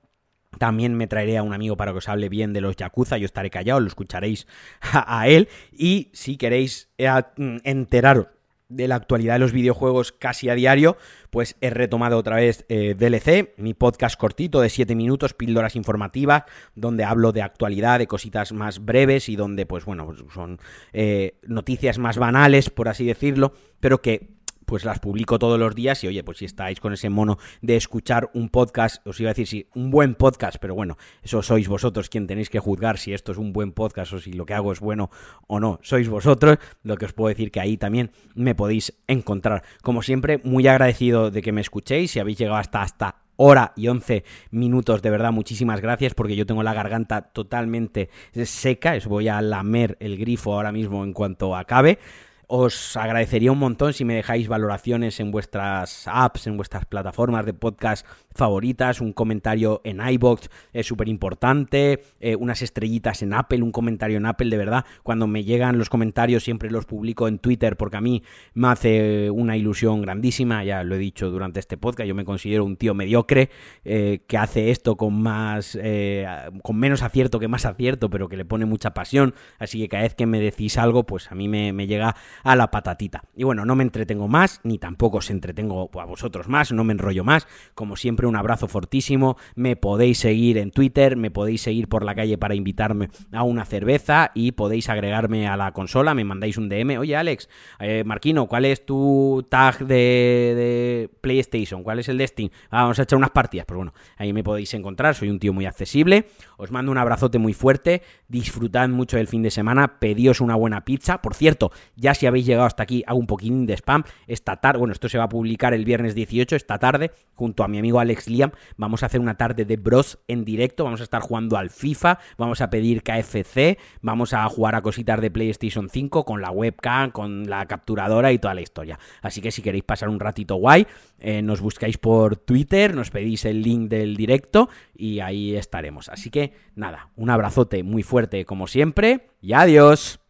también 0.58 0.94
me 0.94 1.06
traeré 1.06 1.38
a 1.38 1.42
un 1.42 1.52
amigo 1.52 1.76
para 1.76 1.92
que 1.92 1.98
os 1.98 2.08
hable 2.08 2.28
bien 2.28 2.52
de 2.52 2.60
los 2.60 2.76
Yakuza, 2.76 3.18
yo 3.18 3.26
estaré 3.26 3.50
callado, 3.50 3.80
lo 3.80 3.86
escucharéis 3.86 4.46
a, 4.92 5.28
él. 5.28 5.48
Y 5.72 6.10
si 6.12 6.36
queréis 6.36 6.88
eh, 6.98 7.10
mm, 7.36 7.56
enteraros 7.64 8.26
de 8.68 8.88
la 8.88 8.96
actualidad 8.96 9.34
de 9.34 9.40
los 9.40 9.52
videojuegos 9.52 10.12
casi 10.12 10.48
a 10.48 10.54
diario, 10.54 10.96
pues 11.30 11.56
he 11.60 11.70
retomado 11.70 12.18
otra 12.18 12.36
vez 12.36 12.64
eh, 12.68 12.94
DLC, 12.94 13.54
mi 13.58 13.74
podcast 13.74 14.18
cortito 14.18 14.60
de 14.60 14.70
7 14.70 14.94
minutos, 14.94 15.34
píldoras 15.34 15.76
informativas, 15.76 16.44
donde 16.74 17.04
hablo 17.04 17.32
de 17.32 17.42
actualidad, 17.42 17.98
de 17.98 18.06
cositas 18.06 18.52
más 18.52 18.84
breves 18.84 19.28
y 19.28 19.36
donde, 19.36 19.66
pues 19.66 19.84
bueno, 19.84 20.06
pues 20.06 20.22
son 20.32 20.58
eh, 20.92 21.38
noticias 21.46 21.98
más 21.98 22.18
banales, 22.18 22.70
por 22.70 22.88
así 22.88 23.04
decirlo, 23.04 23.52
pero 23.80 24.00
que 24.00 24.33
pues 24.64 24.84
las 24.84 24.98
publico 24.98 25.38
todos 25.38 25.58
los 25.58 25.74
días 25.74 26.02
y 26.04 26.08
oye, 26.08 26.24
pues 26.24 26.38
si 26.38 26.44
estáis 26.44 26.80
con 26.80 26.92
ese 26.92 27.10
mono 27.10 27.38
de 27.62 27.76
escuchar 27.76 28.30
un 28.34 28.48
podcast, 28.48 29.06
os 29.06 29.20
iba 29.20 29.30
a 29.30 29.34
decir 29.34 29.46
si 29.46 29.66
un 29.74 29.90
buen 29.90 30.14
podcast, 30.14 30.56
pero 30.60 30.74
bueno, 30.74 30.96
eso 31.22 31.42
sois 31.42 31.68
vosotros 31.68 32.08
quien 32.08 32.26
tenéis 32.26 32.50
que 32.50 32.58
juzgar 32.58 32.98
si 32.98 33.12
esto 33.12 33.32
es 33.32 33.38
un 33.38 33.52
buen 33.52 33.72
podcast 33.72 34.12
o 34.12 34.20
si 34.20 34.32
lo 34.32 34.46
que 34.46 34.54
hago 34.54 34.72
es 34.72 34.80
bueno 34.80 35.10
o 35.46 35.60
no, 35.60 35.78
sois 35.82 36.08
vosotros, 36.08 36.58
lo 36.82 36.96
que 36.96 37.06
os 37.06 37.12
puedo 37.12 37.28
decir 37.28 37.50
que 37.50 37.60
ahí 37.60 37.76
también 37.76 38.10
me 38.34 38.54
podéis 38.54 38.94
encontrar. 39.06 39.62
Como 39.82 40.02
siempre, 40.02 40.40
muy 40.44 40.66
agradecido 40.66 41.30
de 41.30 41.42
que 41.42 41.52
me 41.52 41.60
escuchéis, 41.60 42.10
si 42.10 42.20
habéis 42.20 42.38
llegado 42.38 42.58
hasta 42.58 42.82
hasta 42.82 43.24
hora 43.36 43.72
y 43.76 43.88
11 43.88 44.24
minutos. 44.50 45.02
De 45.02 45.10
verdad, 45.10 45.32
muchísimas 45.32 45.80
gracias 45.80 46.14
porque 46.14 46.36
yo 46.36 46.46
tengo 46.46 46.62
la 46.62 46.74
garganta 46.74 47.22
totalmente 47.22 48.10
seca. 48.44 48.94
Os 48.94 49.06
voy 49.06 49.28
a 49.28 49.40
lamer 49.40 49.96
el 50.00 50.16
grifo 50.16 50.54
ahora 50.54 50.72
mismo 50.72 51.04
en 51.04 51.12
cuanto 51.12 51.56
acabe. 51.56 51.98
Os 52.46 52.96
agradecería 52.96 53.52
un 53.52 53.58
montón 53.58 53.92
si 53.94 54.04
me 54.04 54.14
dejáis 54.14 54.48
valoraciones 54.48 55.18
en 55.20 55.30
vuestras 55.30 56.06
apps, 56.06 56.46
en 56.46 56.56
vuestras 56.56 56.84
plataformas 56.84 57.46
de 57.46 57.54
podcast 57.54 58.06
favoritas, 58.34 59.00
un 59.00 59.12
comentario 59.12 59.80
en 59.84 60.06
iBox 60.06 60.50
es 60.72 60.86
súper 60.86 61.08
importante, 61.08 62.02
eh, 62.20 62.36
unas 62.36 62.60
estrellitas 62.62 63.22
en 63.22 63.32
Apple, 63.32 63.62
un 63.62 63.72
comentario 63.72 64.18
en 64.18 64.26
Apple, 64.26 64.50
de 64.50 64.56
verdad, 64.56 64.84
cuando 65.02 65.26
me 65.26 65.44
llegan 65.44 65.78
los 65.78 65.88
comentarios 65.88 66.44
siempre 66.44 66.70
los 66.70 66.84
publico 66.84 67.28
en 67.28 67.38
Twitter 67.38 67.76
porque 67.76 67.96
a 67.96 68.00
mí 68.00 68.22
me 68.52 68.68
hace 68.68 69.30
una 69.30 69.56
ilusión 69.56 70.02
grandísima, 70.02 70.64
ya 70.64 70.84
lo 70.84 70.96
he 70.96 70.98
dicho 70.98 71.30
durante 71.30 71.60
este 71.60 71.76
podcast, 71.78 72.06
yo 72.08 72.14
me 72.14 72.24
considero 72.24 72.64
un 72.64 72.76
tío 72.76 72.92
mediocre 72.92 73.50
eh, 73.84 74.20
que 74.26 74.36
hace 74.36 74.70
esto 74.70 74.96
con 74.96 75.22
más, 75.22 75.78
eh, 75.80 76.26
con 76.62 76.76
menos 76.76 77.02
acierto 77.02 77.38
que 77.38 77.48
más 77.48 77.64
acierto, 77.64 78.10
pero 78.10 78.28
que 78.28 78.36
le 78.36 78.44
pone 78.44 78.66
mucha 78.66 78.92
pasión, 78.92 79.34
así 79.58 79.78
que 79.78 79.88
cada 79.88 80.02
vez 80.02 80.14
que 80.14 80.26
me 80.26 80.40
decís 80.40 80.76
algo, 80.76 81.04
pues 81.04 81.30
a 81.30 81.34
mí 81.34 81.48
me 81.48 81.86
llega 81.86 82.16
a 82.42 82.56
la 82.56 82.70
patatita. 82.70 83.24
Y 83.36 83.44
bueno, 83.44 83.64
no 83.64 83.76
me 83.76 83.84
entretengo 83.84 84.28
más, 84.28 84.60
ni 84.64 84.78
tampoco 84.78 85.18
os 85.18 85.30
entretengo 85.30 85.90
a 86.00 86.04
vosotros 86.04 86.48
más, 86.48 86.72
no 86.72 86.84
me 86.84 86.92
enrollo 86.92 87.24
más, 87.24 87.46
como 87.74 87.96
siempre 87.96 88.26
un 88.26 88.36
abrazo 88.36 88.68
fortísimo. 88.68 89.36
Me 89.54 89.76
podéis 89.76 90.18
seguir 90.18 90.58
en 90.58 90.70
Twitter, 90.70 91.16
me 91.16 91.30
podéis 91.30 91.62
seguir 91.62 91.88
por 91.88 92.04
la 92.04 92.14
calle 92.14 92.38
para 92.38 92.54
invitarme 92.54 93.10
a 93.32 93.42
una 93.42 93.64
cerveza 93.64 94.30
y 94.34 94.52
podéis 94.52 94.88
agregarme 94.88 95.48
a 95.48 95.56
la 95.56 95.72
consola. 95.72 96.14
Me 96.14 96.24
mandáis 96.24 96.56
un 96.58 96.68
DM. 96.68 96.98
Oye, 96.98 97.16
Alex, 97.16 97.48
eh, 97.80 98.04
Marquino, 98.04 98.46
¿cuál 98.46 98.64
es 98.64 98.84
tu 98.86 99.46
tag 99.48 99.86
de, 99.86 101.10
PlayStation? 101.20 101.82
¿Cuál 101.82 101.98
es 101.98 102.08
el 102.08 102.18
de 102.18 102.26
Steam? 102.26 102.50
Ah, 102.70 102.82
vamos 102.82 102.98
a 102.98 103.02
echar 103.02 103.16
unas 103.16 103.30
partidas. 103.30 103.66
Pero 103.66 103.78
bueno, 103.78 103.94
ahí 104.16 104.32
me 104.32 104.42
podéis 104.42 104.72
encontrar. 104.74 105.14
Soy 105.14 105.30
un 105.30 105.38
tío 105.38 105.52
muy 105.52 105.66
accesible. 105.66 106.26
Os 106.56 106.70
mando 106.70 106.92
un 106.92 106.98
abrazote 106.98 107.38
muy 107.38 107.52
fuerte. 107.52 108.02
Disfrutad 108.28 108.88
mucho 108.88 109.16
del 109.16 109.28
fin 109.28 109.42
de 109.42 109.50
semana. 109.50 109.98
Pedíos 109.98 110.40
una 110.40 110.54
buena 110.54 110.84
pizza. 110.84 111.20
Por 111.20 111.34
cierto, 111.34 111.72
ya 111.96 112.14
si 112.14 112.23
habéis 112.26 112.46
llegado 112.46 112.66
hasta 112.66 112.82
aquí, 112.82 113.02
hago 113.06 113.18
un 113.18 113.26
poquín 113.26 113.66
de 113.66 113.74
spam. 113.74 114.04
Esta 114.26 114.56
tarde, 114.56 114.78
bueno, 114.78 114.92
esto 114.92 115.08
se 115.08 115.18
va 115.18 115.24
a 115.24 115.28
publicar 115.28 115.74
el 115.74 115.84
viernes 115.84 116.14
18, 116.14 116.56
esta 116.56 116.78
tarde, 116.78 117.10
junto 117.34 117.64
a 117.64 117.68
mi 117.68 117.78
amigo 117.78 118.00
Alex 118.00 118.28
Liam, 118.28 118.52
vamos 118.76 119.02
a 119.02 119.06
hacer 119.06 119.20
una 119.20 119.36
tarde 119.36 119.64
de 119.64 119.76
bros 119.76 120.18
en 120.28 120.44
directo, 120.44 120.84
vamos 120.84 121.00
a 121.00 121.04
estar 121.04 121.22
jugando 121.22 121.56
al 121.56 121.70
FIFA, 121.70 122.18
vamos 122.38 122.60
a 122.60 122.70
pedir 122.70 123.02
KFC, 123.02 123.78
vamos 124.00 124.32
a 124.32 124.48
jugar 124.48 124.74
a 124.74 124.82
cositas 124.82 125.20
de 125.20 125.30
PlayStation 125.30 125.88
5 125.88 126.24
con 126.24 126.40
la 126.40 126.50
webcam, 126.50 127.10
con 127.10 127.48
la 127.48 127.66
capturadora 127.66 128.32
y 128.32 128.38
toda 128.38 128.54
la 128.54 128.60
historia. 128.60 128.98
Así 129.22 129.40
que 129.40 129.50
si 129.50 129.62
queréis 129.62 129.84
pasar 129.84 130.08
un 130.08 130.20
ratito 130.20 130.56
guay, 130.56 130.86
eh, 131.18 131.42
nos 131.42 131.60
buscáis 131.60 131.98
por 131.98 132.36
Twitter, 132.36 132.94
nos 132.94 133.10
pedís 133.10 133.44
el 133.44 133.62
link 133.62 133.88
del 133.88 134.16
directo 134.16 134.68
y 134.94 135.20
ahí 135.20 135.56
estaremos. 135.56 136.08
Así 136.08 136.30
que 136.30 136.52
nada, 136.74 137.10
un 137.16 137.30
abrazote 137.30 137.82
muy 137.82 138.02
fuerte 138.02 138.44
como 138.44 138.66
siempre 138.66 139.28
y 139.40 139.52
adiós. 139.52 140.23